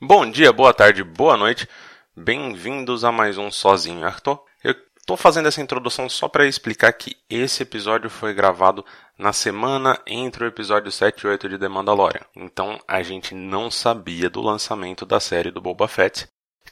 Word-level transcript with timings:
Bom 0.00 0.28
dia, 0.28 0.52
boa 0.52 0.74
tarde, 0.74 1.04
boa 1.04 1.36
noite. 1.36 1.68
Bem-vindos 2.16 3.04
a 3.04 3.12
mais 3.12 3.38
um 3.38 3.48
Sozinho 3.48 4.04
Arthur. 4.04 4.42
Eu 4.62 4.74
tô 5.06 5.16
fazendo 5.16 5.46
essa 5.46 5.62
introdução 5.62 6.08
só 6.08 6.28
para 6.28 6.48
explicar 6.48 6.92
que 6.92 7.16
esse 7.30 7.62
episódio 7.62 8.10
foi 8.10 8.34
gravado 8.34 8.84
na 9.16 9.32
semana 9.32 9.98
entre 10.04 10.44
o 10.44 10.46
episódio 10.48 10.90
7 10.90 11.20
e 11.20 11.26
8 11.28 11.48
de 11.48 11.58
The 11.58 11.68
Mandalorian. 11.68 12.26
Então 12.34 12.82
a 12.88 13.04
gente 13.04 13.36
não 13.36 13.70
sabia 13.70 14.28
do 14.28 14.42
lançamento 14.42 15.06
da 15.06 15.20
série 15.20 15.52
do 15.52 15.60
Boba 15.60 15.86
Fett, 15.86 16.26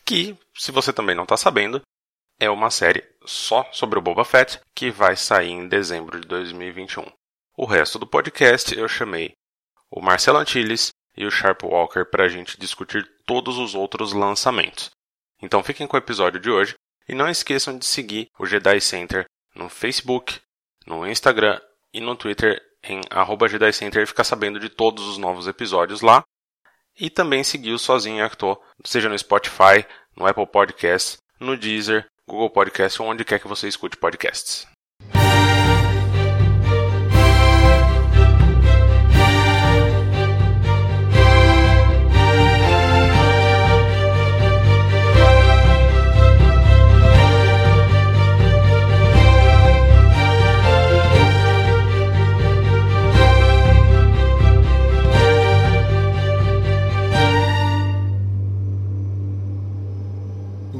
que, 0.04 0.36
se 0.52 0.72
você 0.72 0.92
também 0.92 1.14
não 1.14 1.24
tá 1.24 1.36
sabendo, 1.36 1.80
é 2.40 2.50
uma 2.50 2.70
série 2.70 3.04
só 3.24 3.64
sobre 3.70 4.00
o 4.00 4.02
Boba 4.02 4.24
Fett 4.24 4.60
que 4.74 4.90
vai 4.90 5.16
sair 5.16 5.52
em 5.52 5.68
dezembro 5.68 6.20
de 6.20 6.26
2021. 6.26 7.04
O 7.56 7.66
resto 7.66 8.00
do 8.00 8.06
podcast 8.06 8.76
eu 8.76 8.88
chamei 8.88 9.32
o 9.88 10.02
Marcelo 10.02 10.38
Antilles 10.38 10.90
e 11.16 11.26
o 11.26 11.30
Sharp 11.30 11.62
Walker 11.62 12.04
para 12.04 12.24
a 12.24 12.28
gente 12.28 12.58
discutir 12.58 13.08
todos 13.26 13.58
os 13.58 13.74
outros 13.74 14.12
lançamentos. 14.12 14.90
Então 15.40 15.62
fiquem 15.62 15.86
com 15.86 15.96
o 15.96 15.98
episódio 15.98 16.40
de 16.40 16.50
hoje 16.50 16.74
e 17.08 17.14
não 17.14 17.28
esqueçam 17.28 17.76
de 17.76 17.84
seguir 17.84 18.28
o 18.38 18.46
Jedi 18.46 18.80
Center 18.80 19.26
no 19.54 19.68
Facebook, 19.68 20.40
no 20.86 21.06
Instagram 21.06 21.60
e 21.92 22.00
no 22.00 22.16
Twitter 22.16 22.60
em 22.82 23.00
Jedi 23.48 23.72
Center 23.72 24.02
e 24.02 24.06
ficar 24.06 24.24
sabendo 24.24 24.58
de 24.58 24.68
todos 24.68 25.06
os 25.06 25.18
novos 25.18 25.46
episódios 25.46 26.00
lá. 26.00 26.24
E 26.98 27.08
também 27.08 27.42
seguir 27.42 27.72
o 27.72 27.78
Sozinho 27.78 28.24
Actor, 28.24 28.60
seja 28.84 29.08
no 29.08 29.18
Spotify, 29.18 29.86
no 30.16 30.26
Apple 30.26 30.46
Podcasts, 30.46 31.16
no 31.40 31.56
Deezer, 31.56 32.06
Google 32.26 32.50
Podcasts 32.50 33.00
ou 33.00 33.06
onde 33.06 33.24
quer 33.24 33.40
que 33.40 33.48
você 33.48 33.66
escute 33.66 33.96
podcasts. 33.96 34.66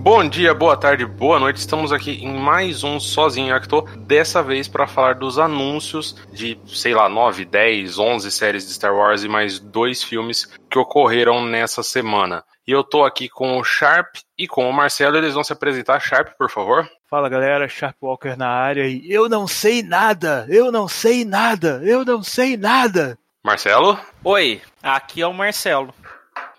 Bom 0.03 0.29
dia, 0.29 0.53
boa 0.53 0.77
tarde, 0.77 1.07
boa 1.07 1.39
noite. 1.39 1.59
Estamos 1.59 1.93
aqui 1.93 2.25
em 2.25 2.37
mais 2.37 2.83
um 2.83 2.99
Sozinho 2.99 3.55
Actor, 3.55 3.89
dessa 3.99 4.43
vez 4.43 4.67
para 4.67 4.85
falar 4.85 5.15
dos 5.15 5.39
anúncios 5.39 6.17
de, 6.33 6.59
sei 6.67 6.93
lá, 6.93 7.09
9, 7.09 7.45
10, 7.45 8.01
11 8.01 8.33
séries 8.33 8.67
de 8.67 8.73
Star 8.73 8.93
Wars 8.93 9.23
e 9.23 9.29
mais 9.29 9.61
dois 9.61 10.03
filmes 10.03 10.53
que 10.69 10.77
ocorreram 10.77 11.47
nessa 11.47 11.85
semana. 11.85 12.43
E 12.67 12.73
eu 12.73 12.83
tô 12.83 13.05
aqui 13.05 13.29
com 13.29 13.57
o 13.57 13.63
Sharp 13.63 14.17
e 14.37 14.49
com 14.49 14.69
o 14.69 14.73
Marcelo, 14.73 15.17
eles 15.17 15.35
vão 15.35 15.45
se 15.45 15.53
apresentar. 15.53 16.01
Sharp, 16.01 16.31
por 16.37 16.51
favor. 16.51 16.85
Fala 17.09 17.29
galera, 17.29 17.69
Sharp 17.69 17.95
Walker 18.03 18.35
na 18.37 18.49
área 18.49 18.89
e 18.89 19.09
eu 19.09 19.29
não 19.29 19.47
sei 19.47 19.85
nada, 19.85 20.47
eu 20.49 20.73
não 20.73 20.89
sei 20.89 21.25
nada, 21.25 21.81
eu 21.85 22.05
não 22.05 22.25
sei 22.25 22.57
nada. 22.57 23.17
Marcelo? 23.45 23.97
Oi, 24.25 24.61
aqui 24.83 25.23
é 25.23 25.27
o 25.29 25.33
Marcelo. 25.33 25.95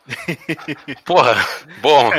Porra, 1.06 1.36
bom, 1.82 2.12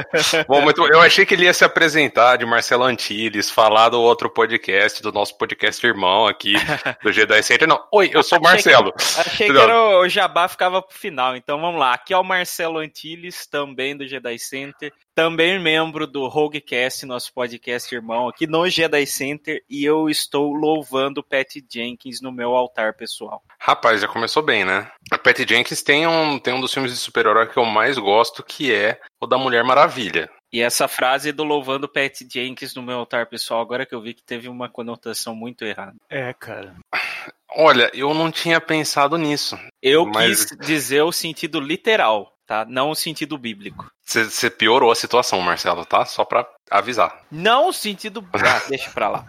bom 0.48 0.60
muito, 0.62 0.86
eu 0.86 1.00
achei 1.00 1.26
que 1.26 1.34
ele 1.34 1.44
ia 1.44 1.52
se 1.52 1.64
apresentar 1.64 2.36
de 2.36 2.46
Marcelo 2.46 2.84
Antilles, 2.84 3.50
falar 3.50 3.90
do 3.90 4.00
outro 4.00 4.30
podcast, 4.30 5.02
do 5.02 5.12
nosso 5.12 5.36
podcast 5.36 5.86
irmão 5.86 6.26
aqui, 6.26 6.54
do 7.02 7.10
G10 7.10 7.42
Center. 7.42 7.68
Não, 7.68 7.82
oi, 7.92 8.10
eu 8.12 8.22
sou 8.22 8.38
o 8.38 8.42
Marcelo. 8.42 8.92
Achei 8.96 9.14
que, 9.14 9.30
achei 9.30 9.52
que 9.52 9.58
era 9.58 9.98
o 9.98 10.08
Jabá 10.08 10.48
ficava 10.48 10.80
pro 10.80 10.96
final, 10.96 11.36
então 11.36 11.60
vamos 11.60 11.78
lá. 11.78 11.92
Aqui 11.92 12.14
é 12.14 12.18
o 12.18 12.24
Marcelo 12.24 12.78
Antilles, 12.78 13.46
também 13.46 13.96
do 13.96 14.04
G10 14.04 14.38
Center, 14.38 14.92
também 15.14 15.58
membro 15.58 16.06
do 16.06 16.26
Roguecast, 16.26 17.06
nosso 17.06 17.32
podcast 17.32 17.94
irmão 17.94 18.28
aqui 18.28 18.46
no 18.46 18.68
Jedi 18.68 19.06
Center, 19.06 19.62
e 19.70 19.84
eu 19.84 20.08
estou 20.08 20.52
louvando 20.52 21.22
Pat 21.22 21.48
Jenkins 21.70 22.20
no 22.20 22.32
meu 22.32 22.54
altar 22.54 22.94
pessoal. 22.94 23.42
Rapaz, 23.58 24.00
já 24.00 24.08
começou 24.08 24.42
bem, 24.42 24.64
né? 24.64 24.90
A 25.10 25.16
Pat 25.16 25.38
Jenkins 25.48 25.82
tem 25.82 26.06
um, 26.06 26.38
tem 26.38 26.52
um 26.52 26.60
dos 26.60 26.72
filmes 26.72 26.92
de 26.92 26.98
super-herói 26.98 27.46
que 27.46 27.56
eu 27.56 27.64
mais 27.64 27.96
gosto, 27.96 28.42
que 28.42 28.74
é 28.74 29.00
o 29.20 29.26
da 29.26 29.38
Mulher 29.38 29.62
Maravilha. 29.62 30.28
E 30.52 30.60
essa 30.60 30.86
frase 30.86 31.32
do 31.32 31.44
louvando 31.44 31.88
Pat 31.88 32.20
Jenkins 32.30 32.74
no 32.74 32.82
meu 32.82 32.98
altar 32.98 33.26
pessoal, 33.26 33.60
agora 33.60 33.86
que 33.86 33.94
eu 33.94 34.00
vi 34.00 34.14
que 34.14 34.22
teve 34.22 34.48
uma 34.48 34.68
conotação 34.68 35.34
muito 35.34 35.64
errada. 35.64 35.94
É, 36.08 36.32
cara. 36.32 36.76
Olha, 37.56 37.90
eu 37.94 38.12
não 38.12 38.30
tinha 38.30 38.60
pensado 38.60 39.16
nisso. 39.16 39.56
Eu 39.80 40.06
mas... 40.06 40.44
quis 40.44 40.58
dizer 40.58 41.02
o 41.02 41.12
sentido 41.12 41.60
literal 41.60 42.33
tá? 42.46 42.64
Não 42.64 42.90
o 42.90 42.94
sentido 42.94 43.38
bíblico. 43.38 43.90
Você 44.04 44.50
piorou 44.50 44.90
a 44.90 44.94
situação, 44.94 45.40
Marcelo, 45.40 45.84
tá? 45.84 46.04
Só 46.04 46.24
pra 46.24 46.46
avisar. 46.70 47.24
Não 47.30 47.68
o 47.68 47.72
sentido. 47.72 48.26
Ah, 48.32 48.62
deixa 48.68 48.90
pra 48.90 49.08
lá. 49.08 49.26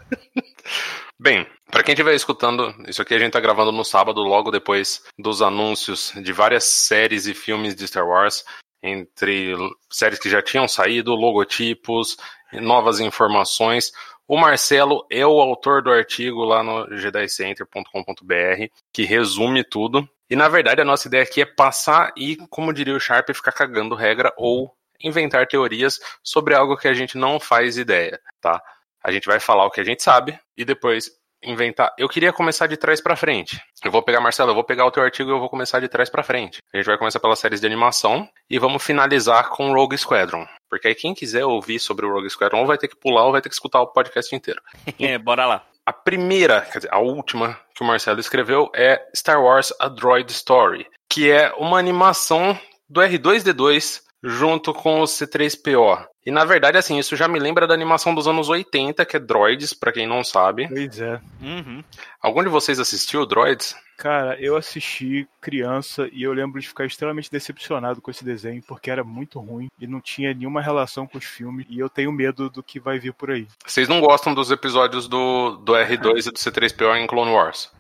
Bem, 1.19 1.47
para 1.71 1.83
quem 1.83 1.93
estiver 1.93 2.13
escutando, 2.13 2.75
isso 2.87 3.01
aqui 3.01 3.13
a 3.13 3.19
gente 3.19 3.31
tá 3.31 3.39
gravando 3.39 3.71
no 3.71 3.85
sábado, 3.85 4.21
logo 4.21 4.51
depois 4.51 5.03
dos 5.17 5.41
anúncios 5.41 6.11
de 6.15 6.33
várias 6.33 6.65
séries 6.65 7.25
e 7.25 7.33
filmes 7.33 7.73
de 7.75 7.87
Star 7.87 8.05
Wars, 8.05 8.43
entre 8.83 9.55
séries 9.89 10.19
que 10.19 10.29
já 10.29 10.41
tinham 10.41 10.67
saído, 10.67 11.15
logotipos, 11.15 12.17
novas 12.53 12.99
informações. 12.99 13.91
O 14.27 14.37
Marcelo 14.37 15.05
é 15.09 15.25
o 15.25 15.39
autor 15.39 15.81
do 15.81 15.91
artigo 15.91 16.43
lá 16.43 16.63
no 16.63 16.97
gedicenter.com.br, 16.97 18.65
que 18.91 19.03
resume 19.03 19.63
tudo. 19.63 20.07
E 20.29 20.35
na 20.35 20.47
verdade 20.47 20.81
a 20.81 20.85
nossa 20.85 21.07
ideia 21.07 21.23
aqui 21.23 21.41
é 21.41 21.45
passar 21.45 22.11
e, 22.17 22.37
como 22.49 22.73
diria 22.73 22.95
o 22.95 22.99
Sharp, 22.99 23.29
ficar 23.33 23.51
cagando 23.51 23.95
regra 23.95 24.33
ou 24.37 24.73
inventar 25.03 25.47
teorias 25.47 25.99
sobre 26.23 26.55
algo 26.55 26.77
que 26.77 26.87
a 26.87 26.93
gente 26.93 27.17
não 27.17 27.39
faz 27.39 27.77
ideia, 27.77 28.19
tá? 28.41 28.61
A 29.03 29.11
gente 29.11 29.27
vai 29.27 29.39
falar 29.39 29.65
o 29.65 29.71
que 29.71 29.81
a 29.81 29.83
gente 29.83 30.01
sabe 30.01 30.39
e 30.57 30.65
depois 30.65 31.11
inventar. 31.43 31.93
Eu 31.97 32.09
queria 32.09 32.33
começar 32.33 32.67
de 32.67 32.75
trás 32.75 32.99
para 32.99 33.15
frente. 33.15 33.61
Eu 33.83 33.91
vou 33.91 34.01
pegar, 34.01 34.19
Marcelo, 34.19 34.51
eu 34.51 34.55
vou 34.55 34.63
pegar 34.63 34.85
o 34.85 34.91
teu 34.91 35.03
artigo 35.03 35.29
e 35.29 35.33
eu 35.33 35.39
vou 35.39 35.49
começar 35.49 35.79
de 35.79 35.87
trás 35.87 36.09
para 36.09 36.23
frente. 36.23 36.59
A 36.73 36.77
gente 36.77 36.87
vai 36.87 36.97
começar 36.97 37.19
pelas 37.19 37.39
séries 37.39 37.61
de 37.61 37.67
animação 37.67 38.27
e 38.49 38.57
vamos 38.57 38.83
finalizar 38.83 39.49
com 39.49 39.73
Rogue 39.73 39.97
Squadron. 39.97 40.47
Porque 40.69 40.87
aí 40.87 40.95
quem 40.95 41.13
quiser 41.13 41.45
ouvir 41.45 41.79
sobre 41.79 42.05
o 42.05 42.11
Rogue 42.11 42.29
Squadron 42.29 42.65
vai 42.65 42.77
ter 42.77 42.87
que 42.87 42.95
pular 42.95 43.25
ou 43.25 43.31
vai 43.31 43.41
ter 43.41 43.49
que 43.49 43.55
escutar 43.55 43.81
o 43.81 43.87
podcast 43.87 44.35
inteiro. 44.35 44.61
é, 44.99 45.17
bora 45.17 45.45
lá. 45.45 45.67
A 45.85 45.93
primeira, 45.93 46.61
quer 46.61 46.79
dizer, 46.79 46.93
a 46.93 46.99
última 46.99 47.59
que 47.75 47.83
o 47.83 47.85
Marcelo 47.85 48.19
escreveu 48.19 48.71
é 48.73 49.07
Star 49.15 49.41
Wars 49.41 49.71
A 49.79 49.87
Droid 49.87 50.31
Story, 50.31 50.87
que 51.07 51.29
é 51.29 51.53
uma 51.57 51.77
animação 51.77 52.59
do 52.89 53.01
R2D2 53.01 54.01
junto 54.25 54.73
com 54.73 55.01
o 55.01 55.03
C3PO. 55.03 56.07
E 56.25 56.31
na 56.31 56.43
verdade, 56.43 56.77
assim, 56.77 56.97
isso 56.97 57.15
já 57.15 57.27
me 57.27 57.37
lembra 57.37 57.67
da 57.67 57.73
animação 57.75 58.15
dos 58.15 58.27
anos 58.27 58.49
80, 58.49 59.05
que 59.05 59.15
é 59.15 59.19
Droids, 59.19 59.73
para 59.73 59.91
quem 59.91 60.07
não 60.07 60.23
sabe. 60.23 60.67
Pois 60.67 60.99
é. 60.99 61.21
Uhum. 61.39 61.83
Algum 62.19 62.43
de 62.43 62.49
vocês 62.49 62.79
assistiu 62.79 63.25
Droids? 63.27 63.75
Cara, 63.95 64.35
eu 64.41 64.57
assisti 64.57 65.27
criança 65.39 66.09
e 66.11 66.23
eu 66.23 66.33
lembro 66.33 66.59
de 66.59 66.67
ficar 66.67 66.85
extremamente 66.85 67.31
decepcionado 67.31 68.01
com 68.01 68.09
esse 68.09 68.25
desenho, 68.25 68.61
porque 68.67 68.89
era 68.89 69.03
muito 69.03 69.39
ruim 69.39 69.67
e 69.79 69.85
não 69.85 70.01
tinha 70.01 70.33
nenhuma 70.33 70.61
relação 70.61 71.05
com 71.05 71.17
os 71.17 71.23
filmes, 71.23 71.65
e 71.69 71.79
eu 71.79 71.87
tenho 71.87 72.11
medo 72.11 72.49
do 72.49 72.63
que 72.63 72.79
vai 72.79 72.99
vir 72.99 73.13
por 73.13 73.31
aí. 73.31 73.47
Vocês 73.65 73.87
não 73.87 74.01
gostam 74.01 74.33
dos 74.33 74.49
episódios 74.51 75.07
do, 75.07 75.57
do 75.57 75.73
R2 75.73 76.27
e 76.27 76.31
do 76.31 76.39
C3PO 76.39 76.97
em 76.97 77.07
Clone 77.07 77.31
Wars? 77.31 77.71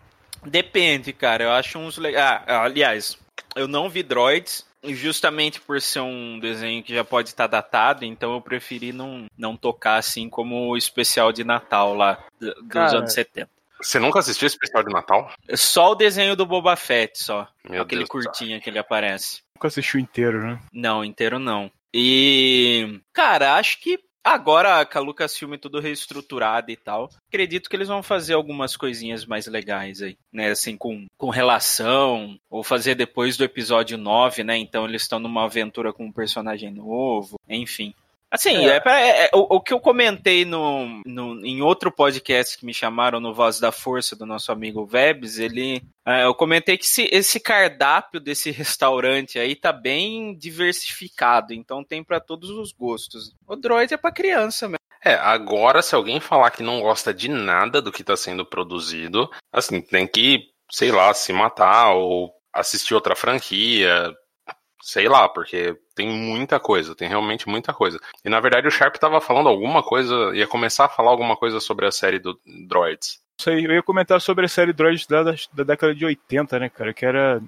Depende, 0.45 1.11
cara. 1.11 1.43
Eu 1.43 1.51
acho 1.51 1.79
uns 1.79 1.97
legais. 1.97 2.43
Ah, 2.47 2.61
aliás, 2.61 3.17
eu 3.55 3.67
não 3.67 3.89
vi 3.89 4.03
Droids, 4.03 4.65
justamente 4.93 5.59
por 5.59 5.81
ser 5.81 6.01
um 6.01 6.39
desenho 6.39 6.83
que 6.83 6.93
já 6.93 7.03
pode 7.03 7.29
estar 7.29 7.47
datado, 7.47 8.05
então 8.05 8.33
eu 8.33 8.41
preferi 8.41 8.91
não, 8.91 9.25
não 9.37 9.55
tocar 9.55 9.97
assim 9.97 10.29
como 10.29 10.69
o 10.69 10.77
especial 10.77 11.31
de 11.31 11.43
Natal 11.43 11.95
lá 11.95 12.23
dos 12.39 12.53
Cara, 12.69 12.97
anos 12.97 13.13
70. 13.13 13.49
Você 13.81 13.99
nunca 13.99 14.19
assistiu 14.19 14.47
esse 14.47 14.55
especial 14.55 14.83
de 14.83 14.93
Natal? 14.93 15.31
Só 15.53 15.91
o 15.91 15.95
desenho 15.95 16.35
do 16.35 16.45
Boba 16.45 16.75
Fett, 16.75 17.21
só. 17.21 17.47
Meu 17.69 17.83
Aquele 17.83 18.01
Deus 18.01 18.09
curtinho 18.09 18.61
que 18.61 18.69
ele 18.69 18.79
aparece. 18.79 19.41
Nunca 19.55 19.67
assistiu 19.67 19.99
inteiro, 19.99 20.41
né? 20.41 20.59
Não, 20.71 21.03
inteiro 21.03 21.39
não. 21.39 21.71
E, 21.93 22.99
cara, 23.13 23.55
acho 23.55 23.79
que 23.79 23.99
Agora 24.25 24.83
com 24.83 24.97
a 24.97 25.01
Lucasfilm 25.01 25.53
tudo 25.53 25.79
reestruturado 25.79 26.71
e 26.71 26.75
tal, 26.75 27.11
acredito 27.27 27.69
que 27.69 27.75
eles 27.75 27.87
vão 27.87 28.01
fazer 28.01 28.33
algumas 28.33 28.75
coisinhas 28.75 29.23
mais 29.23 29.45
legais 29.45 30.01
aí, 30.01 30.17
né? 30.33 30.49
Assim, 30.49 30.75
com, 30.75 31.05
com 31.15 31.29
relação, 31.29 32.35
ou 32.49 32.63
fazer 32.63 32.95
depois 32.95 33.37
do 33.37 33.43
episódio 33.43 33.99
9, 33.99 34.43
né? 34.43 34.57
Então 34.57 34.85
eles 34.85 35.03
estão 35.03 35.19
numa 35.19 35.45
aventura 35.45 35.93
com 35.93 36.05
um 36.05 36.11
personagem 36.11 36.71
novo, 36.71 37.39
enfim. 37.47 37.93
Assim, 38.35 38.67
é. 38.67 38.81
É, 38.85 39.25
é, 39.25 39.29
o, 39.33 39.55
o, 39.55 39.61
que 39.61 39.73
eu 39.73 39.79
comentei 39.79 40.43
no, 40.43 41.01
no, 41.05 41.45
em 41.45 41.61
outro 41.61 41.89
podcast 41.89 42.57
que 42.57 42.65
me 42.65 42.73
chamaram 42.73 43.21
no 43.21 43.33
Voz 43.33 43.61
da 43.61 43.71
Força 43.71 44.13
do 44.13 44.25
nosso 44.25 44.51
amigo 44.51 44.85
Vebs, 44.85 45.39
ele. 45.39 45.81
É, 46.05 46.25
eu 46.25 46.35
comentei 46.35 46.77
que 46.77 46.85
se, 46.85 47.09
esse 47.11 47.39
cardápio 47.39 48.19
desse 48.19 48.51
restaurante 48.51 49.39
aí 49.39 49.55
tá 49.55 49.71
bem 49.71 50.37
diversificado, 50.37 51.53
então 51.53 51.83
tem 51.83 52.03
para 52.03 52.19
todos 52.19 52.49
os 52.49 52.73
gostos. 52.73 53.33
O 53.47 53.55
Droid 53.55 53.93
é 53.93 53.97
para 53.97 54.11
criança 54.11 54.67
mesmo. 54.67 54.79
É, 55.03 55.13
agora 55.13 55.81
se 55.81 55.95
alguém 55.95 56.19
falar 56.19 56.51
que 56.51 56.61
não 56.63 56.81
gosta 56.81 57.13
de 57.13 57.29
nada 57.29 57.81
do 57.81 57.91
que 57.91 58.03
tá 58.03 58.17
sendo 58.17 58.45
produzido, 58.45 59.29
assim, 59.53 59.79
tem 59.79 60.05
que, 60.05 60.49
sei 60.69 60.91
lá, 60.91 61.13
se 61.13 61.31
matar 61.31 61.93
ou 61.93 62.33
assistir 62.51 62.93
outra 62.93 63.15
franquia, 63.15 64.13
sei 64.85 65.09
lá, 65.09 65.27
porque 65.27 65.75
tem 65.95 66.07
muita 66.07 66.59
coisa, 66.59 66.93
tem 66.93 67.09
realmente 67.09 67.49
muita 67.49 67.73
coisa. 67.73 67.99
E 68.23 68.29
na 68.29 68.39
verdade 68.39 68.67
o 68.67 68.71
Sharp 68.71 68.95
tava 68.97 69.19
falando 69.19 69.49
alguma 69.49 69.81
coisa, 69.81 70.31
ia 70.35 70.45
começar 70.45 70.85
a 70.85 70.89
falar 70.89 71.09
alguma 71.09 71.35
coisa 71.35 71.59
sobre 71.59 71.87
a 71.87 71.91
série 71.91 72.19
do 72.19 72.39
Droids. 72.45 73.19
Aí, 73.47 73.65
eu 73.65 73.71
ia 73.71 73.81
comentar 73.81 74.21
sobre 74.21 74.45
a 74.45 74.47
série 74.47 74.71
Droids 74.71 75.07
da, 75.07 75.23
da 75.23 75.63
década 75.63 75.93
de 75.93 76.05
80, 76.05 76.59
né, 76.59 76.69
cara? 76.69 76.93
Que 76.93 77.05
era. 77.05 77.41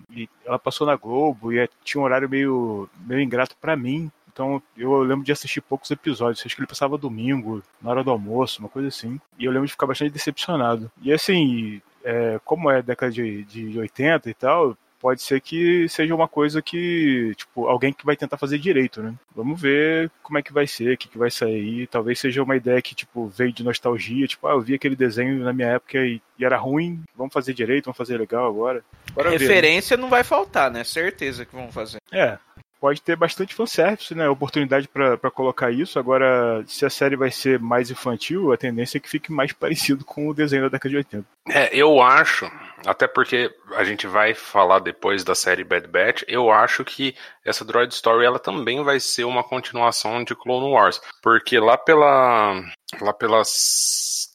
Ela 0.43 0.57
passou 0.57 0.85
na 0.85 0.95
Globo 0.95 1.53
e 1.53 1.59
é, 1.59 1.69
tinha 1.83 2.01
um 2.01 2.03
horário 2.03 2.27
meio, 2.27 2.89
meio 3.05 3.21
ingrato 3.21 3.55
para 3.61 3.77
mim. 3.77 4.11
Então 4.33 4.61
eu 4.75 4.97
lembro 5.03 5.23
de 5.23 5.31
assistir 5.31 5.61
poucos 5.61 5.91
episódios. 5.91 6.43
Acho 6.43 6.55
que 6.55 6.61
ele 6.61 6.67
passava 6.67 6.97
domingo, 6.97 7.63
na 7.79 7.91
hora 7.91 8.03
do 8.03 8.11
almoço, 8.11 8.59
uma 8.59 8.69
coisa 8.69 8.87
assim. 8.87 9.21
E 9.37 9.45
eu 9.45 9.51
lembro 9.51 9.67
de 9.67 9.73
ficar 9.73 9.85
bastante 9.85 10.11
decepcionado. 10.11 10.91
E 11.01 11.13
assim, 11.13 11.81
é, 12.03 12.39
como 12.43 12.69
é 12.71 12.81
década 12.81 13.11
de, 13.11 13.43
de 13.43 13.79
80 13.79 14.29
e 14.29 14.33
tal, 14.33 14.77
pode 14.99 15.21
ser 15.21 15.41
que 15.41 15.87
seja 15.89 16.13
uma 16.13 16.27
coisa 16.27 16.61
que, 16.61 17.33
tipo, 17.35 17.67
alguém 17.67 17.93
que 17.93 18.05
vai 18.05 18.15
tentar 18.15 18.37
fazer 18.37 18.57
direito, 18.57 19.01
né? 19.01 19.13
Vamos 19.35 19.59
ver 19.59 20.11
como 20.21 20.37
é 20.37 20.41
que 20.41 20.53
vai 20.53 20.67
ser, 20.67 20.93
o 20.93 20.97
que, 20.97 21.07
que 21.07 21.17
vai 21.17 21.31
sair. 21.31 21.87
Talvez 21.87 22.19
seja 22.19 22.43
uma 22.43 22.55
ideia 22.55 22.81
que, 22.81 22.95
tipo, 22.95 23.27
veio 23.27 23.53
de 23.53 23.63
nostalgia, 23.63 24.27
tipo, 24.27 24.47
ah, 24.47 24.51
eu 24.51 24.61
vi 24.61 24.73
aquele 24.73 24.95
desenho 24.95 25.43
na 25.43 25.53
minha 25.53 25.69
época 25.69 25.97
e, 25.99 26.21
e 26.37 26.45
era 26.45 26.57
ruim, 26.57 27.03
vamos 27.15 27.33
fazer 27.33 27.53
direito, 27.53 27.85
vamos 27.85 27.97
fazer 27.97 28.17
legal 28.17 28.47
agora. 28.47 28.83
Bora 29.13 29.29
Referência 29.29 29.95
ver, 29.95 30.01
né? 30.01 30.03
não 30.03 30.09
vai 30.09 30.23
faltar, 30.23 30.71
né? 30.71 30.83
Certeza 30.83 31.45
que 31.45 31.55
vão 31.55 31.71
fazer. 31.71 31.97
É, 32.11 32.37
pode 32.79 33.01
ter 33.01 33.15
bastante 33.15 33.53
fanservice, 33.53 34.13
né? 34.15 34.27
Oportunidade 34.29 34.87
para 34.87 35.31
colocar 35.31 35.71
isso. 35.71 35.99
Agora, 35.99 36.63
se 36.67 36.85
a 36.85 36.89
série 36.89 37.15
vai 37.15 37.31
ser 37.31 37.59
mais 37.59 37.91
infantil, 37.91 38.51
a 38.51 38.57
tendência 38.57 38.97
é 38.97 39.01
que 39.01 39.09
fique 39.09 39.31
mais 39.31 39.51
parecido 39.53 40.05
com 40.05 40.27
o 40.27 40.33
desenho 40.33 40.63
da 40.63 40.69
década 40.69 40.89
de 40.89 40.97
80. 40.97 41.25
É, 41.49 41.75
eu 41.75 42.01
acho, 42.01 42.49
até 42.85 43.07
porque 43.07 43.53
a 43.75 43.83
gente 43.83 44.05
vai 44.05 44.33
falar 44.33 44.79
depois 44.79 45.23
da 45.23 45.33
série 45.33 45.63
Bad 45.63 45.87
Batch, 45.87 46.23
eu 46.27 46.51
acho 46.51 46.85
que 46.85 47.15
essa 47.43 47.65
Droid 47.65 47.93
Story 47.93 48.25
ela 48.25 48.39
também 48.39 48.83
vai 48.83 48.99
ser 48.99 49.23
uma 49.23 49.43
continuação 49.43 50.23
de 50.23 50.35
Clone 50.35 50.71
Wars, 50.71 51.01
porque 51.21 51.59
lá 51.59 51.77
pela 51.77 52.61
lá 53.01 53.13
pela 53.13 53.41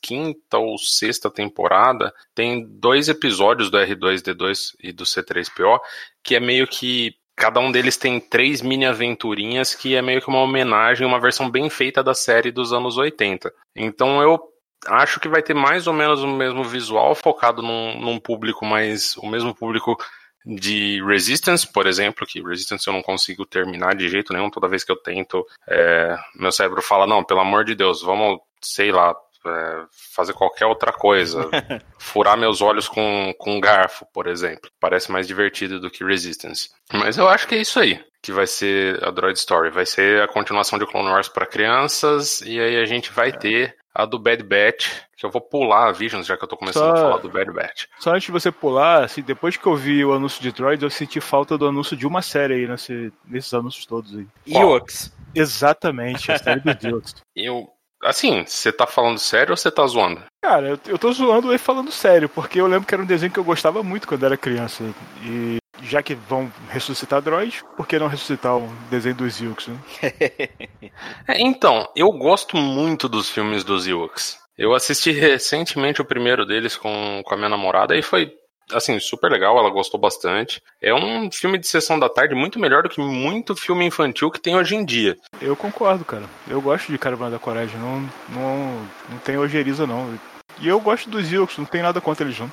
quinta 0.03 0.59
ou 0.59 0.77
sexta 0.79 1.31
temporada 1.31 2.13
tem 2.35 2.67
dois 2.67 3.09
episódios 3.09 3.71
do 3.71 3.79
R2D2 3.79 4.75
e 4.83 4.93
do 4.93 5.05
C3PO 5.05 5.79
que 6.23 6.35
é 6.35 6.41
meio 6.41 6.67
que 6.67 7.17
Cada 7.35 7.61
um 7.61 7.73
deles 7.73 7.97
tem 7.97 8.21
três 8.21 8.61
mini 8.61 8.85
aventurinhas 8.85 9.75
que 9.75 9.97
é 9.97 10.03
meio 10.03 10.21
que 10.21 10.29
uma 10.29 10.43
homenagem, 10.43 11.07
uma 11.07 11.19
versão 11.19 11.51
bem 11.51 11.71
feita 11.71 12.03
da 12.03 12.15
série 12.15 12.53
dos 12.53 12.73
anos 12.73 12.99
80. 12.99 13.53
Então 13.75 14.21
eu 14.21 14.39
acho 14.87 15.21
que 15.21 15.29
vai 15.29 15.43
ter 15.43 15.55
mais 15.55 15.87
ou 15.87 15.93
menos 15.93 16.23
o 16.23 16.27
mesmo 16.27 16.65
visual, 16.65 17.15
focado 17.15 17.63
num, 17.63 18.01
num 18.01 18.19
público 18.19 18.65
mais. 18.65 19.17
o 19.17 19.27
mesmo 19.27 19.55
público 19.55 19.97
de 20.45 21.03
Resistance, 21.05 21.71
por 21.71 21.87
exemplo, 21.87 22.27
que 22.27 22.43
Resistance 22.43 22.87
eu 22.87 22.93
não 22.93 23.03
consigo 23.03 23.47
terminar 23.47 23.95
de 23.95 24.09
jeito 24.09 24.33
nenhum, 24.33 24.51
toda 24.51 24.69
vez 24.69 24.83
que 24.83 24.91
eu 24.91 24.97
tento, 24.97 25.47
é, 25.69 26.17
meu 26.35 26.51
cérebro 26.51 26.83
fala, 26.83 27.07
não, 27.07 27.23
pelo 27.23 27.41
amor 27.41 27.65
de 27.65 27.75
Deus, 27.75 28.03
vamos, 28.03 28.41
sei 28.61 28.91
lá, 28.91 29.15
é, 29.47 29.85
fazer 30.15 30.33
qualquer 30.33 30.67
outra 30.67 30.93
coisa. 30.93 31.49
Furar 31.99 32.37
meus 32.37 32.61
olhos 32.61 32.89
com, 32.89 33.33
com 33.39 33.57
um 33.57 33.61
garfo, 33.61 34.07
por 34.13 34.27
exemplo. 34.27 34.71
Parece 34.81 35.13
mais 35.13 35.27
divertido 35.27 35.81
do 35.81 35.91
que 35.91 36.05
Resistance. 36.05 36.71
Mas 36.93 37.19
eu 37.19 37.29
acho 37.29 37.47
que 37.47 37.55
é 37.55 37.59
isso 37.59 37.79
aí 37.79 38.01
que 38.23 38.31
vai 38.31 38.47
ser 38.47 39.03
a 39.05 39.11
Droid 39.11 39.37
Story. 39.37 39.71
Vai 39.71 39.85
ser 39.85 40.23
a 40.23 40.29
continuação 40.29 40.79
de 40.79 40.87
Clone 40.87 41.09
Wars 41.09 41.29
para 41.29 41.45
crianças, 41.45 42.41
e 42.43 42.61
aí 42.61 42.77
a 42.77 42.87
gente 42.87 43.11
vai 43.11 43.31
é. 43.31 43.33
ter 43.33 43.77
a 43.95 44.05
do 44.05 44.19
Bad 44.19 44.43
Batch, 44.43 44.89
que 45.17 45.27
eu 45.27 45.31
vou 45.31 45.41
pular 45.41 45.89
a 45.89 45.93
Visions, 45.93 46.27
já 46.27 46.37
que 46.37 46.45
eu 46.45 46.49
tô 46.49 46.57
começando 46.57 46.85
só, 46.85 46.93
a 46.93 46.97
falar 46.97 47.19
do 47.19 47.29
Bad 47.29 47.53
Batch. 47.53 47.87
Só 47.99 48.11
antes 48.11 48.27
de 48.27 48.33
você 48.33 48.51
pular, 48.51 49.05
assim, 49.05 49.23
depois 49.23 49.57
que 49.57 49.67
eu 49.67 49.77
vi 49.77 50.05
o 50.05 50.13
anúncio 50.13 50.43
de 50.43 50.53
Droids, 50.53 50.83
eu 50.83 50.91
senti 50.91 51.21
falta 51.21 51.59
do 51.59 51.67
anúncio 51.67 51.97
de 51.97 52.07
uma 52.07 52.23
série 52.23 52.55
aí 52.55 52.67
nesse, 52.67 53.13
nesses 53.27 53.53
anúncios 53.53 53.87
todos 53.87 54.17
aí. 54.17 54.27
Ewoks. 54.47 55.13
Exatamente, 55.35 56.31
a 56.33 56.39
série 56.39 56.61
do 56.61 56.87
Ewoks. 56.87 57.15
Eu 57.35 57.69
Assim, 58.03 58.45
você 58.45 58.73
tá 58.73 58.85
falando 58.85 59.19
sério 59.19 59.53
ou 59.53 59.57
você 59.57 59.71
tá 59.71 59.87
zoando? 59.87 60.25
Cara, 60.43 60.71
eu, 60.71 60.79
eu 60.89 60.99
tô 60.99 61.13
zoando 61.13 61.55
e 61.55 61.59
falando 61.59 61.93
sério, 61.93 62.29
porque 62.29 62.61
eu 62.61 62.67
lembro 62.67 62.85
que 62.85 62.93
era 62.93 63.03
um 63.03 63.07
desenho 63.07 63.31
que 63.31 63.39
eu 63.39 63.45
gostava 63.45 63.81
muito 63.85 64.09
quando 64.09 64.27
era 64.27 64.37
criança. 64.37 64.83
E 65.25 65.59
já 65.83 66.03
que 66.03 66.15
vão 66.15 66.53
ressuscitar 66.69 67.21
droids, 67.21 67.63
por 67.77 67.87
que 67.87 67.99
não 67.99 68.07
ressuscitar 68.07 68.57
um 68.57 68.69
desenho 68.91 69.15
dos 69.15 69.41
Ewoks, 69.41 69.69
né? 69.69 69.79
é, 71.29 71.41
então, 71.41 71.89
eu 71.97 72.11
gosto 72.13 72.57
muito 72.57 73.09
dos 73.09 73.31
filmes 73.31 73.65
dos 73.65 73.87
Ewoks. 73.87 74.39
Eu 74.57 74.75
assisti 74.75 75.11
recentemente 75.11 76.01
o 76.01 76.05
primeiro 76.05 76.47
deles 76.47 76.77
com, 76.77 77.23
com 77.25 77.35
a 77.35 77.37
minha 77.37 77.49
namorada 77.49 77.97
e 77.97 78.03
foi 78.03 78.33
assim, 78.71 78.99
super 79.01 79.31
legal, 79.31 79.59
ela 79.59 79.71
gostou 79.71 79.99
bastante. 79.99 80.63
É 80.81 80.95
um 80.95 81.31
filme 81.31 81.59
de 81.59 81.67
sessão 81.67 81.99
da 81.99 82.09
tarde 82.09 82.35
muito 82.35 82.59
melhor 82.59 82.83
do 82.83 82.89
que 82.89 83.01
muito 83.01 83.57
filme 83.57 83.85
infantil 83.85 84.31
que 84.31 84.41
tem 84.41 84.57
hoje 84.57 84.75
em 84.75 84.85
dia. 84.85 85.17
Eu 85.41 85.57
concordo, 85.57 86.05
cara. 86.05 86.25
Eu 86.49 86.61
gosto 86.61 86.91
de 86.91 86.99
Caravana 86.99 87.33
da 87.33 87.39
Coragem, 87.39 87.79
não, 87.79 88.01
não, 88.29 88.89
não 89.09 89.19
tem 89.25 89.37
ojeriza, 89.37 89.87
não. 89.87 90.19
E 90.61 90.69
eu 90.69 90.81
gosto 90.81 91.11
dos 91.11 91.33
Ewoks, 91.33 91.59
não 91.59 91.65
tem 91.65 91.83
nada 91.83 92.01
contra 92.01 92.25
eles, 92.25 92.39
não. 92.39 92.51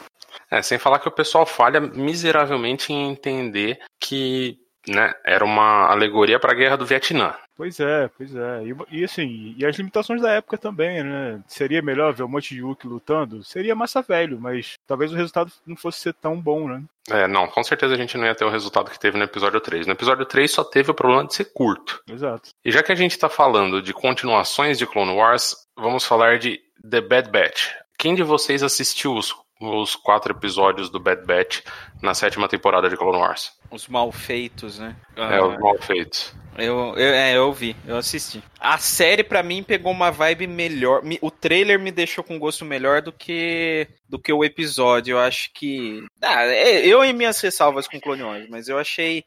É, 0.51 0.61
sem 0.61 0.77
falar 0.77 0.99
que 0.99 1.07
o 1.07 1.11
pessoal 1.11 1.45
falha 1.45 1.79
miseravelmente 1.79 2.91
em 2.91 3.09
entender 3.09 3.79
que 3.99 4.57
né, 4.87 5.13
era 5.25 5.45
uma 5.45 5.87
alegoria 5.91 6.39
para 6.39 6.51
a 6.51 6.55
guerra 6.55 6.75
do 6.75 6.85
Vietnã. 6.85 7.35
Pois 7.55 7.77
é, 7.79 8.09
pois 8.17 8.33
é. 8.33 8.63
E, 8.63 8.99
e, 8.99 9.03
assim, 9.03 9.53
e 9.57 9.65
as 9.65 9.75
limitações 9.75 10.21
da 10.21 10.31
época 10.31 10.57
também, 10.57 11.03
né? 11.03 11.41
Seria 11.45 11.81
melhor 11.81 12.13
ver 12.13 12.23
um 12.23 12.29
monte 12.29 12.55
de 12.55 12.63
Wookiee 12.63 12.89
lutando? 12.89 13.43
Seria 13.43 13.75
massa 13.75 14.01
velho, 14.01 14.39
mas 14.39 14.75
talvez 14.87 15.11
o 15.11 15.15
resultado 15.15 15.51
não 15.67 15.75
fosse 15.75 15.99
ser 15.99 16.13
tão 16.13 16.39
bom, 16.39 16.69
né? 16.69 16.81
É, 17.09 17.27
não, 17.27 17.47
com 17.47 17.61
certeza 17.61 17.95
a 17.95 17.97
gente 17.97 18.17
não 18.17 18.25
ia 18.25 18.33
ter 18.33 18.45
o 18.45 18.49
resultado 18.49 18.89
que 18.89 18.97
teve 18.97 19.17
no 19.17 19.25
episódio 19.25 19.59
3. 19.59 19.85
No 19.85 19.91
episódio 19.91 20.25
3 20.25 20.49
só 20.49 20.63
teve 20.63 20.89
o 20.89 20.93
problema 20.93 21.27
de 21.27 21.35
ser 21.35 21.51
curto. 21.51 22.01
Exato. 22.09 22.51
E 22.63 22.71
já 22.71 22.81
que 22.81 22.93
a 22.93 22.95
gente 22.95 23.19
tá 23.19 23.27
falando 23.27 23.81
de 23.81 23.93
continuações 23.93 24.77
de 24.77 24.87
Clone 24.87 25.11
Wars, 25.11 25.53
vamos 25.75 26.05
falar 26.05 26.39
de 26.39 26.61
The 26.89 27.01
Bad 27.01 27.29
Batch. 27.29 27.73
Quem 27.97 28.15
de 28.15 28.23
vocês 28.23 28.63
assistiu 28.63 29.13
os 29.15 29.35
os 29.59 29.95
quatro 29.95 30.31
episódios 30.33 30.89
do 30.89 30.99
Bad 30.99 31.25
Batch 31.25 31.61
na 32.01 32.13
sétima 32.13 32.47
temporada 32.47 32.89
de 32.89 32.95
Clone 32.95 33.17
Wars. 33.17 33.57
Os 33.69 33.87
mal 33.87 34.11
feitos, 34.11 34.79
né? 34.79 34.95
É, 35.15 35.41
os 35.41 35.59
mal 35.59 35.77
feitos. 35.79 36.33
Eu, 36.57 36.95
eu, 36.97 37.13
é, 37.13 37.37
eu 37.37 37.51
vi, 37.53 37.75
eu 37.85 37.97
assisti. 37.97 38.41
A 38.59 38.77
série, 38.77 39.23
para 39.23 39.43
mim, 39.43 39.61
pegou 39.61 39.91
uma 39.91 40.11
vibe 40.11 40.47
melhor. 40.47 41.01
O 41.21 41.29
trailer 41.29 41.79
me 41.79 41.91
deixou 41.91 42.23
com 42.23 42.39
gosto 42.39 42.65
melhor 42.65 43.01
do 43.01 43.11
que 43.11 43.87
do 44.07 44.17
que 44.17 44.31
o 44.31 44.43
episódio. 44.43 45.13
Eu 45.13 45.19
acho 45.19 45.51
que. 45.53 46.03
Ah, 46.21 46.45
é, 46.45 46.85
eu 46.85 47.03
e 47.03 47.13
minhas 47.13 47.39
ressalvas 47.39 47.87
com 47.87 47.99
Clone 47.99 48.23
Wars, 48.23 48.47
mas 48.49 48.67
eu 48.67 48.77
achei, 48.77 49.23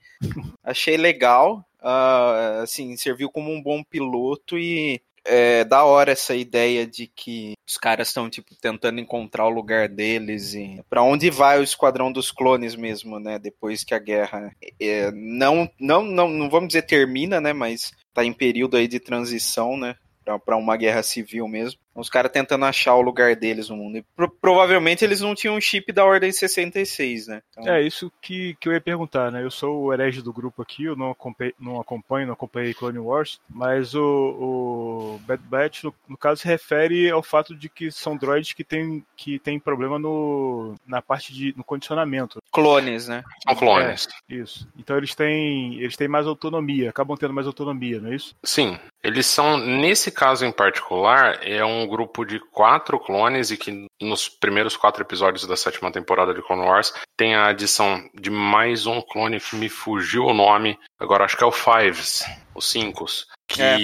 achei 0.64 0.96
legal. 0.96 1.64
Uh, 1.81 2.62
assim, 2.62 2.96
serviu 2.96 3.29
como 3.29 3.50
um 3.50 3.61
bom 3.61 3.82
piloto 3.82 4.56
e 4.56 5.03
é 5.24 5.64
da 5.64 5.84
hora 5.84 6.12
essa 6.12 6.34
ideia 6.34 6.86
de 6.86 7.06
que 7.06 7.55
os 7.67 7.76
caras 7.76 8.08
estão 8.08 8.29
tipo 8.29 8.55
tentando 8.60 9.00
encontrar 9.00 9.46
o 9.46 9.50
lugar 9.50 9.88
deles 9.88 10.55
e 10.55 10.81
para 10.88 11.02
onde 11.02 11.31
vai 11.31 11.58
o 11.58 11.62
esquadrão 11.62 12.12
dos 12.12 12.31
clones 12.31 12.74
mesmo, 12.74 13.19
né? 13.19 13.38
Depois 13.38 13.84
que 13.84 13.94
a 13.94 13.98
guerra 13.98 14.55
é, 14.81 15.10
não, 15.12 15.70
não, 15.79 16.02
não, 16.02 16.29
não 16.29 16.50
vamos 16.50 16.69
dizer 16.69 16.82
termina, 16.82 17.41
né? 17.41 17.52
Mas 17.52 17.93
tá 18.12 18.24
em 18.24 18.32
período 18.32 18.76
aí 18.76 18.88
de 18.88 19.00
transição, 19.00 19.76
né? 19.76 19.96
Para 20.24 20.56
uma 20.56 20.76
guerra 20.76 21.02
civil 21.02 21.48
mesmo. 21.48 21.81
Os 21.94 22.08
caras 22.08 22.32
tentando 22.32 22.65
achar 22.65 22.94
o 22.94 23.03
lugar 23.03 23.37
deles 23.37 23.69
no 23.69 23.77
mundo. 23.77 23.99
E 23.99 24.03
pro, 24.17 24.29
provavelmente 24.29 25.05
eles 25.05 25.20
não 25.20 25.34
tinham 25.34 25.56
um 25.56 25.61
chip 25.61 25.93
da 25.93 26.05
Ordem 26.05 26.32
66, 26.32 27.27
né? 27.27 27.43
Então... 27.51 27.72
É, 27.72 27.82
isso 27.82 28.11
que, 28.20 28.56
que 28.61 28.69
eu 28.69 28.72
ia 28.72 28.81
perguntar, 28.81 29.31
né? 29.31 29.43
Eu 29.43 29.51
sou 29.51 29.82
o 29.82 29.93
herege 29.93 30.22
do 30.22 30.32
grupo 30.32 30.63
aqui, 30.63 30.84
eu 30.84 30.96
não 30.96 31.11
acompanho, 31.11 31.53
não 31.58 31.81
acompanho, 31.81 32.27
não 32.27 32.34
acompanhei 32.34 32.75
Clone 32.75 32.99
Wars, 32.99 33.41
mas 33.49 33.94
o, 33.94 34.03
o 34.03 35.20
Bad 35.27 35.43
Batch, 35.44 35.84
no, 35.84 35.94
no, 36.08 36.17
caso, 36.17 36.41
se 36.41 36.49
refere 36.49 37.11
ao 37.11 37.22
fato 37.22 37.55
de 37.55 37.69
que 37.69 37.91
são 37.91 38.17
droids 38.17 38.53
que 38.53 38.65
tem, 38.65 39.05
que 39.17 39.39
tem 39.39 39.58
problema 39.58 39.99
no, 39.99 40.75
na 40.87 41.03
parte 41.03 41.32
de 41.32 41.55
no 41.56 41.65
condicionamento. 41.65 42.43
Clones, 42.51 43.08
né? 43.08 43.22
São 43.46 43.55
clones. 43.55 44.08
É, 44.31 44.34
isso. 44.34 44.69
Então 44.79 44.96
eles 44.96 45.15
têm, 45.15 45.79
eles 45.81 45.96
têm 45.96 46.08
mais 46.08 46.27
autonomia, 46.27 46.91
acabam 46.91 47.17
tendo 47.17 47.34
mais 47.34 47.46
autonomia, 47.46 48.01
não 48.01 48.13
é 48.13 48.17
isso? 48.17 48.34
Sim. 48.43 48.79
Eles 49.03 49.27
são, 49.27 49.56
nesse 49.58 50.13
caso 50.13 50.44
em 50.44 50.53
particular, 50.53 51.41
é 51.43 51.65
um 51.65 51.81
um 51.82 51.86
grupo 51.86 52.24
de 52.24 52.39
quatro 52.39 52.98
clones 52.98 53.51
e 53.51 53.56
que 53.56 53.86
nos 54.01 54.29
primeiros 54.29 54.77
quatro 54.77 55.03
episódios 55.03 55.46
da 55.46 55.56
sétima 55.56 55.91
temporada 55.91 56.32
de 56.32 56.43
Clone 56.43 56.62
Wars 56.62 56.94
tem 57.17 57.34
a 57.34 57.48
adição 57.48 58.08
de 58.15 58.31
mais 58.31 58.86
um 58.86 59.01
clone, 59.01 59.41
me 59.55 59.69
fugiu 59.69 60.24
o 60.24 60.34
nome, 60.34 60.79
agora 60.98 61.24
acho 61.24 61.36
que 61.36 61.44
é 61.44 61.46
o 61.46 61.53
Fives, 61.53 62.24
os 62.55 62.70
Cincos, 62.70 63.27
que 63.48 63.62
é. 63.62 63.77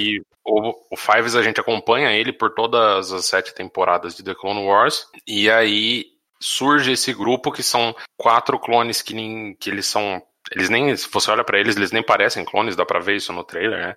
o, 0.45 0.73
o 0.91 0.97
Fives 0.97 1.35
a 1.35 1.43
gente 1.43 1.61
acompanha 1.61 2.13
ele 2.13 2.33
por 2.33 2.55
todas 2.55 3.13
as 3.13 3.27
sete 3.27 3.55
temporadas 3.55 4.15
de 4.15 4.23
The 4.23 4.35
Clone 4.35 4.65
Wars, 4.65 5.07
e 5.27 5.51
aí 5.51 6.07
surge 6.41 6.93
esse 6.93 7.13
grupo 7.13 7.51
que 7.51 7.63
são 7.63 7.95
quatro 8.17 8.59
clones 8.59 9.03
que, 9.03 9.13
nem, 9.13 9.55
que 9.55 9.69
eles 9.69 9.87
são 9.87 10.23
eles 10.51 10.71
nem, 10.71 10.97
se 10.97 11.09
você 11.11 11.31
olha 11.31 11.45
para 11.45 11.59
eles, 11.59 11.77
eles 11.77 11.93
nem 11.93 12.03
parecem 12.03 12.45
clones, 12.45 12.77
dá 12.77 12.85
pra 12.85 13.01
ver 13.01 13.17
isso 13.17 13.33
no 13.33 13.45
trailer, 13.45 13.79
né? 13.79 13.97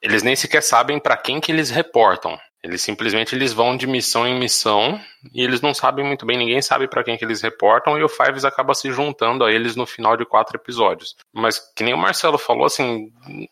Eles 0.00 0.22
nem 0.22 0.34
sequer 0.34 0.62
sabem 0.62 0.98
para 0.98 1.16
quem 1.16 1.40
que 1.40 1.52
eles 1.52 1.70
reportam. 1.70 2.38
Eles 2.62 2.82
simplesmente 2.82 3.34
eles 3.34 3.52
vão 3.52 3.76
de 3.76 3.86
missão 3.86 4.26
em 4.26 4.38
missão 4.38 5.00
e 5.32 5.42
eles 5.42 5.62
não 5.62 5.72
sabem 5.72 6.04
muito 6.04 6.26
bem, 6.26 6.36
ninguém 6.36 6.60
sabe 6.60 6.86
para 6.86 7.02
quem 7.02 7.16
que 7.16 7.24
eles 7.24 7.40
reportam 7.40 7.98
e 7.98 8.02
o 8.02 8.08
Fives 8.08 8.44
acaba 8.44 8.74
se 8.74 8.92
juntando 8.92 9.44
a 9.44 9.52
eles 9.52 9.76
no 9.76 9.86
final 9.86 10.14
de 10.16 10.26
quatro 10.26 10.56
episódios. 10.58 11.16
Mas 11.32 11.58
que 11.74 11.82
nem 11.82 11.94
o 11.94 11.98
Marcelo 11.98 12.36
falou, 12.36 12.66
assim, 12.66 13.10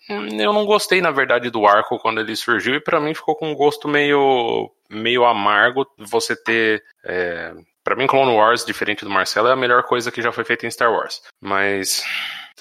eu 0.09 0.53
não 0.53 0.67
gostei 0.67 1.01
na 1.01 1.11
verdade 1.11 1.49
do 1.51 1.67
arco 1.67 1.99
quando 1.99 2.21
ele 2.21 2.37
surgiu 2.37 2.75
e 2.75 2.81
para 2.81 3.01
mim 3.01 3.15
ficou 3.15 3.35
com 3.35 3.51
um 3.51 3.55
gosto 3.55 3.89
meio 3.89 4.71
meio 4.91 5.25
amargo 5.25 5.87
você 5.99 6.35
ter 6.35 6.83
é, 7.05 7.53
para 7.85 7.97
mim 7.97 8.07
Clone 8.07 8.35
Wars 8.35 8.65
diferente 8.65 9.05
do 9.05 9.11
Marcelo 9.11 9.49
é 9.49 9.53
a 9.53 9.57
melhor 9.57 9.83
coisa 9.85 10.11
que 10.11 10.23
já 10.23 10.33
foi 10.33 10.45
feita 10.45 10.67
em 10.67 10.71
Star 10.71 10.93
Wars. 10.93 11.23
Mas 11.41 12.05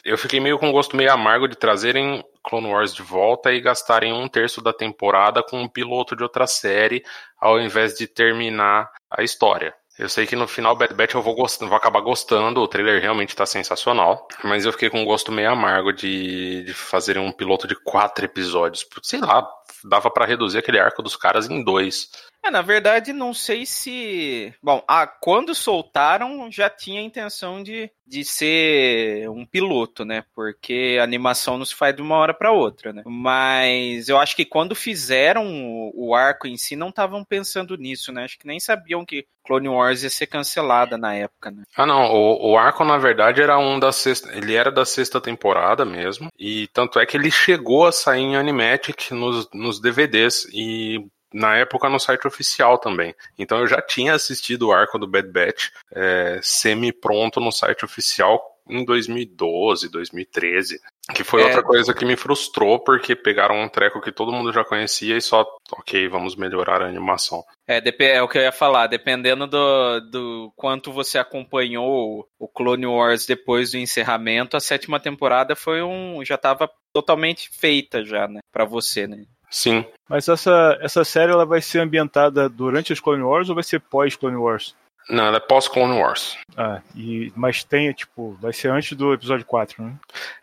eu 0.04 0.18
fiquei 0.18 0.40
meio 0.40 0.58
com 0.58 0.70
um 0.70 0.72
gosto 0.72 0.96
meio 0.96 1.12
amargo 1.12 1.48
de 1.48 1.56
trazerem 1.56 2.24
Clone 2.44 2.68
Wars 2.68 2.94
de 2.94 3.02
volta 3.02 3.52
e 3.52 3.62
gastarem 3.62 4.14
um 4.14 4.28
terço 4.28 4.62
da 4.62 4.74
temporada 4.74 5.44
com 5.44 5.62
um 5.62 5.68
piloto 5.68 6.16
de 6.16 6.24
outra 6.24 6.48
série, 6.48 7.04
ao 7.40 7.60
invés 7.60 7.96
de 7.96 8.08
terminar 8.08 8.90
a 9.10 9.24
história. 9.24 9.74
Eu 9.98 10.08
sei 10.08 10.28
que 10.28 10.36
no 10.36 10.48
final 10.48 10.76
Bad 10.76 10.94
Batch 10.94 11.16
eu 11.16 11.24
vou, 11.24 11.36
vou 11.36 11.76
acabar 11.76 12.02
gostando, 12.02 12.62
o 12.62 12.68
trailer 12.68 13.02
realmente 13.02 13.36
tá 13.36 13.48
sensacional, 13.48 14.28
mas 14.44 14.64
eu 14.64 14.72
fiquei 14.72 14.92
com 14.92 15.02
um 15.02 15.06
gosto 15.06 15.32
meio 15.32 15.50
amargo 15.50 15.92
de, 15.92 16.64
de 16.64 16.74
fazerem 16.74 17.24
um 17.24 17.32
piloto 17.32 17.68
de 17.68 17.76
quatro 17.76 18.24
episódios. 18.24 18.86
Sei 19.02 19.20
lá, 19.20 19.48
dava 19.84 20.12
para 20.12 20.26
reduzir 20.26 20.60
aquele 20.60 20.80
arco 20.80 21.02
dos 21.02 21.16
caras 21.16 21.50
em 21.50 21.64
dois. 21.64 22.10
É, 22.48 22.52
na 22.52 22.62
verdade, 22.62 23.12
não 23.12 23.34
sei 23.34 23.66
se. 23.66 24.54
Bom, 24.64 24.82
ah, 24.88 25.06
quando 25.06 25.54
soltaram, 25.54 26.50
já 26.50 26.70
tinha 26.70 27.02
a 27.02 27.04
intenção 27.04 27.62
de, 27.62 27.92
de 28.06 28.24
ser 28.24 29.30
um 29.30 29.46
piloto, 29.46 30.06
né? 30.06 30.24
Porque 30.34 30.98
a 30.98 31.04
animação 31.04 31.58
não 31.58 31.66
se 31.66 31.76
faz 31.76 31.94
de 31.94 32.02
uma 32.02 32.16
hora 32.16 32.34
para 32.34 32.54
outra, 32.54 32.94
né? 32.94 33.04
Mas 33.06 34.08
eu 34.08 34.18
acho 34.18 34.34
que 34.34 34.46
quando 34.46 34.74
fizeram 34.76 35.46
o, 35.46 36.08
o 36.10 36.16
arco 36.16 36.48
em 36.48 36.56
si, 36.56 36.78
não 36.78 36.88
estavam 36.88 37.26
pensando 37.26 37.76
nisso, 37.76 38.14
né? 38.14 38.24
Acho 38.24 38.40
que 38.40 38.48
nem 38.48 38.62
sabiam 38.62 39.06
que 39.06 39.26
Clone 39.46 39.68
Wars 39.68 40.04
ia 40.04 40.10
ser 40.10 40.28
cancelada 40.28 40.98
na 40.98 41.14
época, 41.14 41.52
né? 41.52 41.64
Ah, 41.76 41.86
não. 41.86 42.14
O, 42.14 42.52
o 42.52 42.58
arco, 42.58 42.86
na 42.86 42.98
verdade, 42.98 43.42
era 43.42 43.60
um 43.60 43.78
da 43.78 43.92
sexta. 43.92 44.32
Ele 44.34 44.56
era 44.56 44.72
da 44.72 44.86
sexta 44.86 45.20
temporada 45.20 45.84
mesmo. 45.84 46.30
E 46.40 46.68
tanto 46.74 46.98
é 46.98 47.06
que 47.06 47.18
ele 47.18 47.30
chegou 47.30 47.86
a 47.86 47.92
sair 47.92 48.22
em 48.22 48.36
Animatic 48.38 49.12
nos, 49.12 49.50
nos 49.54 49.82
DVDs. 49.82 50.48
E 50.54 51.06
na 51.34 51.58
época 51.58 51.90
no 51.90 52.00
site 52.00 52.28
oficial 52.28 52.78
também. 52.78 53.16
Então 53.38 53.60
eu 53.60 53.68
já 53.68 53.82
tinha 53.82 54.14
assistido 54.14 54.68
o 54.68 54.72
arco 54.72 54.98
do 54.98 55.08
Bad 55.08 55.30
Batch 55.30 55.70
é, 55.94 56.40
semi-pronto 56.42 57.40
no 57.40 57.52
site 57.52 57.86
oficial 57.86 58.58
em 58.70 58.84
2012, 58.84 59.90
2013. 59.90 60.80
Que 61.16 61.24
foi 61.24 61.42
é... 61.42 61.46
outra 61.46 61.64
coisa 61.64 61.94
que 61.94 62.06
me 62.06 62.18
frustrou, 62.18 62.80
porque 62.80 63.16
pegaram 63.16 63.62
um 63.62 63.70
treco 63.70 64.02
que 64.02 64.12
todo 64.12 64.32
mundo 64.32 64.52
já 64.52 64.64
conhecia 64.64 65.16
e 65.16 65.22
só, 65.22 65.46
ok, 65.72 66.08
vamos 66.10 66.36
melhorar 66.36 66.82
a 66.82 66.88
animação. 66.88 67.44
É, 67.66 67.82
é 68.00 68.22
o 68.22 68.28
que 68.28 68.38
eu 68.38 68.42
ia 68.42 68.52
falar, 68.52 68.88
dependendo 68.88 69.48
do, 69.48 70.00
do 70.02 70.54
quanto 70.56 70.92
você 70.92 71.18
acompanhou 71.18 72.28
o 72.38 72.48
Clone 72.48 72.86
Wars 72.86 73.26
depois 73.26 73.72
do 73.72 73.78
encerramento, 73.78 74.58
a 74.58 74.60
sétima 74.60 75.00
temporada 75.00 75.56
foi 75.56 75.82
um. 75.82 76.24
já 76.26 76.36
estava 76.36 76.70
totalmente 76.94 77.50
feita 77.50 78.04
já, 78.04 78.28
né? 78.28 78.40
Pra 78.52 78.66
você, 78.66 79.08
né? 79.08 79.24
Sim. 79.50 79.86
Mas 80.10 80.28
essa, 80.28 80.78
essa 80.82 81.04
série 81.04 81.32
ela 81.32 81.46
vai 81.46 81.62
ser 81.62 81.80
ambientada 81.80 82.48
durante 82.50 82.94
os 82.94 83.00
Clone 83.00 83.24
Wars 83.24 83.50
ou 83.50 83.56
vai 83.56 83.64
ser 83.64 83.80
pós 83.80 84.16
Clone 84.16 84.38
Wars? 84.38 84.76
Não, 85.10 85.26
ela 85.26 85.38
é 85.38 85.40
pós 85.40 85.68
Clone 85.68 85.98
Wars. 85.98 86.38
Ah, 86.56 86.82
e, 86.96 87.32
mas 87.36 87.64
tem, 87.64 87.92
tipo, 87.94 88.38
vai 88.42 88.52
ser 88.52 88.70
antes 88.70 88.98
do 88.98 89.14
episódio 89.14 89.46
4, 89.46 89.82
né? 89.82 89.96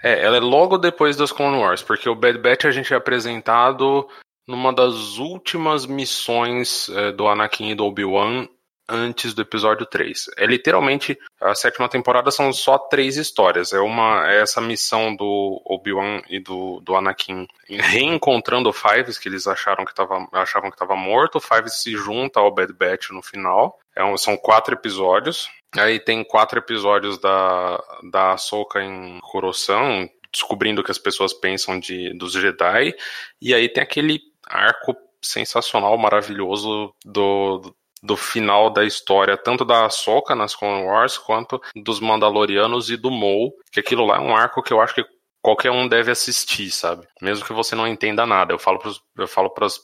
É, 0.03 0.25
ela 0.25 0.39
é 0.39 0.41
logo 0.41 0.79
depois 0.79 1.17
das 1.17 1.33
Clone 1.33 1.59
Wars, 1.59 1.83
porque 1.83 2.09
o 2.09 2.15
Bad 2.15 2.39
Batch 2.39 2.65
a 2.65 2.71
gente 2.71 2.93
é 2.93 2.97
apresentado 2.97 4.09
numa 4.47 4.73
das 4.73 5.19
últimas 5.19 5.87
missões 5.87 6.89
é, 6.91 7.13
do 7.13 7.27
Anakin 7.29 7.71
e 7.71 7.75
do 7.75 7.85
Obi-Wan 7.85 8.47
antes 8.89 9.35
do 9.35 9.43
episódio 9.43 9.87
3. 9.87 10.31
É 10.37 10.47
literalmente 10.47 11.19
a 11.41 11.55
sétima 11.55 11.89
temporada 11.89 12.31
são 12.31 12.53
só 12.53 12.79
três 12.79 13.17
histórias. 13.17 13.73
É 13.73 13.81
uma 13.81 14.31
é 14.31 14.41
essa 14.41 14.61
missão 14.61 15.15
do 15.15 15.61
Obi-Wan 15.65 16.23
e 16.29 16.39
do, 16.39 16.81
do 16.81 16.95
Anakin 16.95 17.47
reencontrando 17.69 18.69
o 18.69 18.73
Fives 18.73 19.19
que 19.19 19.29
eles 19.29 19.47
acharam 19.47 19.85
que 19.85 19.95
tava, 19.95 20.29
achavam 20.33 20.71
que 20.71 20.77
estava 20.77 20.97
morto. 20.97 21.37
O 21.37 21.41
Fives 21.41 21.83
se 21.83 21.93
junta 21.97 22.41
ao 22.41 22.53
Bad 22.53 22.73
Batch 22.73 23.11
no 23.11 23.23
final. 23.23 23.79
É 23.97 24.05
um, 24.05 24.17
são 24.17 24.37
quatro 24.37 24.75
episódios. 24.75 25.49
Aí 25.77 25.99
tem 25.99 26.23
quatro 26.23 26.59
episódios 26.59 27.19
da 27.19 27.83
da 28.11 28.33
Ahsoka 28.33 28.83
em 28.83 29.19
Coruscant, 29.21 30.09
descobrindo 30.33 30.81
o 30.81 30.85
que 30.85 30.91
as 30.91 30.99
pessoas 30.99 31.33
pensam 31.33 31.79
de 31.79 32.13
dos 32.17 32.33
Jedi. 32.33 32.95
E 33.41 33.55
aí 33.55 33.69
tem 33.69 33.83
aquele 33.83 34.21
arco 34.47 34.97
sensacional, 35.23 35.97
maravilhoso 35.97 36.95
do, 37.05 37.75
do 38.05 38.19
final 38.19 38.69
da 38.69 38.85
história, 38.85 39.35
tanto 39.35 39.65
da 39.65 39.87
Ahsoka 39.87 40.35
nas 40.35 40.55
Clone 40.55 40.85
Wars, 40.85 41.17
quanto 41.17 41.61
dos 41.75 42.01
Mandalorianos 42.01 42.91
e 42.91 42.99
do 42.99 43.11
Maul, 43.11 43.55
que 43.73 43.81
aquilo 43.81 44.05
lá 44.05 44.17
é 44.17 44.21
um 44.21 44.37
arco 44.37 44.63
que 44.63 44.73
eu 44.73 44.81
acho 44.81 44.95
que 44.95 45.05
qualquer 45.41 45.71
um 45.71 45.89
deve 45.89 46.11
assistir, 46.11 46.71
sabe? 46.71 47.07
Mesmo 47.21 47.47
que 47.47 47.53
você 47.55 47.75
não 47.75 47.89
entenda 47.89 48.27
nada. 48.27 48.53
Eu 48.53 48.59
falo 48.59 48.79
eu 49.17 49.27
falo 49.27 49.49
pras 49.49 49.81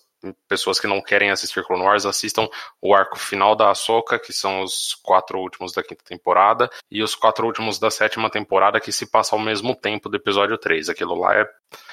pessoas 0.47 0.79
que 0.79 0.87
não 0.87 1.01
querem 1.01 1.31
assistir 1.31 1.65
Clone 1.65 1.83
Wars, 1.83 2.05
assistam 2.05 2.47
o 2.81 2.95
arco 2.95 3.19
final 3.19 3.57
da 3.57 3.71
Ahsoka, 3.71 4.19
que 4.19 4.33
são 4.33 4.63
os 4.63 4.95
quatro 5.03 5.39
últimos 5.39 5.73
da 5.73 5.83
quinta 5.83 6.05
temporada, 6.05 6.71
e 6.91 7.03
os 7.03 7.15
quatro 7.15 7.47
últimos 7.47 7.79
da 7.79 7.91
sétima 7.91 8.29
temporada, 8.29 8.81
que 8.81 8.93
se 8.93 9.11
passa 9.11 9.35
ao 9.35 9.41
mesmo 9.41 9.75
tempo 9.75 10.09
do 10.09 10.17
episódio 10.17 10.59
3. 10.59 10.91
Aquilo 10.91 11.15
lá 11.15 11.35
é 11.35 11.47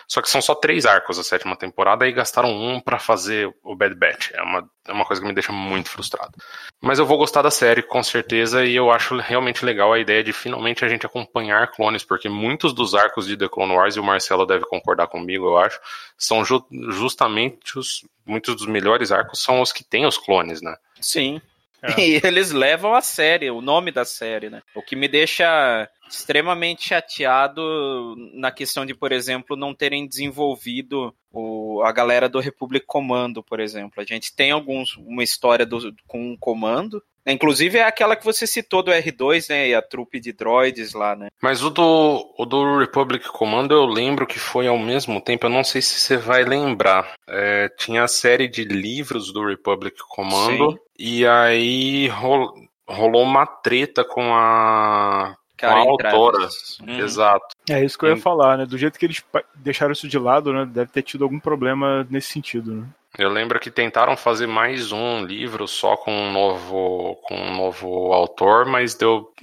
só 0.07 0.21
que 0.21 0.29
são 0.29 0.41
só 0.41 0.55
três 0.55 0.85
arcos 0.85 1.17
da 1.17 1.23
sétima 1.23 1.55
temporada 1.55 2.07
e 2.07 2.11
gastaram 2.11 2.49
um 2.49 2.79
para 2.79 2.97
fazer 2.97 3.53
o 3.63 3.75
Bad 3.75 3.95
Batch. 3.95 4.31
É 4.33 4.41
uma, 4.41 4.69
é 4.87 4.91
uma 4.91 5.05
coisa 5.05 5.21
que 5.21 5.27
me 5.27 5.33
deixa 5.33 5.51
muito 5.51 5.89
frustrado. 5.89 6.33
Mas 6.81 6.97
eu 6.97 7.05
vou 7.05 7.17
gostar 7.17 7.41
da 7.41 7.51
série, 7.51 7.81
com 7.81 8.01
certeza, 8.01 8.63
e 8.65 8.75
eu 8.75 8.89
acho 8.91 9.17
realmente 9.17 9.65
legal 9.65 9.91
a 9.91 9.99
ideia 9.99 10.23
de 10.23 10.31
finalmente 10.31 10.85
a 10.85 10.87
gente 10.87 11.05
acompanhar 11.05 11.71
clones, 11.71 12.03
porque 12.03 12.29
muitos 12.29 12.73
dos 12.73 12.95
arcos 12.95 13.27
de 13.27 13.35
The 13.35 13.49
Clone 13.49 13.73
Wars, 13.73 13.95
e 13.95 13.99
o 13.99 14.03
Marcelo 14.03 14.45
deve 14.45 14.65
concordar 14.65 15.07
comigo, 15.07 15.45
eu 15.45 15.57
acho, 15.57 15.79
são 16.17 16.43
ju 16.45 16.65
justamente 16.89 17.77
os. 17.77 18.05
Muitos 18.25 18.55
dos 18.55 18.65
melhores 18.65 19.09
arcos 19.09 19.41
são 19.41 19.61
os 19.61 19.71
que 19.71 19.85
têm 19.85 20.05
os 20.05 20.17
clones, 20.17 20.61
né? 20.61 20.75
Sim. 20.99 21.41
É. 21.81 21.87
E 22.01 22.21
eles 22.23 22.51
levam 22.51 22.93
a 22.93 23.01
série, 23.01 23.51
o 23.51 23.61
nome 23.61 23.91
da 23.91 24.05
série, 24.05 24.49
né? 24.49 24.61
O 24.75 24.81
que 24.81 24.95
me 24.95 25.07
deixa 25.07 25.89
extremamente 26.09 26.87
chateado 26.87 28.15
na 28.33 28.51
questão 28.51 28.85
de, 28.85 28.95
por 28.95 29.11
exemplo, 29.11 29.55
não 29.55 29.73
terem 29.73 30.07
desenvolvido 30.07 31.13
o, 31.31 31.81
a 31.83 31.91
galera 31.91 32.29
do 32.29 32.39
Republic 32.39 32.85
Commando, 32.85 33.43
por 33.43 33.59
exemplo. 33.59 34.01
A 34.01 34.05
gente 34.05 34.35
tem 34.35 34.51
alguns 34.51 34.95
uma 34.97 35.23
história 35.23 35.65
do, 35.65 35.93
com 36.07 36.31
um 36.31 36.37
comando. 36.37 37.03
Inclusive 37.27 37.77
é 37.77 37.83
aquela 37.83 38.15
que 38.15 38.25
você 38.25 38.47
citou 38.47 38.81
do 38.81 38.91
R2, 38.91 39.49
né? 39.49 39.69
E 39.69 39.75
a 39.75 39.81
trupe 39.81 40.19
de 40.19 40.31
droids 40.31 40.93
lá, 40.93 41.15
né? 41.15 41.27
Mas 41.41 41.63
o 41.63 41.69
do, 41.69 42.33
o 42.37 42.45
do 42.45 42.79
Republic 42.79 43.27
Commando 43.27 43.73
eu 43.73 43.85
lembro 43.85 44.25
que 44.25 44.39
foi 44.39 44.67
ao 44.67 44.77
mesmo 44.77 45.19
tempo, 45.19 45.45
eu 45.45 45.49
não 45.49 45.63
sei 45.63 45.81
se 45.81 45.99
você 45.99 46.17
vai 46.17 46.43
lembrar. 46.43 47.13
É, 47.27 47.69
tinha 47.77 48.03
a 48.03 48.07
série 48.07 48.47
de 48.47 48.63
livros 48.63 49.31
do 49.33 49.45
Republic 49.45 49.97
Commando, 50.07 50.71
Sim. 50.71 50.77
e 50.97 51.27
aí 51.27 52.07
rolou 52.07 53.23
uma 53.23 53.45
treta 53.45 54.03
com 54.05 54.33
a 54.33 55.35
uma 55.63 55.79
autora. 55.79 56.47
Hum. 56.87 56.99
Exato. 56.99 57.55
É 57.69 57.83
isso 57.83 57.97
que 57.97 58.05
eu 58.05 58.09
ia 58.09 58.17
falar, 58.17 58.57
né? 58.57 58.65
Do 58.65 58.77
jeito 58.77 58.99
que 58.99 59.05
eles 59.05 59.23
deixaram 59.55 59.91
isso 59.91 60.07
de 60.07 60.19
lado, 60.19 60.53
né? 60.53 60.65
Deve 60.65 60.91
ter 60.91 61.01
tido 61.01 61.23
algum 61.23 61.39
problema 61.39 62.05
nesse 62.09 62.31
sentido, 62.31 62.75
né? 62.75 62.87
Eu 63.17 63.29
lembro 63.29 63.59
que 63.59 63.71
tentaram 63.71 64.15
fazer 64.15 64.45
mais 64.45 64.91
um 64.91 65.25
livro 65.25 65.67
só 65.67 65.97
com 65.97 66.11
um 66.11 66.31
novo, 66.31 67.15
com 67.23 67.35
um 67.35 67.55
novo 67.55 68.13
autor, 68.13 68.65
mas 68.65 68.93
deu 68.93 69.33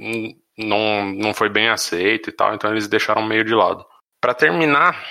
não, 0.57 1.07
não 1.07 1.35
foi 1.35 1.49
bem 1.49 1.69
aceito 1.69 2.31
e 2.31 2.33
tal, 2.33 2.55
então 2.55 2.71
eles 2.71 2.87
deixaram 2.87 3.27
meio 3.27 3.45
de 3.45 3.53
lado. 3.53 3.85
Para 4.21 4.33
terminar, 4.33 5.05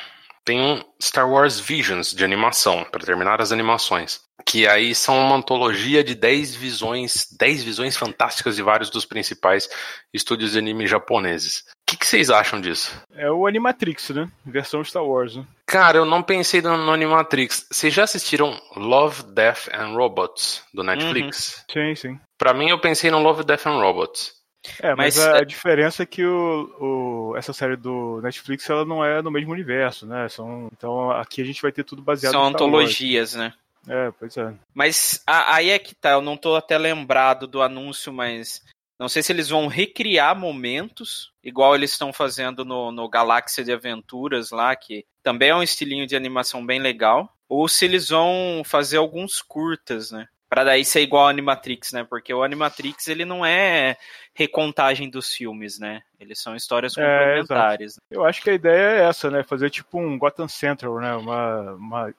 tem 0.46 0.62
um 0.62 0.82
Star 1.02 1.30
Wars 1.30 1.60
Visions 1.60 2.12
de 2.12 2.24
animação, 2.24 2.86
para 2.86 3.06
terminar 3.06 3.42
as 3.42 3.52
animações. 3.52 4.22
Que 4.46 4.68
aí 4.68 4.94
são 4.96 5.18
uma 5.20 5.36
antologia 5.36 6.04
de 6.04 6.16
10 6.16 6.56
visões, 6.56 7.28
10 7.38 7.64
visões 7.64 7.96
fantásticas 7.96 8.56
de 8.56 8.62
vários 8.62 8.90
dos 8.90 9.06
principais 9.06 9.70
estúdios 10.14 10.54
de 10.54 10.58
anime 10.58 10.88
japoneses. 10.88 11.64
O 11.94 11.96
que, 11.96 12.00
que, 12.00 12.08
vocês 12.08 12.32
acham 12.32 12.60
disso? 12.60 13.00
É 13.16 13.30
o 13.30 13.46
Animatrix, 13.46 14.10
né? 14.10 14.28
Versão 14.44 14.84
Star 14.84 15.06
Wars. 15.06 15.36
Né? 15.36 15.46
Cara, 15.68 16.00
eu 16.00 16.06
não 16.06 16.24
pensei 16.24 16.60
no, 16.60 16.76
no 16.76 16.92
Animatrix. 16.92 17.68
Vocês 17.70 17.94
já 17.94 18.04
assistiram 18.04 18.60
Love, 18.76 19.22
Death 19.32 19.68
and 19.72 19.94
Robots 19.94 20.64
do 20.74 20.84
Netflix? 20.84 21.64
Uhum. 21.70 21.94
Sim, 21.94 21.96
sim. 21.96 22.20
Pra 22.36 22.52
mim, 22.52 22.70
eu 22.70 22.80
pensei 22.80 23.12
no 23.12 23.20
Love, 23.20 23.44
Death 23.44 23.68
and 23.68 23.80
Robots. 23.80 24.34
É, 24.82 24.96
mas, 24.96 25.18
mas 25.18 25.20
a, 25.20 25.34
a, 25.36 25.38
é- 25.38 25.46
diferença 25.46 26.02
é 26.02 26.06
que 26.08 26.26
o, 26.26 27.32
o, 27.32 27.38
essa 27.38 27.54
série 27.54 27.76
do 27.76 28.20
Netflix 28.24 28.68
ela 28.70 28.86
não 28.86 29.06
é 29.06 29.22
no 29.22 29.30
mesmo 29.30 29.52
universo, 29.52 30.08
né? 30.08 30.28
São, 30.30 30.70
então 30.76 31.12
aqui 31.12 31.44
a 31.44 31.46
gente 31.46 31.62
vai 31.62 31.72
ter 31.72 31.84
tudo 31.84 32.02
baseado 32.02 32.32
São 32.32 32.46
antologias, 32.46 33.36
né? 33.36 33.54
É, 33.88 34.12
pois 34.18 34.36
é. 34.38 34.52
Mas 34.74 35.22
a, 35.28 35.56
aí 35.56 35.70
é 35.70 35.78
que 35.78 35.94
tá, 35.94 36.12
eu 36.12 36.22
não 36.22 36.38
tô 36.38 36.56
até 36.56 36.76
lembrado 36.78 37.46
do 37.46 37.62
anúncio, 37.62 38.12
mas 38.12 38.64
Não 39.04 39.10
sei 39.10 39.22
se 39.22 39.34
eles 39.34 39.50
vão 39.50 39.68
recriar 39.68 40.34
momentos, 40.34 41.34
igual 41.44 41.76
eles 41.76 41.92
estão 41.92 42.14
fazendo 42.14 42.64
no, 42.64 42.90
no 42.90 43.10
Galáxia 43.10 43.62
de 43.62 43.74
Aventuras 43.74 44.50
lá, 44.50 44.74
que 44.78 45.06
também 45.22 45.50
é 45.50 45.56
um 45.56 45.62
estilinho 45.62 46.08
de 46.08 46.16
animação 46.16 46.66
bem 46.66 46.80
legal, 46.80 47.30
ou 47.50 47.68
se 47.68 47.84
eles 47.84 48.08
vão 48.08 48.62
fazer 48.66 48.96
alguns 48.96 49.42
curtas, 49.42 50.10
né? 50.10 50.26
Pra 50.50 50.64
daí 50.64 50.86
ser 50.86 51.02
igual 51.02 51.24
ao 51.24 51.30
Animatrix, 51.30 51.92
né? 51.92 52.06
Porque 52.10 52.34
o 52.34 52.44
Animatrix, 52.44 53.10
ele 53.10 53.26
não 53.26 53.46
é 53.46 53.98
recontagem 54.34 55.10
dos 55.10 55.34
filmes, 55.34 55.78
né? 55.78 56.02
Eles 56.18 56.40
são 56.42 56.56
histórias 56.56 56.98
É, 56.98 57.02
complementares. 57.02 58.00
Eu 58.10 58.24
acho 58.24 58.42
que 58.42 58.52
a 58.52 58.54
ideia 58.54 59.02
é 59.02 59.04
essa, 59.10 59.30
né? 59.30 59.44
Fazer 59.44 59.70
tipo 59.70 60.00
um 60.00 60.18
Gotham 60.18 60.48
Central, 60.48 60.98
né? 61.02 61.14
Uma, 61.16 61.74
uma- 61.74 62.14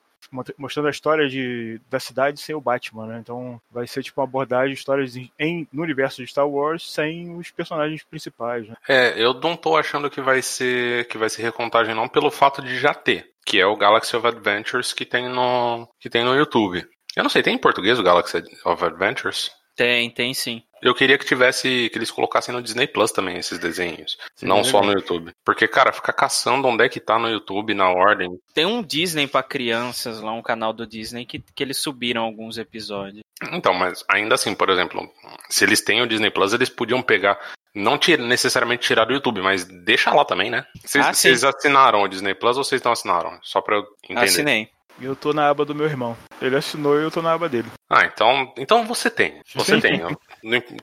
mostrando 0.59 0.88
a 0.88 0.90
história 0.90 1.28
de, 1.28 1.81
da 1.90 2.00
cidade 2.00 2.40
sem 2.40 2.54
o 2.54 2.61
Batman, 2.61 3.07
né? 3.07 3.19
Então 3.21 3.61
vai 3.71 3.87
ser 3.87 4.02
tipo 4.02 4.21
uma 4.21 4.26
abordagem 4.26 4.75
de 4.75 4.78
histórias 4.78 5.16
em, 5.16 5.69
no 5.73 5.83
universo 5.83 6.23
de 6.23 6.31
Star 6.31 6.49
Wars 6.49 6.90
sem 6.90 7.37
os 7.37 7.50
personagens 7.50 8.02
principais, 8.04 8.69
né? 8.69 8.75
É, 8.88 9.14
eu 9.23 9.35
não 9.35 9.57
tô 9.57 9.76
achando 9.76 10.11
que 10.11 10.21
vai 10.21 10.43
ser 10.43 11.07
que 11.09 11.19
vai 11.19 11.28
ser 11.28 11.43
recontagem 11.43 11.95
não 11.95 12.09
pelo 12.09 12.31
fato 12.31 12.62
de 12.62 12.78
já 12.78 12.95
ter, 12.95 13.31
que 13.45 13.61
é 13.61 13.66
o 13.66 13.76
Galaxy 13.76 14.16
of 14.16 14.26
Adventures 14.26 14.93
que 14.93 15.04
tem 15.04 15.28
no 15.28 15.88
que 15.99 16.11
tem 16.11 16.25
no 16.25 16.35
YouTube. 16.35 16.87
Eu 17.16 17.23
não 17.23 17.31
sei, 17.31 17.43
tem 17.43 17.54
em 17.54 17.59
português 17.59 17.99
o 17.99 18.02
Galaxy 18.02 18.43
of 18.64 18.85
Adventures? 18.85 19.50
Tem, 19.76 20.11
tem 20.11 20.33
sim. 20.35 20.62
Eu 20.84 20.94
queria 20.94 21.16
que 21.18 21.24
tivesse 21.24 21.88
que 21.90 21.98
eles 21.98 22.10
colocassem 22.10 22.54
no 22.54 22.62
Disney 22.62 22.86
Plus 22.86 23.10
também 23.10 23.38
esses 23.38 23.58
desenhos, 23.58 24.18
Seria 24.36 24.54
não 24.54 24.62
só 24.62 24.80
legal. 24.80 24.92
no 24.94 25.00
YouTube. 25.00 25.32
Porque 25.44 25.66
cara, 25.66 25.92
ficar 25.92 26.12
caçando 26.12 26.68
onde 26.68 26.84
é 26.84 26.88
que 26.88 27.00
tá 27.00 27.18
no 27.18 27.28
YouTube 27.28 27.72
na 27.74 27.90
ordem. 27.90 28.38
Tem 28.52 28.66
um 28.66 28.82
Disney 28.82 29.26
pra 29.26 29.42
crianças 29.42 30.20
lá, 30.20 30.32
um 30.32 30.42
canal 30.42 30.72
do 30.72 30.86
Disney, 30.86 31.24
que, 31.24 31.38
que 31.54 31.62
eles 31.62 31.78
subiram 31.78 32.22
alguns 32.22 32.58
episódios. 32.58 33.24
Então, 33.52 33.74
mas 33.74 34.04
ainda 34.08 34.34
assim, 34.34 34.54
por 34.54 34.70
exemplo, 34.70 35.10
se 35.48 35.64
eles 35.64 35.80
têm 35.82 36.02
o 36.02 36.06
Disney 36.06 36.30
Plus, 36.30 36.52
eles 36.52 36.68
podiam 36.68 37.02
pegar 37.02 37.38
não 37.74 37.98
tira- 37.98 38.22
necessariamente 38.22 38.86
tirar 38.86 39.04
do 39.04 39.12
YouTube, 39.14 39.40
mas 39.42 39.64
deixa 39.64 40.12
lá 40.14 40.24
também, 40.24 40.48
né? 40.48 40.64
Vocês, 40.84 41.04
Ah, 41.04 41.12
sim. 41.12 41.22
vocês 41.28 41.42
assinaram 41.44 42.02
o 42.02 42.08
Disney 42.08 42.32
Plus 42.34 42.56
ou 42.56 42.62
vocês 42.62 42.80
não 42.82 42.92
assinaram? 42.92 43.36
Só 43.42 43.60
pra 43.60 43.76
eu 43.76 43.84
entender. 44.04 44.20
Assinei. 44.20 44.68
E 45.00 45.04
eu 45.04 45.16
tô 45.16 45.32
na 45.32 45.48
aba 45.48 45.64
do 45.64 45.74
meu 45.74 45.86
irmão. 45.86 46.16
Ele 46.40 46.56
assinou 46.56 46.98
e 46.98 47.02
eu 47.02 47.10
tô 47.10 47.22
na 47.22 47.32
aba 47.32 47.48
dele. 47.48 47.68
Ah, 47.90 48.04
então, 48.04 48.52
então 48.58 48.84
você 48.84 49.10
tem. 49.10 49.40
Você 49.54 49.76
Sim. 49.76 49.80
tem. 49.80 50.02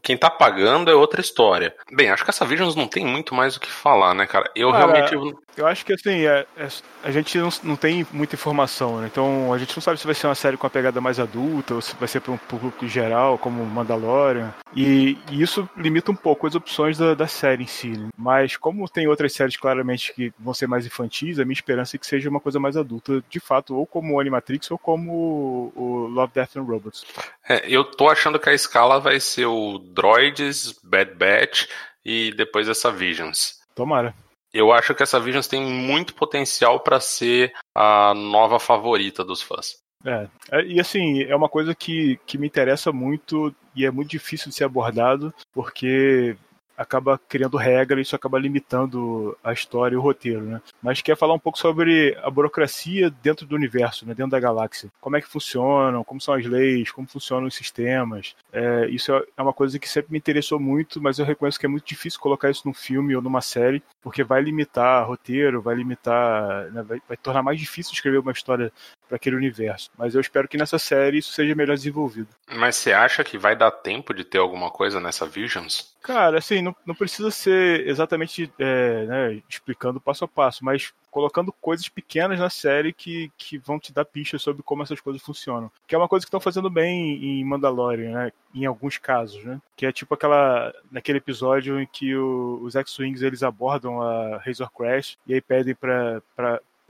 Quem 0.01 0.17
tá 0.17 0.29
pagando 0.29 0.89
é 0.89 0.95
outra 0.95 1.21
história. 1.21 1.75
Bem, 1.91 2.09
acho 2.09 2.23
que 2.23 2.29
essa 2.29 2.45
Visions 2.45 2.75
não 2.75 2.87
tem 2.87 3.05
muito 3.05 3.35
mais 3.35 3.55
o 3.55 3.59
que 3.59 3.69
falar, 3.71 4.13
né, 4.13 4.25
cara? 4.25 4.49
Eu 4.55 4.71
Cara, 4.71 4.85
realmente. 5.05 5.37
Eu 5.57 5.67
acho 5.67 5.85
que 5.85 5.93
assim, 5.93 6.25
é- 6.25 6.45
é- 6.57 6.67
a 7.03 7.11
gente 7.11 7.37
não, 7.37 7.49
não 7.63 7.75
tem 7.75 8.07
muita 8.13 8.35
informação, 8.35 9.01
né? 9.01 9.09
Então 9.11 9.53
a 9.53 9.57
gente 9.57 9.75
não 9.75 9.81
sabe 9.81 9.99
se 9.99 10.05
vai 10.05 10.15
ser 10.15 10.27
uma 10.27 10.35
série 10.35 10.55
com 10.55 10.65
uma 10.65 10.69
pegada 10.71 11.01
mais 11.01 11.19
adulta 11.19 11.75
ou 11.75 11.81
se 11.81 11.93
vai 11.97 12.07
ser 12.07 12.21
para 12.21 12.31
um 12.31 12.37
público 12.37 12.87
geral, 12.87 13.37
como 13.37 13.63
Mandalorian. 13.65 14.53
E, 14.73 15.17
e 15.29 15.41
isso 15.41 15.69
limita 15.75 16.09
um 16.11 16.15
pouco 16.15 16.47
as 16.47 16.55
opções 16.55 16.97
da, 16.97 17.13
da 17.13 17.27
série 17.27 17.63
em 17.63 17.67
si. 17.67 17.89
né? 17.89 18.07
Mas 18.17 18.55
como 18.55 18.87
tem 18.87 19.07
outras 19.07 19.33
séries 19.33 19.57
claramente 19.57 20.13
que 20.13 20.31
vão 20.39 20.53
ser 20.53 20.67
mais 20.67 20.85
infantis, 20.85 21.37
a 21.39 21.43
minha 21.43 21.53
esperança 21.53 21.97
é 21.97 21.99
que 21.99 22.07
seja 22.07 22.29
uma 22.29 22.39
coisa 22.39 22.57
mais 22.59 22.77
adulta, 22.77 23.21
de 23.29 23.39
fato, 23.41 23.75
ou 23.75 23.85
como 23.85 24.00
o 24.09 24.19
Animatrix 24.19 24.71
ou 24.71 24.77
como 24.77 25.71
o, 25.75 26.07
Love, 26.07 26.33
Death 26.33 26.57
and 26.57 26.63
Robots. 26.63 27.05
É, 27.47 27.67
eu 27.67 27.83
tô 27.83 28.09
achando 28.09 28.39
que 28.39 28.49
a 28.49 28.53
escala 28.53 28.99
vai 28.99 29.19
ser 29.19 29.45
o 29.45 29.77
Droids, 29.77 30.79
Bad 30.83 31.13
Batch 31.15 31.67
e 32.03 32.33
depois 32.33 32.67
essa 32.67 32.91
Visions. 32.91 33.59
Tomara. 33.75 34.13
Eu 34.53 34.71
acho 34.71 34.93
que 34.93 35.03
essa 35.03 35.19
Visions 35.19 35.47
tem 35.47 35.61
muito 35.63 36.13
potencial 36.13 36.79
pra 36.79 36.99
ser 36.99 37.53
a 37.73 38.13
nova 38.13 38.59
favorita 38.59 39.23
dos 39.23 39.41
fãs. 39.41 39.81
É, 40.03 40.27
é, 40.51 40.65
e 40.65 40.79
assim, 40.79 41.23
é 41.23 41.35
uma 41.35 41.47
coisa 41.47 41.75
que, 41.75 42.19
que 42.25 42.37
me 42.37 42.47
interessa 42.47 42.91
muito 42.91 43.55
e 43.75 43.85
é 43.85 43.91
muito 43.91 44.09
difícil 44.09 44.49
de 44.49 44.55
ser 44.55 44.63
abordado, 44.63 45.33
porque 45.53 46.35
acaba 46.81 47.19
criando 47.29 47.57
regra 47.57 47.99
e 47.99 48.03
isso 48.03 48.15
acaba 48.15 48.39
limitando 48.39 49.37
a 49.43 49.53
história 49.53 49.95
e 49.95 49.97
o 49.97 50.01
roteiro, 50.01 50.41
né? 50.41 50.61
Mas 50.81 51.01
quer 51.01 51.17
falar 51.17 51.33
um 51.33 51.39
pouco 51.39 51.57
sobre 51.57 52.17
a 52.23 52.29
burocracia 52.29 53.09
dentro 53.21 53.45
do 53.45 53.55
universo, 53.55 54.05
né? 54.05 54.13
dentro 54.13 54.31
da 54.31 54.39
galáxia. 54.39 54.89
Como 54.99 55.15
é 55.15 55.21
que 55.21 55.27
funcionam, 55.27 56.03
como 56.03 56.21
são 56.21 56.33
as 56.33 56.45
leis, 56.45 56.91
como 56.91 57.07
funcionam 57.07 57.47
os 57.47 57.55
sistemas. 57.55 58.35
É, 58.51 58.87
isso 58.87 59.13
é 59.13 59.21
é 59.37 59.41
uma 59.41 59.53
coisa 59.53 59.79
que 59.79 59.89
sempre 59.89 60.11
me 60.11 60.17
interessou 60.17 60.59
muito, 60.59 61.01
mas 61.01 61.19
eu 61.19 61.25
reconheço 61.25 61.59
que 61.59 61.65
é 61.65 61.69
muito 61.69 61.85
difícil 61.85 62.19
colocar 62.19 62.49
isso 62.49 62.63
num 62.65 62.73
filme 62.73 63.15
ou 63.15 63.21
numa 63.21 63.41
série, 63.41 63.81
porque 64.01 64.23
vai 64.23 64.41
limitar 64.41 65.07
roteiro, 65.07 65.61
vai 65.61 65.75
limitar, 65.75 66.71
né? 66.71 66.83
vai, 66.83 67.01
vai 67.07 67.17
tornar 67.17 67.43
mais 67.43 67.59
difícil 67.59 67.93
escrever 67.93 68.19
uma 68.19 68.31
história 68.31 68.71
para 69.11 69.17
aquele 69.17 69.35
universo. 69.35 69.89
Mas 69.97 70.15
eu 70.15 70.21
espero 70.21 70.47
que 70.47 70.57
nessa 70.57 70.79
série 70.79 71.17
isso 71.17 71.33
seja 71.33 71.53
melhor 71.53 71.75
desenvolvido. 71.75 72.29
Mas 72.49 72.77
você 72.77 72.93
acha 72.93 73.25
que 73.25 73.37
vai 73.37 73.57
dar 73.57 73.69
tempo 73.71 74.13
de 74.13 74.23
ter 74.23 74.37
alguma 74.37 74.71
coisa 74.71 75.01
nessa 75.01 75.25
Visions? 75.25 75.91
Cara, 76.01 76.37
assim, 76.39 76.61
não, 76.61 76.73
não 76.85 76.95
precisa 76.95 77.29
ser 77.29 77.85
exatamente 77.87 78.51
é, 78.57 79.05
né, 79.05 79.41
explicando 79.49 79.99
passo 79.99 80.23
a 80.23 80.27
passo, 80.27 80.63
mas 80.63 80.93
colocando 81.11 81.51
coisas 81.51 81.89
pequenas 81.89 82.39
na 82.39 82.49
série 82.49 82.93
que, 82.93 83.29
que 83.37 83.57
vão 83.57 83.77
te 83.77 83.91
dar 83.93 84.05
pistas 84.05 84.41
sobre 84.41 84.63
como 84.63 84.81
essas 84.81 85.01
coisas 85.01 85.21
funcionam. 85.21 85.69
Que 85.85 85.93
é 85.93 85.97
uma 85.97 86.07
coisa 86.07 86.25
que 86.25 86.27
estão 86.29 86.39
fazendo 86.39 86.69
bem 86.69 87.23
em 87.23 87.43
Mandalorian, 87.43 88.11
né? 88.13 88.31
Em 88.55 88.65
alguns 88.65 88.97
casos, 88.97 89.43
né? 89.43 89.59
Que 89.75 89.85
é 89.85 89.91
tipo 89.91 90.13
aquela. 90.13 90.73
naquele 90.89 91.17
episódio 91.17 91.79
em 91.81 91.85
que 91.85 92.15
o- 92.15 92.59
os 92.63 92.75
X-Wings 92.75 93.21
eles 93.21 93.43
abordam 93.43 94.01
a 94.01 94.37
Razor 94.37 94.71
Crash 94.71 95.17
e 95.27 95.33
aí 95.33 95.41
pedem 95.41 95.75
pra. 95.75 96.21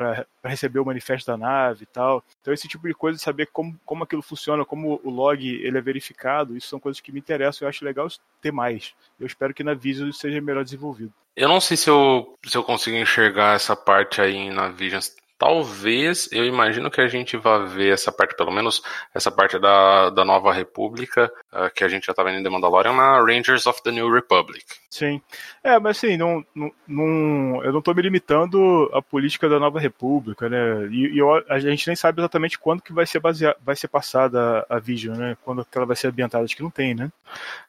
Para 0.01 0.49
receber 0.49 0.79
o 0.79 0.85
manifesto 0.85 1.29
da 1.29 1.37
nave 1.37 1.83
e 1.83 1.85
tal. 1.85 2.23
Então 2.41 2.53
esse 2.53 2.67
tipo 2.67 2.87
de 2.87 2.93
coisa, 2.93 3.17
saber 3.19 3.47
como, 3.47 3.79
como 3.85 4.03
aquilo 4.03 4.21
funciona, 4.21 4.65
como 4.65 4.99
o 5.03 5.09
log 5.09 5.45
ele 5.45 5.77
é 5.77 5.81
verificado, 5.81 6.57
isso 6.57 6.67
são 6.67 6.79
coisas 6.79 6.99
que 6.99 7.11
me 7.11 7.19
interessam, 7.19 7.65
eu 7.65 7.69
acho 7.69 7.85
legal 7.85 8.07
ter 8.41 8.51
mais. 8.51 8.93
Eu 9.19 9.27
espero 9.27 9.53
que 9.53 9.63
na 9.63 9.73
Vision 9.73 10.09
isso 10.09 10.19
seja 10.19 10.41
melhor 10.41 10.63
desenvolvido. 10.63 11.13
Eu 11.35 11.47
não 11.47 11.61
sei 11.61 11.77
se 11.77 11.89
eu, 11.89 12.37
se 12.45 12.57
eu 12.57 12.63
consigo 12.63 12.97
enxergar 12.97 13.55
essa 13.55 13.75
parte 13.75 14.19
aí 14.19 14.49
na 14.49 14.69
Visions. 14.69 15.15
Talvez, 15.41 16.29
eu 16.31 16.45
imagino 16.45 16.91
que 16.91 17.01
a 17.01 17.07
gente 17.07 17.35
vá 17.35 17.57
ver 17.57 17.91
essa 17.91 18.11
parte, 18.11 18.35
pelo 18.35 18.51
menos 18.51 18.83
essa 19.11 19.31
parte 19.31 19.57
da, 19.57 20.11
da 20.11 20.23
Nova 20.23 20.53
República, 20.53 21.33
ah, 21.51 21.67
que 21.67 21.83
a 21.83 21.87
gente 21.89 22.05
já 22.05 22.13
tá 22.13 22.21
vendo 22.21 22.37
em 22.37 22.43
The 22.43 22.49
Mandalorian, 22.51 22.93
na 22.93 23.19
Rangers 23.19 23.65
of 23.65 23.81
the 23.81 23.89
New 23.91 24.07
Republic. 24.13 24.63
Sim. 24.87 25.19
É, 25.63 25.79
mas 25.79 25.97
assim, 25.97 26.15
não, 26.15 26.45
não, 26.53 26.71
não- 26.87 27.63
eu 27.63 27.71
não 27.71 27.79
estou 27.79 27.95
me 27.95 28.03
limitando 28.03 28.87
à 28.93 29.01
política 29.01 29.49
da 29.49 29.57
Nova 29.59 29.79
República, 29.79 30.47
né? 30.47 30.87
E, 30.91 31.15
e 31.15 31.17
eu- 31.17 31.43
a 31.49 31.57
gente 31.57 31.87
nem 31.87 31.95
sabe 31.95 32.21
exatamente 32.21 32.59
quando 32.59 32.83
que 32.83 32.93
vai 32.93 33.07
ser 33.07 33.19
baseada, 33.19 33.57
vai 33.65 33.75
ser 33.75 33.87
passada 33.87 34.63
a 34.69 34.77
Vision, 34.77 35.17
né? 35.17 35.35
Quando 35.43 35.65
que 35.65 35.75
ela 35.75 35.87
vai 35.87 35.95
ser 35.95 36.09
ambientada, 36.09 36.43
acho 36.45 36.55
que 36.55 36.61
não 36.61 36.69
tem, 36.69 36.93
né? 36.93 37.09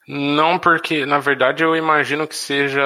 Não, 0.06 0.58
porque, 0.58 1.06
na 1.06 1.18
verdade, 1.20 1.64
eu 1.64 1.74
imagino 1.74 2.28
que 2.28 2.36
seja. 2.36 2.82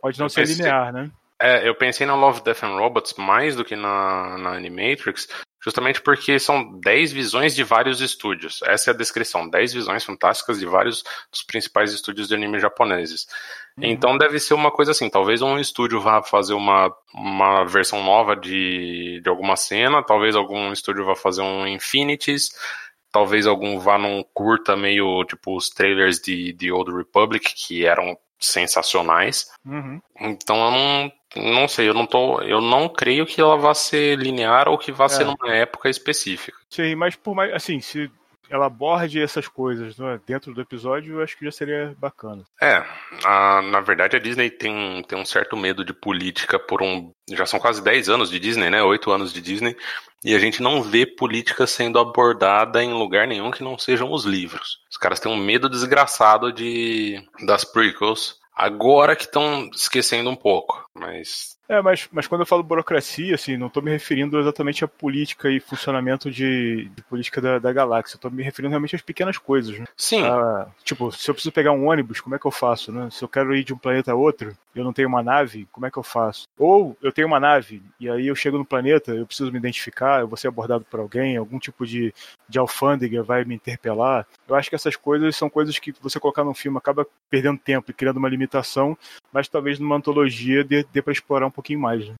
Pode 0.00 0.16
não 0.20 0.26
Eu 0.26 0.30
ser 0.30 0.42
pensei- 0.42 0.56
linear, 0.58 0.92
né? 0.92 1.10
É, 1.40 1.68
eu 1.68 1.74
pensei 1.74 2.06
na 2.06 2.14
Love, 2.14 2.42
Death 2.42 2.62
and 2.62 2.76
Robots 2.76 3.14
mais 3.18 3.54
do 3.54 3.64
que 3.64 3.76
na, 3.76 4.38
na 4.38 4.56
Animatrix, 4.56 5.28
justamente 5.62 6.00
porque 6.00 6.38
são 6.38 6.78
10 6.80 7.12
visões 7.12 7.54
de 7.54 7.62
vários 7.62 8.00
estúdios. 8.00 8.60
Essa 8.64 8.90
é 8.90 8.94
a 8.94 8.96
descrição: 8.96 9.48
10 9.48 9.74
visões 9.74 10.04
fantásticas 10.04 10.58
de 10.58 10.66
vários 10.66 11.02
dos 11.30 11.42
principais 11.42 11.92
estúdios 11.92 12.28
de 12.28 12.34
anime 12.34 12.58
japoneses. 12.58 13.26
Então 13.78 14.16
deve 14.16 14.38
ser 14.38 14.54
uma 14.54 14.70
coisa 14.70 14.92
assim: 14.92 15.10
talvez 15.10 15.42
um 15.42 15.58
estúdio 15.58 16.00
vá 16.00 16.22
fazer 16.22 16.54
uma, 16.54 16.90
uma 17.12 17.64
versão 17.64 18.02
nova 18.02 18.34
de, 18.34 19.20
de 19.22 19.28
alguma 19.28 19.56
cena, 19.56 20.02
talvez 20.02 20.34
algum 20.34 20.72
estúdio 20.72 21.04
vá 21.04 21.14
fazer 21.14 21.42
um 21.42 21.66
Infinities. 21.66 22.50
Talvez 23.12 23.46
algum 23.46 23.78
vá 23.78 23.96
num 23.96 24.22
curta 24.34 24.76
meio 24.76 25.24
tipo 25.24 25.56
os 25.56 25.70
trailers 25.70 26.20
de, 26.20 26.52
de 26.52 26.70
Old 26.70 26.92
Republic, 26.94 27.54
que 27.54 27.86
eram 27.86 28.16
sensacionais. 28.38 29.50
Uhum. 29.64 30.00
Então 30.20 30.56
eu 30.64 30.70
não, 30.70 31.12
não 31.36 31.68
sei, 31.68 31.88
eu 31.88 31.94
não 31.94 32.06
tô. 32.06 32.40
Eu 32.42 32.60
não 32.60 32.88
creio 32.88 33.26
que 33.26 33.40
ela 33.40 33.56
vá 33.56 33.74
ser 33.74 34.18
linear 34.18 34.68
ou 34.68 34.78
que 34.78 34.92
vá 34.92 35.08
ser 35.08 35.24
numa 35.24 35.54
época 35.54 35.88
específica. 35.88 36.56
Sim, 36.70 36.94
mas 36.94 37.14
por 37.16 37.34
mais. 37.34 37.52
Assim, 37.52 37.80
se 37.80 38.10
ela 38.48 38.66
aborde 38.66 39.20
essas 39.20 39.48
coisas 39.48 39.98
né, 39.98 40.20
dentro 40.24 40.54
do 40.54 40.60
episódio, 40.60 41.14
eu 41.16 41.22
acho 41.22 41.36
que 41.36 41.44
já 41.44 41.50
seria 41.50 41.96
bacana. 41.98 42.44
É, 42.62 42.80
a- 43.24 43.60
na 43.62 43.80
verdade 43.80 44.14
a 44.16 44.20
Disney 44.20 44.50
tem, 44.50 45.02
tem 45.02 45.18
um 45.18 45.24
certo 45.24 45.56
medo 45.56 45.84
de 45.84 45.92
política 45.92 46.56
por 46.58 46.80
um. 46.80 47.10
Já 47.30 47.44
são 47.44 47.58
quase 47.58 47.82
10 47.82 48.08
anos 48.08 48.30
de 48.30 48.38
Disney, 48.38 48.70
né? 48.70 48.82
8 48.82 49.10
anos 49.10 49.32
de 49.32 49.40
Disney. 49.40 49.76
E 50.24 50.34
a 50.34 50.38
gente 50.38 50.62
não 50.62 50.80
vê 50.82 51.04
política 51.06 51.66
sendo 51.66 51.98
abordada 51.98 52.82
em 52.82 52.92
lugar 52.92 53.26
nenhum 53.26 53.50
que 53.50 53.62
não 53.64 53.76
sejam 53.78 54.12
os 54.12 54.24
livros. 54.24 54.78
Os 54.90 54.96
caras 54.96 55.18
têm 55.20 55.30
um 55.30 55.36
medo 55.36 55.68
desgraçado 55.68 56.52
de 56.52 57.20
das 57.44 57.64
prequels. 57.64 58.36
Agora 58.54 59.14
que 59.14 59.24
estão 59.24 59.68
esquecendo 59.74 60.30
um 60.30 60.36
pouco. 60.36 60.85
Mas 60.98 61.56
é, 61.68 61.82
mas, 61.82 62.08
mas 62.12 62.26
quando 62.26 62.42
eu 62.42 62.46
falo 62.46 62.62
burocracia, 62.62 63.34
assim, 63.34 63.56
não 63.56 63.66
estou 63.66 63.82
me 63.82 63.90
referindo 63.90 64.38
exatamente 64.38 64.84
à 64.84 64.88
política 64.88 65.50
e 65.50 65.58
funcionamento 65.58 66.30
de, 66.30 66.88
de 66.94 67.02
política 67.02 67.40
da, 67.40 67.58
da 67.58 67.72
galáxia. 67.72 68.16
Estou 68.16 68.30
me 68.30 68.42
referindo 68.42 68.70
realmente 68.70 68.94
às 68.94 69.02
pequenas 69.02 69.36
coisas. 69.36 69.78
Né? 69.78 69.84
Sim. 69.96 70.22
Ah, 70.22 70.68
tipo, 70.84 71.10
se 71.10 71.28
eu 71.28 71.34
preciso 71.34 71.52
pegar 71.52 71.72
um 71.72 71.88
ônibus, 71.88 72.20
como 72.20 72.36
é 72.36 72.38
que 72.38 72.46
eu 72.46 72.52
faço? 72.52 72.92
Né? 72.92 73.08
Se 73.10 73.24
eu 73.24 73.28
quero 73.28 73.54
ir 73.54 73.64
de 73.64 73.74
um 73.74 73.78
planeta 73.78 74.12
a 74.12 74.14
outro, 74.14 74.56
eu 74.74 74.84
não 74.84 74.92
tenho 74.92 75.08
uma 75.08 75.22
nave, 75.22 75.66
como 75.72 75.86
é 75.86 75.90
que 75.90 75.98
eu 75.98 76.02
faço? 76.02 76.46
Ou 76.58 76.96
eu 77.02 77.10
tenho 77.10 77.26
uma 77.26 77.40
nave 77.40 77.82
e 77.98 78.08
aí 78.08 78.26
eu 78.28 78.36
chego 78.36 78.58
no 78.58 78.64
planeta, 78.64 79.12
eu 79.12 79.26
preciso 79.26 79.50
me 79.50 79.58
identificar, 79.58 80.20
eu 80.20 80.28
vou 80.28 80.36
ser 80.36 80.48
abordado 80.48 80.84
por 80.88 81.00
alguém, 81.00 81.36
algum 81.36 81.58
tipo 81.58 81.86
de, 81.86 82.14
de 82.48 82.58
alfândega 82.58 83.22
vai 83.22 83.44
me 83.44 83.54
interpelar. 83.54 84.26
Eu 84.46 84.54
acho 84.54 84.68
que 84.68 84.76
essas 84.76 84.94
coisas 84.94 85.34
são 85.34 85.48
coisas 85.48 85.78
que 85.78 85.92
você 86.00 86.20
colocar 86.20 86.44
num 86.44 86.54
filme 86.54 86.78
acaba 86.78 87.06
perdendo 87.28 87.58
tempo 87.58 87.90
e 87.90 87.94
criando 87.94 88.18
uma 88.18 88.28
limitação, 88.28 88.96
mas 89.32 89.48
talvez 89.48 89.78
numa 89.78 89.96
antologia 89.96 90.62
dê, 90.62 90.84
dê 90.92 91.02
para 91.02 91.12
explorar 91.12 91.46
um 91.46 91.50
pouquinho 91.50 91.80
mais. 91.80 92.06
Né? 92.06 92.14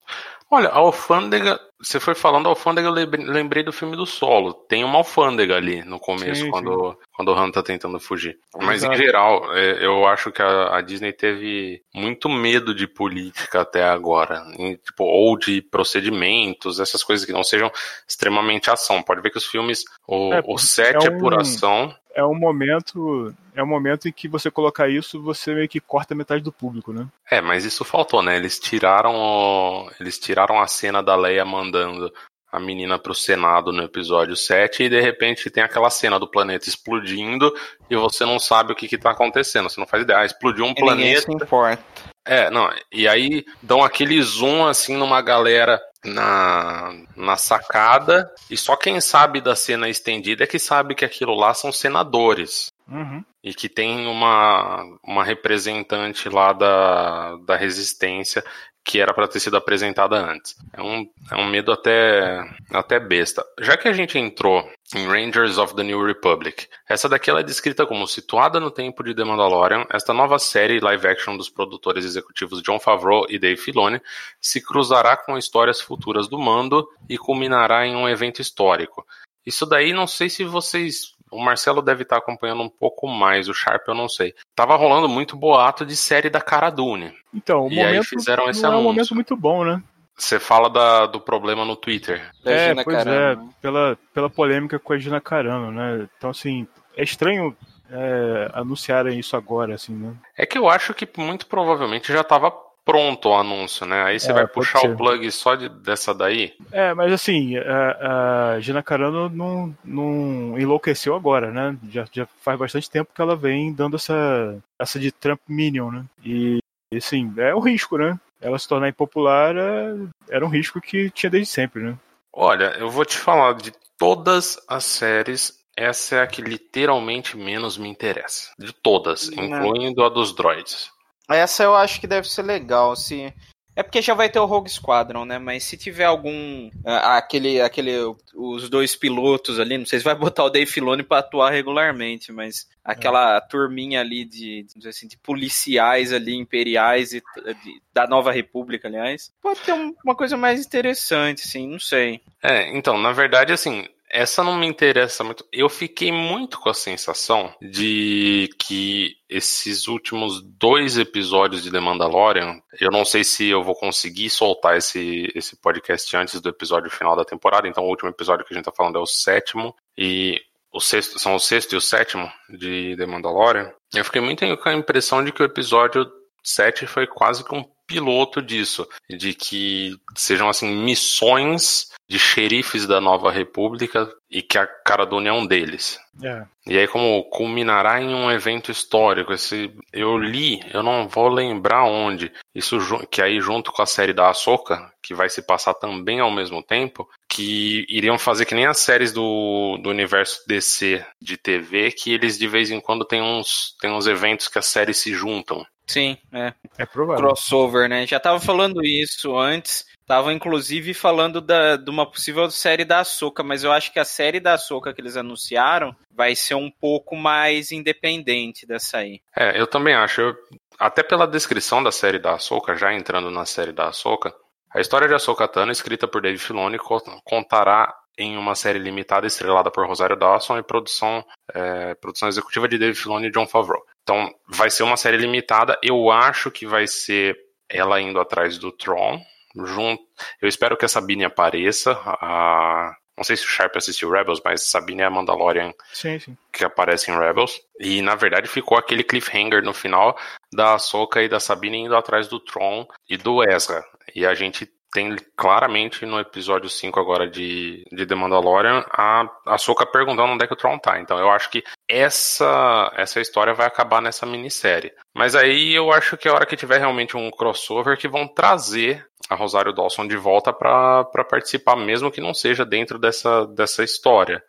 Olha, 0.48 0.68
a 0.68 0.76
alfândega, 0.76 1.58
você 1.80 1.98
foi 1.98 2.14
falando 2.14 2.46
a 2.46 2.50
alfândega, 2.50 2.86
eu 2.86 2.92
lembrei 2.92 3.64
do 3.64 3.72
filme 3.72 3.96
do 3.96 4.06
Solo. 4.06 4.54
Tem 4.54 4.84
uma 4.84 4.98
alfândega 4.98 5.56
ali 5.56 5.82
no 5.84 5.98
começo, 5.98 6.42
sim, 6.42 6.50
quando, 6.50 6.90
sim. 6.92 6.96
quando 7.12 7.28
o 7.30 7.34
Han 7.34 7.50
tá 7.50 7.64
tentando 7.64 7.98
fugir. 7.98 8.38
Mas 8.56 8.82
Exato. 8.82 8.94
em 8.94 8.96
geral, 8.96 9.56
é, 9.56 9.84
eu 9.84 10.06
acho 10.06 10.30
que 10.30 10.40
a, 10.40 10.76
a, 10.76 10.80
Disney 10.80 11.12
teve 11.12 11.82
muito 11.92 12.28
medo 12.28 12.72
de 12.72 12.86
política 12.86 13.62
até 13.62 13.82
agora. 13.82 14.44
Tipo, 14.84 15.04
ou 15.04 15.36
de 15.36 15.60
procedimentos, 15.60 16.78
essas 16.78 17.02
coisas 17.02 17.26
que 17.26 17.32
não 17.32 17.42
sejam 17.42 17.70
extremamente 18.06 18.70
ação. 18.70 19.02
Pode 19.02 19.20
ver 19.20 19.30
que 19.30 19.38
os 19.38 19.46
filmes, 19.46 19.84
o, 20.06 20.32
é, 20.32 20.42
o 20.46 20.56
set 20.58 20.94
é, 20.94 21.10
um... 21.10 21.16
é 21.16 21.18
por 21.18 21.34
ação 21.34 21.92
é 22.16 22.24
um 22.24 22.34
momento 22.34 23.34
é 23.54 23.62
um 23.62 23.66
momento 23.66 24.08
em 24.08 24.12
que 24.12 24.26
você 24.26 24.50
colocar 24.50 24.88
isso, 24.88 25.22
você 25.22 25.54
meio 25.54 25.68
que 25.68 25.80
corta 25.80 26.14
metade 26.14 26.42
do 26.42 26.50
público, 26.50 26.92
né? 26.92 27.06
É, 27.30 27.40
mas 27.40 27.64
isso 27.64 27.84
faltou, 27.84 28.22
né? 28.22 28.36
Eles 28.36 28.58
tiraram 28.58 29.88
eles 30.00 30.18
tiraram 30.18 30.58
a 30.58 30.66
cena 30.66 31.02
da 31.02 31.14
Leia 31.14 31.44
mandando 31.44 32.12
a 32.50 32.58
menina 32.58 32.98
pro 32.98 33.14
Senado 33.14 33.70
no 33.70 33.82
episódio 33.82 34.34
7 34.34 34.84
e 34.84 34.88
de 34.88 35.00
repente 35.00 35.50
tem 35.50 35.62
aquela 35.62 35.90
cena 35.90 36.18
do 36.18 36.26
planeta 36.26 36.68
explodindo 36.68 37.52
e 37.90 37.96
você 37.96 38.24
não 38.24 38.38
sabe 38.38 38.72
o 38.72 38.76
que 38.76 38.88
que 38.88 38.96
tá 38.96 39.10
acontecendo, 39.10 39.68
você 39.68 39.78
não 39.78 39.86
faz 39.86 40.02
ideia. 40.02 40.20
Ah, 40.20 40.24
explodiu 40.24 40.64
um 40.64 40.70
e 40.70 40.74
planeta. 40.74 41.20
Se 41.20 41.32
importa. 41.32 41.84
É, 42.24 42.50
não, 42.50 42.68
e 42.90 43.06
aí 43.06 43.44
dão 43.62 43.84
aquele 43.84 44.20
zoom 44.22 44.66
assim 44.66 44.96
numa 44.96 45.20
galera 45.20 45.80
na, 46.06 46.92
na 47.16 47.36
sacada, 47.36 48.32
e 48.50 48.56
só 48.56 48.76
quem 48.76 49.00
sabe 49.00 49.40
da 49.40 49.56
cena 49.56 49.88
estendida 49.88 50.44
é 50.44 50.46
que 50.46 50.58
sabe 50.58 50.94
que 50.94 51.04
aquilo 51.04 51.34
lá 51.34 51.52
são 51.52 51.70
senadores. 51.70 52.72
Uhum. 52.88 53.24
E 53.42 53.52
que 53.52 53.68
tem 53.68 54.06
uma, 54.06 54.82
uma 55.02 55.24
representante 55.24 56.28
lá 56.28 56.52
da, 56.52 57.36
da 57.44 57.56
resistência 57.56 58.44
que 58.84 59.00
era 59.00 59.12
para 59.12 59.26
ter 59.26 59.40
sido 59.40 59.56
apresentada 59.56 60.16
antes. 60.16 60.54
É 60.72 60.80
um, 60.80 61.04
é 61.32 61.36
um 61.36 61.46
medo 61.46 61.72
até, 61.72 62.48
até 62.70 63.00
besta. 63.00 63.44
Já 63.60 63.76
que 63.76 63.88
a 63.88 63.92
gente 63.92 64.16
entrou 64.16 64.64
em 64.94 65.06
Rangers 65.06 65.58
of 65.58 65.74
the 65.74 65.82
New 65.82 66.04
Republic, 66.04 66.68
essa 66.88 67.08
daqui 67.08 67.30
é 67.30 67.42
descrita 67.42 67.86
como 67.86 68.06
situada 68.06 68.60
no 68.60 68.70
tempo 68.70 69.02
de 69.02 69.14
The 69.14 69.24
Mandalorian, 69.24 69.84
esta 69.90 70.12
nova 70.12 70.38
série 70.38 70.78
live 70.78 71.08
action 71.08 71.36
dos 71.36 71.48
produtores 71.48 72.04
executivos 72.04 72.62
John 72.62 72.78
Favreau 72.78 73.26
e 73.28 73.38
Dave 73.38 73.56
Filoni 73.56 74.00
se 74.40 74.60
cruzará 74.60 75.16
com 75.16 75.36
histórias 75.36 75.80
futuras 75.80 76.28
do 76.28 76.38
Mando 76.38 76.88
e 77.08 77.18
culminará 77.18 77.86
em 77.86 77.96
um 77.96 78.08
evento 78.08 78.40
histórico. 78.40 79.04
Isso 79.44 79.66
daí 79.66 79.92
não 79.92 80.06
sei 80.06 80.28
se 80.28 80.44
vocês 80.44 81.16
o 81.30 81.42
Marcelo 81.42 81.82
deve 81.82 82.02
estar 82.02 82.18
acompanhando 82.18 82.62
um 82.62 82.68
pouco 82.68 83.08
mais, 83.08 83.48
o 83.48 83.54
Sharp 83.54 83.88
eu 83.88 83.94
não 83.94 84.08
sei. 84.08 84.34
Tava 84.54 84.76
rolando 84.76 85.08
muito 85.08 85.36
boato 85.36 85.84
de 85.84 85.96
série 85.96 86.30
da 86.30 86.40
Cara 86.40 86.70
Dune. 86.70 87.12
Então, 87.34 87.66
o 87.66 87.72
e 87.72 87.76
momento 87.76 87.96
aí 87.96 88.04
fizeram 88.04 88.48
esse 88.48 88.62
não 88.62 88.70
anúncio. 88.70 88.86
é 88.86 88.88
um 88.88 88.92
momento 88.92 89.14
muito 89.14 89.36
bom, 89.36 89.64
né? 89.64 89.82
Você 90.16 90.40
fala 90.40 90.70
da, 90.70 91.06
do 91.06 91.20
problema 91.20 91.64
no 91.64 91.76
Twitter. 91.76 92.30
É, 92.44 92.74
pois 92.74 92.96
Carano, 92.96 93.42
é, 93.42 93.60
pela, 93.60 93.98
pela 94.14 94.30
polêmica 94.30 94.78
com 94.78 94.92
a 94.92 94.98
Gina 94.98 95.20
Carano, 95.20 95.70
né? 95.70 96.08
Então, 96.16 96.30
assim, 96.30 96.66
é 96.96 97.04
estranho 97.04 97.54
é, 97.90 98.50
anunciarem 98.54 99.18
isso 99.18 99.36
agora, 99.36 99.74
assim, 99.74 99.94
né? 99.94 100.14
É 100.36 100.46
que 100.46 100.56
eu 100.56 100.68
acho 100.68 100.94
que 100.94 101.08
muito 101.18 101.46
provavelmente 101.46 102.12
já 102.12 102.22
estava 102.22 102.50
pronto 102.86 103.28
o 103.28 103.34
anúncio, 103.34 103.84
né? 103.84 104.04
Aí 104.04 104.20
você 104.20 104.30
é, 104.30 104.34
vai 104.34 104.46
puxar 104.46 104.78
ser. 104.78 104.90
o 104.90 104.96
plug 104.96 105.30
só 105.32 105.56
de, 105.56 105.68
dessa 105.68 106.14
daí. 106.14 106.54
É, 106.70 106.94
mas 106.94 107.12
assim, 107.12 107.56
a, 107.56 108.52
a 108.54 108.60
Gina 108.60 108.80
Carano 108.80 109.28
não, 109.28 109.76
não 109.84 110.58
enlouqueceu 110.58 111.14
agora, 111.14 111.50
né? 111.50 111.76
Já, 111.90 112.04
já 112.10 112.26
faz 112.40 112.56
bastante 112.56 112.88
tempo 112.88 113.12
que 113.12 113.20
ela 113.20 113.34
vem 113.34 113.72
dando 113.72 113.96
essa, 113.96 114.56
essa 114.78 115.00
de 115.00 115.10
Trump 115.10 115.40
Minion, 115.48 115.90
né? 115.90 116.04
E, 116.24 116.58
assim, 116.94 117.34
é 117.36 117.52
um 117.54 117.60
risco, 117.60 117.98
né? 117.98 118.18
Ela 118.40 118.58
se 118.58 118.68
tornar 118.68 118.88
impopular 118.88 119.56
é, 119.56 119.94
era 120.28 120.44
um 120.44 120.48
risco 120.48 120.80
que 120.80 121.10
tinha 121.10 121.30
desde 121.30 121.52
sempre, 121.52 121.82
né? 121.82 121.98
Olha, 122.32 122.76
eu 122.78 122.90
vou 122.90 123.04
te 123.04 123.16
falar, 123.16 123.54
de 123.54 123.72
todas 123.98 124.58
as 124.68 124.84
séries, 124.84 125.58
essa 125.76 126.16
é 126.16 126.22
a 126.22 126.26
que 126.26 126.42
literalmente 126.42 127.36
menos 127.36 127.78
me 127.78 127.88
interessa. 127.88 128.50
De 128.58 128.72
todas, 128.72 129.30
não. 129.30 129.44
incluindo 129.44 130.04
a 130.04 130.08
dos 130.08 130.34
droids. 130.34 130.90
Essa 131.28 131.64
eu 131.64 131.74
acho 131.74 132.00
que 132.00 132.06
deve 132.06 132.28
ser 132.28 132.42
legal, 132.42 132.94
se 132.94 133.34
é 133.76 133.82
porque 133.82 134.00
já 134.00 134.14
vai 134.14 134.30
ter 134.30 134.38
o 134.38 134.46
Rogue 134.46 134.70
Squadron, 134.70 135.26
né? 135.26 135.38
Mas 135.38 135.64
se 135.64 135.76
tiver 135.76 136.06
algum. 136.06 136.70
aquele, 136.84 137.60
aquele. 137.60 137.92
Os 138.34 138.70
dois 138.70 138.96
pilotos 138.96 139.60
ali, 139.60 139.76
não 139.76 139.84
sei 139.84 139.98
se 139.98 140.04
vai 140.04 140.14
botar 140.16 140.44
o 140.44 140.50
Dave 140.50 140.64
Filoni 140.64 141.02
pra 141.02 141.18
atuar 141.18 141.50
regularmente, 141.50 142.32
mas 142.32 142.66
aquela 142.82 143.36
é. 143.36 143.40
turminha 143.42 144.00
ali 144.00 144.24
de, 144.24 144.66
assim, 144.88 145.06
de 145.06 145.18
policiais 145.18 146.10
ali, 146.10 146.34
imperiais 146.34 147.12
e, 147.12 147.20
de, 147.20 147.82
da 147.92 148.06
Nova 148.06 148.32
República, 148.32 148.88
aliás, 148.88 149.30
pode 149.42 149.60
ter 149.60 149.74
um, 149.74 149.94
uma 150.02 150.14
coisa 150.14 150.38
mais 150.38 150.64
interessante, 150.64 151.42
assim, 151.44 151.68
não 151.68 151.78
sei. 151.78 152.22
É, 152.42 152.74
então, 152.74 152.96
na 152.96 153.12
verdade, 153.12 153.52
assim, 153.52 153.86
essa 154.16 154.42
não 154.42 154.56
me 154.56 154.66
interessa 154.66 155.22
muito. 155.22 155.44
Eu 155.52 155.68
fiquei 155.68 156.10
muito 156.10 156.58
com 156.58 156.70
a 156.70 156.74
sensação 156.74 157.54
de 157.60 158.48
que 158.58 159.14
esses 159.28 159.88
últimos 159.88 160.40
dois 160.40 160.96
episódios 160.96 161.62
de 161.62 161.70
The 161.70 161.80
Mandalorian, 161.80 162.62
eu 162.80 162.90
não 162.90 163.04
sei 163.04 163.22
se 163.22 163.46
eu 163.46 163.62
vou 163.62 163.74
conseguir 163.74 164.30
soltar 164.30 164.78
esse, 164.78 165.30
esse 165.34 165.54
podcast 165.56 166.16
antes 166.16 166.40
do 166.40 166.48
episódio 166.48 166.90
final 166.90 167.14
da 167.14 167.26
temporada, 167.26 167.68
então 167.68 167.84
o 167.84 167.88
último 167.90 168.08
episódio 168.08 168.46
que 168.46 168.54
a 168.54 168.56
gente 168.56 168.64
tá 168.64 168.72
falando 168.72 168.96
é 168.96 169.02
o 169.02 169.06
sétimo, 169.06 169.76
e 169.98 170.40
o 170.72 170.80
sexto, 170.80 171.18
são 171.18 171.34
o 171.34 171.38
sexto 171.38 171.74
e 171.74 171.76
o 171.76 171.80
sétimo 171.80 172.26
de 172.48 172.96
The 172.96 173.04
Mandalorian. 173.04 173.70
Eu 173.94 174.04
fiquei 174.04 174.22
muito 174.22 174.44
com 174.56 174.68
a 174.70 174.74
impressão 174.74 175.22
de 175.22 175.30
que 175.30 175.42
o 175.42 175.46
episódio 175.46 176.10
7 176.42 176.86
foi 176.86 177.06
quase 177.06 177.44
que 177.44 177.54
um 177.54 177.64
piloto 177.86 178.42
disso, 178.42 178.86
de 179.08 179.32
que 179.34 179.96
sejam 180.16 180.48
assim 180.48 180.68
missões 180.84 181.90
de 182.08 182.18
xerifes 182.18 182.86
da 182.86 183.00
Nova 183.00 183.30
República 183.30 184.08
e 184.30 184.42
que 184.42 184.58
a 184.58 184.66
Cara 184.66 185.08
é 185.26 185.32
um 185.32 185.46
deles. 185.46 185.98
É. 186.22 186.44
E 186.66 186.78
aí 186.78 186.86
como 186.86 187.24
culminará 187.30 188.00
em 188.00 188.14
um 188.14 188.30
evento 188.30 188.70
histórico, 188.70 189.32
esse 189.32 189.72
eu 189.92 190.16
li, 190.16 190.60
eu 190.72 190.82
não 190.82 191.08
vou 191.08 191.28
lembrar 191.28 191.84
onde, 191.84 192.32
isso 192.54 192.78
que 193.10 193.20
aí 193.20 193.40
junto 193.40 193.72
com 193.72 193.82
a 193.82 193.86
série 193.86 194.12
da 194.12 194.30
Ahsoka, 194.30 194.92
que 195.02 195.14
vai 195.14 195.28
se 195.28 195.42
passar 195.42 195.74
também 195.74 196.20
ao 196.20 196.30
mesmo 196.30 196.62
tempo, 196.62 197.08
que 197.28 197.84
iriam 197.88 198.18
fazer 198.18 198.44
que 198.46 198.54
nem 198.54 198.66
as 198.66 198.78
séries 198.78 199.12
do, 199.12 199.78
do 199.82 199.90
universo 199.90 200.42
DC 200.46 201.04
de 201.20 201.36
TV, 201.36 201.92
que 201.92 202.12
eles 202.12 202.38
de 202.38 202.48
vez 202.48 202.70
em 202.70 202.80
quando 202.80 203.04
tem 203.04 203.22
uns, 203.22 203.76
tem 203.80 203.90
uns 203.90 204.06
eventos 204.06 204.48
que 204.48 204.58
as 204.58 204.66
séries 204.66 204.98
se 204.98 205.12
juntam. 205.12 205.64
Sim, 205.86 206.18
é. 206.32 206.52
É 206.78 206.84
provável. 206.84 207.24
Crossover, 207.24 207.88
né? 207.88 208.06
Já 208.06 208.18
tava 208.18 208.40
falando 208.40 208.84
isso 208.84 209.36
antes. 209.36 209.86
Tava 210.06 210.32
inclusive 210.32 210.94
falando 210.94 211.40
da, 211.40 211.76
de 211.76 211.90
uma 211.90 212.08
possível 212.08 212.48
série 212.50 212.84
da 212.84 213.00
Açúcar, 213.00 213.42
mas 213.42 213.64
eu 213.64 213.72
acho 213.72 213.92
que 213.92 213.98
a 213.98 214.04
série 214.04 214.38
da 214.38 214.54
Açúcar 214.54 214.94
que 214.94 215.00
eles 215.00 215.16
anunciaram 215.16 215.94
vai 216.14 216.36
ser 216.36 216.54
um 216.54 216.70
pouco 216.70 217.16
mais 217.16 217.72
independente 217.72 218.64
dessa 218.64 218.98
aí. 218.98 219.20
É, 219.36 219.60
eu 219.60 219.66
também 219.66 219.94
acho. 219.94 220.20
Eu, 220.20 220.36
até 220.78 221.02
pela 221.02 221.26
descrição 221.26 221.82
da 221.82 221.90
série 221.90 222.20
da 222.20 222.34
Açúcar, 222.34 222.76
já 222.76 222.94
entrando 222.94 223.30
na 223.30 223.44
série 223.44 223.72
da 223.72 223.88
Açúcar, 223.88 224.32
a 224.72 224.80
história 224.80 225.08
de 225.08 225.14
Ahsoka 225.14 225.48
Tano, 225.48 225.72
escrita 225.72 226.06
por 226.06 226.22
Dave 226.22 226.38
Filoni, 226.38 226.78
contará 227.24 227.92
em 228.18 228.36
uma 228.36 228.54
série 228.54 228.78
limitada 228.78 229.26
estrelada 229.26 229.70
por 229.70 229.86
Rosário 229.86 230.16
Dawson 230.16 230.58
e 230.58 230.62
produção, 230.62 231.24
é, 231.52 231.94
produção 231.94 232.28
executiva 232.28 232.68
de 232.68 232.78
Dave 232.78 232.94
Filoni 232.94 233.26
e 233.28 233.30
John 233.30 233.46
Favreau. 233.46 233.84
Então, 234.02 234.32
vai 234.48 234.70
ser 234.70 234.84
uma 234.84 234.96
série 234.96 235.16
limitada. 235.16 235.78
Eu 235.82 236.10
acho 236.10 236.50
que 236.50 236.66
vai 236.66 236.86
ser 236.86 237.36
ela 237.68 238.00
indo 238.00 238.20
atrás 238.20 238.58
do 238.58 238.70
Tron. 238.70 239.20
Junto, 239.64 240.02
eu 240.40 240.48
espero 240.48 240.76
que 240.76 240.84
a 240.84 240.88
Sabine 240.88 241.24
apareça. 241.24 241.92
A, 241.92 242.94
não 243.16 243.24
sei 243.24 243.36
se 243.36 243.44
o 243.44 243.48
Sharp 243.48 243.74
assistiu 243.76 244.10
Rebels, 244.10 244.40
mas 244.44 244.68
Sabine 244.68 245.00
é 245.00 245.06
a 245.06 245.10
Mandalorian 245.10 245.72
sim, 245.92 246.18
sim. 246.18 246.36
que 246.52 246.64
aparece 246.64 247.10
em 247.10 247.18
Rebels. 247.18 247.60
E 247.80 248.02
na 248.02 248.14
verdade 248.14 248.46
ficou 248.46 248.76
aquele 248.76 249.02
cliffhanger 249.02 249.62
no 249.62 249.72
final 249.72 250.16
da 250.52 250.74
Ahsoka 250.74 251.22
e 251.22 251.28
da 251.28 251.40
Sabine 251.40 251.78
indo 251.78 251.96
atrás 251.96 252.28
do 252.28 252.38
Tron 252.38 252.86
e 253.08 253.16
do 253.16 253.42
Ezra. 253.42 253.82
E 254.14 254.26
a 254.26 254.34
gente 254.34 254.70
tem 254.96 255.14
claramente 255.36 256.06
no 256.06 256.18
episódio 256.18 256.70
5 256.70 256.98
agora 256.98 257.28
de, 257.28 257.84
de 257.92 258.06
The 258.06 258.14
Mandalorian 258.14 258.82
a, 258.90 259.28
a 259.44 259.58
Soka 259.58 259.84
perguntando 259.84 260.32
onde 260.32 260.42
é 260.42 260.46
que 260.46 260.54
o 260.54 260.56
Tron 260.56 260.78
tá. 260.78 260.98
Então 260.98 261.18
eu 261.18 261.30
acho 261.30 261.50
que 261.50 261.62
essa, 261.86 262.90
essa 262.96 263.20
história 263.20 263.52
vai 263.52 263.66
acabar 263.66 264.00
nessa 264.00 264.24
minissérie. 264.24 264.90
Mas 265.14 265.34
aí 265.34 265.74
eu 265.74 265.92
acho 265.92 266.16
que 266.16 266.26
a 266.26 266.32
hora 266.32 266.46
que 266.46 266.56
tiver 266.56 266.78
realmente 266.78 267.14
um 267.14 267.30
crossover 267.30 267.98
que 267.98 268.08
vão 268.08 268.26
trazer 268.26 269.06
a 269.28 269.34
Rosário 269.34 269.74
Dawson 269.74 270.08
de 270.08 270.16
volta 270.16 270.50
para 270.50 271.04
participar, 271.28 271.76
mesmo 271.76 272.10
que 272.10 272.20
não 272.22 272.32
seja 272.32 272.64
dentro 272.64 272.98
dessa, 272.98 273.46
dessa 273.48 273.84
história. 273.84 274.42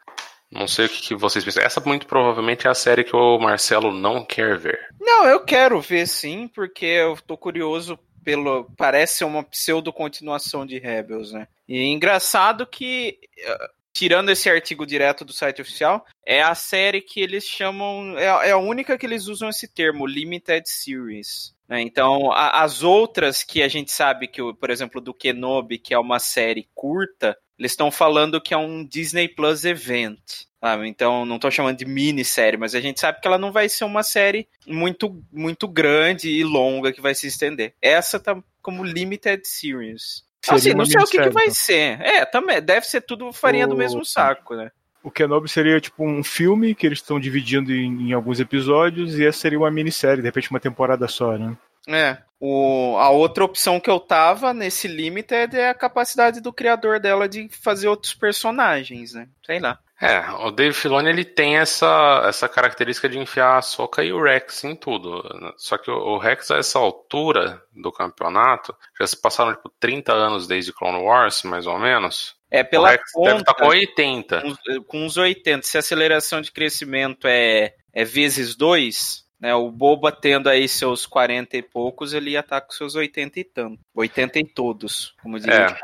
Não 0.50 0.66
sei 0.66 0.86
o 0.86 0.90
que, 0.90 1.02
que, 1.02 1.16
vocês 1.16 1.44
pensam. 1.44 1.62
Essa 1.62 1.82
muito 1.82 2.08
provavelmente 2.08 2.68
é 2.68 2.70
a 2.70 2.74
série 2.74 3.04
que 3.04 3.16
o 3.16 3.38
Marcelo 3.38 3.92
não 3.92 4.24
quer 4.24 4.58
ver. 4.58 4.80
Não, 4.98 5.26
eu 5.26 5.42
quero 5.42 5.82
ver 5.82 6.08
sim, 6.08 6.48
porque 6.48 6.86
eu 6.86 7.18
tô 7.28 7.36
curioso 7.36 8.00
pelo. 8.28 8.66
Parece 8.76 9.24
uma 9.24 9.42
pseudo 9.42 9.94
continuação 9.94 10.66
de 10.66 10.78
Rebels, 10.78 11.32
né? 11.32 11.48
E 11.66 11.78
é 11.78 11.86
engraçado 11.86 12.68
que. 12.68 13.18
Eh, 13.38 13.70
tirando 13.94 14.30
esse 14.30 14.50
artigo 14.50 14.86
direto 14.86 15.24
do 15.24 15.32
site 15.32 15.62
oficial, 15.62 16.06
é 16.26 16.42
a 16.42 16.54
série 16.54 17.00
que 17.00 17.22
eles 17.22 17.46
chamam. 17.46 18.18
É, 18.18 18.50
é 18.50 18.52
a 18.52 18.58
única 18.58 18.98
que 18.98 19.06
eles 19.06 19.28
usam 19.28 19.48
esse 19.48 19.66
termo, 19.66 20.06
Limited 20.06 20.70
Series. 20.70 21.56
Né? 21.70 21.80
Então, 21.80 22.34
as 22.34 22.84
outras 22.84 23.44
que 23.44 23.63
a 23.63 23.70
gente 23.70 23.92
sabe 23.94 24.28
que, 24.28 24.42
por 24.56 24.70
exemplo, 24.70 25.00
do 25.00 25.13
Kenobi, 25.13 25.78
que 25.78 25.94
é 25.94 26.00
uma 26.00 26.20
série 26.20 26.68
curta, 26.76 27.38
eles 27.58 27.72
estão 27.72 27.91
falando 27.91 28.41
que 28.41 28.54
é 28.54 28.58
um 28.58 28.86
Disney 28.86 29.28
Plus 29.28 29.65
Event. 29.65 30.48
Sabe? 30.60 30.88
Então, 30.88 31.26
não 31.26 31.36
estou 31.36 31.52
chamando 31.52 31.78
de 31.78 31.86
minissérie, 31.86 32.58
mas 32.58 32.74
a 32.74 32.82
gente 32.82 33.00
sabe 33.00 33.22
que 33.22 33.28
ela 33.28 33.38
não 33.38 33.52
vai 33.52 33.70
ser 33.70 33.86
uma 33.86 34.02
série 34.02 34.48
muito, 34.65 35.22
muito 35.32 35.67
grande 35.67 36.30
e 36.30 36.43
longa 36.43 36.91
que 36.91 37.02
vai 37.02 37.13
se 37.13 37.28
estender. 37.28 37.74
Essa 37.82 38.20
tá 38.20 38.41
como 38.62 38.84
Limited 38.84 39.48
Series. 39.48 40.24
assim, 40.48 40.74
não 40.74 40.86
sei 40.86 41.00
o 41.00 41.06
que, 41.06 41.22
que 41.22 41.30
vai 41.30 41.46
então. 41.46 41.54
ser. 41.54 42.02
É, 42.02 42.26
também. 42.26 42.62
Deve 42.62 42.88
ser 42.88 43.02
tudo 43.02 43.32
farinha 43.32 43.65
o... 43.65 43.70
do 43.70 43.78
mesmo 43.78 44.04
saco, 44.04 44.56
né? 44.56 44.72
O 45.04 45.12
Kenobi 45.12 45.48
seria 45.48 45.80
tipo 45.80 46.04
um 46.04 46.24
filme 46.24 46.76
que 46.76 46.86
eles 46.86 47.00
estão 47.00 47.20
dividindo 47.20 47.72
em, 47.72 48.10
em, 48.10 48.13
alguns 48.13 48.39
episódios 48.39 49.17
e 49.17 49.26
essa 49.26 49.39
seria 49.39 49.60
uma 49.60 49.72
minissérie, 49.72 50.22
de 50.22 50.28
repente 50.28 50.50
uma 50.50 50.60
temporada 50.60 51.08
só, 51.08 51.38
né? 51.38 51.56
É. 51.88 52.17
O, 52.39 52.95
a 52.97 53.10
outra 53.10 53.43
opção 53.43 53.80
que 53.80 53.89
eu 53.89 54.00
tava 54.00 54.54
nesse 54.54 54.88
Limited 54.88 55.56
é 55.58 55.69
a 55.69 55.73
capacidade 55.73 56.39
do 56.39 56.54
criador 56.54 57.00
dela 57.00 57.28
de 57.28 57.50
fazer 57.50 57.88
outros 57.88 58.13
personagens, 58.13 59.13
né? 59.13 59.28
Sei 59.45 59.60
lá. 59.60 59.80
É, 60.00 60.30
o 60.45 60.52
Dave 60.52 60.76
Filoni 60.76 61.10
ele 61.10 61.26
tem 61.26 61.58
essa, 61.58 62.23
essa 62.28 62.47
característica 62.47 63.10
de 63.10 63.17
enfiar 63.17 63.58
a 63.58 63.62
Soca 63.63 64.04
e 64.04 64.13
o 64.13 64.21
Rex 64.21 64.63
em 64.63 64.76
tudo. 64.76 65.23
Só 65.58 65.76
que 65.80 65.89
o, 65.89 65.95
o 65.95 66.17
Rex, 66.19 66.52
a 66.52 66.58
essa 66.58 66.78
altura 66.78 67.60
do 67.73 67.91
campeonato, 67.91 68.76
já 69.00 69.08
se 69.08 69.19
passaram 69.19 69.56
tipo 69.56 69.71
30 69.80 70.13
anos 70.13 70.45
desde 70.45 70.71
Clone 70.71 71.02
Wars, 71.02 71.41
mais 71.41 71.65
ou 71.65 71.80
menos. 71.80 72.36
É, 72.52 72.63
pela 72.63 72.89
o 72.89 72.91
Rex 72.91 73.12
conta, 73.12 73.30
deve 73.30 73.41
estar 73.41 73.54
tá 73.56 73.63
com 73.63 73.69
80. 73.69 74.41
Com, 74.41 74.84
com 74.84 75.06
uns 75.06 75.17
80. 75.17 75.65
Se 75.65 75.78
a 75.78 75.80
aceleração 75.80 76.41
de 76.41 76.52
crescimento 76.52 77.28
é, 77.28 77.73
é 77.91 78.04
vezes 78.04 78.56
2, 78.56 79.27
né, 79.39 79.54
o 79.54 79.69
Boba 79.69 80.12
tendo 80.12 80.50
aí 80.50 80.67
seus 80.67 81.06
40 81.06 81.58
e 81.58 81.62
poucos, 81.62 82.13
ele 82.13 82.32
ia 82.32 82.39
estar 82.39 82.62
tá 82.62 82.65
com 82.65 82.73
seus 82.73 82.95
80 82.95 83.39
e 83.39 83.43
tanto. 83.43 83.80
80 83.95 84.39
em 84.39 84.45
todos, 84.45 85.13
como 85.21 85.39
diria. 85.39 85.67
É, 85.67 85.78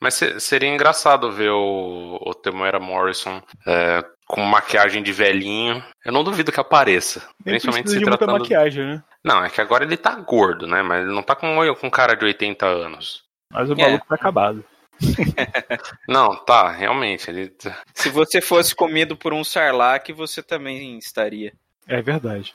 mas 0.00 0.20
seria 0.38 0.68
engraçado 0.68 1.32
ver 1.32 1.50
o, 1.50 2.18
o 2.20 2.34
Temuera 2.34 2.78
Morrison 2.78 3.42
é, 3.66 4.04
com 4.26 4.42
maquiagem 4.42 5.02
de 5.02 5.12
velhinho. 5.12 5.82
Eu 6.04 6.12
não 6.12 6.24
duvido 6.24 6.52
que 6.52 6.60
apareça. 6.60 7.28
Nem 7.44 7.54
principalmente 7.54 7.90
se 7.90 7.98
de 7.98 8.04
tratando... 8.04 8.30
muita 8.30 8.42
maquiagem, 8.44 8.84
né? 8.84 9.04
Não, 9.24 9.44
é 9.44 9.50
que 9.50 9.60
agora 9.60 9.84
ele 9.84 9.96
tá 9.96 10.14
gordo, 10.14 10.66
né? 10.66 10.82
Mas 10.82 11.02
ele 11.02 11.14
não 11.14 11.22
tá 11.22 11.34
com, 11.34 11.56
com 11.74 11.90
cara 11.90 12.14
de 12.14 12.24
80 12.24 12.66
anos. 12.66 13.24
Mas 13.50 13.68
o 13.68 13.76
maluco 13.76 14.04
é. 14.06 14.08
tá 14.08 14.14
acabado. 14.14 14.64
Não, 16.08 16.36
tá, 16.44 16.70
realmente. 16.70 17.30
Ele... 17.30 17.52
Se 17.94 18.08
você 18.08 18.40
fosse 18.40 18.74
comido 18.74 19.16
por 19.16 19.32
um 19.32 19.44
sarlacc, 19.44 20.12
você 20.12 20.42
também 20.42 20.98
estaria. 20.98 21.52
É 21.86 22.00
verdade. 22.00 22.54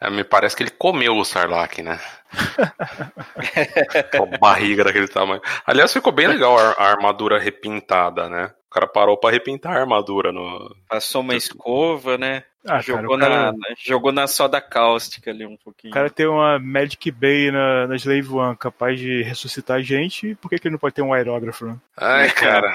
É, 0.00 0.10
me 0.10 0.24
parece 0.24 0.56
que 0.56 0.62
ele 0.62 0.70
comeu 0.70 1.16
o 1.16 1.24
Sarlacc, 1.24 1.82
né? 1.82 2.00
a 4.14 4.38
barriga 4.38 4.84
daquele 4.84 5.08
tamanho. 5.08 5.40
Aliás, 5.66 5.92
ficou 5.92 6.12
bem 6.12 6.26
legal 6.26 6.58
a, 6.58 6.72
a 6.72 6.90
armadura 6.90 7.38
repintada, 7.38 8.28
né? 8.28 8.52
O 8.74 8.80
cara 8.80 8.88
parou 8.88 9.16
para 9.16 9.30
repintar 9.30 9.76
a 9.76 9.80
armadura 9.80 10.32
no. 10.32 10.74
Passou 10.88 11.20
uma 11.20 11.36
escova, 11.36 12.18
né? 12.18 12.42
Ah, 12.66 12.80
jogou, 12.80 13.16
cara, 13.16 13.52
na, 13.52 13.58
jogou 13.78 14.10
na 14.10 14.26
soda 14.26 14.60
cáustica 14.60 15.30
ali 15.30 15.46
um 15.46 15.56
pouquinho. 15.56 15.92
O 15.92 15.94
cara 15.94 16.10
tem 16.10 16.26
uma 16.26 16.58
Magic 16.58 17.08
Bay 17.12 17.52
na, 17.52 17.86
na 17.86 17.94
Slave 17.94 18.28
One 18.32 18.56
capaz 18.56 18.98
de 18.98 19.22
ressuscitar 19.22 19.76
a 19.76 19.80
gente, 19.80 20.34
por 20.36 20.48
que, 20.48 20.58
que 20.58 20.66
ele 20.66 20.72
não 20.72 20.78
pode 20.80 20.92
ter 20.92 21.02
um 21.02 21.12
aerógrafo, 21.12 21.66
né? 21.66 21.76
Ai, 21.96 22.30
cara. 22.34 22.66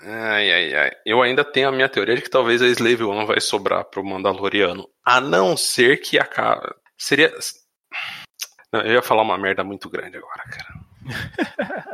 ai, 0.00 0.50
ai, 0.50 0.74
ai. 0.74 0.90
Eu 1.06 1.22
ainda 1.22 1.44
tenho 1.44 1.68
a 1.68 1.72
minha 1.72 1.88
teoria 1.88 2.16
de 2.16 2.22
que 2.22 2.30
talvez 2.30 2.60
a 2.60 2.66
Slave 2.66 3.04
One 3.04 3.24
vai 3.24 3.40
sobrar 3.40 3.84
pro 3.84 4.04
Mandaloriano. 4.04 4.88
A 5.04 5.20
não 5.20 5.56
ser 5.56 5.98
que 5.98 6.18
a. 6.18 6.74
Seria. 6.96 7.32
Não, 8.72 8.80
eu 8.80 8.94
ia 8.94 9.02
falar 9.02 9.22
uma 9.22 9.38
merda 9.38 9.62
muito 9.62 9.88
grande 9.88 10.16
agora, 10.16 10.42
cara. 10.50 10.77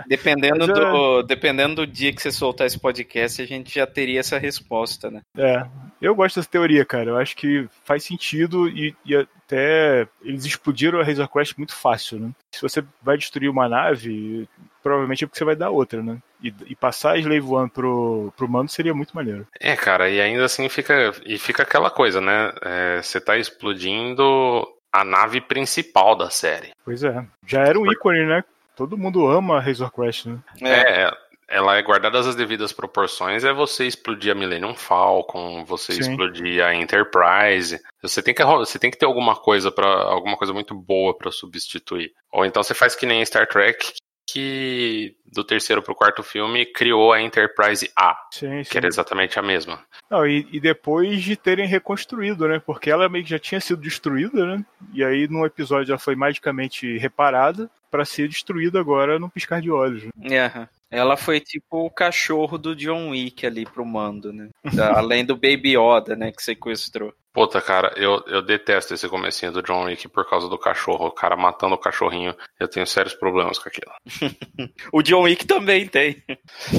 Dependendo, 0.06 0.66
do, 0.66 1.22
dependendo 1.22 1.74
do 1.76 1.86
dia 1.86 2.12
que 2.12 2.20
você 2.20 2.30
soltar 2.30 2.66
esse 2.66 2.78
podcast, 2.78 3.40
a 3.40 3.46
gente 3.46 3.74
já 3.74 3.86
teria 3.86 4.20
essa 4.20 4.38
resposta, 4.38 5.10
né? 5.10 5.22
É, 5.36 5.64
eu 6.00 6.14
gosto 6.14 6.36
dessa 6.36 6.48
teoria, 6.48 6.84
cara. 6.84 7.10
Eu 7.10 7.16
acho 7.16 7.36
que 7.36 7.68
faz 7.84 8.04
sentido 8.04 8.68
e, 8.68 8.94
e 9.04 9.16
até 9.16 10.06
eles 10.22 10.44
explodiram 10.44 11.00
a 11.00 11.04
Razor 11.04 11.28
Crest 11.28 11.56
muito 11.56 11.74
fácil, 11.74 12.18
né? 12.18 12.30
Se 12.54 12.62
você 12.62 12.84
vai 13.02 13.16
destruir 13.16 13.48
uma 13.48 13.68
nave, 13.68 14.48
provavelmente 14.82 15.24
é 15.24 15.26
porque 15.26 15.38
você 15.38 15.44
vai 15.44 15.56
dar 15.56 15.70
outra, 15.70 16.02
né? 16.02 16.18
E, 16.42 16.52
e, 16.66 16.76
passar 16.76 17.12
a 17.12 17.18
Slave 17.18 17.40
One 17.40 17.70
pro, 17.70 18.32
pro 18.36 18.48
mando 18.48 18.70
seria 18.70 18.92
muito 18.92 19.16
maneiro. 19.16 19.46
É, 19.58 19.74
cara, 19.74 20.10
e 20.10 20.20
ainda 20.20 20.44
assim 20.44 20.68
fica, 20.68 21.12
e 21.24 21.38
fica 21.38 21.62
aquela 21.62 21.90
coisa, 21.90 22.20
né? 22.20 22.52
É, 22.62 23.00
você 23.02 23.18
tá 23.18 23.38
explodindo 23.38 24.66
a 24.92 25.04
nave 25.04 25.40
principal 25.40 26.14
da 26.14 26.30
série. 26.30 26.70
Pois 26.84 27.02
é. 27.02 27.26
Já 27.46 27.62
era 27.62 27.78
um 27.78 27.90
ícone, 27.90 28.26
né? 28.26 28.44
Todo 28.76 28.98
mundo 28.98 29.26
ama 29.26 29.56
a 29.56 29.60
Razor 29.60 29.90
Crest, 29.90 30.26
né? 30.26 30.40
É, 30.62 31.10
ela 31.48 31.76
é 31.76 31.82
guardada 31.82 32.18
as 32.18 32.34
devidas 32.34 32.72
proporções, 32.72 33.44
é 33.44 33.52
você 33.52 33.86
explodir 33.86 34.32
a 34.32 34.34
Millennium 34.34 34.74
Falcon, 34.74 35.64
você 35.64 35.92
Sim. 35.92 36.00
explodir 36.00 36.64
a 36.64 36.74
Enterprise. 36.74 37.80
Você 38.02 38.22
tem 38.22 38.34
que 38.34 38.44
você 38.44 38.78
tem 38.78 38.90
que 38.90 38.98
ter 38.98 39.06
alguma 39.06 39.36
coisa 39.36 39.70
para 39.70 39.86
alguma 39.86 40.36
coisa 40.36 40.52
muito 40.52 40.74
boa 40.74 41.16
para 41.16 41.30
substituir. 41.30 42.12
Ou 42.32 42.44
então 42.44 42.62
você 42.62 42.74
faz 42.74 42.96
que 42.96 43.06
nem 43.06 43.24
Star 43.24 43.46
Trek, 43.46 43.92
que 44.26 45.16
do 45.30 45.44
terceiro 45.44 45.82
pro 45.82 45.94
quarto 45.94 46.22
filme 46.22 46.64
criou 46.64 47.12
a 47.12 47.20
Enterprise 47.20 47.90
A, 47.94 48.16
sim, 48.32 48.64
sim. 48.64 48.70
que 48.70 48.78
era 48.78 48.86
exatamente 48.86 49.38
a 49.38 49.42
mesma. 49.42 49.84
Não, 50.10 50.26
e, 50.26 50.46
e, 50.50 50.60
depois 50.60 51.22
de 51.22 51.36
terem 51.36 51.66
reconstruído, 51.66 52.48
né? 52.48 52.60
Porque 52.64 52.90
ela 52.90 53.08
meio 53.08 53.24
que 53.24 53.30
já 53.30 53.38
tinha 53.38 53.60
sido 53.60 53.80
destruída, 53.80 54.46
né? 54.46 54.64
E 54.92 55.04
aí 55.04 55.28
num 55.28 55.44
episódio 55.44 55.92
ela 55.92 55.98
foi 55.98 56.14
magicamente 56.14 56.96
reparada 56.98 57.70
para 57.94 58.04
ser 58.04 58.26
destruída 58.26 58.80
agora 58.80 59.20
num 59.20 59.28
piscar 59.28 59.62
de 59.62 59.70
olhos. 59.70 60.02
Né? 60.16 60.48
Uhum. 60.48 60.66
Ela 60.90 61.16
foi 61.16 61.38
tipo 61.38 61.86
o 61.86 61.90
cachorro 61.90 62.58
do 62.58 62.74
John 62.74 63.10
Wick 63.10 63.46
ali 63.46 63.64
pro 63.64 63.86
mando, 63.86 64.32
né? 64.32 64.48
Além 64.96 65.24
do 65.24 65.36
Baby 65.36 65.76
Yoda, 65.76 66.16
né, 66.16 66.32
que 66.32 66.42
sequestrou. 66.42 67.14
Puta, 67.34 67.60
cara, 67.60 67.92
eu, 67.96 68.22
eu 68.28 68.40
detesto 68.40 68.94
esse 68.94 69.08
comecinho 69.08 69.50
do 69.50 69.60
John 69.60 69.86
Wick 69.86 70.06
por 70.06 70.24
causa 70.30 70.48
do 70.48 70.56
cachorro. 70.56 71.06
O 71.06 71.10
cara 71.10 71.34
matando 71.34 71.74
o 71.74 71.78
cachorrinho. 71.78 72.32
Eu 72.60 72.68
tenho 72.68 72.86
sérios 72.86 73.12
problemas 73.12 73.58
com 73.58 73.68
aquilo. 73.68 73.92
o 74.92 75.02
John 75.02 75.22
Wick 75.22 75.44
também 75.44 75.88
tem. 75.88 76.22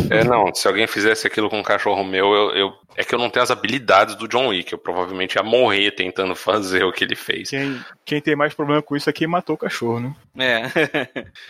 É, 0.10 0.24
não, 0.24 0.56
se 0.56 0.65
alguém 0.65 0.88
fizesse 0.88 1.28
aquilo 1.28 1.50
com 1.50 1.60
um 1.60 1.63
cachorro 1.63 2.06
meu, 2.06 2.34
eu, 2.34 2.50
eu, 2.52 2.74
é 2.96 3.04
que 3.04 3.13
eu 3.13 3.20
não 3.20 3.30
tenho 3.30 3.44
as 3.44 3.52
habilidades 3.52 4.15
do 4.15 4.30
John 4.30 4.48
Wick. 4.48 4.72
Eu 4.72 4.80
provavelmente 4.80 5.36
ia 5.36 5.44
morrer 5.44 5.91
tentando 5.91 6.34
fazer 6.34 6.86
o 6.86 6.94
que 6.94 7.04
ele 7.04 7.18
fez. 7.18 7.50
Quem, 7.50 7.84
quem 8.06 8.22
tem 8.22 8.36
mais 8.38 8.54
problema 8.54 8.82
com 8.82 8.96
isso 8.96 9.10
é 9.10 9.13
quem 9.13 9.28
matou 9.28 9.56
o 9.56 9.60
cachorro, 9.60 10.15
né? 10.34 10.72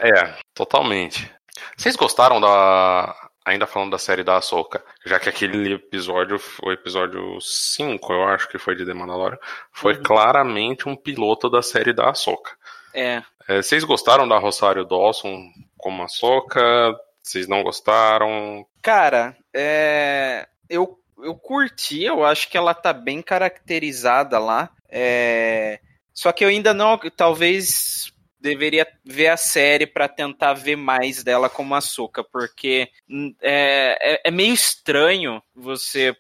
É. 0.02 0.10
é, 0.10 0.34
totalmente. 0.56 1.32
Vocês 1.78 1.96
gostaram 1.96 2.42
da. 2.42 3.16
Ainda 3.46 3.68
falando 3.68 3.92
da 3.92 4.00
série 4.00 4.24
da 4.24 4.38
Ahsoka, 4.38 4.84
já 5.06 5.20
que 5.20 5.30
aquele 5.30 5.76
episódio, 5.76 6.42
o 6.64 6.72
episódio 6.72 7.40
5, 7.40 8.12
eu 8.12 8.24
acho 8.24 8.50
que 8.50 8.58
foi 8.58 8.76
de 8.76 8.84
The 8.84 8.94
Mandalorian, 8.96 9.38
foi 9.72 9.94
uhum. 9.96 10.04
claramente 10.04 10.90
um 10.90 10.96
piloto 10.96 11.48
da 11.48 11.62
série 11.62 11.94
da 11.94 12.10
Ahsoka. 12.10 12.52
É. 12.92 13.22
é. 13.48 13.62
Vocês 13.62 13.84
gostaram 13.84 14.28
da 14.28 14.40
Rosário 14.40 14.84
Dawson 14.84 15.52
como 15.78 16.02
Ahsoka? 16.02 16.96
Vocês 17.22 17.48
não 17.48 17.62
gostaram? 17.62 18.66
Cara, 18.82 19.38
é... 19.54 20.48
eu, 20.68 21.00
eu 21.22 21.36
curti, 21.36 22.04
eu 22.04 22.26
acho 22.26 22.50
que 22.50 22.58
ela 22.58 22.74
tá 22.74 22.94
bem 22.94 23.22
caracterizada 23.22 24.40
lá. 24.40 24.72
É... 24.90 25.80
Só 26.16 26.32
que 26.32 26.44
eu 26.44 26.50
ainda 26.50 26.74
não, 26.74 26.98
talvez 27.16 28.12
deveria 28.46 28.88
ver 29.04 29.28
a 29.28 29.38
série 29.38 29.88
para 29.88 30.08
tentar 30.08 30.54
ver 30.54 30.76
mais 30.76 31.24
dela 31.24 31.50
como 31.50 31.74
Açúcar, 31.74 32.24
porque 32.32 32.88
hum, 33.10 33.34
é, 33.42 33.98
é, 34.00 34.22
é, 34.26 34.32
meio 34.32 34.54
estranho 34.54 35.42
você 35.56 36.16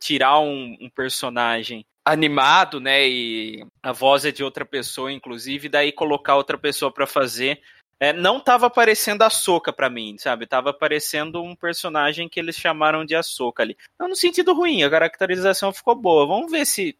tirar 0.00 0.38
um, 0.38 0.76
um 0.80 0.88
personagem 0.88 1.84
animado, 2.04 2.78
né, 2.80 3.08
e 3.08 3.66
a 3.82 3.90
voz 3.90 4.24
é 4.24 4.30
de 4.30 4.44
outra 4.44 4.64
pessoa, 4.64 5.10
inclusive, 5.10 5.66
e 5.66 5.70
daí 5.70 5.90
colocar 5.90 6.36
outra 6.36 6.58
pessoa 6.58 6.92
para 6.92 7.06
fazer 7.06 7.60
É, 8.04 8.12
não 8.12 8.38
tava 8.38 8.68
parecendo 8.68 9.24
a 9.24 9.30
Soca 9.30 9.72
para 9.72 9.88
mim, 9.88 10.16
sabe? 10.18 10.46
Tava 10.46 10.74
parecendo 10.74 11.42
um 11.42 11.56
personagem 11.56 12.28
que 12.28 12.38
eles 12.38 12.54
chamaram 12.54 13.02
de 13.02 13.14
Soca 13.22 13.62
ali. 13.62 13.78
Não 13.98 14.08
no 14.08 14.14
sentido 14.14 14.52
ruim, 14.52 14.82
a 14.82 14.90
caracterização 14.90 15.72
ficou 15.72 15.94
boa. 15.94 16.26
Vamos 16.26 16.52
ver 16.52 16.66
se 16.66 16.94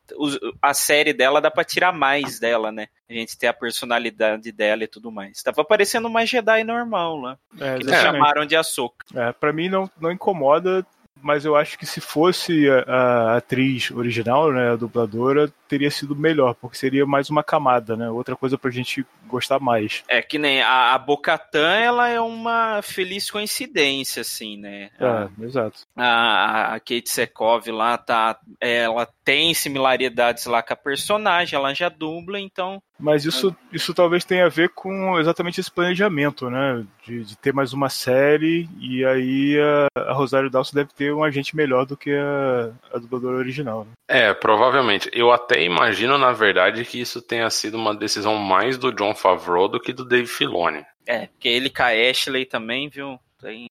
a 0.62 0.72
série 0.72 1.12
dela 1.12 1.42
dá 1.42 1.50
pra 1.50 1.62
tirar 1.62 1.92
mais 1.92 2.38
dela, 2.38 2.72
né? 2.72 2.88
A 3.06 3.12
gente 3.12 3.36
ter 3.36 3.48
a 3.48 3.52
personalidade 3.52 4.50
dela 4.50 4.84
e 4.84 4.88
tudo 4.88 5.12
mais. 5.12 5.42
Tava 5.42 5.62
parecendo 5.62 6.08
uma 6.08 6.24
Jedi 6.24 6.64
normal 6.64 7.20
lá. 7.20 7.38
É, 7.60 7.76
que 7.76 7.82
eles 7.82 8.00
chamaram 8.00 8.46
de 8.46 8.56
Ahsoka. 8.56 9.04
É, 9.14 9.30
pra 9.30 9.52
mim 9.52 9.68
não, 9.68 9.90
não 10.00 10.10
incomoda 10.10 10.86
mas 11.24 11.46
eu 11.46 11.56
acho 11.56 11.78
que 11.78 11.86
se 11.86 12.02
fosse 12.02 12.68
a, 12.68 12.82
a, 12.82 13.36
atriz 13.38 13.90
original, 13.90 14.52
né, 14.52 14.72
a 14.72 14.76
dubladora, 14.76 15.50
teria 15.66 15.90
sido 15.90 16.14
melhor, 16.14 16.54
porque 16.54 16.76
seria 16.76 17.06
mais 17.06 17.30
uma 17.30 17.42
camada, 17.42 17.96
né? 17.96 18.10
Outra 18.10 18.36
coisa 18.36 18.58
pra 18.58 18.70
gente 18.70 19.06
gostar 19.26 19.58
mais. 19.58 20.04
É 20.06 20.20
que 20.20 20.38
nem 20.38 20.60
a, 20.60 20.92
a 20.92 20.98
Bocatan, 20.98 21.72
ela 21.76 22.08
é 22.10 22.20
uma 22.20 22.82
feliz 22.82 23.30
coincidência, 23.30 24.20
assim, 24.20 24.58
né? 24.58 24.90
É, 25.00 25.06
a, 25.06 25.30
exato. 25.40 25.80
A, 25.96 26.74
a 26.74 26.78
Kate 26.78 27.08
Sekov 27.08 27.66
lá 27.68 27.96
tá. 27.96 28.38
Ela 28.60 29.08
tem 29.24 29.54
similaridades 29.54 30.44
lá 30.44 30.62
com 30.62 30.74
a 30.74 30.76
personagem, 30.76 31.58
ela 31.58 31.72
já 31.72 31.88
dubla, 31.88 32.38
então 32.38 32.82
mas 32.98 33.24
isso, 33.24 33.54
isso 33.72 33.92
talvez 33.92 34.24
tenha 34.24 34.46
a 34.46 34.48
ver 34.48 34.70
com 34.70 35.18
exatamente 35.18 35.60
esse 35.60 35.70
planejamento, 35.70 36.48
né? 36.48 36.84
De, 37.04 37.24
de 37.24 37.36
ter 37.36 37.52
mais 37.52 37.72
uma 37.72 37.88
série 37.88 38.68
e 38.78 39.04
aí 39.04 39.58
a, 39.60 40.10
a, 40.10 40.12
Rosário 40.12 40.50
Dawson 40.50 40.76
deve 40.76 40.90
ter 40.94 41.12
um 41.12 41.24
agente 41.24 41.56
melhor 41.56 41.84
do 41.84 41.96
que 41.96 42.10
a, 42.12 42.72
a 42.94 42.98
dubladora 42.98 43.36
original. 43.36 43.84
Né? 43.84 43.92
É, 44.08 44.32
provavelmente. 44.32 45.10
Eu 45.12 45.32
até 45.32 45.62
imagino, 45.62 46.16
na 46.16 46.32
verdade, 46.32 46.84
que 46.84 47.00
isso 47.00 47.20
tenha 47.20 47.50
sido 47.50 47.76
uma 47.76 47.94
decisão 47.94 48.36
mais 48.36 48.78
do 48.78 48.92
John 48.92 49.14
Favreau 49.14 49.68
do 49.68 49.80
que 49.80 49.92
do 49.92 50.04
Dave 50.04 50.26
Filoni. 50.26 50.84
É, 51.06 51.26
porque 51.26 51.48
ele 51.48 51.70
com 51.70 51.82
a 51.82 52.10
Ashley 52.10 52.46
também, 52.46 52.88
viu? 52.88 53.18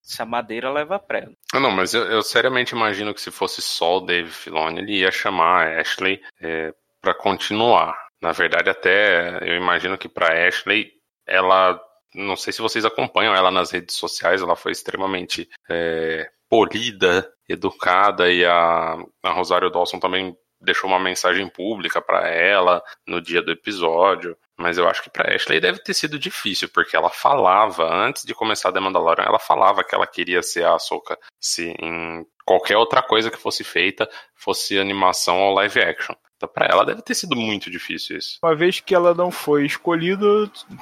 essa 0.06 0.24
madeira 0.26 0.72
leva 0.72 1.00
prego. 1.00 1.34
Ah, 1.52 1.60
não, 1.60 1.72
mas 1.72 1.96
eu, 1.96 2.04
eu, 2.04 2.22
seriamente 2.22 2.76
imagino 2.76 3.12
que 3.12 3.22
se 3.22 3.32
fosse 3.32 3.60
só 3.60 3.98
o 3.98 4.02
Dave 4.02 4.30
Filoni, 4.30 4.80
ele 4.80 5.00
ia 5.00 5.12
chamar 5.12 5.68
a 5.68 5.82
Ashley 5.82 6.22
é, 6.40 6.72
para 7.02 7.14
continuar. 7.14 8.03
Na 8.24 8.32
verdade, 8.32 8.70
até 8.70 9.38
eu 9.42 9.58
imagino 9.58 9.98
que 9.98 10.08
para 10.08 10.48
Ashley, 10.48 10.94
ela. 11.28 11.78
Não 12.16 12.38
sei 12.38 12.54
se 12.54 12.62
vocês 12.62 12.86
acompanham 12.86 13.36
ela 13.36 13.52
nas 13.52 13.72
redes 13.72 13.98
sociais, 13.98 14.42
ela 14.42 14.56
foi 14.56 14.72
extremamente 14.72 15.50
é, 15.70 16.30
polida, 16.48 17.30
educada, 17.50 18.32
e 18.32 18.46
a, 18.46 18.96
a 19.24 19.32
Rosário 19.32 19.70
Dawson 19.70 20.00
também 20.00 20.38
deixou 20.62 20.90
uma 20.90 21.00
mensagem 21.00 21.50
pública 21.50 22.02
para 22.02 22.30
ela 22.30 22.82
no 23.06 23.20
dia 23.20 23.42
do 23.42 23.52
episódio. 23.52 24.38
Mas 24.58 24.78
eu 24.78 24.88
acho 24.88 25.04
que 25.04 25.10
para 25.10 25.36
Ashley 25.36 25.60
deve 25.60 25.80
ter 25.80 25.94
sido 25.94 26.18
difícil, 26.18 26.70
porque 26.70 26.96
ela 26.96 27.10
falava, 27.10 27.92
antes 27.94 28.24
de 28.24 28.34
começar 28.34 28.72
The 28.72 28.80
Mandalorian, 28.80 29.26
ela 29.26 29.40
falava 29.40 29.84
que 29.84 29.94
ela 29.94 30.08
queria 30.08 30.42
ser 30.42 30.64
a 30.64 30.76
Ahsoka 30.76 31.18
se 31.42 31.76
em 31.82 32.26
qualquer 32.46 32.78
outra 32.78 33.02
coisa 33.02 33.30
que 33.30 33.38
fosse 33.38 33.66
feita, 33.66 34.10
fosse 34.34 34.80
animação 34.80 35.42
ou 35.42 35.54
live 35.56 35.82
action. 35.82 36.16
Então, 36.44 36.50
para 36.54 36.68
ela 36.70 36.86
deve 36.86 37.02
ter 37.02 37.16
sido 37.16 37.36
muito 37.36 37.72
difícil 37.72 38.18
isso. 38.18 38.38
Uma 38.44 38.54
vez 38.54 38.82
que 38.82 38.94
ela 38.94 39.14
não 39.14 39.32
foi 39.32 39.66
escolhida, 39.66 40.26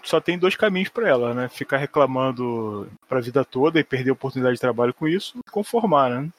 só 0.03 0.19
tem 0.19 0.37
dois 0.37 0.55
caminhos 0.55 0.89
para 0.89 1.07
ela, 1.07 1.33
né? 1.33 1.49
Ficar 1.49 1.77
reclamando 1.77 2.89
para 3.07 3.19
a 3.19 3.21
vida 3.21 3.45
toda 3.45 3.79
e 3.79 3.83
perder 3.83 4.09
a 4.09 4.13
oportunidade 4.13 4.55
de 4.55 4.61
trabalho 4.61 4.93
com 4.93 5.07
isso, 5.07 5.39
conformar, 5.51 6.09
né? 6.09 6.29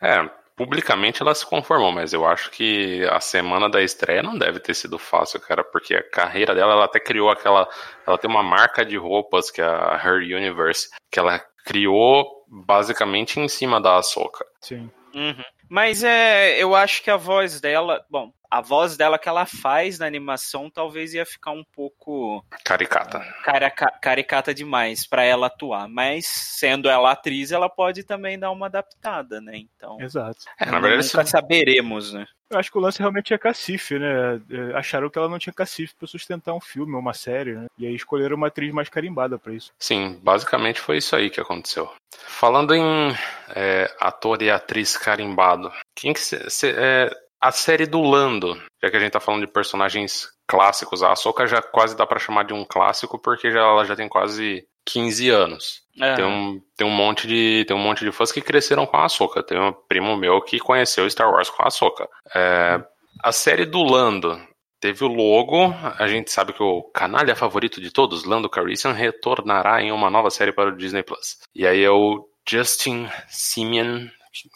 É, 0.00 0.28
publicamente 0.56 1.20
ela 1.20 1.34
se 1.34 1.44
conformou, 1.44 1.92
mas 1.92 2.14
eu 2.14 2.26
acho 2.26 2.50
que 2.50 3.04
a 3.10 3.20
semana 3.20 3.68
da 3.68 3.82
estreia 3.82 4.22
não 4.22 4.38
deve 4.38 4.58
ter 4.58 4.74
sido 4.74 4.98
fácil, 4.98 5.38
cara, 5.40 5.62
porque 5.62 5.94
a 5.94 6.02
carreira 6.02 6.54
dela, 6.54 6.72
ela 6.72 6.84
até 6.86 6.98
criou 6.98 7.28
aquela. 7.30 7.68
Ela 8.06 8.16
tem 8.16 8.30
uma 8.30 8.42
marca 8.42 8.84
de 8.86 8.96
roupas, 8.96 9.50
que 9.50 9.60
é 9.60 9.66
a 9.66 10.00
Her 10.02 10.22
Universe, 10.22 10.88
que 11.10 11.18
ela 11.18 11.38
criou 11.64 12.26
basicamente 12.48 13.38
em 13.38 13.48
cima 13.48 13.80
da 13.80 13.98
Ahsoka. 13.98 14.44
Sim. 14.60 14.90
Uhum. 15.14 15.44
Mas 15.72 16.04
é, 16.04 16.62
eu 16.62 16.74
acho 16.74 17.02
que 17.02 17.10
a 17.10 17.16
voz 17.16 17.58
dela, 17.58 18.04
bom, 18.10 18.30
a 18.50 18.60
voz 18.60 18.94
dela 18.94 19.18
que 19.18 19.26
ela 19.26 19.46
faz 19.46 19.98
na 19.98 20.04
animação 20.04 20.68
talvez 20.68 21.14
ia 21.14 21.24
ficar 21.24 21.52
um 21.52 21.64
pouco 21.64 22.44
caricata. 22.62 23.20
Carica, 23.42 23.90
caricata 24.02 24.52
demais 24.52 25.06
para 25.06 25.24
ela 25.24 25.46
atuar, 25.46 25.88
mas 25.88 26.26
sendo 26.26 26.90
ela 26.90 27.12
atriz, 27.12 27.52
ela 27.52 27.70
pode 27.70 28.04
também 28.04 28.38
dar 28.38 28.50
uma 28.50 28.66
adaptada, 28.66 29.40
né? 29.40 29.56
Então. 29.56 29.98
Exato. 29.98 30.44
É, 30.60 30.66
na 30.66 30.78
verdade, 30.78 31.06
nunca 31.06 31.24
saberemos, 31.24 32.12
né? 32.12 32.26
Eu 32.52 32.58
acho 32.58 32.70
que 32.70 32.76
o 32.76 32.80
lance 32.80 32.98
realmente 32.98 33.32
é 33.32 33.38
cacife, 33.38 33.98
né? 33.98 34.40
É, 34.50 34.76
acharam 34.76 35.08
que 35.08 35.18
ela 35.18 35.28
não 35.28 35.38
tinha 35.38 35.52
cacife 35.52 35.94
para 35.98 36.06
sustentar 36.06 36.54
um 36.54 36.60
filme 36.60 36.92
ou 36.92 37.00
uma 37.00 37.14
série, 37.14 37.54
né? 37.54 37.66
E 37.78 37.86
aí 37.86 37.94
escolheram 37.94 38.36
uma 38.36 38.48
atriz 38.48 38.72
mais 38.72 38.90
carimbada 38.90 39.38
para 39.38 39.54
isso. 39.54 39.72
Sim, 39.78 40.20
basicamente 40.22 40.80
foi 40.80 40.98
isso 40.98 41.16
aí 41.16 41.30
que 41.30 41.40
aconteceu. 41.40 41.90
Falando 42.10 42.74
em 42.74 43.14
é, 43.56 43.90
ator 43.98 44.42
e 44.42 44.50
atriz 44.50 44.96
carimbado, 44.98 45.72
quem 45.96 46.12
que 46.12 46.20
cê, 46.20 46.74
é, 46.76 47.10
a 47.40 47.50
série 47.50 47.86
do 47.86 48.02
Lando, 48.02 48.54
já 48.82 48.90
que 48.90 48.96
a 48.96 49.00
gente 49.00 49.12
tá 49.12 49.20
falando 49.20 49.46
de 49.46 49.52
personagens 49.52 50.30
clássicos, 50.52 51.02
a 51.02 51.12
Ahsoka 51.12 51.46
já 51.46 51.62
quase 51.62 51.96
dá 51.96 52.06
para 52.06 52.18
chamar 52.18 52.44
de 52.44 52.52
um 52.52 52.62
clássico 52.62 53.18
porque 53.18 53.50
já, 53.50 53.60
ela 53.60 53.86
já 53.86 53.96
tem 53.96 54.06
quase 54.06 54.66
15 54.84 55.30
anos. 55.30 55.80
É. 55.98 56.14
Tem, 56.14 56.24
um, 56.26 56.60
tem, 56.76 56.86
um 56.86 56.90
monte 56.90 57.26
de, 57.26 57.64
tem 57.66 57.74
um 57.74 57.80
monte 57.80 58.04
de 58.04 58.12
fãs 58.12 58.30
que 58.30 58.42
cresceram 58.42 58.84
com 58.84 58.98
a 58.98 59.06
Ahsoka. 59.06 59.42
Tem 59.42 59.58
um 59.58 59.72
primo 59.88 60.14
meu 60.14 60.42
que 60.42 60.58
conheceu 60.58 61.08
Star 61.08 61.30
Wars 61.30 61.48
com 61.48 61.62
a 61.62 61.68
Ahsoka. 61.68 62.06
É, 62.34 62.84
a 63.22 63.32
série 63.32 63.64
do 63.64 63.82
Lando 63.82 64.38
teve 64.78 65.02
o 65.04 65.08
logo. 65.08 65.74
A 65.98 66.06
gente 66.06 66.30
sabe 66.30 66.52
que 66.52 66.62
o 66.62 66.82
canalha 66.82 67.34
favorito 67.34 67.80
de 67.80 67.90
todos, 67.90 68.24
Lando 68.24 68.50
Calrissian, 68.50 68.92
retornará 68.92 69.80
em 69.80 69.90
uma 69.90 70.10
nova 70.10 70.28
série 70.28 70.52
para 70.52 70.68
o 70.68 70.76
Disney 70.76 71.02
Plus. 71.02 71.38
E 71.54 71.66
aí 71.66 71.82
é 71.82 71.90
o 71.90 72.28
Justin 72.46 73.08
Simeon, 73.28 74.06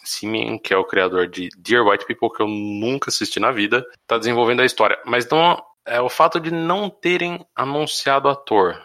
Simeon, 0.03 0.59
que 0.59 0.73
é 0.73 0.77
o 0.77 0.85
criador 0.85 1.27
de 1.27 1.49
Dear 1.57 1.85
White 1.87 2.05
People, 2.05 2.29
que 2.35 2.41
eu 2.41 2.47
nunca 2.47 3.09
assisti 3.09 3.39
na 3.39 3.51
vida, 3.51 3.85
está 4.01 4.17
desenvolvendo 4.17 4.61
a 4.61 4.65
história. 4.65 4.99
Mas 5.05 5.27
não 5.29 5.61
é 5.87 6.01
o 6.01 6.09
fato 6.09 6.39
de 6.39 6.51
não 6.51 6.89
terem 6.89 7.45
anunciado 7.55 8.29
ator. 8.29 8.83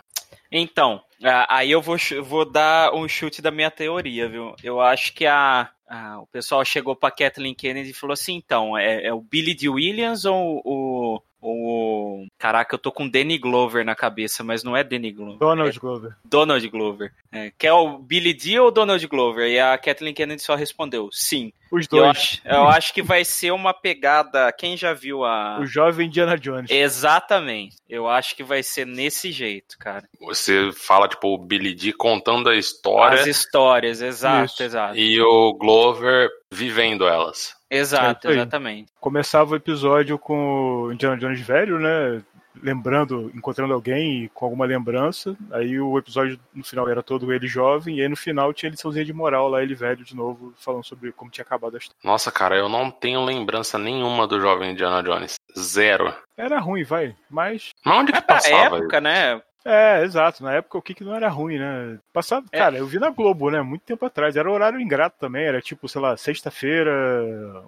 Então, 0.50 1.02
aí 1.48 1.70
eu 1.70 1.80
vou, 1.80 1.96
vou 2.22 2.44
dar 2.44 2.94
um 2.94 3.08
chute 3.08 3.40
da 3.40 3.50
minha 3.50 3.70
teoria, 3.70 4.28
viu? 4.28 4.54
Eu 4.62 4.80
acho 4.80 5.12
que 5.14 5.26
a, 5.26 5.70
a 5.88 6.20
o 6.20 6.26
pessoal 6.26 6.64
chegou 6.64 6.94
para 6.94 7.14
Kathleen 7.14 7.54
Kennedy 7.54 7.90
e 7.90 7.94
falou 7.94 8.12
assim: 8.14 8.34
então, 8.34 8.76
é, 8.76 9.06
é 9.06 9.12
o 9.12 9.20
Billy 9.20 9.54
D. 9.54 9.68
Williams 9.68 10.24
ou 10.24 10.60
o, 10.64 11.22
o. 11.42 12.26
Caraca, 12.38 12.74
eu 12.74 12.78
tô 12.78 12.92
com 12.92 13.08
Danny 13.08 13.36
Glover 13.36 13.84
na 13.84 13.94
cabeça, 13.94 14.44
mas 14.44 14.62
não 14.62 14.76
é 14.76 14.84
Danny 14.84 15.10
Glover. 15.10 15.38
Donald 15.38 15.76
é 15.76 15.80
Glover. 15.80 16.16
Donald 16.24 16.68
Glover. 16.68 17.12
É, 17.32 17.52
que 17.58 17.66
é 17.66 17.72
o 17.72 17.98
Billy 17.98 18.32
D 18.32 18.60
ou 18.60 18.70
Donald 18.70 19.04
Glover? 19.08 19.48
E 19.48 19.58
a 19.58 19.76
Kathleen 19.76 20.14
Kennedy 20.14 20.40
só 20.40 20.54
respondeu 20.54 21.08
sim. 21.10 21.52
Os 21.70 21.88
dois. 21.88 22.02
Eu 22.02 22.10
acho, 22.10 22.40
eu 22.44 22.68
acho, 22.68 22.94
que 22.94 23.02
vai 23.02 23.24
ser 23.24 23.50
uma 23.50 23.72
pegada. 23.72 24.52
Quem 24.52 24.76
já 24.76 24.92
viu 24.92 25.24
a. 25.24 25.58
O 25.58 25.66
jovem 25.66 26.06
Indiana 26.06 26.38
Jones. 26.38 26.70
Exatamente. 26.70 27.76
Eu 27.88 28.08
acho 28.08 28.36
que 28.36 28.44
vai 28.44 28.62
ser 28.62 28.86
nesse 28.86 29.32
jeito, 29.32 29.78
cara. 29.78 30.06
Você 30.20 30.70
fala, 30.72 31.08
tipo, 31.08 31.28
o 31.28 31.38
Billy 31.38 31.74
D 31.74 31.92
contando 31.92 32.50
a 32.50 32.56
história. 32.56 33.20
As 33.20 33.26
histórias, 33.26 34.02
exato, 34.02 34.52
Isso. 34.52 34.62
exato. 34.62 34.98
E 34.98 35.20
o 35.20 35.54
Glover 35.54 36.28
vivendo 36.52 37.08
elas. 37.08 37.54
Exato, 37.72 38.28
é 38.28 38.32
exatamente. 38.32 38.92
Começava 39.00 39.52
o 39.52 39.56
episódio 39.56 40.18
com 40.18 40.82
o 40.82 40.92
Indiana 40.92 41.16
Jones 41.16 41.40
velho, 41.40 41.78
né? 41.78 42.22
Lembrando, 42.62 43.32
encontrando 43.34 43.72
alguém 43.72 44.30
com 44.34 44.44
alguma 44.44 44.66
lembrança. 44.66 45.34
Aí 45.50 45.80
o 45.80 45.96
episódio 45.96 46.38
no 46.54 46.62
final 46.62 46.86
era 46.86 47.02
todo 47.02 47.32
ele 47.32 47.46
jovem, 47.46 47.96
e 47.96 48.02
aí 48.02 48.08
no 48.08 48.16
final 48.16 48.52
tinha 48.52 48.68
a 48.68 48.72
liçãozinha 48.72 49.06
de 49.06 49.12
moral 49.14 49.48
lá, 49.48 49.62
ele 49.62 49.74
velho 49.74 50.04
de 50.04 50.14
novo, 50.14 50.52
falando 50.58 50.84
sobre 50.84 51.12
como 51.12 51.30
tinha 51.30 51.44
acabado 51.44 51.74
a 51.74 51.78
história. 51.78 51.98
Nossa, 52.04 52.30
cara, 52.30 52.54
eu 52.54 52.68
não 52.68 52.90
tenho 52.90 53.24
lembrança 53.24 53.78
nenhuma 53.78 54.26
do 54.26 54.38
jovem 54.38 54.72
Indiana 54.72 55.02
Jones. 55.02 55.36
Zero. 55.58 56.14
Era 56.36 56.60
ruim, 56.60 56.84
vai, 56.84 57.16
mas. 57.30 57.70
Mas 57.82 57.98
onde 57.98 58.12
que 58.12 58.18
é 58.18 58.20
passava? 58.20 58.76
época, 58.76 59.00
né? 59.00 59.40
É, 59.64 60.02
exato. 60.02 60.42
Na 60.42 60.54
época 60.54 60.78
o 60.78 60.82
que 60.82 61.04
não 61.04 61.14
era 61.14 61.28
ruim, 61.28 61.58
né? 61.58 61.98
Passava, 62.12 62.46
é. 62.52 62.58
cara, 62.58 62.76
eu 62.76 62.86
vi 62.86 62.98
na 62.98 63.10
Globo, 63.10 63.50
né? 63.50 63.62
Muito 63.62 63.82
tempo 63.82 64.04
atrás. 64.04 64.36
Era 64.36 64.50
horário 64.50 64.80
ingrato 64.80 65.16
também. 65.18 65.44
Era 65.44 65.60
tipo, 65.60 65.88
sei 65.88 66.00
lá, 66.00 66.16
sexta-feira, 66.16 66.92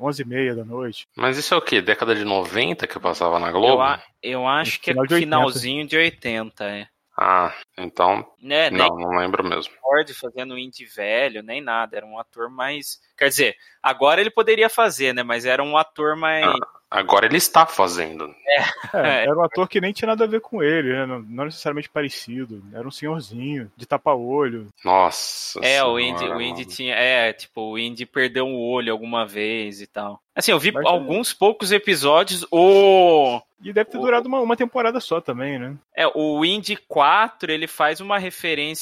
onze 0.01 0.23
e 0.23 0.27
meia 0.27 0.55
da 0.55 0.65
noite. 0.65 1.07
Mas 1.17 1.39
isso 1.39 1.55
é 1.55 1.57
o 1.57 1.63
quê? 1.63 1.81
Década 1.81 2.15
de 2.15 2.25
90 2.25 2.87
que 2.87 2.99
passava 2.99 3.39
na 3.39 3.51
Globo? 3.51 3.75
Eu, 3.75 3.83
a, 3.83 4.03
eu 4.23 4.47
acho 4.47 4.81
que 4.81 4.91
é 4.91 4.95
de 4.95 5.17
finalzinho 5.17 5.87
de 5.87 5.97
80, 5.97 6.65
é. 6.65 6.87
Ah, 7.17 7.55
então. 7.79 8.27
Né, 8.45 8.69
não, 8.69 8.89
não 8.89 9.17
lembro 9.17 9.43
mesmo. 9.43 9.73
Ford 9.81 10.13
fazendo 10.13 10.59
indie 10.59 10.85
velho, 10.85 11.43
nem 11.43 11.63
nada. 11.63 11.97
Era 11.97 12.05
um 12.05 12.19
ator 12.19 12.51
mais. 12.51 13.01
Quer 13.17 13.31
dizer, 13.31 13.57
agora 13.83 14.21
ele 14.21 14.29
poderia 14.29 14.69
fazer, 14.69 15.15
né? 15.15 15.23
Mas 15.23 15.47
era 15.47 15.65
um 15.65 15.79
ator 15.79 16.15
mais. 16.15 16.45
Ah. 16.45 16.75
Agora 16.91 17.25
ele 17.25 17.39
está 17.39 17.65
fazendo. 17.65 18.33
É. 18.47 18.61
É, 18.93 19.25
era 19.25 19.35
um 19.35 19.43
ator 19.43 19.67
que 19.67 19.81
nem 19.81 19.95
tinha 19.95 20.09
nada 20.09 20.25
a 20.25 20.29
ver 20.29 20.43
com 20.43 20.63
ele, 20.63 20.93
né? 20.93 21.07
não, 21.07 21.21
não, 21.21 21.45
necessariamente 21.47 21.89
parecido. 21.89 22.63
Era 22.73 22.87
um 22.87 22.91
senhorzinho, 22.91 23.73
de 23.75 23.87
tapa-olho. 23.87 24.69
Nossa. 24.85 25.59
É, 25.61 25.79
senhora, 25.79 25.91
o 25.91 25.99
Indy, 25.99 26.25
o 26.25 26.41
Indy 26.41 26.67
tinha. 26.67 26.95
É, 26.95 27.33
tipo, 27.33 27.63
o 27.63 27.79
Indy 27.79 28.05
perdeu 28.05 28.47
um 28.47 28.61
olho 28.61 28.93
alguma 28.93 29.27
vez 29.27 29.81
e 29.81 29.87
tal. 29.87 30.21
Assim, 30.37 30.53
eu 30.53 30.59
vi 30.59 30.71
Mas, 30.71 30.85
alguns 30.85 31.33
é... 31.33 31.35
poucos 31.37 31.73
episódios. 31.73 32.47
O 32.51 33.41
e 33.65 33.73
deve 33.73 33.91
ter 33.91 33.99
durado 33.99 34.29
uma, 34.29 34.41
uma 34.41 34.57
temporada 34.57 35.01
só 35.01 35.23
também, 35.23 35.59
né? 35.59 35.75
É, 35.97 36.07
o 36.07 36.45
Indy 36.45 36.77
4, 36.77 37.51
ele 37.51 37.67
faz 37.67 37.99
uma 37.99 38.19
referência 38.19 38.34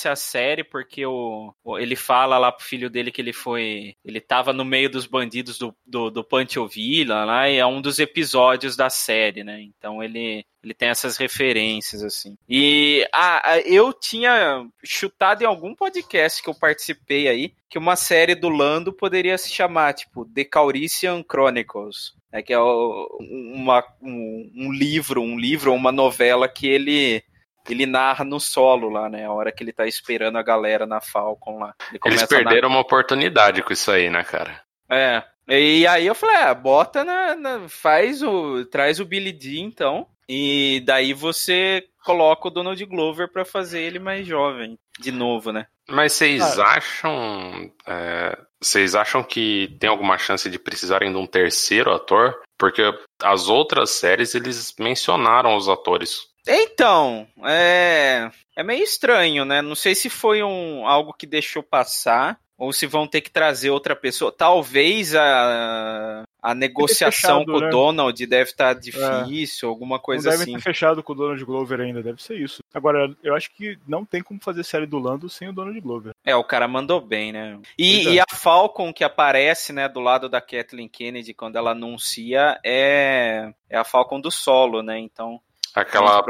à 0.08 0.16
série, 0.16 0.64
porque 0.64 1.04
o, 1.06 1.52
ele 1.78 1.96
fala 1.96 2.38
lá 2.38 2.50
pro 2.50 2.64
filho 2.64 2.90
dele 2.90 3.10
que 3.10 3.20
ele 3.20 3.32
foi. 3.32 3.94
Ele 4.04 4.20
tava 4.20 4.52
no 4.52 4.64
meio 4.64 4.90
dos 4.90 5.06
bandidos 5.06 5.58
do, 5.58 5.74
do, 5.86 6.10
do 6.10 6.26
Villa 6.68 7.24
lá, 7.24 7.48
e 7.48 7.56
é 7.56 7.66
um 7.66 7.80
dos 7.80 7.98
episódios 7.98 8.76
da 8.76 8.90
série, 8.90 9.44
né? 9.44 9.60
Então 9.62 10.02
ele, 10.02 10.44
ele 10.62 10.74
tem 10.74 10.88
essas 10.88 11.16
referências, 11.16 12.02
assim. 12.02 12.36
E 12.48 13.06
ah, 13.14 13.60
eu 13.64 13.92
tinha 13.92 14.66
chutado 14.84 15.42
em 15.42 15.46
algum 15.46 15.74
podcast 15.74 16.42
que 16.42 16.48
eu 16.48 16.54
participei 16.54 17.28
aí 17.28 17.54
que 17.68 17.78
uma 17.78 17.96
série 17.96 18.34
do 18.34 18.48
Lando 18.48 18.92
poderia 18.92 19.38
se 19.38 19.50
chamar, 19.50 19.94
tipo, 19.94 20.26
The 20.26 20.44
Caurician 20.44 21.22
Chronicles 21.22 22.14
né, 22.32 22.42
que 22.42 22.52
é 22.52 22.58
uma, 22.58 23.84
um, 24.00 24.50
um, 24.56 24.72
livro, 24.72 25.20
um 25.20 25.38
livro 25.38 25.74
uma 25.74 25.92
novela 25.92 26.48
que 26.48 26.66
ele 26.66 27.22
ele 27.68 27.86
narra 27.86 28.24
no 28.24 28.40
solo 28.40 28.88
lá, 28.88 29.08
né? 29.08 29.26
A 29.26 29.32
hora 29.32 29.52
que 29.52 29.62
ele 29.62 29.72
tá 29.72 29.86
esperando 29.86 30.38
a 30.38 30.42
galera 30.42 30.86
na 30.86 31.00
Falcon 31.00 31.58
lá. 31.58 31.74
Eles 32.04 32.24
perderam 32.24 32.68
uma 32.68 32.80
oportunidade 32.80 33.62
com 33.62 33.72
isso 33.72 33.90
aí, 33.90 34.10
né, 34.10 34.24
cara? 34.24 34.60
É. 34.90 35.22
E 35.48 35.86
aí 35.86 36.06
eu 36.06 36.14
falei, 36.14 36.36
ah, 36.36 36.54
bota 36.54 37.04
na, 37.04 37.34
na, 37.34 37.68
faz 37.68 38.22
o, 38.22 38.64
traz 38.66 39.00
o 39.00 39.04
Billy 39.04 39.32
D 39.32 39.58
então, 39.58 40.06
e 40.28 40.82
daí 40.86 41.12
você 41.12 41.84
coloca 42.04 42.48
o 42.48 42.50
Donald 42.50 42.84
Glover 42.86 43.28
para 43.28 43.44
fazer 43.44 43.80
ele 43.80 43.98
mais 43.98 44.26
jovem, 44.26 44.78
de 44.98 45.10
novo, 45.10 45.52
né? 45.52 45.66
Mas 45.88 46.12
vocês 46.12 46.58
ah. 46.58 46.76
acham. 46.76 47.70
É, 47.86 48.38
vocês 48.60 48.94
acham 48.94 49.22
que 49.22 49.76
tem 49.80 49.90
alguma 49.90 50.16
chance 50.16 50.48
de 50.48 50.58
precisarem 50.58 51.10
de 51.10 51.18
um 51.18 51.26
terceiro 51.26 51.92
ator? 51.92 52.40
Porque 52.56 52.82
as 53.22 53.48
outras 53.48 53.90
séries 53.90 54.34
eles 54.34 54.74
mencionaram 54.78 55.56
os 55.56 55.68
atores. 55.68 56.31
Então, 56.46 57.26
é, 57.44 58.30
é 58.56 58.62
meio 58.62 58.82
estranho, 58.82 59.44
né? 59.44 59.62
Não 59.62 59.74
sei 59.74 59.94
se 59.94 60.10
foi 60.10 60.42
um, 60.42 60.86
algo 60.86 61.12
que 61.12 61.26
deixou 61.26 61.62
passar 61.62 62.38
ou 62.62 62.72
se 62.72 62.86
vão 62.86 63.08
ter 63.08 63.20
que 63.20 63.30
trazer 63.30 63.70
outra 63.70 63.96
pessoa. 63.96 64.30
Talvez 64.30 65.16
a, 65.16 66.22
a 66.40 66.54
negociação 66.54 67.40
fechado, 67.40 67.44
com 67.46 67.60
né? 67.60 67.66
o 67.66 67.70
Donald 67.70 68.26
deve 68.26 68.50
estar 68.50 68.74
tá 68.74 68.80
difícil, 68.80 69.68
é. 69.68 69.70
alguma 69.70 69.98
coisa 69.98 70.28
não 70.28 70.36
assim. 70.36 70.44
Deve 70.46 70.58
ter 70.58 70.62
fechado 70.62 71.02
com 71.02 71.12
o 71.12 71.16
Donald 71.16 71.44
Glover 71.44 71.80
ainda, 71.80 72.02
deve 72.02 72.22
ser 72.22 72.36
isso. 72.36 72.62
Agora, 72.72 73.12
eu 73.22 73.34
acho 73.34 73.52
que 73.52 73.78
não 73.86 74.04
tem 74.04 74.22
como 74.22 74.40
fazer 74.40 74.62
série 74.64 74.86
do 74.86 74.98
Lando 74.98 75.28
sem 75.28 75.48
o 75.48 75.52
Donald 75.52 75.80
Glover. 75.80 76.12
É, 76.24 76.36
o 76.36 76.44
cara 76.44 76.68
mandou 76.68 77.00
bem, 77.00 77.32
né? 77.32 77.58
E, 77.76 78.06
é. 78.06 78.12
e 78.12 78.20
a 78.20 78.24
Falcon 78.32 78.92
que 78.92 79.02
aparece, 79.02 79.72
né, 79.72 79.88
do 79.88 79.98
lado 79.98 80.28
da 80.28 80.40
Kathleen 80.40 80.88
Kennedy 80.88 81.34
quando 81.34 81.56
ela 81.56 81.72
anuncia 81.72 82.60
é, 82.64 83.52
é 83.68 83.76
a 83.76 83.84
Falcon 83.84 84.20
do 84.20 84.30
solo, 84.30 84.82
né? 84.82 84.98
Então 84.98 85.40
Aquela. 85.74 86.22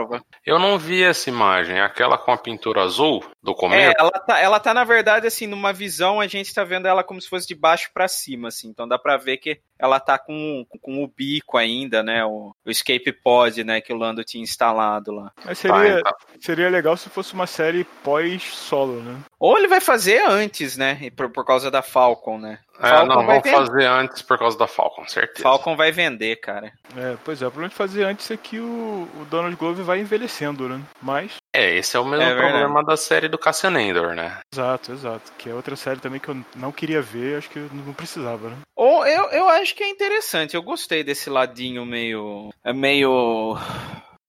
Eu 0.47 0.59
não 0.59 0.79
vi 0.79 1.03
essa 1.03 1.29
imagem. 1.29 1.81
Aquela 1.81 2.17
com 2.17 2.31
a 2.31 2.39
pintura 2.39 2.83
azul 2.83 3.25
do 3.43 3.55
começo. 3.55 3.91
É, 3.91 3.95
ela 3.99 4.11
tá, 4.11 4.39
ela 4.39 4.61
tá, 4.61 4.73
na 4.73 4.85
verdade, 4.85 5.27
assim, 5.27 5.47
numa 5.47 5.73
visão, 5.73 6.21
a 6.21 6.27
gente 6.27 6.55
tá 6.55 6.63
vendo 6.63 6.87
ela 6.87 7.03
como 7.03 7.21
se 7.21 7.29
fosse 7.29 7.47
de 7.47 7.55
baixo 7.55 7.91
para 7.93 8.07
cima, 8.07 8.49
assim. 8.49 8.69
Então 8.69 8.87
dá 8.87 8.99
pra 8.99 9.17
ver 9.17 9.39
que 9.39 9.61
ela 9.79 9.99
tá 9.99 10.17
com, 10.17 10.65
com 10.81 11.03
o 11.03 11.09
bico 11.09 11.59
ainda, 11.59 12.03
né? 12.03 12.25
O, 12.25 12.55
o 12.65 12.71
escape 12.71 13.13
pod, 13.13 13.65
né? 13.65 13.81
Que 13.81 13.93
o 13.93 13.97
Lando 13.97 14.23
tinha 14.23 14.43
instalado 14.43 15.13
lá. 15.13 15.33
Mas 15.45 15.59
seria, 15.59 16.03
tá, 16.03 16.15
então. 16.29 16.41
seria 16.41 16.71
legal 16.71 16.97
se 16.97 17.11
fosse 17.11 17.35
uma 17.35 17.47
série 17.47 17.85
pós-solo, 18.05 19.03
né? 19.03 19.19
Ou 19.41 19.59
ele 19.59 19.67
vai 19.67 19.81
fazer 19.81 20.23
antes, 20.25 20.77
né? 20.77 21.11
Por, 21.17 21.31
por 21.31 21.45
causa 21.45 21.71
da 21.71 21.83
Falcon, 21.83 22.39
né? 22.39 22.61
É, 22.81 23.05
não, 23.05 23.25
vão 23.27 23.43
fazer 23.43 23.87
antes 23.87 24.23
por 24.23 24.39
causa 24.39 24.59
da 24.59 24.67
Falcon, 24.67 25.07
certeza. 25.07 25.43
Falcon 25.43 25.77
vai 25.77 25.93
vender, 25.93 26.37
cara. 26.37 26.73
É, 26.97 27.17
pois 27.25 27.41
é, 27.41 27.47
o 27.47 27.51
problema 27.51 27.69
de 27.69 27.77
fazer 27.77 28.05
antes 28.05 28.31
é 28.31 28.37
que 28.37 28.59
o, 28.59 29.09
o 29.21 29.25
Donald 29.31 29.55
Glover 29.57 29.85
vai 29.85 30.01
envelhecendo, 30.01 30.69
né? 30.69 30.81
Mas. 31.01 31.37
É, 31.55 31.77
esse 31.77 31.97
é 31.97 32.01
o 32.01 32.05
mesmo 32.05 32.25
é 32.25 32.35
problema 32.35 32.83
da 32.83 32.97
série 32.97 33.29
do 33.29 33.39
Cassian 33.39 33.81
Endor, 33.81 34.15
né? 34.15 34.41
Exato, 34.53 34.93
exato. 34.93 35.33
Que 35.39 35.51
é 35.51 35.55
outra 35.55 35.77
série 35.77 36.01
também 36.01 36.19
que 36.19 36.29
eu 36.29 36.37
não 36.57 36.73
queria 36.73 37.03
ver, 37.03 37.39
acho 37.39 37.51
que 37.51 37.59
não 37.59 37.93
precisava, 37.93 38.49
né? 38.49 38.57
Ou 38.75 39.07
eu, 39.07 39.25
eu 39.31 39.49
acho 39.49 39.75
que 39.75 39.85
é 39.85 39.89
interessante, 39.89 40.55
eu 40.55 40.63
gostei 40.63 41.05
desse 41.05 41.29
ladinho 41.29 41.85
meio. 41.85 42.51
É 42.65 42.73
meio 42.73 43.57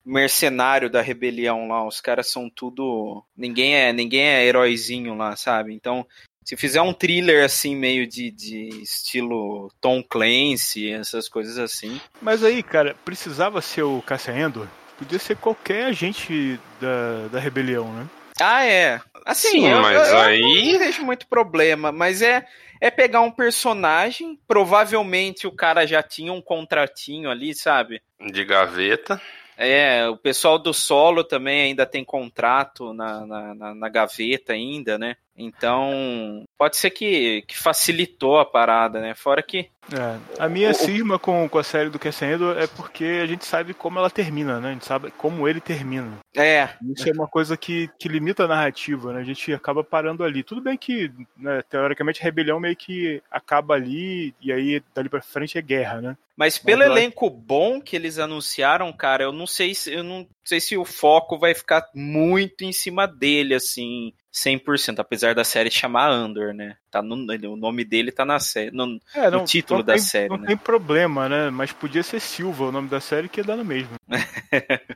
mercenário 0.04 0.90
da 0.90 1.00
rebelião 1.00 1.66
lá. 1.66 1.86
Os 1.86 2.00
caras 2.00 2.28
são 2.28 2.50
tudo. 2.50 3.24
Ninguém 3.36 3.74
é, 3.74 3.92
ninguém 3.92 4.22
é 4.22 4.44
heróizinho 4.44 5.14
lá, 5.14 5.34
sabe? 5.34 5.74
Então, 5.74 6.06
se 6.44 6.56
fizer 6.56 6.82
um 6.82 6.92
thriller 6.92 7.44
assim, 7.44 7.74
meio 7.74 8.06
de, 8.06 8.30
de 8.30 8.68
estilo 8.82 9.72
Tom 9.80 10.02
Clancy, 10.02 10.92
essas 10.92 11.28
coisas 11.28 11.58
assim. 11.58 12.00
Mas 12.20 12.44
aí, 12.44 12.62
cara, 12.62 12.94
precisava 13.04 13.62
ser 13.62 13.82
o 13.82 14.02
Cassian 14.02 14.36
Endor? 14.36 14.68
Podia 14.98 15.18
ser 15.18 15.36
qualquer 15.36 15.86
agente 15.86 16.60
da, 16.80 17.28
da 17.32 17.40
rebelião, 17.40 17.92
né? 17.92 18.06
Ah, 18.40 18.64
é. 18.64 19.00
Assim, 19.24 19.48
Sim, 19.48 19.68
eu, 19.68 19.80
mas 19.80 20.08
eu, 20.08 20.18
aí. 20.18 20.40
Eu 20.40 20.72
não 20.72 20.78
vejo 20.78 21.02
muito 21.02 21.26
problema, 21.26 21.90
mas 21.90 22.20
é, 22.20 22.46
é 22.80 22.90
pegar 22.90 23.22
um 23.22 23.30
personagem, 23.30 24.38
provavelmente 24.46 25.46
o 25.46 25.52
cara 25.52 25.86
já 25.86 26.02
tinha 26.02 26.32
um 26.32 26.42
contratinho 26.42 27.30
ali, 27.30 27.54
sabe? 27.54 28.02
De 28.20 28.44
gaveta. 28.44 29.20
É, 29.56 30.08
o 30.08 30.16
pessoal 30.16 30.58
do 30.58 30.74
solo 30.74 31.22
também 31.22 31.62
ainda 31.62 31.86
tem 31.86 32.04
contrato 32.04 32.92
na, 32.92 33.24
na, 33.24 33.54
na, 33.54 33.74
na 33.74 33.88
gaveta 33.88 34.52
ainda, 34.52 34.98
né? 34.98 35.16
Então, 35.36 36.44
pode 36.56 36.76
ser 36.76 36.90
que, 36.90 37.42
que 37.42 37.58
facilitou 37.58 38.38
a 38.38 38.44
parada, 38.46 39.00
né? 39.00 39.14
Fora 39.14 39.42
que. 39.42 39.68
É, 39.92 40.18
a 40.38 40.48
minha 40.48 40.70
o, 40.70 40.74
cisma 40.74 41.18
com, 41.18 41.48
com 41.48 41.58
a 41.58 41.62
série 41.64 41.90
do 41.90 41.98
Crescendo 41.98 42.58
é 42.58 42.66
porque 42.66 43.20
a 43.22 43.26
gente 43.26 43.44
sabe 43.44 43.74
como 43.74 43.98
ela 43.98 44.08
termina, 44.08 44.60
né? 44.60 44.70
A 44.70 44.72
gente 44.72 44.86
sabe 44.86 45.10
como 45.10 45.48
ele 45.48 45.60
termina. 45.60 46.18
É. 46.36 46.68
Isso 46.96 47.08
é 47.08 47.12
uma 47.12 47.26
coisa 47.26 47.56
que, 47.56 47.90
que 47.98 48.08
limita 48.08 48.44
a 48.44 48.48
narrativa, 48.48 49.12
né? 49.12 49.20
A 49.20 49.24
gente 49.24 49.52
acaba 49.52 49.82
parando 49.82 50.22
ali. 50.22 50.42
Tudo 50.42 50.60
bem 50.60 50.76
que, 50.76 51.10
né, 51.36 51.62
teoricamente, 51.68 52.20
a 52.20 52.24
rebelião 52.24 52.60
meio 52.60 52.76
que 52.76 53.20
acaba 53.30 53.74
ali 53.74 54.34
e 54.40 54.52
aí 54.52 54.82
dali 54.94 55.08
pra 55.08 55.20
frente 55.20 55.58
é 55.58 55.62
guerra, 55.62 56.00
né? 56.00 56.16
Mas 56.36 56.58
pelo 56.58 56.80
Mas, 56.80 56.90
elenco 56.90 57.30
bom 57.30 57.80
que 57.80 57.94
eles 57.94 58.18
anunciaram, 58.18 58.92
cara, 58.92 59.24
eu 59.24 59.32
não 59.32 59.46
sei 59.46 59.74
se 59.74 59.92
eu 59.92 60.02
não 60.02 60.26
sei 60.44 60.60
se 60.60 60.76
o 60.76 60.84
foco 60.84 61.38
vai 61.38 61.54
ficar 61.54 61.88
muito 61.94 62.62
em 62.62 62.72
cima 62.72 63.06
dele, 63.06 63.54
assim. 63.54 64.12
100%, 64.34 64.98
apesar 64.98 65.32
da 65.32 65.44
série 65.44 65.70
chamar 65.70 66.10
Andor, 66.10 66.52
né? 66.52 66.76
Tá 66.90 67.00
no, 67.00 67.14
o 67.14 67.56
nome 67.56 67.84
dele 67.84 68.10
tá 68.10 68.24
na 68.24 68.40
série, 68.40 68.72
no, 68.72 69.00
é, 69.14 69.30
não, 69.30 69.40
no 69.40 69.44
título 69.44 69.82
da 69.82 69.92
tem, 69.92 70.02
série. 70.02 70.28
Não 70.28 70.38
né? 70.38 70.48
tem 70.48 70.56
problema, 70.56 71.28
né? 71.28 71.50
Mas 71.50 71.70
podia 71.70 72.02
ser 72.02 72.20
Silva 72.20 72.64
o 72.64 72.72
nome 72.72 72.88
da 72.88 73.00
série 73.00 73.28
que 73.28 73.40
ia 73.40 73.44
dar 73.44 73.56
no 73.56 73.64
mesmo. 73.64 73.94
é, 74.10 74.88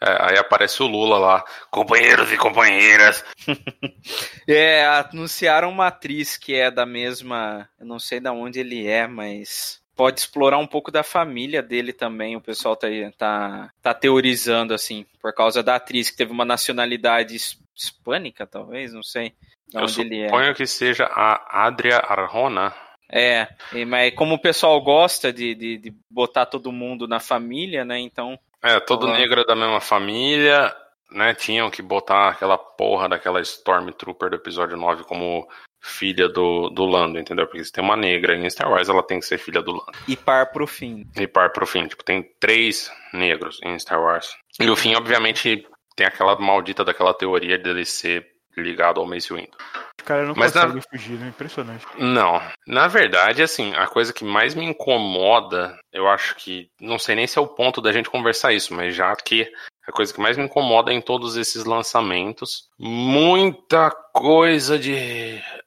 aí 0.00 0.36
aparece 0.36 0.82
o 0.82 0.88
Lula 0.88 1.16
lá, 1.16 1.44
companheiros 1.70 2.32
e 2.32 2.36
companheiras. 2.36 3.24
é, 4.48 4.84
anunciaram 4.84 5.70
uma 5.70 5.86
atriz 5.86 6.36
que 6.36 6.54
é 6.54 6.68
da 6.68 6.84
mesma, 6.84 7.68
eu 7.78 7.86
não 7.86 8.00
sei 8.00 8.18
da 8.18 8.32
onde 8.32 8.58
ele 8.58 8.86
é, 8.86 9.06
mas 9.06 9.81
pode 9.96 10.20
explorar 10.20 10.58
um 10.58 10.66
pouco 10.66 10.90
da 10.90 11.02
família 11.02 11.62
dele 11.62 11.92
também. 11.92 12.36
O 12.36 12.40
pessoal 12.40 12.76
tá, 12.76 12.88
tá, 13.16 13.70
tá 13.82 13.94
teorizando, 13.94 14.74
assim, 14.74 15.06
por 15.20 15.34
causa 15.34 15.62
da 15.62 15.76
atriz 15.76 16.10
que 16.10 16.16
teve 16.16 16.32
uma 16.32 16.44
nacionalidade 16.44 17.36
hispânica, 17.74 18.46
talvez, 18.46 18.92
não 18.92 19.02
sei. 19.02 19.32
Eu 19.72 19.88
suponho 19.88 20.50
é. 20.50 20.54
que 20.54 20.66
seja 20.66 21.04
a 21.06 21.66
Adria 21.66 21.96
Arjona. 21.96 22.74
É, 23.10 23.48
mas 23.86 24.14
como 24.14 24.36
o 24.36 24.40
pessoal 24.40 24.80
gosta 24.80 25.32
de, 25.32 25.54
de, 25.54 25.78
de 25.78 25.94
botar 26.10 26.46
todo 26.46 26.72
mundo 26.72 27.06
na 27.06 27.20
família, 27.20 27.84
né? 27.84 27.98
Então. 27.98 28.38
É, 28.62 28.80
todo 28.80 29.06
ela... 29.06 29.18
negro 29.18 29.40
é 29.40 29.44
da 29.44 29.54
mesma 29.54 29.80
família, 29.80 30.74
né? 31.10 31.34
Tinham 31.34 31.70
que 31.70 31.82
botar 31.82 32.30
aquela 32.30 32.56
porra 32.56 33.08
daquela 33.08 33.40
Stormtrooper 33.40 34.30
do 34.30 34.36
episódio 34.36 34.76
9 34.76 35.04
como 35.04 35.46
filha 35.82 36.28
do, 36.28 36.70
do 36.70 36.84
Lando, 36.86 37.18
entendeu? 37.18 37.46
Porque 37.46 37.64
se 37.64 37.72
tem 37.72 37.82
uma 37.82 37.96
negra 37.96 38.36
em 38.36 38.48
Star 38.48 38.70
Wars, 38.70 38.88
ela 38.88 39.02
tem 39.02 39.18
que 39.18 39.26
ser 39.26 39.36
filha 39.36 39.60
do 39.60 39.72
Lando. 39.72 39.92
E 40.06 40.16
par 40.16 40.46
pro 40.52 40.66
fim. 40.66 41.04
E 41.16 41.26
par 41.26 41.50
pro 41.52 41.66
fim. 41.66 41.88
Tipo, 41.88 42.04
tem 42.04 42.22
três 42.38 42.90
negros 43.12 43.60
em 43.64 43.78
Star 43.78 44.00
Wars. 44.00 44.36
E 44.60 44.70
o 44.70 44.76
fim, 44.76 44.94
obviamente, 44.94 45.66
tem 45.96 46.06
aquela 46.06 46.38
maldita 46.38 46.84
daquela 46.84 47.12
teoria 47.12 47.58
dele 47.58 47.84
ser 47.84 48.26
ligado 48.56 49.00
ao 49.00 49.06
Mace 49.06 49.32
Windu. 49.32 49.56
O 50.00 50.04
cara 50.04 50.24
não 50.24 50.34
Mas 50.36 50.52
consegue 50.52 50.74
na... 50.74 50.82
fugir, 50.82 51.18
né? 51.18 51.28
Impressionante. 51.28 51.86
Não. 51.98 52.40
Na 52.66 52.86
verdade, 52.86 53.42
assim, 53.42 53.74
a 53.74 53.86
coisa 53.86 54.12
que 54.12 54.24
mais 54.24 54.54
me 54.54 54.64
incomoda, 54.64 55.78
eu 55.92 56.08
acho 56.08 56.36
que. 56.36 56.68
Não 56.80 56.98
sei 56.98 57.14
nem 57.14 57.26
se 57.26 57.38
é 57.38 57.42
o 57.42 57.46
ponto 57.46 57.80
da 57.80 57.92
gente 57.92 58.10
conversar 58.10 58.52
isso, 58.52 58.74
mas 58.74 58.94
já 58.94 59.14
que 59.16 59.50
a 59.86 59.92
coisa 59.92 60.12
que 60.12 60.20
mais 60.20 60.36
me 60.36 60.44
incomoda 60.44 60.92
em 60.92 61.00
todos 61.00 61.36
esses 61.36 61.64
lançamentos, 61.64 62.68
muita 62.78 63.90
coisa 64.12 64.78
de. 64.78 64.94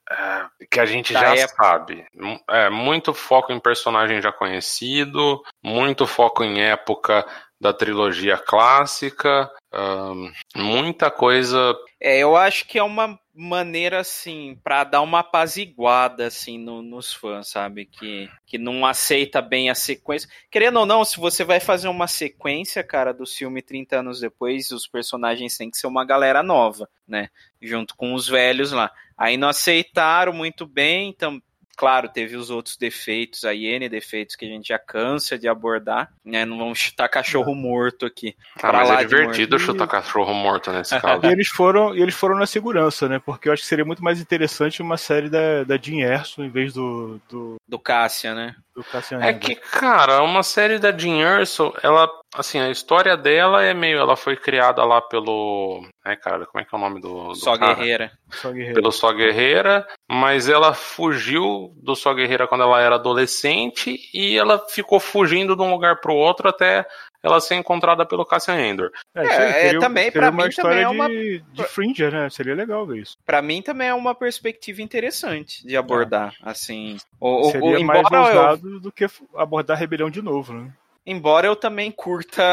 É, 0.09 0.65
que 0.69 0.79
a 0.79 0.85
gente 0.85 1.13
da 1.13 1.19
já 1.19 1.35
época. 1.35 1.63
sabe. 1.63 2.05
É, 2.49 2.69
muito 2.69 3.13
foco 3.13 3.51
em 3.51 3.59
personagem 3.59 4.21
já 4.21 4.31
conhecido, 4.31 5.41
muito 5.63 6.07
foco 6.07 6.43
em 6.43 6.61
época 6.61 7.25
da 7.59 7.73
trilogia 7.73 8.37
clássica, 8.37 9.49
muita 10.55 11.09
coisa. 11.09 11.75
É, 11.99 12.19
eu 12.19 12.35
acho 12.35 12.67
que 12.67 12.77
é 12.77 12.83
uma 12.83 13.19
maneira 13.35 13.99
assim 13.99 14.57
para 14.63 14.83
dar 14.85 15.01
uma 15.01 15.19
apaziguada 15.19 16.27
assim 16.27 16.57
no, 16.57 16.81
nos 16.81 17.13
fãs, 17.13 17.49
sabe, 17.49 17.85
que 17.85 18.29
que 18.45 18.57
não 18.57 18.85
aceita 18.85 19.41
bem 19.41 19.69
a 19.69 19.75
sequência. 19.75 20.29
Querendo 20.49 20.79
ou 20.79 20.85
não, 20.85 21.03
se 21.03 21.19
você 21.19 21.43
vai 21.43 21.59
fazer 21.59 21.87
uma 21.87 22.07
sequência, 22.07 22.83
cara, 22.83 23.13
do 23.13 23.25
filme 23.25 23.61
30 23.61 23.99
anos 23.99 24.19
depois, 24.19 24.71
os 24.71 24.87
personagens 24.87 25.57
têm 25.57 25.69
que 25.69 25.77
ser 25.77 25.87
uma 25.87 26.05
galera 26.05 26.41
nova, 26.41 26.89
né? 27.07 27.29
Junto 27.61 27.95
com 27.95 28.13
os 28.13 28.27
velhos 28.27 28.71
lá. 28.71 28.91
Aí 29.17 29.37
não 29.37 29.49
aceitaram 29.49 30.31
muito 30.31 30.65
bem, 30.65 31.09
então 31.09 31.41
Claro, 31.75 32.09
teve 32.09 32.35
os 32.35 32.49
outros 32.49 32.77
defeitos, 32.77 33.43
a 33.43 33.53
N 33.53 33.89
defeitos 33.89 34.35
que 34.35 34.45
a 34.45 34.47
gente 34.47 34.69
já 34.69 34.79
cansa 34.79 35.37
de 35.37 35.47
abordar, 35.47 36.11
né? 36.23 36.45
Não 36.45 36.57
vamos 36.57 36.79
chutar 36.79 37.09
cachorro 37.09 37.53
morto 37.53 38.05
aqui. 38.05 38.35
Ah, 38.61 38.71
mas 38.71 38.89
é 38.89 38.97
divertido 39.05 39.59
chutar 39.59 39.87
cachorro 39.87 40.33
morto 40.33 40.71
nesse 40.71 40.97
caso. 41.01 41.25
E 41.25 41.31
eles 41.31 41.49
foram, 41.49 41.95
e 41.95 42.01
eles 42.01 42.15
foram 42.15 42.37
na 42.37 42.45
segurança, 42.45 43.09
né? 43.09 43.19
Porque 43.19 43.49
eu 43.49 43.53
acho 43.53 43.63
que 43.63 43.67
seria 43.67 43.85
muito 43.85 44.03
mais 44.03 44.19
interessante 44.19 44.81
uma 44.81 44.97
série 44.97 45.29
da, 45.29 45.63
da 45.63 45.77
Jean 45.77 45.99
Erso 45.99 46.43
em 46.43 46.49
vez 46.49 46.73
do. 46.73 47.19
Do, 47.29 47.55
do 47.67 47.79
Cássia, 47.79 48.33
né? 48.33 48.55
Do 48.75 48.83
Cassian 48.83 49.21
é 49.21 49.33
que, 49.33 49.55
cara, 49.55 50.21
uma 50.21 50.43
série 50.43 50.77
da 50.77 50.91
Jean 50.91 51.39
Erso, 51.39 51.73
ela, 51.81 52.09
assim, 52.37 52.59
a 52.59 52.69
história 52.69 53.15
dela 53.17 53.63
é 53.63 53.73
meio, 53.73 53.97
ela 53.97 54.15
foi 54.15 54.35
criada 54.35 54.83
lá 54.83 55.01
pelo, 55.01 55.85
é, 56.05 56.15
cara, 56.15 56.45
como 56.45 56.61
é 56.61 56.65
que 56.65 56.73
é 56.73 56.77
o 56.77 56.81
nome 56.81 56.99
do, 57.01 57.29
do 57.29 57.35
Só 57.35 57.57
cara? 57.57 57.73
Guerreira. 57.75 58.11
Só 58.31 58.51
Guerreira. 58.51 58.73
Pelo 58.73 58.91
Só 58.91 59.11
Guerreira, 59.13 59.87
mas 60.09 60.47
ela 60.49 60.73
fugiu 60.73 61.73
do 61.81 61.95
Só 61.95 62.13
Guerreira 62.13 62.47
quando 62.47 62.63
ela 62.63 62.81
era 62.81 62.95
adolescente 62.95 63.99
e 64.13 64.37
ela 64.37 64.59
ficou 64.69 64.99
fugindo 64.99 65.55
de 65.55 65.61
um 65.61 65.71
lugar 65.71 65.99
pro 66.01 66.13
outro 66.13 66.49
até 66.49 66.85
ela 67.23 67.39
ser 67.41 67.55
encontrada 67.55 68.05
pelo 68.05 68.23
Cassian 68.25 68.59
Endor. 68.61 68.91
É, 69.15 69.21
É, 69.21 69.25
isso 69.25 69.41
aí, 69.41 69.47
é, 69.47 69.51
seria- 69.61 69.79
também, 69.79 70.03
seria 70.05 70.21
pra 70.21 70.29
uma 70.29 70.43
mim, 70.43 70.49
história 70.49 70.83
também 70.87 71.01
é 71.01 71.07
de, 71.07 71.39
de 71.53 71.63
Fringer, 71.63 72.11
né? 72.11 72.29
Seria 72.29 72.53
legal 72.53 72.85
ver 72.85 72.99
isso. 73.01 73.17
Pra 73.25 73.41
mim 73.41 73.61
também 73.63 73.87
é 73.87 73.93
uma 73.95 74.13
perspectiva 74.13 74.81
interessante 74.83 75.65
de 75.65 75.75
abordar, 75.75 76.35
assim. 76.43 76.97
O, 77.19 77.47
o- 77.47 77.51
seria 77.51 77.79
o- 77.79 77.83
mais 77.83 77.99
embora, 78.01 78.15
eu, 78.15 78.21
ousado 78.21 78.79
do 78.79 78.91
que 78.91 79.07
abordar 79.35 79.75
a 79.75 79.79
rebelião 79.79 80.09
de 80.11 80.21
novo, 80.21 80.53
né? 80.53 80.71
Embora 81.05 81.47
eu 81.47 81.55
também 81.55 81.91
curta 81.91 82.43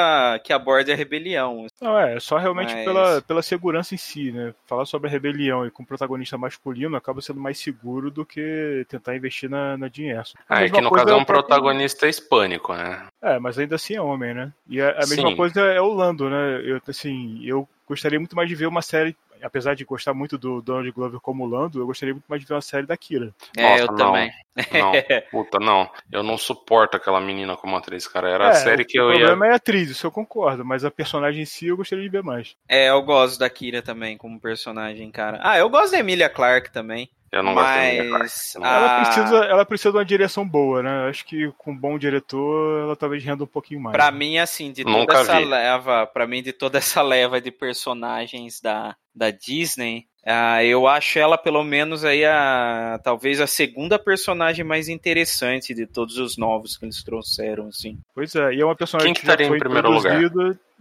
que 0.45 0.53
aborde 0.53 0.93
a 0.93 0.97
rebelião. 0.97 1.67
Não, 1.81 1.99
é, 1.99 2.19
só 2.21 2.37
realmente 2.39 2.75
Mas- 2.75 2.85
pela, 2.85 3.23
pela 3.23 3.43
segurança 3.43 3.95
em 3.95 3.99
si, 3.99 4.31
né? 4.33 4.55
Falar 4.67 4.85
sobre 4.85 5.09
a 5.09 5.11
rebelião 5.11 5.67
e 5.67 5.71
com 5.71 5.85
protagonista 5.85 6.37
masculino 6.39 6.97
acaba 6.97 7.21
sendo 7.21 7.41
mais 7.41 7.59
seguro 7.59 8.11
do 8.11 8.25
que 8.27 8.85
tentar 8.89 9.17
investir 9.17 9.49
na, 9.49 9.77
na. 9.77 9.87
A 9.87 10.23
Ah, 10.49 10.65
é 10.65 10.69
que 10.71 10.81
no 10.81 10.91
caso 10.91 11.11
é 11.11 11.15
um 11.15 11.21
o 11.23 11.25
próprio- 11.27 11.47
protagonista 11.47 12.09
hispânico, 12.09 12.75
né? 12.75 13.07
É, 13.21 13.39
mas 13.39 13.59
ainda 13.59 13.77
assim 13.77 13.95
é 13.95 14.01
homem, 14.01 14.35
né? 14.35 14.53
E 14.69 14.81
a, 14.81 14.91
a 14.93 15.07
mesma 15.07 15.31
Sim. 15.31 15.37
coisa 15.37 15.61
é 15.61 15.81
o 15.81 15.93
Lando, 15.93 16.29
né? 16.31 16.61
Eu, 16.65 16.81
assim, 16.89 17.41
eu 17.45 17.69
gostaria 17.87 18.19
muito 18.19 18.35
mais 18.37 18.49
de 18.49 18.55
ver 18.55 18.67
uma 18.67 18.83
série, 18.83 19.17
apesar 19.43 19.75
de 19.75 19.85
gostar 19.85 20.15
muito 20.15 20.39
do 20.39 20.61
Donald 20.63 20.91
Glover 20.93 21.21
como 21.21 21.47
Lando, 21.47 21.81
eu 21.81 21.87
gostaria 21.87 22.15
muito 22.15 22.27
mais 22.29 22.41
de 22.43 22.49
ver 22.49 22.55
uma 22.55 22.61
série 22.63 22.87
da 22.87 22.97
Kira. 22.97 23.35
É, 23.57 23.63
Nossa, 23.63 23.83
eu 23.83 23.87
não. 23.89 23.97
também. 23.97 24.31
Não, 24.71 24.93
puta, 25.31 25.59
não. 25.59 25.91
Eu 26.11 26.23
não 26.23 26.37
suporto 26.39 26.97
aquela 26.97 27.21
menina 27.21 27.57
como 27.57 27.77
atriz, 27.77 28.07
cara. 28.07 28.29
Era 28.31 28.49
a 28.49 28.51
É, 28.51 28.53
série 28.53 28.85
que 28.85 28.99
o 29.01 29.03
eu 29.03 29.13
ia. 29.15 29.19
problema 29.19 29.47
é 29.47 29.53
a 29.53 29.57
atriz, 29.57 29.91
isso 29.91 30.07
eu 30.07 30.11
concordo, 30.13 30.65
mas 30.65 30.85
a 30.85 30.91
personagem 30.91 31.43
em 31.43 31.47
si 31.47 31.67
eu 31.69 31.77
gostaria 31.77 32.05
de 32.05 32.11
ver 32.11 32.23
mais. 32.23 32.57
É, 32.69 32.91
eu 32.91 33.03
gosto 33.03 33.39
da 33.39 33.49
Kira 33.51 33.83
também 33.83 34.17
como 34.19 34.41
personagem, 34.41 35.11
cara. 35.11 35.39
Ah, 35.43 35.59
eu 35.59 35.69
gosto 35.71 35.93
da 35.93 35.99
Emilia 35.99 36.29
Clarke 36.29 36.71
também. 36.73 37.09
Eu 37.33 37.43
não 37.43 37.55
gosto 37.55 37.67
da 37.67 38.19
mas 38.19 38.53
Não. 38.57 38.67
Ela, 38.67 38.87
a- 39.01 39.05
precisa, 39.05 39.37
ela 39.47 39.65
precisa 39.65 39.91
de 39.91 39.97
uma 39.97 40.05
direção 40.05 40.47
boa, 40.47 40.83
né? 40.83 41.09
Acho 41.09 41.25
que 41.25 41.51
com 41.57 41.73
um 41.73 41.77
bom 41.77 41.99
diretor 41.99 42.83
ela 42.83 42.95
talvez 42.95 43.25
renda 43.25 43.45
um 43.45 43.47
pouquinho 43.47 43.81
mais. 43.81 43.95
Pra 43.97 44.11
mim, 44.11 44.37
assim, 44.39 44.71
de 44.71 44.85
toda 44.85 44.99
Nunca 44.99 45.19
essa 45.21 45.39
vi. 45.39 45.45
leva, 45.47 46.07
para 46.07 46.27
mim, 46.27 46.43
de 46.43 46.53
toda 46.53 46.77
essa 46.77 47.01
leva 47.01 47.41
de 47.41 47.51
personagens 47.51 48.61
da, 48.61 48.95
da 49.15 49.31
Disney, 49.31 50.05
ah, 50.27 50.63
eu 50.63 50.87
acho 50.87 51.19
ela 51.19 51.39
pelo 51.39 51.65
menos 51.65 52.05
aí 52.05 52.23
a 52.25 53.01
talvez 53.03 53.41
a 53.41 53.47
segunda 53.47 53.99
personagem 53.99 54.65
mais 54.65 54.89
interessante 54.91 55.73
de 55.75 55.87
todos 55.87 56.19
os 56.19 56.37
novos 56.37 56.77
que 56.77 56.85
eles 56.85 57.03
trouxeram, 57.03 57.69
assim. 57.69 57.99
Pois 58.15 58.35
é, 58.35 58.53
e 58.55 58.61
é 58.61 58.65
uma 58.65 58.77
personagem 58.77 59.13
Quem 59.15 59.21
que 59.21 59.27
já 59.27 59.33
estaria 59.33 59.47
em 59.47 59.49
foi 59.49 59.59
primeiro 59.59 59.91
lugar? 59.91 60.21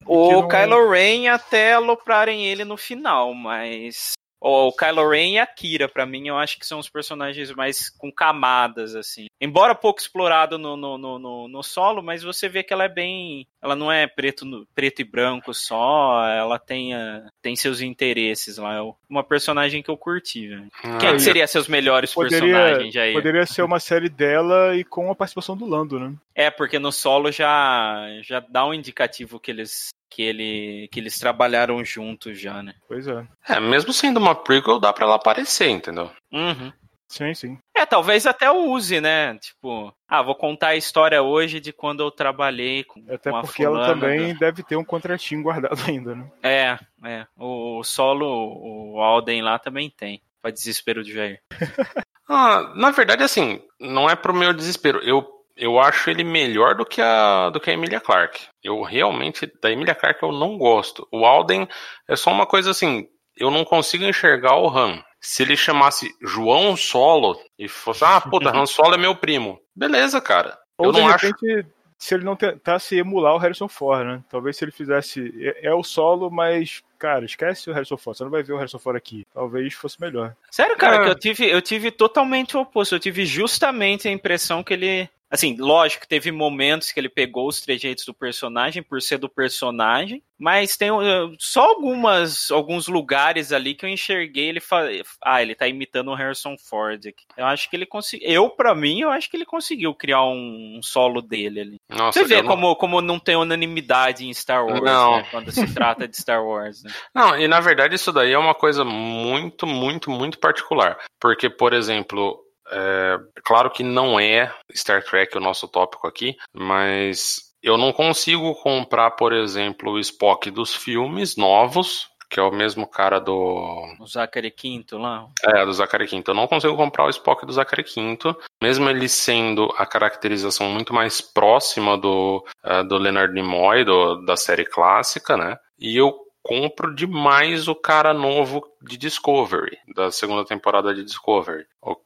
O 0.05 0.41
não- 0.41 0.47
Kylo 0.47 0.89
Ren 0.89 1.27
até 1.29 1.73
aloprarem 1.73 2.45
ele 2.45 2.65
no 2.65 2.75
final, 2.75 3.33
mas 3.33 4.11
o 4.41 4.71
Kylo 4.73 5.07
Ren 5.07 5.33
e 5.33 5.39
a 5.39 5.45
Kira, 5.45 5.87
pra 5.87 6.05
mim, 6.05 6.27
eu 6.27 6.37
acho 6.37 6.57
que 6.57 6.65
são 6.65 6.79
os 6.79 6.89
personagens 6.89 7.51
mais 7.53 7.89
com 7.91 8.11
camadas, 8.11 8.95
assim. 8.95 9.27
Embora 9.39 9.75
pouco 9.75 9.99
explorado 10.01 10.57
no, 10.57 10.75
no, 10.75 10.97
no, 10.97 11.47
no- 11.47 11.63
solo, 11.63 12.01
mas 12.01 12.23
você 12.23 12.49
vê 12.49 12.63
que 12.63 12.73
ela 12.73 12.85
é 12.85 12.89
bem. 12.89 13.45
Ela 13.61 13.75
não 13.75 13.91
é 13.91 14.07
preto, 14.07 14.67
preto 14.73 14.99
e 15.01 15.05
branco 15.05 15.53
só, 15.53 16.25
ela 16.27 16.57
tem, 16.57 16.95
ah, 16.95 17.27
tem 17.41 17.55
seus 17.55 17.79
interesses 17.81 18.57
lá. 18.57 18.75
É 18.77 18.93
uma 19.07 19.23
personagem 19.23 19.83
que 19.83 19.91
eu 19.91 19.95
curti, 19.97 20.47
velho. 20.47 20.67
Quem 20.99 21.09
Ah, 21.09 21.13
que 21.13 21.19
seria 21.19 21.45
seus 21.45 21.67
melhores 21.67 22.13
personagens 22.13 22.77
Poderia, 22.93 23.01
aí? 23.03 23.13
poderia 23.13 23.45
ser 23.45 23.61
uma 23.61 23.79
série 23.79 24.09
dela 24.09 24.75
e 24.75 24.83
com 24.83 25.11
a 25.11 25.15
participação 25.15 25.55
do 25.55 25.65
Lando, 25.67 25.99
né? 25.99 26.13
É, 26.33 26.49
porque 26.49 26.79
no 26.79 26.91
solo 26.91 27.31
já, 27.31 28.07
já 28.23 28.39
dá 28.39 28.65
um 28.65 28.73
indicativo 28.73 29.39
que 29.39 29.51
eles, 29.51 29.89
que, 30.11 30.21
ele, 30.21 30.89
que 30.91 30.99
eles 30.99 31.17
trabalharam 31.17 31.83
juntos 31.83 32.39
já, 32.39 32.61
né? 32.61 32.75
Pois 32.87 33.07
é. 33.07 33.25
É, 33.47 33.59
mesmo 33.59 33.93
sendo 33.93 34.17
uma 34.17 34.35
prequel, 34.35 34.79
dá 34.79 34.91
pra 34.93 35.05
ela 35.05 35.15
aparecer, 35.15 35.69
entendeu? 35.69 36.11
Uhum. 36.31 36.71
Sim, 37.07 37.33
sim. 37.33 37.57
É, 37.75 37.85
talvez 37.85 38.25
até 38.25 38.49
use, 38.51 39.01
né? 39.01 39.37
Tipo, 39.39 39.93
ah, 40.07 40.21
vou 40.21 40.35
contar 40.35 40.67
a 40.69 40.75
história 40.75 41.21
hoje 41.21 41.59
de 41.59 41.73
quando 41.73 42.01
eu 42.03 42.11
trabalhei 42.11 42.83
com, 42.85 43.03
Até 43.09 43.31
com 43.31 43.37
a 43.37 43.41
porque 43.41 43.65
ela 43.65 43.85
também 43.85 44.33
do- 44.33 44.39
deve 44.39 44.63
ter 44.63 44.75
um 44.77 44.83
contratinho 44.83 45.41
guardado 45.43 45.75
ainda, 45.89 46.15
né? 46.15 46.31
É, 46.43 46.77
é. 47.05 47.27
O, 47.37 47.79
o 47.79 47.83
solo, 47.83 48.93
o 48.95 49.01
Alden 49.01 49.41
lá 49.41 49.57
também 49.59 49.89
tem. 49.89 50.21
Pra 50.41 50.51
desespero 50.51 51.03
de 51.03 51.13
Jair. 51.13 51.41
Ah, 52.33 52.71
na 52.77 52.91
verdade, 52.91 53.23
assim, 53.23 53.61
não 53.77 54.09
é 54.09 54.15
pro 54.15 54.33
meu 54.33 54.53
desespero. 54.53 54.99
Eu, 54.99 55.27
eu 55.55 55.79
acho 55.79 56.09
ele 56.09 56.23
melhor 56.23 56.75
do 56.75 56.85
que 56.85 57.01
a 57.01 57.49
do 57.49 57.59
que 57.59 57.69
a 57.69 57.73
Emilia 57.73 57.99
Clarke. 57.99 58.47
Eu 58.63 58.81
realmente, 58.81 59.51
da 59.61 59.71
Emilia 59.71 59.95
Clarke, 59.95 60.23
eu 60.23 60.31
não 60.31 60.57
gosto. 60.57 61.07
O 61.11 61.25
Alden 61.25 61.67
é 62.07 62.15
só 62.15 62.31
uma 62.31 62.45
coisa 62.45 62.71
assim, 62.71 63.07
eu 63.37 63.49
não 63.51 63.63
consigo 63.65 64.03
enxergar 64.03 64.55
o 64.57 64.69
Han. 64.69 65.03
Se 65.19 65.43
ele 65.43 65.55
chamasse 65.55 66.09
João 66.21 66.75
Solo 66.75 67.39
e 67.57 67.67
fosse, 67.67 68.03
ah, 68.03 68.19
puta, 68.21 68.49
Han 68.55 68.65
Solo 68.65 68.95
é 68.95 68.97
meu 68.97 69.15
primo. 69.15 69.59
Beleza, 69.75 70.19
cara. 70.19 70.57
Ou 70.77 70.87
eu 70.87 70.91
de 70.93 70.99
não 71.01 71.07
acho. 71.07 71.27
repente, 71.27 71.67
se 71.97 72.15
ele 72.15 72.23
não 72.23 72.35
tentasse 72.35 72.97
emular 72.97 73.35
o 73.35 73.37
Harrison 73.37 73.67
Ford, 73.67 74.03
né? 74.03 74.23
Talvez 74.29 74.57
se 74.57 74.65
ele 74.65 74.71
fizesse. 74.71 75.31
É, 75.39 75.67
é 75.67 75.73
o 75.75 75.83
solo, 75.83 76.31
mas, 76.31 76.81
cara, 76.97 77.23
esquece 77.23 77.69
o 77.69 77.73
Harrison 77.73 77.95
Ford. 77.97 78.17
Você 78.17 78.23
não 78.23 78.31
vai 78.31 78.41
ver 78.41 78.53
o 78.53 78.57
Harrison 78.57 78.79
Ford 78.79 78.97
aqui. 78.97 79.23
Talvez 79.31 79.71
fosse 79.75 80.01
melhor. 80.01 80.35
Sério, 80.49 80.75
cara, 80.75 80.95
Ah. 80.97 81.03
que 81.03 81.09
eu 81.11 81.15
tive, 81.19 81.47
eu 81.51 81.61
tive 81.61 81.91
totalmente 81.91 82.57
o 82.57 82.61
oposto. 82.61 82.95
Eu 82.95 82.99
tive 82.99 83.23
justamente 83.23 84.07
a 84.07 84.11
impressão 84.11 84.63
que 84.63 84.73
ele. 84.73 85.07
Assim, 85.31 85.55
lógico, 85.57 86.05
teve 86.05 86.29
momentos 86.29 86.91
que 86.91 86.99
ele 86.99 87.07
pegou 87.07 87.47
os 87.47 87.61
trejeitos 87.61 88.03
do 88.03 88.13
personagem 88.13 88.83
por 88.83 89.01
ser 89.01 89.17
do 89.17 89.29
personagem, 89.29 90.21
mas 90.37 90.75
tem 90.75 90.91
uh, 90.91 91.33
só 91.39 91.69
algumas, 91.69 92.51
alguns 92.51 92.87
lugares 92.87 93.53
ali 93.53 93.73
que 93.73 93.85
eu 93.85 93.89
enxerguei 93.89 94.49
ele 94.49 94.59
fa... 94.59 94.89
Ah, 95.23 95.41
ele 95.41 95.55
tá 95.55 95.67
imitando 95.67 96.09
o 96.11 96.15
Harrison 96.15 96.57
Ford 96.57 96.99
aqui. 97.07 97.23
Eu 97.37 97.45
acho 97.45 97.69
que 97.69 97.75
ele 97.77 97.85
conseguiu. 97.85 98.27
Eu, 98.27 98.49
pra 98.49 98.75
mim, 98.75 98.99
eu 99.01 99.09
acho 99.09 99.29
que 99.29 99.37
ele 99.37 99.45
conseguiu 99.45 99.93
criar 99.95 100.23
um, 100.23 100.77
um 100.77 100.83
solo 100.83 101.21
dele 101.21 101.61
ali. 101.61 101.75
Nossa, 101.89 102.19
Você 102.19 102.25
vê 102.25 102.35
eu 102.35 102.43
não- 102.43 102.49
como, 102.49 102.75
como 102.75 103.01
não 103.01 103.17
tem 103.19 103.35
unanimidade 103.37 104.25
em 104.25 104.33
Star 104.33 104.65
Wars, 104.65 104.81
né, 104.81 105.27
quando 105.31 105.51
se 105.51 105.73
trata 105.73 106.07
de 106.07 106.17
Star 106.17 106.43
Wars. 106.45 106.83
Né? 106.83 106.91
Não, 107.15 107.39
e 107.39 107.47
na 107.47 107.59
verdade 107.59 107.95
isso 107.95 108.11
daí 108.11 108.33
é 108.33 108.37
uma 108.37 108.55
coisa 108.55 108.83
muito, 108.83 109.65
muito, 109.65 110.09
muito 110.09 110.39
particular. 110.39 110.97
Porque, 111.19 111.49
por 111.49 111.71
exemplo, 111.73 112.37
é, 112.71 113.17
claro 113.43 113.69
que 113.69 113.83
não 113.83 114.19
é 114.19 114.53
Star 114.73 115.03
Trek 115.03 115.37
o 115.37 115.41
nosso 115.41 115.67
tópico 115.67 116.07
aqui, 116.07 116.35
mas 116.53 117.51
eu 117.61 117.77
não 117.77 117.91
consigo 117.93 118.55
comprar, 118.55 119.11
por 119.11 119.33
exemplo, 119.33 119.91
o 119.91 119.99
Spock 119.99 120.49
dos 120.49 120.73
filmes 120.73 121.35
novos, 121.37 122.09
que 122.31 122.39
é 122.39 122.43
o 122.43 122.51
mesmo 122.51 122.87
cara 122.87 123.19
do. 123.19 123.93
O 123.99 124.07
Zachary 124.07 124.51
Quinto 124.51 124.97
lá. 124.97 125.27
É, 125.43 125.65
do 125.65 125.73
Zachary 125.73 126.07
Quinto. 126.07 126.31
Eu 126.31 126.35
não 126.35 126.47
consigo 126.47 126.75
comprar 126.77 127.05
o 127.05 127.09
Spock 127.09 127.45
do 127.45 127.51
Zachary 127.51 127.83
Quinto, 127.83 128.35
mesmo 128.63 128.89
ele 128.89 129.09
sendo 129.09 129.71
a 129.77 129.85
caracterização 129.85 130.69
muito 130.69 130.93
mais 130.93 131.19
próxima 131.19 131.97
do, 131.97 132.43
eh, 132.63 132.83
do 132.83 132.97
Leonard 132.97 133.33
Nimoy, 133.33 133.83
do, 133.83 134.25
da 134.25 134.37
série 134.37 134.65
clássica, 134.65 135.35
né? 135.35 135.57
E 135.77 135.97
eu 135.97 136.30
compro 136.43 136.93
demais 136.95 137.67
o 137.67 137.75
cara 137.75 138.13
novo 138.13 138.63
de 138.81 138.97
Discovery, 138.97 139.77
da 139.95 140.11
segunda 140.11 140.43
temporada 140.45 140.93
de 140.93 141.03
Discovery. 141.03 141.65
O- 141.81 141.97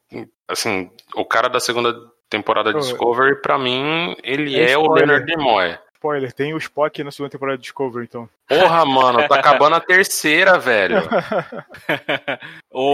assim, 0.47 0.89
o 1.15 1.25
cara 1.25 1.47
da 1.47 1.59
segunda 1.59 1.95
temporada 2.29 2.73
de 2.73 2.79
Discovery, 2.79 3.41
pra 3.41 3.57
mim, 3.57 4.15
ele 4.23 4.59
é 4.59 4.71
é, 4.71 4.77
o. 4.77 4.91
Leonard 4.91 5.25
Nimoy. 5.25 5.77
Spoiler, 5.95 6.31
tem 6.33 6.53
o 6.53 6.57
Spock 6.57 7.03
na 7.03 7.09
segunda 7.09 7.31
temporada 7.31 7.57
de 7.57 7.63
Discovery, 7.63 8.05
então. 8.05 8.29
Porra, 8.47 8.85
mano, 8.85 9.27
tá 9.27 9.35
acabando 9.39 9.75
a 9.75 9.79
terceira, 9.79 10.59
velho. 10.59 10.97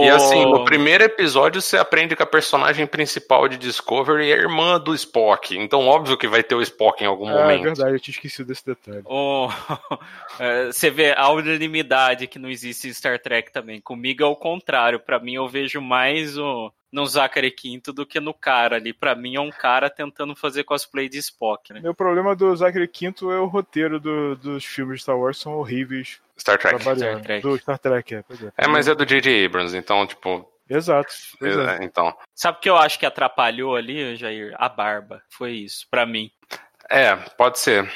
E 0.04 0.08
assim, 0.08 0.44
no 0.44 0.64
primeiro 0.64 1.02
episódio 1.02 1.60
você 1.60 1.76
aprende 1.76 2.14
que 2.14 2.22
a 2.22 2.26
personagem 2.26 2.86
principal 2.86 3.48
de 3.48 3.56
Discovery 3.58 4.30
é 4.30 4.34
a 4.34 4.38
irmã 4.38 4.78
do 4.78 4.94
Spock. 4.94 5.56
Então, 5.58 5.86
óbvio 5.88 6.16
que 6.16 6.28
vai 6.28 6.42
ter 6.42 6.54
o 6.54 6.62
Spock 6.62 7.02
em 7.02 7.06
algum 7.06 7.26
Ah, 7.26 7.32
é 7.32 7.42
momento. 7.42 7.62
verdade, 7.64 7.92
eu 7.96 8.00
tinha 8.00 8.12
esquecido 8.12 8.46
desse 8.46 8.64
detalhe. 8.64 9.02
É, 10.38 10.66
Você 10.66 10.88
vê 10.88 11.12
a 11.16 11.28
unanimidade 11.30 12.26
que 12.28 12.38
não 12.38 12.48
existe 12.48 12.88
em 12.88 12.92
Star 12.92 13.18
Trek 13.18 13.52
também. 13.52 13.80
Comigo 13.80 14.22
é 14.22 14.26
o 14.26 14.36
contrário. 14.36 15.00
Pra 15.00 15.18
mim, 15.18 15.34
eu 15.34 15.48
vejo 15.48 15.80
mais 15.80 16.38
o, 16.38 16.72
no 16.92 17.06
Zachary 17.06 17.50
Quinto 17.50 17.92
do 17.92 18.04
que 18.04 18.20
no 18.20 18.34
cara 18.34 18.76
ali. 18.76 18.92
Pra 18.92 19.14
mim, 19.14 19.34
é 19.36 19.40
um 19.40 19.50
cara 19.50 19.88
tentando 19.88 20.36
fazer 20.36 20.64
cosplay 20.64 21.08
de 21.08 21.18
Spock, 21.18 21.72
né? 21.72 21.80
Meu 21.80 21.94
problema 21.94 22.36
do 22.36 22.54
Zachary 22.54 22.86
Quinto 22.86 23.30
é 23.32 23.40
o 23.40 23.46
roteiro 23.46 23.98
do- 23.98 24.36
dos 24.36 24.64
filmes 24.64 24.96
de 24.98 25.02
Star 25.02 25.18
Wars, 25.18 25.38
são 25.38 25.54
horríveis. 25.54 26.20
Star 26.38 26.58
Trek. 26.58 26.80
Star 26.82 27.20
Trek. 27.22 27.42
Do 27.42 27.56
Star 27.58 27.78
Trek, 27.78 28.14
é. 28.14 28.18
É. 28.18 28.64
É, 28.64 28.68
mas 28.68 28.86
é 28.88 28.94
do 28.94 29.06
J.J. 29.06 29.46
Abrams, 29.46 29.76
então, 29.76 30.06
tipo. 30.06 30.48
Exato. 30.68 31.12
É. 31.42 31.82
é, 31.82 31.84
Então. 31.84 32.16
Sabe 32.34 32.58
o 32.58 32.60
que 32.60 32.68
eu 32.70 32.76
acho 32.76 32.98
que 32.98 33.06
atrapalhou 33.06 33.74
ali, 33.76 34.14
Jair? 34.16 34.54
A 34.58 34.68
barba. 34.68 35.22
Foi 35.30 35.52
isso, 35.52 35.86
pra 35.90 36.04
mim. 36.06 36.30
É, 36.90 37.14
pode 37.36 37.58
ser. 37.58 37.90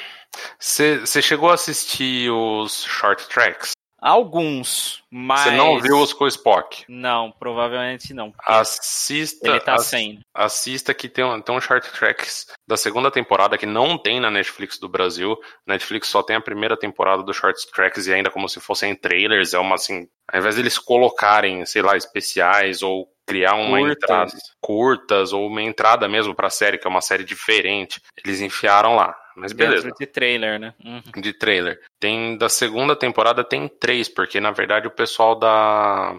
Você 0.59 1.21
chegou 1.21 1.49
a 1.49 1.55
assistir 1.55 2.29
os 2.31 2.83
short 2.83 3.27
tracks? 3.29 3.71
Alguns, 3.99 5.03
mas. 5.11 5.41
Você 5.41 5.51
não 5.51 5.79
viu 5.79 5.97
os 5.99 6.13
com 6.13 6.25
o 6.25 6.27
Spock? 6.27 6.85
Não, 6.87 7.31
provavelmente 7.31 8.13
não. 8.13 8.31
Assista. 8.45 9.49
Ele 9.49 9.59
tá 9.59 9.73
ass- 9.75 9.85
sem. 9.87 10.19
Assista 10.33 10.93
que 10.93 11.09
tem, 11.09 11.25
um- 11.25 11.41
tem 11.41 11.55
um 11.55 11.59
short 11.61 11.89
tracks 11.91 12.45
da 12.67 12.77
segunda 12.77 13.09
temporada 13.11 13.57
que 13.57 13.65
não 13.65 13.97
tem 13.97 14.19
na 14.19 14.29
Netflix 14.29 14.77
do 14.79 14.87
Brasil. 14.87 15.35
Netflix 15.65 16.07
só 16.09 16.21
tem 16.21 16.35
a 16.35 16.41
primeira 16.41 16.77
temporada 16.77 17.23
do 17.23 17.33
short 17.33 17.59
tracks 17.71 18.07
e 18.07 18.13
ainda 18.13 18.29
como 18.29 18.47
se 18.47 18.59
fossem 18.59 18.95
trailers. 18.95 19.53
É 19.53 19.59
uma 19.59 19.75
assim. 19.75 20.07
Ao 20.31 20.39
invés 20.39 20.55
deles 20.55 20.77
colocarem, 20.77 21.65
sei 21.65 21.81
lá, 21.81 21.95
especiais 21.97 22.81
ou 22.81 23.07
criar 23.25 23.55
uma 23.55 23.79
Curtas. 23.79 23.97
entrada 24.03 24.31
curtas 24.61 25.33
ou 25.33 25.47
uma 25.47 25.61
entrada 25.61 26.07
mesmo 26.07 26.33
pra 26.35 26.49
série, 26.49 26.77
que 26.77 26.87
é 26.87 26.89
uma 26.89 27.01
série 27.01 27.23
diferente, 27.23 28.01
eles 28.23 28.41
enfiaram 28.41 28.95
lá. 28.95 29.15
Mas 29.37 29.53
beleza. 29.53 29.83
Dentro 29.83 29.99
de 29.99 30.07
trailer, 30.07 30.59
né? 30.59 30.73
Uhum. 30.83 31.21
de 31.21 31.33
trailer. 31.33 31.79
Tem 31.99 32.37
da 32.37 32.49
segunda 32.49 32.95
temporada 32.95 33.43
tem 33.43 33.67
três, 33.67 34.09
porque 34.09 34.39
na 34.39 34.51
verdade 34.51 34.87
o 34.87 34.91
pessoal 34.91 35.35
da 35.37 36.15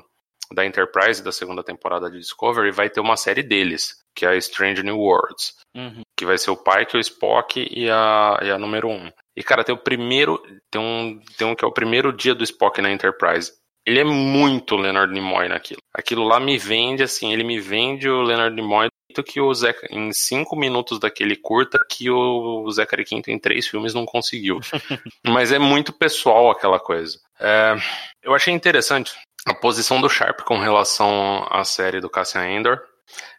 da 0.50 0.64
Enterprise 0.64 1.22
da 1.22 1.30
segunda 1.30 1.62
temporada 1.62 2.10
de 2.10 2.18
Discovery 2.18 2.70
vai 2.70 2.88
ter 2.88 3.00
uma 3.00 3.18
série 3.18 3.42
deles, 3.42 3.96
que 4.14 4.24
é 4.24 4.30
a 4.30 4.36
Strange 4.36 4.82
New 4.82 4.98
Worlds, 4.98 5.54
Uhum. 5.76 6.00
que 6.16 6.24
vai 6.24 6.38
ser 6.38 6.50
o 6.50 6.56
Pike, 6.56 6.96
o 6.96 7.00
Spock 7.00 7.68
e 7.70 7.90
a, 7.90 8.38
e 8.42 8.50
a 8.50 8.58
número 8.58 8.88
um. 8.88 9.10
E 9.36 9.42
cara, 9.42 9.62
tem 9.62 9.74
o 9.74 9.78
primeiro, 9.78 10.42
tem 10.70 10.80
um, 10.80 11.20
tem 11.36 11.46
um 11.46 11.54
que 11.54 11.64
é 11.64 11.68
o 11.68 11.72
primeiro 11.72 12.12
dia 12.12 12.34
do 12.34 12.42
Spock 12.44 12.80
na 12.80 12.90
Enterprise. 12.90 13.52
Ele 13.86 14.00
é 14.00 14.04
muito 14.04 14.74
Leonard 14.76 15.12
Nimoy 15.12 15.48
naquilo. 15.48 15.80
Aquilo 15.94 16.24
lá 16.24 16.40
me 16.40 16.56
vende 16.58 17.02
assim, 17.02 17.32
ele 17.32 17.44
me 17.44 17.60
vende 17.60 18.08
o 18.08 18.22
Leonard 18.22 18.54
Nimoy 18.56 18.88
que 19.24 19.40
o 19.40 19.52
Zé, 19.54 19.74
em 19.90 20.12
cinco 20.12 20.54
minutos 20.54 20.98
daquele 20.98 21.34
curta 21.36 21.78
que 21.88 22.10
o 22.10 22.70
Zachary 22.70 23.04
Quinto 23.04 23.30
em 23.30 23.38
três 23.38 23.66
filmes 23.66 23.94
não 23.94 24.04
conseguiu. 24.04 24.60
Mas 25.26 25.50
é 25.52 25.58
muito 25.58 25.92
pessoal 25.92 26.50
aquela 26.50 26.78
coisa. 26.78 27.18
É, 27.40 27.74
eu 28.22 28.34
achei 28.34 28.52
interessante 28.52 29.12
a 29.46 29.54
posição 29.54 30.00
do 30.00 30.08
Sharp 30.08 30.40
com 30.42 30.58
relação 30.58 31.46
à 31.50 31.64
série 31.64 32.00
do 32.00 32.10
Cassian 32.10 32.46
Endor. 32.48 32.80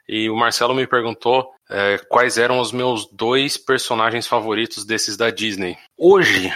E 0.07 0.27
o 0.29 0.35
Marcelo 0.35 0.73
me 0.73 0.87
perguntou 0.87 1.47
é, 1.69 1.99
quais 2.09 2.37
eram 2.39 2.59
os 2.59 2.71
meus 2.71 3.07
dois 3.11 3.57
personagens 3.57 4.25
favoritos 4.25 4.83
desses 4.83 5.15
da 5.15 5.29
Disney. 5.29 5.77
Hoje, 5.95 6.51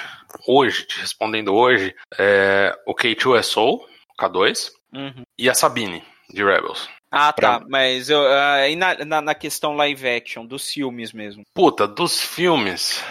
hoje, 0.48 0.88
te 0.88 1.00
respondendo 1.00 1.54
hoje, 1.54 1.94
é, 2.18 2.76
o 2.88 2.96
K2SO, 2.96 3.80
K2, 4.20 4.72
Uhum. 4.96 5.24
e 5.40 5.50
a 5.50 5.54
Sabine, 5.56 6.04
de 6.30 6.44
Rebels. 6.44 6.88
Ah, 7.14 7.32
tá. 7.32 7.60
Pra- 7.60 7.68
Mas 7.70 8.10
eu, 8.10 8.20
ah, 8.26 8.68
e 8.68 8.76
na, 8.76 8.96
na, 9.06 9.22
na 9.22 9.36
questão 9.36 9.76
live 9.76 10.08
action, 10.10 10.46
dos 10.46 10.70
filmes 10.72 11.14
mesmo. 11.14 11.44
Puta, 11.54 11.88
dos 11.88 12.20
filmes. 12.22 13.04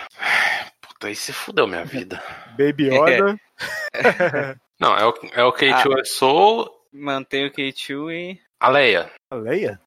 Puta, 0.80 1.06
aí 1.08 1.14
se 1.14 1.32
fudeu 1.32 1.66
minha 1.66 1.84
vida. 1.84 2.22
Baby 2.58 2.88
Yoda. 2.94 3.38
Não, 4.80 4.96
é 4.96 5.06
o, 5.06 5.14
é 5.34 5.44
o 5.44 5.52
K2SO, 5.52 6.68
Mantém 6.92 7.46
o 7.46 7.50
K2 7.52 8.10
e. 8.12 8.40
a 8.60 8.68
Leia. 8.68 9.10
A 9.30 9.36
Leia? 9.36 9.80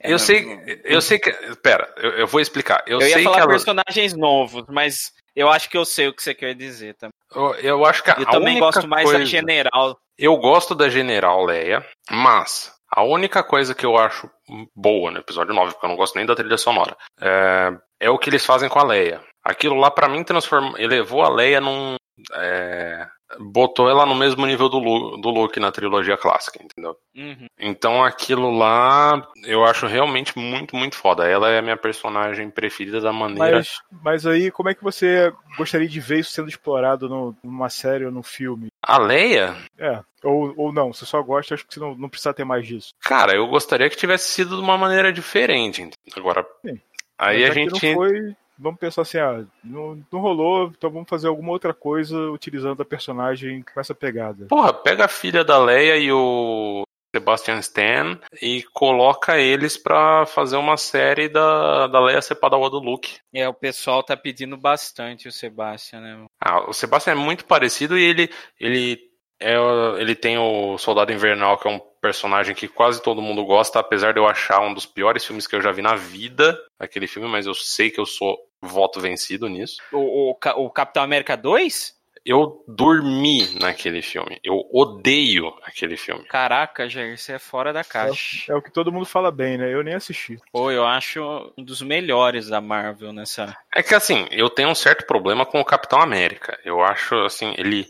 É, 0.00 0.08
eu 0.08 0.12
não- 0.12 0.18
sei, 0.18 0.80
eu 0.84 1.00
sei 1.00 1.18
que. 1.18 1.32
Pera, 1.56 1.92
eu, 1.96 2.10
eu 2.12 2.26
vou 2.26 2.40
explicar. 2.40 2.84
Eu, 2.86 3.00
Eu, 3.00 3.08
ia 3.08 3.14
sei 3.14 3.24
falar 3.24 3.36
que 3.36 3.42
ela, 3.42 3.50
personagens 3.50 4.14
novos, 4.14 4.64
mas 4.68 5.10
eu 5.34 5.50
acho 5.50 5.68
que 5.68 5.76
eu 5.76 5.84
sei 5.84 6.08
o 6.08 6.12
que 6.14 6.22
você 6.22 6.34
quer 6.34 6.54
dizer 6.54 6.94
também. 6.94 7.12
eu, 7.34 7.54
eu 7.56 7.84
acho 7.84 8.02
que 8.04 8.10
a 8.10 8.16
Eu 8.18 8.26
também 8.26 8.52
única 8.60 8.66
gosto 8.66 8.86
mais 8.88 9.06
da 9.06 9.16
coisa- 9.16 9.26
General. 9.26 9.98
Eu 10.18 10.36
gosto 10.36 10.74
da 10.74 10.88
General 10.88 11.44
Leia, 11.44 11.84
mas 12.10 12.72
a 12.90 13.02
única 13.02 13.42
coisa 13.42 13.74
que 13.74 13.84
eu 13.84 13.96
acho 13.96 14.30
boa 14.74 15.10
no 15.10 15.18
episódio 15.18 15.54
9, 15.54 15.72
porque 15.72 15.86
eu 15.86 15.90
não 15.90 15.96
gosto 15.96 16.16
nem 16.16 16.26
da 16.26 16.34
trilha 16.34 16.56
sonora, 16.56 16.96
é, 17.20 17.72
é 18.00 18.10
o 18.10 18.18
que 18.18 18.30
eles 18.30 18.44
fazem 18.44 18.68
com 18.68 18.78
a 18.78 18.84
Leia. 18.84 19.20
Aquilo 19.44 19.76
lá, 19.76 19.90
pra 19.90 20.08
mim, 20.08 20.24
transformou, 20.24 20.78
elevou 20.78 21.22
a 21.22 21.28
Leia 21.28 21.60
num. 21.60 21.96
é, 22.34 23.06
botou 23.38 23.88
ela 23.88 24.04
no 24.06 24.14
mesmo 24.14 24.44
nível 24.46 24.68
do, 24.68 24.78
Lu- 24.78 25.16
do 25.20 25.30
Luke 25.30 25.58
na 25.60 25.70
trilogia 25.72 26.16
clássica, 26.16 26.62
entendeu? 26.62 26.96
Uhum. 27.14 27.46
Então 27.58 28.02
aquilo 28.04 28.50
lá 28.56 29.26
eu 29.44 29.64
acho 29.64 29.86
realmente 29.86 30.36
muito, 30.38 30.76
muito 30.76 30.96
foda. 30.96 31.26
Ela 31.26 31.50
é 31.50 31.58
a 31.58 31.62
minha 31.62 31.76
personagem 31.76 32.50
preferida 32.50 33.00
da 33.00 33.12
maneira. 33.12 33.56
Mas, 33.58 33.80
mas 34.02 34.26
aí, 34.26 34.50
como 34.50 34.68
é 34.68 34.74
que 34.74 34.82
você 34.84 35.32
gostaria 35.56 35.88
de 35.88 36.00
ver 36.00 36.20
isso 36.20 36.30
sendo 36.32 36.48
explorado 36.48 37.08
no- 37.08 37.36
numa 37.42 37.68
série 37.68 38.04
ou 38.04 38.12
num 38.12 38.22
filme? 38.22 38.68
A 38.82 38.98
Leia, 38.98 39.56
É. 39.78 40.00
Ou, 40.24 40.52
ou 40.56 40.72
não, 40.72 40.92
você 40.92 41.04
só 41.06 41.22
gosta, 41.22 41.54
acho 41.54 41.64
que 41.66 41.74
você 41.74 41.78
não, 41.80 41.94
não 41.94 42.08
precisa 42.08 42.34
ter 42.34 42.44
mais 42.44 42.66
disso. 42.66 42.90
cara, 43.00 43.34
eu 43.36 43.46
gostaria 43.46 43.88
que 43.88 43.96
tivesse 43.96 44.28
sido 44.30 44.56
de 44.56 44.62
uma 44.62 44.76
maneira 44.76 45.12
diferente. 45.12 45.88
Agora, 46.16 46.44
Sim. 46.64 46.80
aí 47.18 47.42
Mas 47.42 47.50
a 47.50 47.54
gente. 47.54 47.72
não 47.72 47.94
foi, 47.94 48.34
vamos 48.58 48.78
pensar 48.78 49.02
assim, 49.02 49.18
ah, 49.18 49.44
não, 49.62 50.02
não 50.12 50.20
rolou, 50.20 50.72
então 50.76 50.90
vamos 50.90 51.08
fazer 51.08 51.28
alguma 51.28 51.52
outra 51.52 51.74
coisa 51.74 52.16
utilizando 52.30 52.82
a 52.82 52.84
personagem 52.84 53.62
com 53.62 53.80
essa 53.80 53.94
pegada. 53.94 54.46
Porra, 54.46 54.72
pega 54.72 55.04
a 55.04 55.08
filha 55.08 55.44
da 55.44 55.58
Leia 55.58 55.96
e 55.96 56.10
o 56.12 56.84
Sebastian 57.14 57.58
Stan 57.60 58.18
e 58.42 58.62
coloca 58.74 59.38
eles 59.38 59.76
pra 59.76 60.26
fazer 60.26 60.56
uma 60.56 60.76
série 60.76 61.28
da, 61.28 61.86
da 61.86 62.00
Leia 62.00 62.20
ser 62.20 62.34
padawan 62.34 62.68
do 62.68 62.78
Luke. 62.78 63.18
É, 63.34 63.48
o 63.48 63.54
pessoal 63.54 64.02
tá 64.02 64.16
pedindo 64.16 64.56
bastante 64.56 65.26
o 65.28 65.32
Sebastian, 65.32 66.00
né? 66.00 66.24
Ah, 66.40 66.68
o 66.68 66.72
Sebastian 66.72 67.12
é 67.12 67.16
muito 67.16 67.46
parecido 67.46 67.98
e 67.98 68.04
ele, 68.04 68.30
ele, 68.60 69.00
é, 69.40 69.56
ele 69.98 70.14
tem 70.14 70.36
o 70.36 70.76
Soldado 70.76 71.12
Invernal, 71.12 71.58
que 71.58 71.66
é 71.66 71.70
um 71.70 71.80
personagem 72.06 72.54
que 72.54 72.68
quase 72.68 73.02
todo 73.02 73.20
mundo 73.20 73.44
gosta, 73.44 73.80
apesar 73.80 74.12
de 74.12 74.20
eu 74.20 74.28
achar 74.28 74.60
um 74.60 74.72
dos 74.72 74.86
piores 74.86 75.24
filmes 75.24 75.44
que 75.44 75.56
eu 75.56 75.60
já 75.60 75.72
vi 75.72 75.82
na 75.82 75.96
vida, 75.96 76.56
aquele 76.78 77.08
filme, 77.08 77.28
mas 77.28 77.46
eu 77.46 77.54
sei 77.54 77.90
que 77.90 77.98
eu 77.98 78.06
sou 78.06 78.38
voto 78.62 79.00
vencido 79.00 79.48
nisso. 79.48 79.78
O, 79.90 80.30
o, 80.30 80.64
o 80.64 80.70
Capitão 80.70 81.02
América 81.02 81.36
2? 81.36 81.96
Eu 82.24 82.64
dormi 82.68 83.58
naquele 83.60 84.02
filme. 84.02 84.38
Eu 84.42 84.68
odeio 84.72 85.52
aquele 85.62 85.96
filme. 85.96 86.24
Caraca, 86.26 86.88
Jair, 86.88 87.18
você 87.18 87.34
é 87.34 87.38
fora 87.40 87.72
da 87.72 87.82
caixa. 87.82 88.52
É 88.52 88.54
o 88.54 88.62
que 88.62 88.72
todo 88.72 88.92
mundo 88.92 89.06
fala 89.06 89.32
bem, 89.32 89.58
né? 89.58 89.72
Eu 89.72 89.82
nem 89.82 89.94
assisti. 89.94 90.38
Pô, 90.52 90.70
eu 90.70 90.84
acho 90.84 91.52
um 91.56 91.62
dos 91.62 91.82
melhores 91.82 92.48
da 92.48 92.60
Marvel 92.60 93.12
nessa. 93.12 93.56
É 93.74 93.82
que 93.82 93.94
assim, 93.94 94.26
eu 94.30 94.48
tenho 94.48 94.68
um 94.68 94.74
certo 94.74 95.06
problema 95.06 95.44
com 95.44 95.60
o 95.60 95.64
Capitão 95.64 96.00
América. 96.00 96.58
Eu 96.64 96.82
acho 96.82 97.14
assim, 97.24 97.54
ele. 97.58 97.86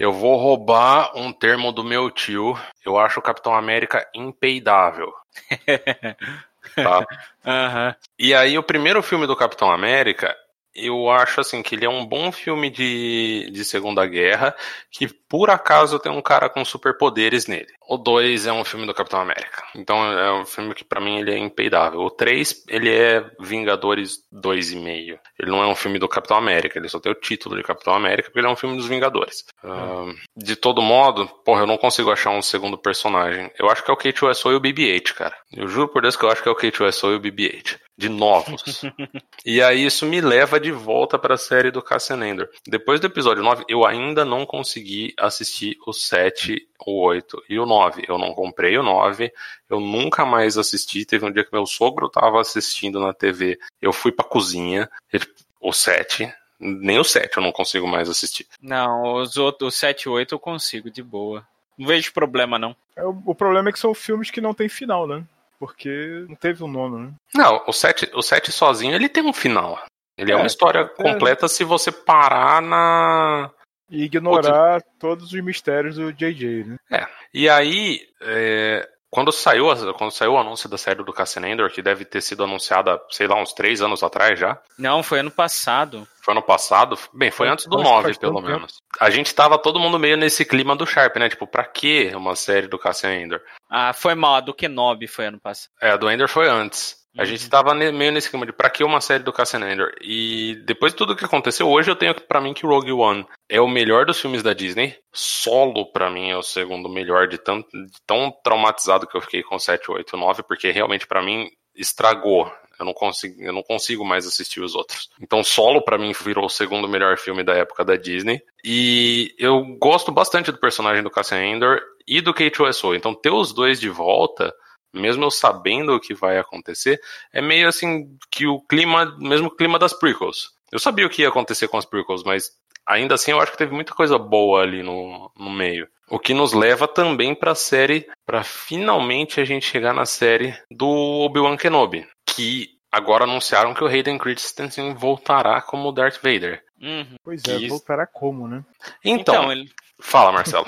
Eu 0.00 0.14
vou 0.14 0.34
roubar 0.38 1.12
um 1.14 1.30
termo 1.30 1.70
do 1.70 1.84
meu 1.84 2.10
tio. 2.10 2.58
Eu 2.82 2.98
acho 2.98 3.20
o 3.20 3.22
Capitão 3.22 3.54
América 3.54 4.08
impeidável. 4.14 5.12
Tá? 6.74 7.04
Aham. 7.44 7.94
E 8.18 8.32
aí, 8.32 8.56
o 8.56 8.62
primeiro 8.62 9.02
filme 9.02 9.26
do 9.26 9.34
Capitão 9.34 9.70
América, 9.72 10.36
eu 10.74 11.10
acho 11.10 11.40
assim 11.40 11.62
que 11.62 11.74
ele 11.74 11.84
é 11.84 11.88
um 11.88 12.06
bom 12.06 12.30
filme 12.30 12.70
de, 12.70 13.50
de 13.52 13.64
Segunda 13.64 14.06
Guerra, 14.06 14.54
que 14.90 15.08
por 15.08 15.50
acaso 15.50 15.98
tem 15.98 16.10
um 16.10 16.22
cara 16.22 16.48
com 16.48 16.64
superpoderes 16.64 17.46
nele. 17.46 17.68
O 17.88 17.96
2 17.96 18.46
é 18.46 18.52
um 18.52 18.64
filme 18.64 18.86
do 18.86 18.94
Capitão 18.94 19.20
América. 19.20 19.64
Então 19.74 20.04
é 20.12 20.32
um 20.32 20.44
filme 20.44 20.74
que 20.74 20.84
pra 20.84 21.00
mim 21.00 21.18
ele 21.18 21.32
é 21.32 21.38
impeidável. 21.38 22.00
O 22.00 22.10
3, 22.10 22.64
ele 22.68 22.88
é 22.88 23.28
Vingadores 23.40 24.24
2,5. 24.32 25.18
Ele 25.38 25.50
não 25.50 25.62
é 25.62 25.66
um 25.66 25.74
filme 25.74 25.98
do 25.98 26.08
Capitão 26.08 26.36
América, 26.36 26.78
ele 26.78 26.88
só 26.88 27.00
tem 27.00 27.10
o 27.10 27.16
título 27.16 27.56
de 27.56 27.62
Capitão 27.62 27.94
América, 27.94 28.28
porque 28.28 28.38
ele 28.38 28.46
é 28.46 28.50
um 28.50 28.56
filme 28.56 28.76
dos 28.76 28.86
Vingadores. 28.86 29.44
Ah, 29.64 30.06
de 30.36 30.54
todo 30.54 30.80
modo, 30.80 31.26
porra, 31.44 31.62
eu 31.62 31.66
não 31.66 31.76
consigo 31.76 32.10
achar 32.10 32.30
um 32.30 32.42
segundo 32.42 32.78
personagem. 32.78 33.50
Eu 33.58 33.68
acho 33.68 33.84
que 33.84 33.90
é 33.90 33.94
o 33.94 33.96
K2SO 33.96 34.52
e 34.52 34.54
o 34.54 34.60
BB-8, 34.60 35.14
cara. 35.14 35.36
Eu 35.52 35.66
juro 35.66 35.88
por 35.88 36.02
Deus 36.02 36.16
que 36.16 36.24
eu 36.24 36.30
acho 36.30 36.42
que 36.42 36.48
é 36.48 36.52
o 36.52 36.56
K2SO 36.56 37.12
e 37.12 37.16
o 37.16 37.20
BB-8. 37.20 37.78
De 38.00 38.08
novos. 38.08 38.82
E 39.44 39.62
aí 39.62 39.84
isso 39.86 40.04
me 40.04 40.20
leva 40.20 40.60
de 40.60 40.70
volta 40.70 41.18
para 41.18 41.34
a 41.34 41.38
série 41.38 41.70
do 41.70 41.80
Cassian 41.82 42.26
Endor. 42.26 42.48
Depois 42.66 43.00
do 43.00 43.06
episódio 43.06 43.42
9, 43.42 43.64
eu 43.68 43.86
ainda 43.86 44.22
não 44.24 44.44
consegui 44.44 45.14
assistir 45.18 45.78
o 45.86 45.92
7, 45.94 46.68
o 46.86 47.00
8 47.06 47.42
e 47.48 47.58
o 47.58 47.64
9. 47.64 48.04
Eu 48.06 48.18
não 48.18 48.34
comprei 48.34 48.76
o 48.76 48.82
9, 48.82 49.32
eu 49.68 49.80
nunca 49.80 50.24
mais 50.26 50.58
assisti. 50.58 51.06
Teve 51.06 51.24
um 51.24 51.32
dia 51.32 51.42
que 51.44 51.52
meu 51.52 51.64
sogro 51.64 52.06
estava 52.06 52.38
assistindo 52.40 53.00
na 53.00 53.14
TV. 53.14 53.58
Eu 53.80 53.92
fui 53.94 54.12
pra 54.12 54.24
cozinha, 54.26 54.90
ele- 55.12 55.26
o 55.60 55.72
7, 55.72 56.30
Nem 56.62 56.98
o 56.98 57.04
7 57.04 57.38
eu 57.38 57.42
não 57.42 57.52
consigo 57.52 57.88
mais 57.88 58.10
assistir. 58.10 58.46
Não, 58.60 59.14
os 59.14 59.38
outros, 59.38 59.74
o 59.74 59.78
7 59.78 60.02
e 60.02 60.08
8 60.10 60.34
eu 60.34 60.38
consigo, 60.38 60.90
de 60.90 61.02
boa. 61.02 61.46
Não 61.78 61.86
vejo 61.86 62.12
problema, 62.12 62.58
não. 62.58 62.76
É, 62.94 63.02
o, 63.02 63.22
o 63.24 63.34
problema 63.34 63.70
é 63.70 63.72
que 63.72 63.78
são 63.78 63.94
filmes 63.94 64.30
que 64.30 64.42
não 64.42 64.52
tem 64.52 64.68
final, 64.68 65.06
né? 65.06 65.24
Porque 65.60 66.24
não 66.26 66.34
teve 66.34 66.64
um 66.64 66.68
nono, 66.68 66.98
né? 66.98 67.12
Não, 67.34 67.62
o 67.66 67.72
7, 67.72 68.10
o 68.14 68.22
7 68.22 68.50
sozinho 68.50 68.94
ele 68.94 69.10
tem 69.10 69.22
um 69.22 69.32
final. 69.32 69.78
Ele 70.16 70.32
é, 70.32 70.34
é 70.34 70.36
uma 70.36 70.46
história 70.46 70.80
é, 70.80 70.84
completa 70.88 71.46
se 71.48 71.64
você 71.64 71.92
parar 71.92 72.62
na. 72.62 73.50
E 73.90 74.04
ignorar 74.04 74.76
Outro... 74.76 74.90
todos 74.98 75.32
os 75.32 75.40
mistérios 75.42 75.96
do 75.96 76.12
JJ, 76.12 76.64
né? 76.64 76.76
É. 76.90 77.06
E 77.34 77.46
aí, 77.46 78.08
é, 78.22 78.88
quando 79.10 79.32
saiu, 79.32 79.66
quando 79.94 80.12
saiu 80.12 80.32
o 80.32 80.38
anúncio 80.38 80.68
da 80.68 80.78
série 80.78 81.02
do 81.02 81.12
Cassian 81.12 81.46
Endor, 81.48 81.70
que 81.70 81.82
deve 81.82 82.04
ter 82.04 82.20
sido 82.20 82.44
anunciada, 82.44 83.00
sei 83.10 83.26
lá, 83.26 83.40
uns 83.40 83.52
três 83.52 83.82
anos 83.82 84.04
atrás 84.04 84.38
já. 84.38 84.56
Não, 84.78 85.02
foi 85.02 85.18
ano 85.18 85.30
passado. 85.30 86.06
Foi 86.22 86.32
ano 86.32 86.42
passado? 86.42 86.96
Bem, 87.12 87.30
foi 87.30 87.48
antes 87.48 87.66
do 87.66 87.82
9, 87.82 88.16
pelo 88.18 88.40
menos. 88.40 88.74
Tempo. 88.74 88.84
A 89.00 89.10
gente 89.10 89.34
tava 89.34 89.58
todo 89.58 89.80
mundo 89.80 89.98
meio 89.98 90.16
nesse 90.16 90.44
clima 90.44 90.76
do 90.76 90.86
Sharp, 90.86 91.16
né? 91.16 91.28
Tipo, 91.28 91.46
pra 91.46 91.64
que 91.64 92.14
uma 92.14 92.36
série 92.36 92.68
do 92.68 92.78
Cassian 92.78 93.14
Endor? 93.14 93.40
Ah, 93.68 93.92
foi 93.92 94.14
mal, 94.14 94.36
a 94.36 94.40
do 94.40 94.54
Kenobi 94.54 95.08
foi 95.08 95.26
ano 95.26 95.40
passado. 95.40 95.72
É, 95.80 95.90
a 95.90 95.96
do 95.96 96.08
Endor 96.08 96.28
foi 96.28 96.48
antes. 96.48 96.99
A 97.18 97.24
gente 97.24 97.44
uhum. 97.44 97.50
tava 97.50 97.74
meio 97.74 98.12
nesse 98.12 98.30
clima 98.30 98.46
de 98.46 98.52
pra 98.52 98.70
que 98.70 98.84
uma 98.84 99.00
série 99.00 99.24
do 99.24 99.32
Cassian 99.32 99.60
Andor? 99.60 99.92
E 100.00 100.54
depois 100.64 100.92
de 100.92 100.98
tudo 100.98 101.16
que 101.16 101.24
aconteceu, 101.24 101.68
hoje 101.68 101.90
eu 101.90 101.96
tenho 101.96 102.14
para 102.14 102.40
mim 102.40 102.54
que 102.54 102.66
Rogue 102.66 102.92
One 102.92 103.26
é 103.48 103.60
o 103.60 103.68
melhor 103.68 104.06
dos 104.06 104.20
filmes 104.20 104.42
da 104.42 104.52
Disney. 104.52 104.96
Solo 105.12 105.90
para 105.92 106.08
mim 106.10 106.30
é 106.30 106.36
o 106.36 106.42
segundo 106.42 106.88
melhor 106.88 107.26
de, 107.26 107.36
tão, 107.38 107.60
de 107.60 108.00
tão 108.06 108.32
traumatizado 108.44 109.06
que 109.06 109.16
eu 109.16 109.20
fiquei 109.20 109.42
com 109.42 109.58
7, 109.58 109.90
8, 109.90 110.16
9, 110.16 110.42
porque 110.44 110.70
realmente 110.70 111.06
para 111.06 111.22
mim 111.22 111.48
estragou. 111.74 112.50
Eu 112.78 112.86
não, 112.86 112.94
consigo, 112.94 113.42
eu 113.42 113.52
não 113.52 113.62
consigo 113.62 114.02
mais 114.06 114.26
assistir 114.26 114.62
os 114.62 114.74
outros. 114.74 115.10
Então, 115.20 115.44
Solo, 115.44 115.82
para 115.82 115.98
mim, 115.98 116.14
virou 116.18 116.46
o 116.46 116.48
segundo 116.48 116.88
melhor 116.88 117.18
filme 117.18 117.44
da 117.44 117.52
época 117.52 117.84
da 117.84 117.94
Disney. 117.94 118.40
E 118.64 119.34
eu 119.38 119.62
gosto 119.78 120.10
bastante 120.10 120.50
do 120.50 120.58
personagem 120.58 121.02
do 121.02 121.10
Cassian 121.10 121.60
e 122.08 122.22
do 122.22 122.32
K2SO. 122.32 122.96
Então, 122.96 123.14
ter 123.14 123.28
os 123.28 123.52
dois 123.52 123.78
de 123.78 123.90
volta 123.90 124.54
mesmo 124.92 125.24
eu 125.24 125.30
sabendo 125.30 125.94
o 125.94 126.00
que 126.00 126.14
vai 126.14 126.38
acontecer, 126.38 127.00
é 127.32 127.40
meio 127.40 127.68
assim 127.68 128.16
que 128.30 128.46
o 128.46 128.60
clima, 128.60 129.16
mesmo 129.18 129.48
o 129.48 129.54
clima 129.54 129.78
das 129.78 129.92
prequels. 129.92 130.50
Eu 130.72 130.78
sabia 130.78 131.06
o 131.06 131.10
que 131.10 131.22
ia 131.22 131.28
acontecer 131.28 131.68
com 131.68 131.76
as 131.76 131.84
prequels, 131.84 132.22
mas 132.24 132.50
ainda 132.86 133.14
assim 133.14 133.30
eu 133.30 133.40
acho 133.40 133.52
que 133.52 133.58
teve 133.58 133.74
muita 133.74 133.94
coisa 133.94 134.18
boa 134.18 134.62
ali 134.62 134.82
no, 134.82 135.30
no 135.36 135.50
meio. 135.50 135.88
O 136.08 136.18
que 136.18 136.34
nos 136.34 136.52
leva 136.52 136.88
também 136.88 137.34
para 137.34 137.52
a 137.52 137.56
série, 137.56 138.08
para 138.26 138.42
finalmente 138.42 139.40
a 139.40 139.44
gente 139.44 139.64
chegar 139.64 139.94
na 139.94 140.04
série 140.04 140.56
do 140.70 140.88
Obi-Wan 140.88 141.56
Kenobi, 141.56 142.06
que 142.26 142.68
agora 142.90 143.24
anunciaram 143.24 143.72
que 143.72 143.84
o 143.84 143.86
Hayden 143.86 144.18
Christensen 144.18 144.94
voltará 144.94 145.62
como 145.62 145.92
Darth 145.92 146.20
Vader. 146.20 146.64
Uhum. 146.80 147.14
Pois 147.22 147.42
é, 147.44 147.58
que... 147.58 147.68
voltará 147.68 148.06
como, 148.06 148.48
né? 148.48 148.64
Então, 149.04 149.34
então 149.34 149.52
ele... 149.52 149.70
fala, 150.00 150.32
Marcelo. 150.32 150.66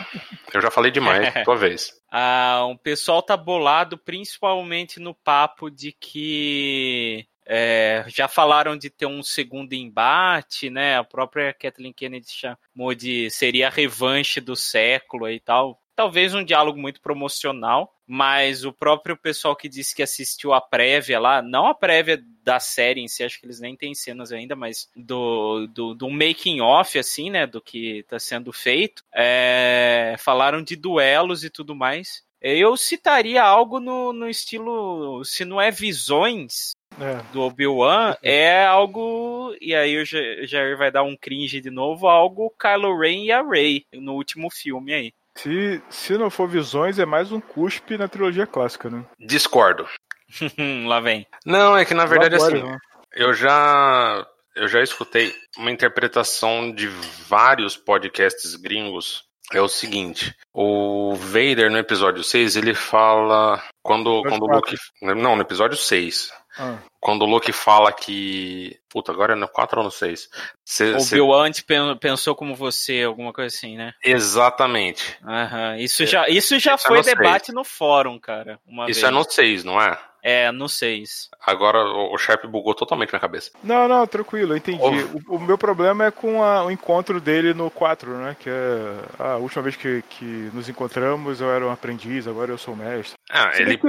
eu 0.53 0.61
já 0.61 0.71
falei 0.71 0.91
demais, 0.91 1.33
tua 1.45 1.57
vez. 1.57 1.93
Ah, 2.11 2.67
o 2.71 2.77
pessoal 2.79 3.23
tá 3.23 3.37
bolado 3.37 3.97
principalmente 3.99 5.01
no 5.01 5.15
papo 5.15 5.71
de 5.71 5.93
que 5.93 7.27
é, 7.47 8.05
já 8.09 8.29
falaram 8.29 8.77
de 8.77 8.89
ter 8.89 9.07
um 9.07 9.23
segundo 9.23 9.73
embate, 9.73 10.71
né? 10.71 10.97
A 10.97 11.05
própria 11.05 11.53
Kathleen 11.53 11.93
Kennedy 11.93 12.31
chamou 12.31 12.95
de 12.95 13.31
seria 13.31 13.69
a 13.69 13.71
revanche 13.71 14.41
do 14.41 14.55
século 14.55 15.29
e 15.29 15.41
tal 15.41 15.83
talvez 15.95 16.35
um 16.35 16.45
diálogo 16.45 16.79
muito 16.79 17.01
promocional, 17.01 17.93
mas 18.15 18.63
o 18.63 18.75
próprio 18.75 19.17
pessoal 19.17 19.57
que 19.57 19.71
disse 19.71 19.95
que 19.95 20.03
assistiu 20.03 20.53
a 20.53 20.61
prévia 20.61 21.19
lá, 21.19 21.41
não 21.41 21.67
a 21.67 21.75
prévia 21.75 22.23
da 22.45 22.61
série 22.61 23.01
em 23.01 23.09
si, 23.09 23.25
acho 23.25 23.41
que 23.41 23.47
eles 23.47 23.59
nem 23.59 23.75
têm 23.75 23.95
cenas 23.95 24.31
ainda, 24.31 24.55
mas 24.55 24.87
do, 24.95 25.67
do, 25.69 25.95
do 25.95 26.11
making 26.11 26.61
off, 26.61 26.99
assim, 26.99 27.31
né, 27.31 27.47
do 27.47 27.59
que 27.59 28.01
está 28.01 28.19
sendo 28.19 28.53
feito, 28.53 29.03
é, 29.15 30.15
falaram 30.19 30.63
de 30.63 30.77
duelos 30.77 31.43
e 31.43 31.49
tudo 31.49 31.75
mais. 31.75 32.23
Eu 32.39 32.77
citaria 32.77 33.43
algo 33.43 33.81
no, 33.81 34.13
no 34.13 34.29
estilo, 34.29 35.25
se 35.25 35.47
não 35.47 35.59
é 35.59 35.71
visões, 35.71 36.73
é. 37.01 37.23
do 37.33 37.41
Obi-Wan 37.41 38.15
é 38.23 38.63
algo. 38.63 39.57
E 39.59 39.75
aí 39.75 39.97
o 39.97 40.05
Jair 40.05 40.77
vai 40.77 40.91
dar 40.91 41.03
um 41.03 41.17
cringe 41.17 41.63
de 41.63 41.71
novo, 41.71 42.09
algo 42.09 42.55
Kylo 42.61 42.95
Ren 42.99 43.25
e 43.25 43.33
a 43.33 43.43
Rey 43.43 43.87
no 43.95 44.13
último 44.13 44.51
filme 44.51 44.93
aí. 44.93 45.15
Se, 45.37 45.83
se 45.89 46.19
não 46.19 46.31
for 46.31 46.49
visões, 46.49 46.99
é 46.99 47.07
mais 47.07 47.33
um 47.33 47.41
cuspe 47.41 47.97
na 47.97 48.09
trilogia 48.09 48.47
clássica, 48.47 48.91
né? 48.91 49.05
Discordo. 49.19 49.87
Lá 50.87 51.01
vem. 51.01 51.27
Não, 51.45 51.77
é 51.77 51.85
que 51.85 51.95
na 51.95 52.07
verdade 52.07 52.37
agora, 52.37 52.57
assim, 52.57 52.67
né? 52.67 52.79
eu 53.15 53.35
já 53.35 54.27
eu 54.55 54.69
já 54.69 54.83
escutei 54.83 55.35
uma 55.57 55.71
interpretação 55.71 56.73
de 56.73 56.89
vários 57.29 57.77
podcasts 57.77 58.55
gringos. 58.57 59.25
É 59.53 59.61
o 59.61 59.69
seguinte, 59.69 60.35
o 60.55 61.15
Vader 61.15 61.71
no 61.71 61.77
episódio 61.77 62.25
6, 62.25 62.57
ele 62.57 62.73
fala 62.73 63.63
quando 63.83 64.23
quando 64.23 64.45
o 64.45 64.47
Luke, 64.47 64.77
não, 65.03 65.37
no 65.37 65.43
episódio 65.43 65.77
6. 65.77 66.33
Ah. 66.59 66.79
Quando 67.01 67.23
o 67.23 67.27
Luke 67.27 67.53
fala 67.53 67.93
que. 67.93 68.79
Puta, 68.89 69.11
agora 69.11 69.33
é 69.33 69.37
no 69.37 69.49
4 69.49 69.79
ou 69.79 69.85
no 69.85 69.91
6. 69.91 70.29
Cê, 70.65 70.95
o 70.95 71.05
Bill 71.05 71.33
antes 71.33 71.65
pensou 72.01 72.35
como 72.35 72.55
você, 72.55 73.03
alguma 73.03 73.33
coisa 73.33 73.55
assim, 73.55 73.77
né? 73.77 73.93
Exatamente. 74.05 75.19
Aham. 75.27 75.77
Isso 75.79 76.05
já, 76.07 76.29
isso 76.29 76.59
já 76.59 76.75
isso 76.75 76.87
é 76.87 76.89
foi 76.89 76.99
é 77.01 77.03
debate 77.03 77.47
6. 77.47 77.55
no 77.55 77.65
fórum, 77.65 78.19
cara. 78.19 78.61
isso 78.89 79.01
vez. 79.01 79.03
é 79.03 79.11
no 79.11 79.25
6, 79.25 79.65
não 79.65 79.81
é? 79.81 79.99
É, 80.23 80.53
no 80.53 80.69
6. 80.69 81.29
Agora 81.45 81.83
o 81.85 82.17
Sharp 82.17 82.45
bugou 82.47 82.75
totalmente 82.75 83.11
minha 83.11 83.21
cabeça. 83.21 83.51
Não, 83.63 83.89
não, 83.89 84.07
tranquilo, 84.07 84.53
eu 84.53 84.57
entendi. 84.57 84.81
O, 84.81 85.37
o, 85.37 85.41
meu 85.41 85.59
problema 85.59 86.07
é 86.07 86.11
com 86.11 86.43
a, 86.43 86.65
o 86.65 86.71
encontro 86.71 87.21
dele 87.21 87.53
no 87.53 87.71
4, 87.71 88.17
né? 88.19 88.37
Que 88.39 88.49
é 88.49 88.95
a 89.19 89.37
última 89.37 89.63
vez 89.63 89.75
que, 89.75 90.03
que 90.11 90.51
nos 90.55 90.69
encontramos 90.69 91.41
eu 91.41 91.51
era 91.51 91.67
um 91.67 91.73
aprendiz, 91.73 92.29
agora 92.29 92.53
eu 92.53 92.59
sou 92.59 92.77
mestre. 92.77 93.15
Ah, 93.31 93.51
ele... 93.57 93.81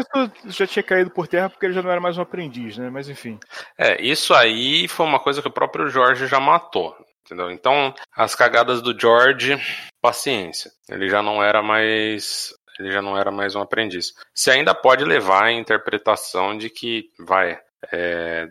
isso 0.46 0.58
já 0.58 0.68
tinha 0.68 0.84
caído 0.84 1.12
por 1.12 1.28
terra 1.28 1.50
porque 1.50 1.66
ele 1.66 1.74
já 1.74 1.84
não 1.84 1.92
era 1.92 2.02
mais 2.02 2.18
um 2.18 2.22
aprendiz, 2.22 2.78
né? 2.78 2.90
Mas 2.90 3.08
enfim. 3.08 3.40
É, 3.78 4.02
isso 4.02 4.34
aí 4.34 4.88
foi 4.88 5.06
uma 5.06 5.20
coisa 5.20 5.42
que 5.42 5.48
o 5.48 5.54
próprio 5.54 5.88
Jorge 5.90 6.26
já 6.26 6.40
matou. 6.40 6.96
Entendeu? 7.26 7.50
Então, 7.52 7.94
as 8.16 8.36
cagadas 8.36 8.82
do 8.82 8.98
George, 9.00 9.58
paciência. 10.02 10.72
Ele 10.90 11.10
já 11.10 11.22
não 11.22 11.42
era 11.42 11.62
mais 11.62 12.54
ele 12.80 12.92
já 12.92 13.02
não 13.02 13.18
era 13.18 13.32
mais 13.32 13.56
um 13.56 13.62
aprendiz. 13.62 14.14
Você 14.34 14.52
ainda 14.52 14.74
pode 14.74 15.04
levar 15.04 15.46
a 15.46 15.52
interpretação 15.52 16.58
de 16.58 16.70
que, 16.70 17.10
vai, 17.20 17.60
é, 17.92 18.48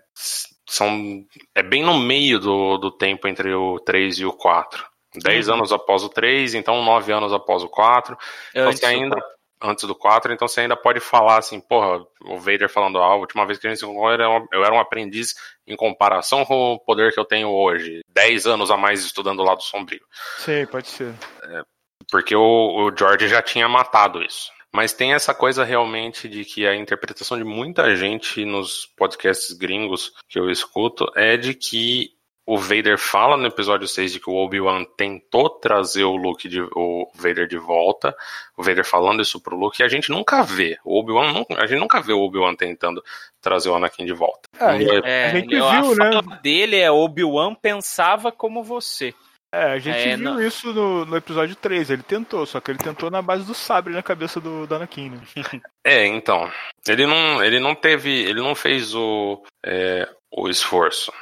são, 0.66 1.24
é 1.54 1.62
bem 1.62 1.82
no 1.82 1.98
meio 1.98 2.38
do, 2.38 2.78
do 2.78 2.90
tempo 2.90 3.28
entre 3.28 3.52
o 3.54 3.78
3 3.80 4.18
e 4.18 4.24
o 4.24 4.32
4. 4.32 4.92
10 5.14 5.48
uhum. 5.48 5.54
anos 5.54 5.72
após 5.72 6.02
o 6.02 6.08
3, 6.08 6.54
então 6.54 6.82
9 6.82 7.12
anos 7.12 7.32
após 7.32 7.62
o 7.62 7.68
4. 7.68 8.16
Então 8.50 8.72
você 8.72 8.86
ainda. 8.86 9.16
Antes 9.64 9.84
do 9.84 9.94
4, 9.94 10.32
então 10.32 10.48
você 10.48 10.62
ainda 10.62 10.76
pode 10.76 10.98
falar 10.98 11.38
assim, 11.38 11.60
porra, 11.60 12.04
o 12.24 12.36
Vader 12.36 12.68
falando, 12.68 12.98
ah, 12.98 13.12
a 13.12 13.14
última 13.14 13.46
vez 13.46 13.60
que 13.60 13.66
a 13.68 13.70
gente 13.70 13.78
se 13.78 13.86
encontrou 13.86 14.10
eu 14.52 14.64
era 14.64 14.74
um 14.74 14.80
aprendiz 14.80 15.36
em 15.64 15.76
comparação 15.76 16.44
com 16.44 16.72
o 16.72 16.80
poder 16.80 17.12
que 17.12 17.20
eu 17.20 17.24
tenho 17.24 17.48
hoje. 17.48 18.00
10 18.08 18.48
anos 18.48 18.72
a 18.72 18.76
mais 18.76 19.04
estudando 19.04 19.38
o 19.38 19.44
lado 19.44 19.62
sombrio. 19.62 20.04
Sim, 20.38 20.66
pode 20.66 20.88
ser. 20.88 21.14
É, 21.44 21.62
porque 22.10 22.34
o, 22.34 22.40
o 22.86 22.96
George 22.96 23.28
já 23.28 23.42
tinha 23.42 23.68
matado 23.68 24.22
isso. 24.22 24.50
Mas 24.72 24.94
tem 24.94 25.12
essa 25.12 25.34
coisa 25.34 25.64
realmente 25.64 26.28
de 26.28 26.44
que 26.44 26.66
a 26.66 26.74
interpretação 26.74 27.36
de 27.36 27.44
muita 27.44 27.94
gente 27.94 28.44
nos 28.44 28.86
podcasts 28.96 29.52
gringos 29.52 30.12
que 30.28 30.38
eu 30.38 30.50
escuto 30.50 31.06
é 31.14 31.36
de 31.36 31.52
que 31.52 32.10
o 32.44 32.58
Vader 32.58 32.98
fala 32.98 33.36
no 33.36 33.46
episódio 33.46 33.86
6 33.86 34.14
de 34.14 34.20
que 34.20 34.28
o 34.28 34.34
Obi-Wan 34.34 34.84
tentou 34.96 35.48
trazer 35.48 36.04
o 36.04 36.16
Luke 36.16 36.48
de, 36.48 36.60
o 36.60 37.08
Vader 37.14 37.46
de 37.46 37.56
volta, 37.56 38.14
o 38.56 38.62
Vader 38.62 38.84
falando 38.84 39.22
isso 39.22 39.40
pro 39.40 39.56
Luke, 39.56 39.80
e 39.80 39.84
a 39.84 39.88
gente 39.88 40.10
nunca 40.10 40.42
vê. 40.42 40.76
O 40.84 40.98
Obi-Wan, 40.98 41.44
a 41.56 41.66
gente 41.66 41.78
nunca 41.78 42.00
vê 42.00 42.12
o 42.12 42.20
Obi-Wan 42.20 42.56
tentando 42.56 43.02
trazer 43.40 43.68
o 43.68 43.76
Anakin 43.76 44.04
de 44.04 44.12
volta. 44.12 44.48
É, 44.58 45.00
é, 45.04 45.26
a 45.26 45.34
gente 45.34 45.48
viu, 45.48 45.64
a 45.64 45.82
né? 45.82 45.94
fala 45.94 46.22
dele 46.42 46.76
é 46.76 46.90
Obi-Wan 46.90 47.54
pensava 47.54 48.32
como 48.32 48.62
você. 48.64 49.14
É, 49.54 49.72
a 49.72 49.78
gente 49.78 49.98
é, 49.98 50.16
viu 50.16 50.24
não... 50.24 50.42
isso 50.42 50.72
no, 50.72 51.04
no 51.04 51.14
episódio 51.14 51.54
3, 51.54 51.90
ele 51.90 52.02
tentou, 52.02 52.46
só 52.46 52.58
que 52.58 52.70
ele 52.70 52.78
tentou 52.78 53.10
na 53.10 53.20
base 53.20 53.44
do 53.44 53.52
sabre 53.52 53.92
na 53.92 54.02
cabeça 54.02 54.40
do, 54.40 54.66
do 54.66 54.74
Anakin, 54.74 55.10
né? 55.10 55.20
É, 55.84 56.06
então. 56.06 56.50
Ele 56.88 57.06
não, 57.06 57.44
ele 57.44 57.58
não 57.58 57.74
teve. 57.74 58.08
Ele 58.08 58.40
não 58.40 58.54
fez 58.54 58.94
o, 58.94 59.42
é, 59.64 60.08
o 60.30 60.48
esforço. 60.48 61.12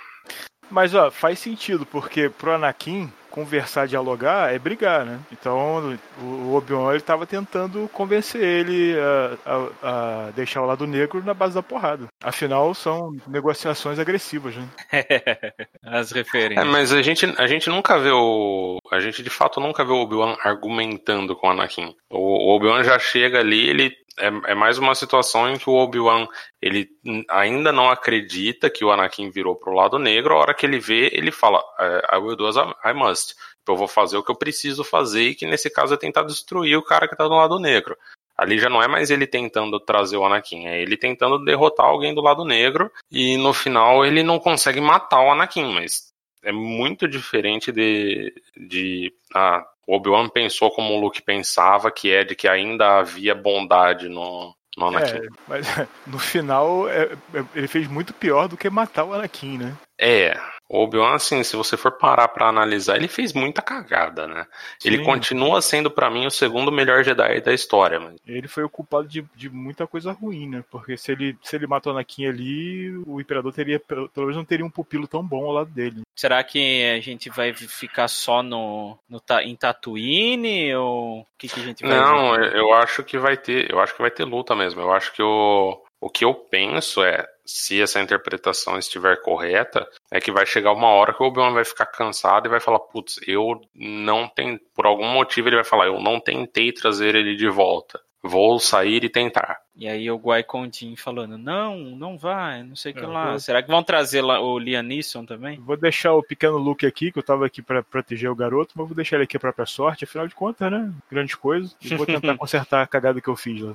Mas 0.70 0.94
ó, 0.94 1.10
faz 1.10 1.38
sentido, 1.38 1.86
porque 1.86 2.28
pro 2.28 2.52
Anakin, 2.52 3.10
conversar, 3.30 3.86
dialogar, 3.86 4.52
é 4.54 4.58
brigar, 4.58 5.04
né? 5.06 5.20
Então 5.32 5.96
o 6.20 6.54
Obi-Wan 6.54 6.96
estava 6.96 7.26
tentando 7.26 7.88
convencer 7.92 8.42
ele 8.42 8.94
a, 8.98 9.36
a, 9.46 9.68
a, 9.82 10.30
deixar 10.32 10.62
o 10.62 10.66
lado 10.66 10.86
negro 10.86 11.22
na 11.24 11.32
base 11.32 11.54
da 11.54 11.62
porrada. 11.62 12.08
Afinal, 12.22 12.74
são 12.74 13.16
negociações 13.26 13.98
agressivas, 13.98 14.56
né? 14.56 14.68
As 15.82 16.12
referências. 16.12 16.66
É, 16.66 16.68
mas 16.68 16.92
a 16.92 17.02
gente, 17.02 17.26
a 17.38 17.46
gente 17.46 17.70
nunca 17.70 17.98
vê 17.98 18.10
o. 18.10 18.78
A 18.90 19.00
gente 19.00 19.22
de 19.22 19.30
fato 19.30 19.60
nunca 19.60 19.84
vê 19.84 19.92
o 19.92 20.02
Obi-Wan 20.02 20.36
argumentando 20.42 21.36
com 21.36 21.46
o 21.46 21.50
Anakin. 21.50 21.94
O, 22.08 22.18
o 22.18 22.56
Obi-Wan 22.56 22.82
já 22.82 22.98
chega 22.98 23.38
ali, 23.38 23.68
ele 23.68 23.96
é, 24.18 24.52
é 24.52 24.54
mais 24.54 24.78
uma 24.78 24.94
situação 24.94 25.50
em 25.50 25.58
que 25.58 25.68
o 25.68 25.74
Obi-Wan 25.74 26.26
ele 26.60 26.88
ainda 27.28 27.72
não 27.72 27.90
acredita 27.90 28.70
que 28.70 28.84
o 28.84 28.90
Anakin 28.90 29.30
virou 29.30 29.56
pro 29.56 29.72
lado 29.72 29.98
negro. 29.98 30.34
A 30.34 30.38
hora 30.38 30.54
que 30.54 30.66
ele 30.66 30.78
vê, 30.78 31.10
ele 31.12 31.30
fala: 31.30 31.62
I 32.12 32.16
will 32.18 32.36
do 32.36 32.46
as 32.46 32.56
I 32.56 32.92
must. 32.94 33.34
Eu 33.66 33.76
vou 33.76 33.86
fazer 33.86 34.16
o 34.16 34.22
que 34.24 34.32
eu 34.32 34.36
preciso 34.36 34.82
fazer, 34.82 35.22
e 35.22 35.34
que 35.34 35.46
nesse 35.46 35.70
caso 35.70 35.94
é 35.94 35.96
tentar 35.96 36.24
destruir 36.24 36.76
o 36.76 36.82
cara 36.82 37.06
que 37.06 37.14
tá 37.14 37.28
do 37.28 37.34
lado 37.34 37.56
negro. 37.60 37.96
Ali 38.36 38.58
já 38.58 38.68
não 38.68 38.82
é 38.82 38.88
mais 38.88 39.10
ele 39.10 39.26
tentando 39.26 39.78
trazer 39.78 40.16
o 40.16 40.24
Anakin, 40.24 40.66
é 40.66 40.80
ele 40.80 40.96
tentando 40.96 41.44
derrotar 41.44 41.86
alguém 41.86 42.14
do 42.14 42.22
lado 42.22 42.44
negro 42.44 42.90
e 43.10 43.36
no 43.36 43.52
final 43.52 44.04
ele 44.04 44.22
não 44.22 44.38
consegue 44.38 44.80
matar 44.80 45.20
o 45.20 45.30
Anakin, 45.30 45.74
mas 45.74 46.10
é 46.42 46.50
muito 46.50 47.06
diferente 47.06 47.70
de, 47.70 48.34
de 48.56 49.12
ah, 49.34 49.64
Obi-Wan 49.94 50.28
pensou 50.28 50.70
como 50.70 50.94
o 50.94 51.00
Luke 51.00 51.22
pensava, 51.22 51.90
que 51.90 52.12
é 52.12 52.24
de 52.24 52.34
que 52.34 52.48
ainda 52.48 52.98
havia 52.98 53.34
bondade 53.34 54.08
no, 54.08 54.54
no 54.76 54.86
Anakin. 54.86 55.16
É, 55.16 55.28
mas 55.48 55.66
no 56.06 56.18
final 56.18 56.88
é, 56.88 57.12
é, 57.34 57.44
ele 57.54 57.68
fez 57.68 57.86
muito 57.88 58.14
pior 58.14 58.48
do 58.48 58.56
que 58.56 58.70
matar 58.70 59.04
o 59.04 59.12
Anakin, 59.12 59.58
né? 59.58 59.76
É, 59.98 60.38
o 60.72 60.84
Obi-Wan, 60.84 61.14
assim, 61.14 61.42
se 61.42 61.56
você 61.56 61.76
for 61.76 61.90
parar 61.90 62.28
para 62.28 62.46
analisar, 62.46 62.94
ele 62.94 63.08
fez 63.08 63.32
muita 63.32 63.60
cagada, 63.60 64.28
né? 64.28 64.46
Sim. 64.78 64.88
Ele 64.88 65.02
continua 65.02 65.60
sendo, 65.60 65.90
para 65.90 66.08
mim, 66.08 66.26
o 66.26 66.30
segundo 66.30 66.70
melhor 66.70 67.02
Jedi 67.02 67.40
da 67.40 67.52
história. 67.52 67.98
Mas... 67.98 68.14
Ele 68.24 68.46
foi 68.46 68.62
o 68.62 68.68
culpado 68.68 69.08
de, 69.08 69.26
de 69.34 69.50
muita 69.50 69.84
coisa 69.84 70.12
ruim, 70.12 70.48
né? 70.48 70.62
Porque 70.70 70.96
se 70.96 71.10
ele, 71.10 71.36
se 71.42 71.56
ele 71.56 71.66
matou 71.66 71.90
Anakin 71.90 72.28
ali, 72.28 72.96
o 73.04 73.20
Imperador 73.20 73.52
teria, 73.52 73.80
pelo 73.80 74.08
menos 74.14 74.36
não 74.36 74.44
teria 74.44 74.64
um 74.64 74.70
pupilo 74.70 75.08
tão 75.08 75.26
bom 75.26 75.44
ao 75.46 75.52
lado 75.52 75.70
dele. 75.70 76.02
Será 76.14 76.44
que 76.44 76.84
a 76.96 77.00
gente 77.00 77.28
vai 77.28 77.52
ficar 77.52 78.06
só 78.06 78.40
no, 78.40 78.96
no 79.08 79.20
em 79.42 79.56
Tatooine? 79.56 80.72
Ou 80.76 81.22
o 81.22 81.26
que, 81.36 81.48
que 81.48 81.58
a 81.58 81.64
gente 81.64 81.82
vai 81.82 81.98
Não, 81.98 82.36
ver? 82.36 82.54
eu 82.54 82.72
acho 82.74 83.02
que 83.02 83.18
vai 83.18 83.36
ter, 83.36 83.68
eu 83.72 83.80
acho 83.80 83.96
que 83.96 84.02
vai 84.02 84.10
ter 84.10 84.24
luta 84.24 84.54
mesmo. 84.54 84.80
Eu 84.80 84.92
acho 84.92 85.12
que 85.12 85.22
o, 85.22 85.82
o 86.00 86.08
que 86.08 86.24
eu 86.24 86.32
penso 86.32 87.02
é 87.02 87.26
se 87.52 87.82
essa 87.82 88.00
interpretação 88.00 88.78
estiver 88.78 89.20
correta, 89.22 89.88
é 90.10 90.20
que 90.20 90.30
vai 90.30 90.46
chegar 90.46 90.72
uma 90.72 90.86
hora 90.88 91.12
que 91.12 91.22
o 91.22 91.26
Obi-Wan 91.26 91.52
vai 91.52 91.64
ficar 91.64 91.86
cansado 91.86 92.46
e 92.46 92.48
vai 92.50 92.60
falar, 92.60 92.78
putz, 92.78 93.18
eu 93.26 93.60
não 93.74 94.28
tenho, 94.28 94.58
por 94.72 94.86
algum 94.86 95.06
motivo 95.06 95.48
ele 95.48 95.56
vai 95.56 95.64
falar, 95.64 95.86
eu 95.86 96.00
não 96.00 96.20
tentei 96.20 96.72
trazer 96.72 97.16
ele 97.16 97.34
de 97.34 97.48
volta. 97.48 98.00
Vou 98.22 98.58
sair 98.60 99.02
e 99.02 99.08
tentar. 99.08 99.60
E 99.74 99.88
aí 99.88 100.10
o 100.10 100.18
Guai 100.18 100.42
Condin 100.42 100.94
falando, 100.94 101.38
não, 101.38 101.78
não 101.78 102.18
vai, 102.18 102.62
não 102.62 102.76
sei 102.76 102.92
o 102.92 102.94
que 102.94 103.02
é, 103.02 103.06
lá. 103.06 103.30
Vou... 103.30 103.38
Será 103.40 103.62
que 103.62 103.70
vão 103.70 103.82
trazer 103.82 104.20
lá 104.20 104.38
o 104.38 104.58
Liam 104.58 104.82
Neeson 104.82 105.24
também? 105.24 105.58
Vou 105.58 105.76
deixar 105.76 106.12
o 106.12 106.22
pequeno 106.22 106.58
Luke 106.58 106.84
aqui, 106.84 107.10
que 107.10 107.18
eu 107.18 107.22
tava 107.22 107.46
aqui 107.46 107.62
para 107.62 107.82
proteger 107.82 108.30
o 108.30 108.36
garoto, 108.36 108.74
mas 108.76 108.86
vou 108.86 108.94
deixar 108.94 109.16
ele 109.16 109.24
aqui 109.24 109.38
a 109.38 109.40
própria 109.40 109.64
sorte, 109.64 110.04
afinal 110.04 110.28
de 110.28 110.34
contas, 110.34 110.70
né? 110.70 110.92
Grandes 111.10 111.34
coisas. 111.34 111.74
E 111.80 111.94
vou 111.94 112.04
tentar 112.04 112.36
consertar 112.38 112.82
a 112.82 112.86
cagada 112.86 113.22
que 113.22 113.28
eu 113.28 113.36
fiz 113.36 113.62
lá. 113.62 113.74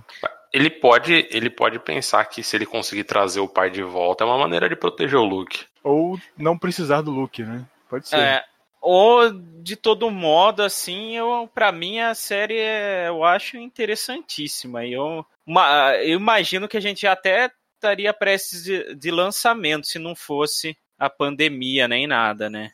Ele 0.54 0.70
pode, 0.70 1.28
ele 1.32 1.50
pode 1.50 1.80
pensar 1.80 2.24
que 2.26 2.44
se 2.44 2.56
ele 2.56 2.68
conseguir 2.68 3.04
trazer 3.04 3.40
o 3.40 3.48
pai 3.48 3.72
de 3.72 3.82
volta 3.82 4.24
é 4.24 4.28
uma 4.28 4.38
maneira 4.38 4.70
de 4.70 4.76
proteger 4.76 5.18
o 5.18 5.26
Luke. 5.26 5.66
Ou 5.84 6.20
não 6.38 6.56
precisar 6.56 7.02
do 7.02 7.10
Luke, 7.10 7.42
né? 7.42 7.66
Pode 7.90 8.08
ser. 8.08 8.20
É, 8.20 8.46
ou 8.86 9.32
de 9.32 9.76
todo 9.76 10.12
modo, 10.12 10.62
assim, 10.62 11.18
eu 11.18 11.50
para 11.54 11.72
mim 11.72 12.00
a 12.00 12.14
série 12.14 12.60
é, 12.60 13.08
eu 13.08 13.24
acho 13.24 13.58
interessantíssima. 13.58 14.86
Eu, 14.86 15.26
uma, 15.46 15.96
eu 15.98 16.20
imagino 16.20 16.68
que 16.68 16.78
a 16.78 16.82
gente 16.82 17.08
até 17.08 17.50
estaria 17.74 18.14
prestes 18.14 18.64
de, 18.64 18.96
de 18.96 19.12
lançamento 19.12 19.88
se 19.88 19.98
não 19.98 20.16
fosse 20.16 20.78
a 21.00 21.10
pandemia 21.10 21.88
nem 21.88 22.06
nada, 22.06 22.50
né? 22.50 22.72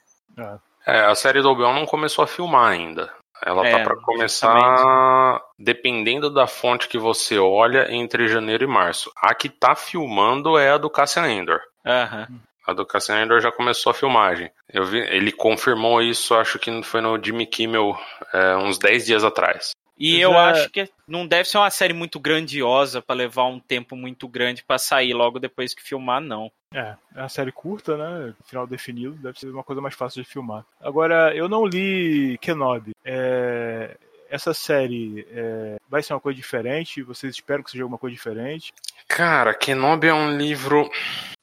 É, 0.86 1.01
a 1.01 1.16
série 1.16 1.41
do 1.41 1.49
Obi-Wan 1.49 1.74
não 1.74 1.86
começou 1.86 2.24
a 2.24 2.28
filmar 2.28 2.72
ainda. 2.72 3.12
Ela 3.43 3.64
tá 3.64 3.70
é, 3.70 3.78
tá 3.78 3.84
para 3.84 3.95
começar, 4.01 5.41
dependendo 5.57 6.30
da 6.30 6.45
fonte 6.45 6.88
que 6.88 6.99
você 6.99 7.39
olha, 7.39 7.91
entre 7.91 8.28
janeiro 8.28 8.66
e 8.66 8.68
março. 8.68 9.12
A 9.16 9.34
que 9.34 9.49
tá 9.49 9.76
filmando 9.76 10.57
é 10.57 10.72
a 10.72 10.78
do 10.78 10.89
Cassian 10.89 11.28
Endor. 11.28 11.59
Uhum. 11.84 12.39
A 12.68 12.74
do 12.74 12.86
Cassian 12.86 13.24
Endor 13.24 13.41
já 13.41 13.51
começou 13.51 13.89
a 13.89 13.93
filmagem. 13.93 14.51
Eu 14.74 14.86
vi, 14.86 14.99
ele 14.99 15.32
confirmou 15.32 16.01
isso, 16.01 16.34
acho 16.34 16.57
que 16.57 16.84
foi 16.84 17.01
no 17.01 17.22
Jimmy 17.22 17.45
Kimmel, 17.45 17.97
é, 18.34 18.55
uns 18.55 18.78
10 18.78 19.05
dias 19.05 19.24
atrás. 19.24 19.72
E 20.01 20.19
eu 20.19 20.36
acho 20.36 20.67
que 20.72 20.89
não 21.07 21.28
deve 21.28 21.47
ser 21.47 21.59
uma 21.59 21.69
série 21.69 21.93
muito 21.93 22.19
grandiosa 22.19 23.03
para 23.03 23.15
levar 23.15 23.45
um 23.45 23.59
tempo 23.59 23.95
muito 23.95 24.28
grande 24.28 24.63
para 24.63 24.80
sair 24.80 25.13
logo 25.13 25.38
depois 25.38 25.76
que 25.76 25.84
filmar, 25.84 26.19
não. 26.19 26.51
É, 26.74 26.95
é 27.15 27.19
uma 27.19 27.30
série 27.30 27.51
curta, 27.51 27.95
né? 27.95 28.34
Final 28.47 28.65
definido, 28.65 29.13
deve 29.13 29.39
ser 29.39 29.51
uma 29.51 29.63
coisa 29.63 29.80
mais 29.80 29.93
fácil 29.93 30.24
de 30.24 30.28
filmar. 30.28 30.65
Agora, 30.80 31.36
eu 31.36 31.47
não 31.47 31.63
li 31.65 32.36
Kenobi. 32.39 32.93
É, 33.05 33.95
essa 34.32 34.53
série 34.53 35.27
é, 35.29 35.75
vai 35.89 36.01
ser 36.01 36.13
uma 36.13 36.19
coisa 36.19 36.36
diferente? 36.36 37.03
Vocês 37.03 37.36
esperam 37.36 37.63
que 37.63 37.69
seja 37.69 37.84
alguma 37.84 37.99
coisa 37.99 38.15
diferente? 38.15 38.73
Cara, 39.07 39.53
Kenobi 39.53 40.07
é 40.07 40.13
um 40.13 40.38
livro. 40.38 40.89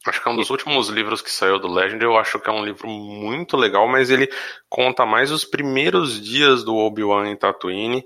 Acho 0.06 0.22
que 0.22 0.28
é 0.28 0.32
um 0.32 0.36
dos 0.36 0.50
últimos 0.50 0.88
livros 0.88 1.20
que 1.20 1.30
saiu 1.30 1.58
do 1.58 1.68
Legend. 1.68 2.02
Eu 2.02 2.16
acho 2.16 2.40
que 2.40 2.48
é 2.48 2.52
um 2.52 2.64
livro 2.64 2.88
muito 2.88 3.56
legal, 3.56 3.86
mas 3.86 4.10
ele 4.10 4.28
conta 4.68 5.04
mais 5.04 5.30
os 5.30 5.44
primeiros 5.44 6.20
dias 6.20 6.64
do 6.64 6.74
Obi-Wan 6.74 7.28
em 7.28 7.36
Tatooine 7.36 8.04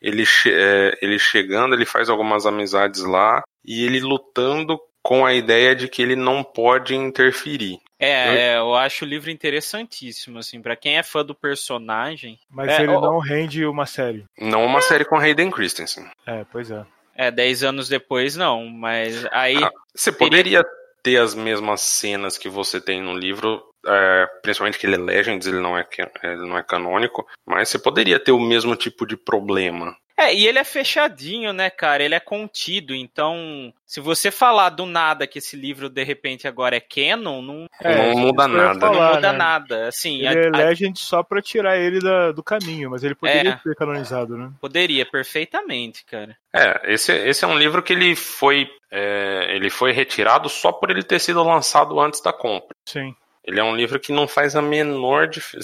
ele, 0.00 0.24
é, 0.46 0.98
ele 1.00 1.18
chegando, 1.18 1.74
ele 1.74 1.86
faz 1.86 2.08
algumas 2.08 2.46
amizades 2.46 3.02
lá 3.02 3.42
e 3.64 3.84
ele 3.84 4.00
lutando 4.00 4.78
com 5.02 5.24
a 5.24 5.34
ideia 5.34 5.74
de 5.74 5.88
que 5.88 6.02
ele 6.02 6.16
não 6.16 6.42
pode 6.42 6.94
interferir. 6.94 7.78
É, 7.98 8.10
é 8.10 8.58
eu 8.58 8.74
acho 8.74 9.04
o 9.04 9.08
livro 9.08 9.30
interessantíssimo, 9.30 10.38
assim, 10.38 10.60
para 10.60 10.76
quem 10.76 10.98
é 10.98 11.02
fã 11.02 11.24
do 11.24 11.34
personagem. 11.34 12.38
Mas 12.50 12.68
é, 12.68 12.82
ele 12.82 12.92
não 12.92 13.18
rende 13.18 13.64
uma 13.64 13.86
série. 13.86 14.24
Não 14.38 14.64
uma 14.64 14.80
série 14.80 15.04
com 15.04 15.16
Hayden 15.16 15.50
Christensen. 15.50 16.06
É, 16.26 16.44
pois 16.50 16.70
é. 16.70 16.84
É, 17.14 17.30
dez 17.30 17.62
anos 17.62 17.88
depois 17.88 18.36
não, 18.36 18.66
mas 18.66 19.24
aí. 19.32 19.56
Ah, 19.56 19.70
você 19.94 20.12
poderia 20.12 20.62
ter 21.02 21.16
as 21.16 21.34
mesmas 21.34 21.80
cenas 21.80 22.36
que 22.36 22.48
você 22.48 22.80
tem 22.80 23.00
no 23.00 23.16
livro, 23.16 23.62
é, 23.86 24.26
principalmente 24.42 24.78
que 24.78 24.86
ele 24.86 24.96
é 24.96 24.98
Legends, 24.98 25.46
ele 25.46 25.60
não 25.60 25.78
é, 25.78 25.86
ele 26.22 26.46
não 26.46 26.58
é 26.58 26.62
canônico, 26.62 27.26
mas 27.46 27.68
você 27.68 27.78
poderia 27.78 28.18
ter 28.18 28.32
o 28.32 28.40
mesmo 28.40 28.76
tipo 28.76 29.06
de 29.06 29.16
problema. 29.16 29.96
É, 30.16 30.34
e 30.34 30.46
ele 30.46 30.58
é 30.58 30.64
fechadinho, 30.64 31.52
né, 31.52 31.68
cara? 31.68 32.02
Ele 32.02 32.14
é 32.14 32.20
contido, 32.20 32.94
então 32.94 33.72
se 33.84 34.00
você 34.00 34.30
falar 34.30 34.70
do 34.70 34.86
nada 34.86 35.26
que 35.26 35.38
esse 35.38 35.54
livro 35.54 35.90
de 35.90 36.02
repente 36.02 36.48
agora 36.48 36.74
é 36.74 36.80
canon, 36.80 37.42
não, 37.42 37.66
é, 37.80 38.14
não 38.14 38.20
muda 38.20 38.48
nada. 38.48 38.80
Falar, 38.80 39.08
não 39.08 39.14
muda 39.14 39.32
né? 39.32 39.38
nada. 39.38 39.88
Assim, 39.88 40.26
ele 40.26 40.28
a, 40.28 40.32
é 40.32 40.48
Legend 40.48 40.98
a... 40.98 41.04
só 41.04 41.22
pra 41.22 41.42
tirar 41.42 41.76
ele 41.76 42.00
da, 42.00 42.32
do 42.32 42.42
caminho, 42.42 42.90
mas 42.90 43.04
ele 43.04 43.14
poderia 43.14 43.52
é, 43.52 43.58
ser 43.58 43.76
canonizado, 43.76 44.38
né? 44.38 44.50
Poderia, 44.58 45.04
perfeitamente, 45.04 46.04
cara. 46.06 46.34
É, 46.50 46.94
esse, 46.94 47.12
esse 47.12 47.44
é 47.44 47.48
um 47.48 47.58
livro 47.58 47.82
que 47.82 47.92
ele 47.92 48.16
foi, 48.16 48.70
é, 48.90 49.54
ele 49.54 49.68
foi 49.68 49.92
retirado 49.92 50.48
só 50.48 50.72
por 50.72 50.90
ele 50.90 51.02
ter 51.02 51.20
sido 51.20 51.42
lançado 51.42 52.00
antes 52.00 52.22
da 52.22 52.32
compra. 52.32 52.74
Sim. 52.86 53.14
Ele 53.44 53.60
é 53.60 53.64
um 53.64 53.76
livro 53.76 54.00
que 54.00 54.12
não 54.12 54.26
faz 54.26 54.56
a 54.56 54.62
menor, 54.62 55.28
dif 55.28 55.56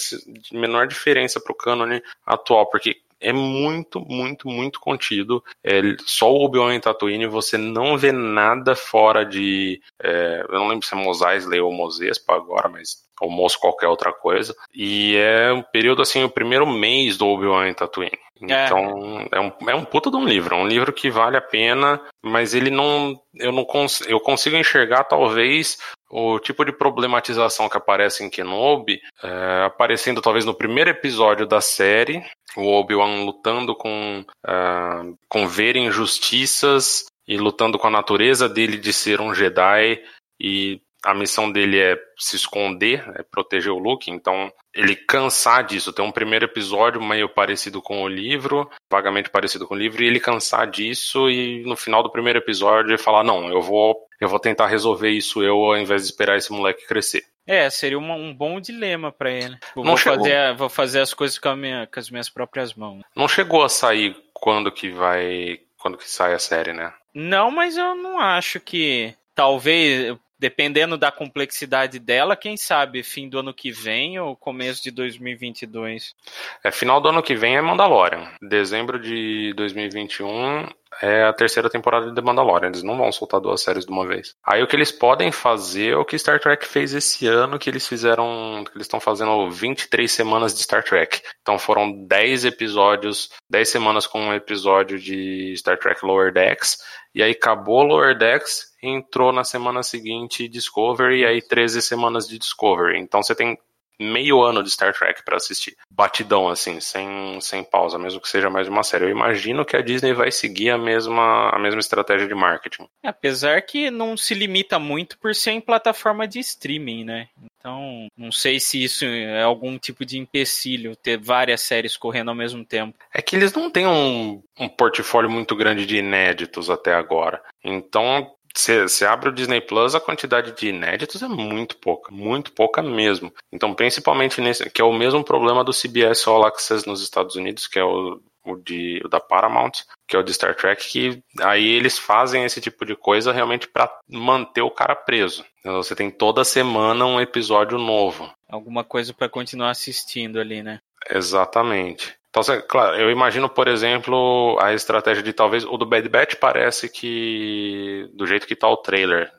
menor 0.52 0.86
diferença 0.86 1.40
para 1.40 1.52
o 1.52 1.56
cânone 1.56 2.00
atual, 2.24 2.66
porque 2.66 3.00
é 3.22 3.32
muito, 3.32 4.00
muito, 4.00 4.48
muito 4.48 4.80
contido. 4.80 5.42
É, 5.64 5.80
só 6.04 6.30
o 6.32 6.44
Obi-Wan 6.44 6.74
em 6.74 6.80
Tatooine 6.80 7.26
você 7.26 7.56
não 7.56 7.96
vê 7.96 8.12
nada 8.12 8.74
fora 8.74 9.24
de. 9.24 9.80
É, 10.02 10.44
eu 10.48 10.58
não 10.58 10.68
lembro 10.68 10.86
se 10.86 10.94
é 10.94 10.98
Mos 10.98 11.22
Eisley 11.22 11.60
ou 11.60 11.72
Mosespa 11.72 12.34
agora, 12.34 12.68
mas 12.68 13.02
almoço 13.20 13.58
qualquer 13.60 13.86
outra 13.86 14.12
coisa. 14.12 14.54
E 14.74 15.16
é 15.16 15.52
um 15.52 15.62
período 15.62 16.02
assim, 16.02 16.24
o 16.24 16.30
primeiro 16.30 16.66
mês 16.66 17.16
do 17.16 17.26
Obi-Wan 17.26 17.68
em 17.68 17.74
Tatooine. 17.74 18.18
É. 18.50 18.66
Então, 18.66 19.20
é. 19.32 19.36
é, 19.36 19.40
um, 19.40 19.52
é 19.70 19.74
um 19.74 19.84
puta 19.84 20.10
de 20.10 20.16
um 20.16 20.24
livro, 20.24 20.54
é 20.54 20.58
um 20.58 20.66
livro 20.66 20.92
que 20.92 21.10
vale 21.10 21.36
a 21.36 21.40
pena, 21.40 22.00
mas 22.22 22.54
ele 22.54 22.70
não. 22.70 23.20
Eu 23.34 23.52
não 23.52 23.64
cons, 23.64 24.02
eu 24.08 24.20
consigo 24.20 24.56
enxergar, 24.56 25.04
talvez, 25.04 25.78
o 26.10 26.38
tipo 26.38 26.64
de 26.64 26.72
problematização 26.72 27.68
que 27.68 27.76
aparece 27.76 28.22
em 28.24 28.28
Kenobi, 28.28 29.00
é, 29.22 29.64
aparecendo 29.64 30.20
talvez 30.20 30.44
no 30.44 30.54
primeiro 30.54 30.90
episódio 30.90 31.46
da 31.46 31.60
série, 31.60 32.22
o 32.56 32.66
Obi-Wan 32.78 33.24
lutando 33.24 33.74
com, 33.74 34.24
uh, 34.46 35.18
com 35.28 35.48
ver 35.48 35.76
injustiças 35.76 37.06
e 37.26 37.36
lutando 37.36 37.78
com 37.78 37.86
a 37.86 37.90
natureza 37.90 38.48
dele 38.48 38.76
de 38.76 38.92
ser 38.92 39.20
um 39.20 39.34
Jedi 39.34 40.02
e 40.40 40.80
a 41.04 41.14
missão 41.14 41.50
dele 41.50 41.80
é 41.80 41.98
se 42.16 42.36
esconder, 42.36 43.04
é 43.16 43.22
proteger 43.22 43.72
o 43.72 43.78
Luke, 43.78 44.10
então 44.10 44.52
ele 44.72 44.94
cansar 44.94 45.64
disso. 45.64 45.92
Tem 45.92 46.04
um 46.04 46.12
primeiro 46.12 46.44
episódio 46.44 47.02
meio 47.02 47.28
parecido 47.28 47.82
com 47.82 48.02
o 48.02 48.08
livro, 48.08 48.70
vagamente 48.90 49.28
parecido 49.28 49.66
com 49.66 49.74
o 49.74 49.78
livro, 49.78 50.02
e 50.02 50.06
ele 50.06 50.20
cansar 50.20 50.66
disso 50.70 51.28
e 51.28 51.62
no 51.64 51.76
final 51.76 52.02
do 52.02 52.10
primeiro 52.10 52.38
episódio 52.38 52.90
ele 52.90 52.98
falar: 52.98 53.24
Não, 53.24 53.48
eu 53.48 53.60
vou, 53.60 53.96
eu 54.20 54.28
vou 54.28 54.38
tentar 54.38 54.68
resolver 54.68 55.10
isso 55.10 55.42
eu 55.42 55.56
ao 55.56 55.76
invés 55.76 56.02
de 56.02 56.08
esperar 56.08 56.38
esse 56.38 56.52
moleque 56.52 56.86
crescer. 56.86 57.24
É, 57.46 57.68
seria 57.68 57.98
uma, 57.98 58.14
um 58.14 58.32
bom 58.32 58.60
dilema 58.60 59.10
para 59.10 59.30
ele. 59.30 59.58
Eu 59.74 59.82
vou, 59.82 59.96
fazer, 59.96 60.54
vou 60.54 60.68
fazer 60.68 61.00
as 61.00 61.12
coisas 61.12 61.38
com, 61.38 61.56
minha, 61.56 61.88
com 61.92 61.98
as 61.98 62.08
minhas 62.08 62.28
próprias 62.28 62.74
mãos. 62.74 63.02
Não 63.16 63.26
chegou 63.26 63.64
a 63.64 63.68
sair 63.68 64.16
quando 64.32 64.70
que 64.70 64.90
vai. 64.90 65.58
quando 65.78 65.98
que 65.98 66.08
sai 66.08 66.34
a 66.34 66.38
série, 66.38 66.72
né? 66.72 66.92
Não, 67.12 67.50
mas 67.50 67.76
eu 67.76 67.94
não 67.96 68.20
acho 68.20 68.60
que. 68.60 69.14
Talvez 69.34 70.16
dependendo 70.42 70.98
da 70.98 71.12
complexidade 71.12 72.00
dela, 72.00 72.34
quem 72.34 72.56
sabe 72.56 73.04
fim 73.04 73.28
do 73.28 73.38
ano 73.38 73.54
que 73.54 73.70
vem 73.70 74.18
ou 74.18 74.34
começo 74.34 74.82
de 74.82 74.90
2022. 74.90 76.16
É, 76.64 76.72
final 76.72 77.00
do 77.00 77.10
ano 77.10 77.22
que 77.22 77.36
vem 77.36 77.56
é 77.56 77.62
Mandalorian. 77.62 78.28
Dezembro 78.42 78.98
de 78.98 79.54
2021 79.54 80.66
é 81.00 81.22
a 81.22 81.32
terceira 81.32 81.70
temporada 81.70 82.08
de 82.08 82.14
The 82.16 82.20
Mandalorian. 82.20 82.70
Eles 82.70 82.82
não 82.82 82.96
vão 82.96 83.12
soltar 83.12 83.40
duas 83.40 83.62
séries 83.62 83.86
de 83.86 83.92
uma 83.92 84.04
vez. 84.04 84.34
Aí 84.44 84.60
o 84.60 84.66
que 84.66 84.74
eles 84.74 84.90
podem 84.90 85.30
fazer 85.30 85.92
é 85.92 85.96
o 85.96 86.04
que 86.04 86.18
Star 86.18 86.40
Trek 86.40 86.66
fez 86.66 86.92
esse 86.92 87.24
ano, 87.28 87.56
que 87.56 87.70
eles 87.70 87.86
fizeram. 87.86 88.64
que 88.64 88.76
eles 88.76 88.86
estão 88.86 88.98
fazendo 88.98 89.48
23 89.48 90.10
semanas 90.10 90.52
de 90.52 90.64
Star 90.64 90.82
Trek. 90.82 91.22
Então 91.40 91.56
foram 91.56 92.04
10 92.04 92.46
episódios, 92.46 93.30
10 93.48 93.68
semanas 93.68 94.08
com 94.08 94.20
um 94.20 94.34
episódio 94.34 94.98
de 94.98 95.54
Star 95.56 95.78
Trek 95.78 96.04
Lower 96.04 96.32
Decks. 96.32 96.78
E 97.14 97.22
aí 97.22 97.30
acabou 97.30 97.84
Lower 97.84 98.18
Decks, 98.18 98.71
entrou 98.82 99.32
na 99.32 99.44
semana 99.44 99.82
seguinte 99.82 100.48
Discovery, 100.48 101.20
e 101.20 101.26
aí 101.26 101.40
13 101.40 101.80
semanas 101.80 102.28
de 102.28 102.38
Discovery. 102.38 102.98
Então 102.98 103.22
você 103.22 103.34
tem 103.34 103.56
meio 104.02 104.42
ano 104.42 104.62
de 104.62 104.70
Star 104.70 104.92
Trek 104.92 105.24
para 105.24 105.36
assistir. 105.36 105.76
Batidão, 105.90 106.48
assim, 106.48 106.80
sem, 106.80 107.40
sem 107.40 107.62
pausa, 107.62 107.98
mesmo 107.98 108.20
que 108.20 108.28
seja 108.28 108.50
mais 108.50 108.68
uma 108.68 108.82
série. 108.82 109.04
Eu 109.04 109.10
imagino 109.10 109.64
que 109.64 109.76
a 109.76 109.82
Disney 109.82 110.12
vai 110.12 110.30
seguir 110.30 110.70
a 110.70 110.78
mesma, 110.78 111.50
a 111.50 111.58
mesma 111.58 111.80
estratégia 111.80 112.26
de 112.26 112.34
marketing. 112.34 112.88
Apesar 113.02 113.62
que 113.62 113.90
não 113.90 114.16
se 114.16 114.34
limita 114.34 114.78
muito 114.78 115.18
por 115.18 115.34
ser 115.34 115.52
em 115.52 115.60
plataforma 115.60 116.26
de 116.26 116.40
streaming, 116.40 117.04
né? 117.04 117.28
Então, 117.58 118.08
não 118.16 118.32
sei 118.32 118.58
se 118.58 118.82
isso 118.82 119.04
é 119.04 119.42
algum 119.42 119.78
tipo 119.78 120.04
de 120.04 120.18
empecilho, 120.18 120.96
ter 120.96 121.16
várias 121.16 121.60
séries 121.60 121.96
correndo 121.96 122.30
ao 122.30 122.34
mesmo 122.34 122.64
tempo. 122.64 122.98
É 123.14 123.22
que 123.22 123.36
eles 123.36 123.52
não 123.52 123.70
têm 123.70 123.86
um, 123.86 124.42
um 124.58 124.68
portfólio 124.68 125.30
muito 125.30 125.54
grande 125.54 125.86
de 125.86 125.96
inéditos 125.96 126.68
até 126.68 126.92
agora. 126.92 127.40
Então, 127.62 128.34
você 128.54 129.04
abre 129.04 129.28
o 129.28 129.32
Disney 129.32 129.60
Plus, 129.60 129.94
a 129.94 130.00
quantidade 130.00 130.52
de 130.52 130.68
inéditos 130.68 131.22
é 131.22 131.28
muito 131.28 131.76
pouca, 131.76 132.12
muito 132.12 132.52
pouca 132.52 132.82
mesmo. 132.82 133.32
Então, 133.50 133.74
principalmente 133.74 134.40
nesse, 134.40 134.68
que 134.70 134.80
é 134.80 134.84
o 134.84 134.92
mesmo 134.92 135.24
problema 135.24 135.64
do 135.64 135.72
CBS 135.72 136.26
All 136.26 136.44
Access 136.44 136.86
nos 136.86 137.02
Estados 137.02 137.36
Unidos, 137.36 137.66
que 137.66 137.78
é 137.78 137.84
o, 137.84 138.20
o, 138.44 138.56
de, 138.56 139.00
o 139.04 139.08
da 139.08 139.20
Paramount, 139.20 139.72
que 140.06 140.16
é 140.16 140.18
o 140.18 140.22
de 140.22 140.34
Star 140.34 140.54
Trek, 140.54 140.86
que 140.86 141.22
aí 141.40 141.66
eles 141.66 141.98
fazem 141.98 142.44
esse 142.44 142.60
tipo 142.60 142.84
de 142.84 142.94
coisa 142.94 143.32
realmente 143.32 143.68
para 143.68 143.90
manter 144.08 144.62
o 144.62 144.70
cara 144.70 144.94
preso. 144.94 145.44
Então, 145.60 145.82
você 145.82 145.94
tem 145.94 146.10
toda 146.10 146.44
semana 146.44 147.06
um 147.06 147.20
episódio 147.20 147.78
novo. 147.78 148.32
Alguma 148.48 148.84
coisa 148.84 149.14
para 149.14 149.28
continuar 149.28 149.70
assistindo 149.70 150.38
ali, 150.38 150.62
né? 150.62 150.80
Exatamente. 151.10 152.14
Então, 152.34 152.42
claro, 152.66 152.96
eu 152.96 153.10
imagino, 153.10 153.46
por 153.46 153.68
exemplo, 153.68 154.58
a 154.58 154.72
estratégia 154.72 155.22
de 155.22 155.34
talvez. 155.34 155.66
O 155.66 155.76
do 155.76 155.84
Bad 155.84 156.08
Batch 156.08 156.36
parece 156.36 156.88
que. 156.88 158.10
Do 158.14 158.26
jeito 158.26 158.46
que 158.46 158.56
tá 158.56 158.66
o 158.68 158.78
trailer. 158.78 159.30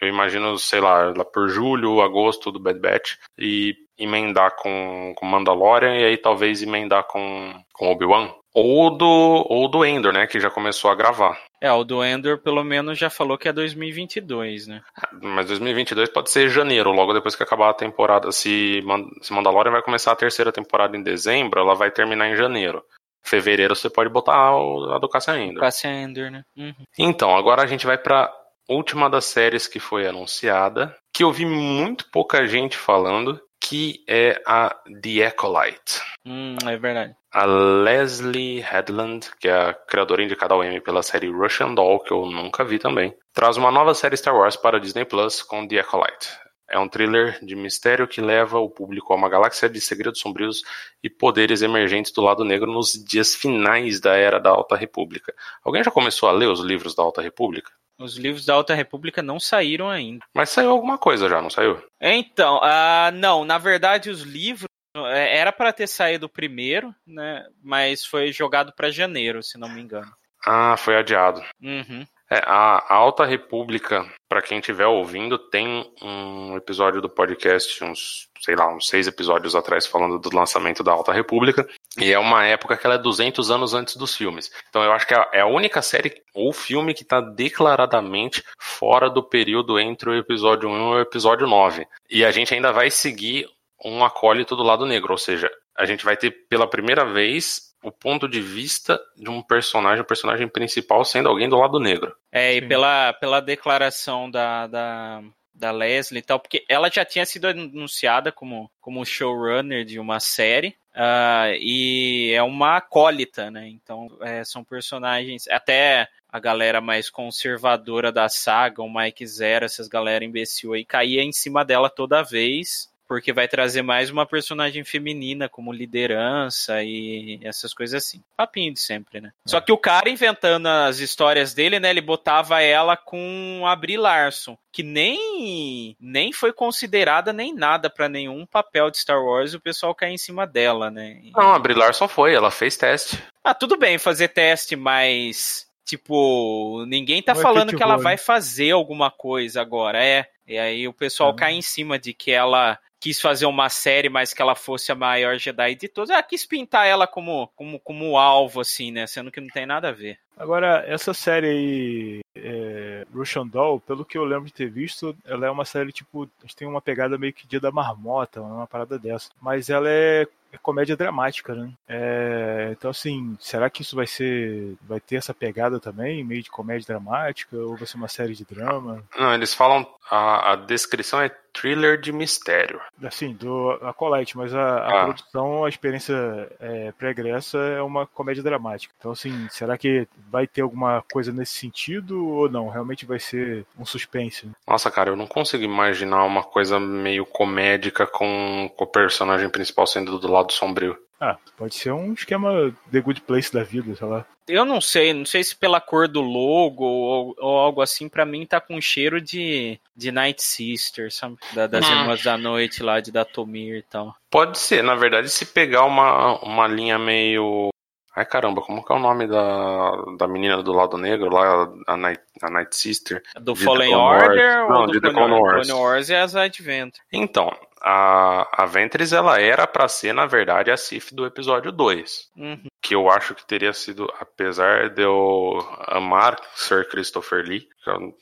Eu 0.00 0.06
imagino, 0.06 0.56
sei 0.56 0.78
lá, 0.80 1.12
lá 1.16 1.24
por 1.24 1.48
julho, 1.48 2.00
agosto 2.00 2.52
do 2.52 2.60
Bad 2.60 2.78
Batch. 2.78 3.16
E 3.36 3.74
emendar 3.98 4.54
com, 4.54 5.12
com 5.16 5.26
Mandalorian 5.26 5.96
e 5.96 6.04
aí 6.04 6.16
talvez 6.16 6.62
emendar 6.62 7.04
com, 7.08 7.52
com 7.72 7.90
Obi-Wan. 7.90 8.32
Ou 8.60 8.90
do, 8.96 9.46
ou 9.48 9.68
do 9.68 9.84
Endor, 9.84 10.12
né? 10.12 10.26
Que 10.26 10.40
já 10.40 10.50
começou 10.50 10.90
a 10.90 10.94
gravar. 10.94 11.38
É, 11.60 11.70
o 11.72 11.84
do 11.84 12.04
Endor 12.04 12.38
pelo 12.38 12.64
menos 12.64 12.98
já 12.98 13.10
falou 13.10 13.38
que 13.38 13.48
é 13.48 13.52
2022, 13.52 14.66
né? 14.66 14.82
Mas 15.22 15.46
2022 15.46 16.10
pode 16.10 16.30
ser 16.30 16.48
janeiro, 16.48 16.90
logo 16.90 17.12
depois 17.12 17.36
que 17.36 17.42
acabar 17.42 17.70
a 17.70 17.74
temporada. 17.74 18.30
Se, 18.32 18.82
se 19.22 19.32
Mandalorian 19.32 19.72
vai 19.72 19.82
começar 19.82 20.12
a 20.12 20.16
terceira 20.16 20.52
temporada 20.52 20.96
em 20.96 21.02
dezembro, 21.02 21.60
ela 21.60 21.74
vai 21.74 21.90
terminar 21.90 22.28
em 22.28 22.36
janeiro. 22.36 22.82
Fevereiro 23.24 23.76
você 23.76 23.90
pode 23.90 24.08
botar 24.10 24.50
a 24.50 24.98
do 24.98 25.08
Cassian 25.08 25.38
Endor. 25.38 25.60
Cassian 25.60 26.02
Endor, 26.02 26.30
né? 26.30 26.42
Uhum. 26.56 26.84
Então, 26.98 27.36
agora 27.36 27.62
a 27.62 27.66
gente 27.66 27.86
vai 27.86 27.98
pra 27.98 28.32
última 28.68 29.08
das 29.08 29.24
séries 29.24 29.66
que 29.66 29.80
foi 29.80 30.06
anunciada, 30.06 30.94
que 31.12 31.24
eu 31.24 31.32
vi 31.32 31.46
muito 31.46 32.08
pouca 32.10 32.46
gente 32.46 32.76
falando, 32.76 33.40
que 33.60 34.04
é 34.08 34.40
a 34.46 34.74
The 35.02 35.26
Acolyte. 35.26 36.00
Hum, 36.24 36.56
é 36.66 36.76
verdade. 36.76 37.14
A 37.32 37.44
Leslie 37.44 38.60
Headland, 38.60 39.30
que 39.38 39.48
é 39.48 39.52
a 39.52 39.74
criadora 39.74 40.22
indicada 40.22 40.54
ao 40.54 40.64
Emmy 40.64 40.80
pela 40.80 41.02
série 41.02 41.30
Russian 41.30 41.74
Doll, 41.74 42.00
que 42.00 42.12
eu 42.12 42.26
nunca 42.26 42.64
vi 42.64 42.78
também, 42.78 43.14
traz 43.32 43.56
uma 43.56 43.70
nova 43.70 43.94
série 43.94 44.16
Star 44.16 44.34
Wars 44.34 44.56
para 44.56 44.80
Disney 44.80 45.04
Plus 45.04 45.42
com 45.42 45.66
The 45.66 45.80
Acolyte. 45.80 46.28
É 46.70 46.78
um 46.78 46.86
thriller 46.86 47.42
de 47.42 47.56
mistério 47.56 48.06
que 48.06 48.20
leva 48.20 48.58
o 48.58 48.68
público 48.68 49.12
a 49.12 49.16
uma 49.16 49.28
galáxia 49.28 49.70
de 49.70 49.80
segredos 49.80 50.20
sombrios 50.20 50.62
e 51.02 51.08
poderes 51.08 51.62
emergentes 51.62 52.12
do 52.12 52.20
lado 52.20 52.44
negro 52.44 52.70
nos 52.70 52.92
dias 52.92 53.34
finais 53.34 54.00
da 54.00 54.14
Era 54.14 54.38
da 54.38 54.50
Alta 54.50 54.76
República. 54.76 55.34
Alguém 55.64 55.82
já 55.82 55.90
começou 55.90 56.28
a 56.28 56.32
ler 56.32 56.48
os 56.48 56.60
livros 56.60 56.94
da 56.94 57.02
Alta 57.02 57.22
República? 57.22 57.72
Os 57.98 58.16
livros 58.16 58.46
da 58.46 58.54
Alta 58.54 58.74
República 58.74 59.22
não 59.22 59.40
saíram 59.40 59.90
ainda. 59.90 60.24
Mas 60.34 60.50
saiu 60.50 60.70
alguma 60.70 60.96
coisa 60.96 61.28
já, 61.28 61.42
não 61.42 61.50
saiu? 61.50 61.82
Então, 62.00 62.58
uh, 62.58 63.10
não, 63.14 63.44
na 63.44 63.58
verdade 63.58 64.08
os 64.08 64.22
livros 64.22 64.68
é, 64.94 65.38
era 65.38 65.52
para 65.52 65.72
ter 65.72 65.86
saído 65.86 66.28
primeiro, 66.28 66.94
né? 67.06 67.46
Mas 67.62 68.04
foi 68.04 68.32
jogado 68.32 68.72
para 68.72 68.90
janeiro, 68.90 69.42
se 69.42 69.58
não 69.58 69.68
me 69.68 69.80
engano. 69.80 70.10
Ah, 70.46 70.76
foi 70.76 70.96
adiado. 70.96 71.42
Uhum. 71.60 72.06
É, 72.30 72.42
a 72.44 72.94
Alta 72.94 73.24
República, 73.24 74.06
para 74.28 74.42
quem 74.42 74.58
estiver 74.58 74.86
ouvindo, 74.86 75.38
tem 75.38 75.90
um 76.02 76.56
episódio 76.56 77.00
do 77.00 77.08
podcast, 77.08 77.82
uns, 77.82 78.28
sei 78.40 78.54
lá, 78.54 78.68
uns 78.74 78.86
seis 78.86 79.06
episódios 79.06 79.56
atrás, 79.56 79.86
falando 79.86 80.18
do 80.18 80.34
lançamento 80.34 80.82
da 80.82 80.92
Alta 80.92 81.12
República. 81.12 81.66
E 81.96 82.12
é 82.12 82.18
uma 82.18 82.44
época 82.44 82.76
que 82.76 82.86
ela 82.86 82.96
é 82.96 82.98
200 82.98 83.50
anos 83.50 83.72
antes 83.72 83.96
dos 83.96 84.14
filmes. 84.14 84.52
Então 84.68 84.82
eu 84.82 84.92
acho 84.92 85.06
que 85.06 85.14
é 85.14 85.40
a 85.40 85.46
única 85.46 85.80
série 85.80 86.22
ou 86.34 86.52
filme 86.52 86.92
que 86.92 87.02
está 87.02 87.20
declaradamente 87.20 88.44
fora 88.58 89.08
do 89.08 89.22
período 89.22 89.78
entre 89.80 90.10
o 90.10 90.14
episódio 90.14 90.68
1 90.68 90.76
e 90.76 90.80
o 90.80 91.00
episódio 91.00 91.46
9. 91.46 91.86
E 92.10 92.24
a 92.26 92.30
gente 92.30 92.52
ainda 92.52 92.72
vai 92.72 92.90
seguir 92.90 93.48
um 93.82 94.04
acólito 94.04 94.54
do 94.54 94.62
lado 94.62 94.84
negro, 94.84 95.12
ou 95.12 95.18
seja, 95.18 95.50
a 95.76 95.86
gente 95.86 96.04
vai 96.04 96.16
ter 96.16 96.32
pela 96.48 96.68
primeira 96.68 97.04
vez 97.04 97.67
o 97.82 97.92
ponto 97.92 98.28
de 98.28 98.40
vista 98.40 99.00
de 99.16 99.28
um 99.28 99.42
personagem, 99.42 100.00
o 100.00 100.06
personagem 100.06 100.48
principal 100.48 101.04
sendo 101.04 101.28
alguém 101.28 101.48
do 101.48 101.58
lado 101.58 101.78
negro. 101.78 102.14
É, 102.30 102.54
e 102.54 102.62
pela, 102.62 103.12
pela 103.12 103.40
declaração 103.40 104.30
da, 104.30 104.66
da, 104.66 105.22
da 105.54 105.70
Leslie 105.70 106.20
e 106.20 106.22
tal, 106.22 106.40
porque 106.40 106.64
ela 106.68 106.90
já 106.90 107.04
tinha 107.04 107.24
sido 107.24 107.46
anunciada 107.46 108.32
como, 108.32 108.70
como 108.80 109.04
showrunner 109.04 109.84
de 109.84 109.98
uma 109.98 110.18
série, 110.18 110.76
uh, 110.94 111.54
e 111.60 112.32
é 112.34 112.42
uma 112.42 112.76
acólita, 112.76 113.50
né? 113.50 113.68
Então, 113.68 114.08
é, 114.20 114.42
são 114.44 114.64
personagens, 114.64 115.46
até 115.48 116.08
a 116.28 116.38
galera 116.38 116.80
mais 116.80 117.08
conservadora 117.08 118.12
da 118.12 118.28
saga, 118.28 118.82
o 118.82 118.92
Mike 118.92 119.26
Zero, 119.26 119.64
essas 119.64 119.88
galera 119.88 120.24
imbecil 120.24 120.74
aí, 120.74 120.84
caía 120.84 121.22
em 121.22 121.32
cima 121.32 121.64
dela 121.64 121.88
toda 121.88 122.22
vez 122.22 122.90
porque 123.08 123.32
vai 123.32 123.48
trazer 123.48 123.80
mais 123.80 124.10
uma 124.10 124.26
personagem 124.26 124.84
feminina 124.84 125.48
como 125.48 125.72
liderança 125.72 126.82
e 126.82 127.40
essas 127.42 127.72
coisas 127.72 128.04
assim. 128.04 128.22
Papinho 128.36 128.74
de 128.74 128.80
sempre, 128.80 129.18
né? 129.18 129.32
É. 129.46 129.50
Só 129.50 129.60
que 129.62 129.72
o 129.72 129.78
cara 129.78 130.10
inventando 130.10 130.66
as 130.66 130.98
histórias 130.98 131.54
dele, 131.54 131.80
né, 131.80 131.88
ele 131.88 132.02
botava 132.02 132.60
ela 132.60 132.96
com 132.96 133.62
a 133.66 133.74
Brie 133.74 133.96
Larson, 133.96 134.58
que 134.70 134.82
nem 134.82 135.96
nem 135.98 136.32
foi 136.32 136.52
considerada 136.52 137.32
nem 137.32 137.54
nada 137.54 137.88
para 137.88 138.08
nenhum 138.08 138.44
papel 138.44 138.90
de 138.90 138.98
Star 138.98 139.24
Wars, 139.24 139.54
o 139.54 139.60
pessoal 139.60 139.94
cai 139.94 140.10
em 140.10 140.18
cima 140.18 140.46
dela, 140.46 140.90
né? 140.90 141.18
E... 141.22 141.32
Não, 141.32 141.54
a 141.54 141.58
Brie 141.58 141.74
Larson 141.74 142.06
foi, 142.06 142.34
ela 142.34 142.50
fez 142.50 142.76
teste. 142.76 143.22
Ah, 143.42 143.54
tudo 143.54 143.78
bem 143.78 143.96
fazer 143.96 144.28
teste, 144.28 144.76
mas 144.76 145.66
tipo, 145.88 146.84
ninguém 146.86 147.22
tá 147.22 147.32
Não 147.32 147.40
falando 147.40 147.74
que 147.74 147.82
ela 147.82 147.96
vai 147.96 148.18
fazer 148.18 148.72
alguma 148.72 149.10
coisa 149.10 149.62
agora, 149.62 150.04
é. 150.04 150.28
E 150.46 150.58
aí 150.58 150.86
o 150.86 150.92
pessoal 150.92 151.30
é. 151.30 151.34
cai 151.34 151.52
em 151.54 151.62
cima 151.62 151.98
de 151.98 152.12
que 152.12 152.30
ela 152.30 152.78
quis 153.00 153.20
fazer 153.20 153.46
uma 153.46 153.68
série, 153.68 154.08
mas 154.08 154.32
que 154.34 154.42
ela 154.42 154.54
fosse 154.54 154.90
a 154.90 154.94
maior 154.94 155.38
Jedi 155.38 155.74
de 155.74 155.88
todos. 155.88 156.10
Ela 156.10 156.22
quis 156.22 156.44
pintar 156.44 156.86
ela 156.86 157.06
como, 157.06 157.48
como, 157.54 157.78
como 157.80 158.16
alvo, 158.16 158.60
assim, 158.60 158.90
né? 158.90 159.06
Sendo 159.06 159.30
que 159.30 159.40
não 159.40 159.48
tem 159.48 159.66
nada 159.66 159.88
a 159.88 159.92
ver. 159.92 160.18
Agora, 160.36 160.84
essa 160.86 161.12
série 161.12 161.48
aí, 161.48 162.20
é, 162.36 163.04
Russian 163.12 163.46
Doll, 163.46 163.80
pelo 163.80 164.04
que 164.04 164.16
eu 164.16 164.24
lembro 164.24 164.46
de 164.46 164.52
ter 164.52 164.70
visto, 164.70 165.16
ela 165.24 165.46
é 165.46 165.50
uma 165.50 165.64
série, 165.64 165.90
tipo, 165.90 166.28
tem 166.56 166.68
uma 166.68 166.80
pegada 166.80 167.18
meio 167.18 167.32
que 167.32 167.46
Dia 167.46 167.58
da 167.58 167.72
Marmota, 167.72 168.40
uma 168.40 168.66
parada 168.66 168.98
dessa. 168.98 169.30
Mas 169.40 169.68
ela 169.68 169.88
é 169.88 170.26
é 170.52 170.58
comédia 170.58 170.96
dramática, 170.96 171.54
né? 171.54 171.70
É, 171.88 172.68
então, 172.72 172.90
assim, 172.90 173.36
será 173.40 173.68
que 173.68 173.82
isso 173.82 173.96
vai 173.96 174.06
ser. 174.06 174.76
vai 174.82 175.00
ter 175.00 175.16
essa 175.16 175.34
pegada 175.34 175.78
também, 175.78 176.24
meio 176.24 176.42
de 176.42 176.50
comédia 176.50 176.86
dramática, 176.86 177.56
ou 177.56 177.76
vai 177.76 177.86
ser 177.86 177.96
uma 177.96 178.08
série 178.08 178.34
de 178.34 178.44
drama? 178.44 179.02
Não, 179.18 179.34
eles 179.34 179.54
falam. 179.54 179.86
A, 180.10 180.52
a 180.52 180.56
descrição 180.56 181.20
é 181.20 181.30
thriller 181.52 182.00
de 182.00 182.12
mistério. 182.12 182.80
Assim, 183.02 183.34
do 183.34 183.70
Acolyte, 183.82 184.36
mas 184.36 184.54
a, 184.54 184.60
a 184.60 184.88
ah. 184.88 185.04
produção, 185.04 185.64
a 185.64 185.68
experiência 185.68 186.14
é, 186.60 186.92
pregressa 186.92 187.58
é 187.58 187.82
uma 187.82 188.06
comédia 188.06 188.42
dramática. 188.42 188.94
Então, 188.98 189.12
assim, 189.12 189.48
será 189.50 189.76
que 189.76 190.06
vai 190.30 190.46
ter 190.46 190.62
alguma 190.62 191.02
coisa 191.12 191.32
nesse 191.32 191.58
sentido 191.58 192.26
ou 192.26 192.48
não? 192.48 192.68
Realmente 192.68 193.04
vai 193.04 193.18
ser 193.18 193.66
um 193.78 193.84
suspense? 193.84 194.46
Né? 194.46 194.52
Nossa, 194.66 194.90
cara, 194.90 195.10
eu 195.10 195.16
não 195.16 195.26
consigo 195.26 195.62
imaginar 195.62 196.24
uma 196.24 196.42
coisa 196.42 196.78
meio 196.78 197.26
comédica 197.26 198.06
com, 198.06 198.70
com 198.76 198.84
o 198.84 198.88
personagem 198.88 199.50
principal 199.50 199.86
sendo 199.86 200.18
do 200.18 200.30
lado 200.30 200.37
lado 200.38 200.52
sombrio. 200.52 200.96
Ah, 201.20 201.36
pode 201.56 201.74
ser 201.74 201.92
um 201.92 202.12
esquema 202.12 202.72
The 202.92 203.00
Good 203.00 203.22
Place 203.22 203.52
da 203.52 203.64
vida, 203.64 203.94
sei 203.96 204.06
lá. 204.06 204.24
Eu 204.46 204.64
não 204.64 204.80
sei, 204.80 205.12
não 205.12 205.26
sei 205.26 205.42
se 205.42 205.54
pela 205.54 205.80
cor 205.80 206.06
do 206.08 206.20
logo 206.20 206.84
ou, 206.84 207.34
ou 207.36 207.58
algo 207.58 207.82
assim, 207.82 208.08
para 208.08 208.24
mim 208.24 208.46
tá 208.46 208.60
com 208.60 208.80
cheiro 208.80 209.20
de, 209.20 209.78
de 209.94 210.12
Night 210.12 210.42
Sister, 210.42 211.12
sabe? 211.12 211.36
Da, 211.52 211.66
das 211.66 211.86
hum. 211.86 211.92
Irmãs 211.92 212.22
da 212.22 212.38
Noite 212.38 212.82
lá, 212.82 213.00
de 213.00 213.10
Datomir 213.10 213.78
e 213.78 213.82
tal. 213.82 214.14
Pode 214.30 214.58
ser, 214.58 214.82
na 214.82 214.94
verdade, 214.94 215.28
se 215.28 215.44
pegar 215.44 215.84
uma, 215.84 216.40
uma 216.42 216.66
linha 216.66 216.98
meio 216.98 217.70
Ai 218.18 218.26
caramba, 218.26 218.60
como 218.62 218.84
que 218.84 218.92
é 218.92 218.96
o 218.96 218.98
nome 218.98 219.28
da, 219.28 219.92
da 220.18 220.26
menina 220.26 220.60
do 220.60 220.72
lado 220.72 220.98
negro 220.98 221.32
lá, 221.32 221.68
a 221.86 221.96
Night, 221.96 222.20
a 222.42 222.50
Night 222.50 222.74
Sister? 222.74 223.22
Do 223.40 223.54
Fallen 223.54 223.94
Order 223.94 224.28
Wars? 224.28 224.64
ou 224.64 224.74
Não, 224.74 224.86
do 224.86 224.92
de 224.94 225.00
The 225.00 225.12
Clone 225.12 225.34
Wars? 225.34 225.68
Clone 225.68 225.80
Wars 225.80 226.10
é 226.10 226.20
as 226.20 226.34
Advent. 226.34 226.96
Então, 227.12 227.56
a, 227.80 228.62
a 228.62 228.66
Ventress 228.66 229.14
ela 229.14 229.40
era 229.40 229.66
para 229.66 229.88
ser, 229.88 230.12
na 230.12 230.26
verdade, 230.26 230.70
a 230.70 230.76
Sif 230.76 231.14
do 231.14 231.26
episódio 231.26 231.70
2. 231.72 232.30
Uhum. 232.36 232.66
Que 232.82 232.94
eu 232.94 233.10
acho 233.10 233.34
que 233.34 233.46
teria 233.46 233.72
sido, 233.72 234.12
apesar 234.20 234.90
de 234.90 235.02
eu 235.02 235.58
amar 235.86 236.40
Sir 236.54 236.88
Christopher 236.88 237.44
Lee, 237.44 237.68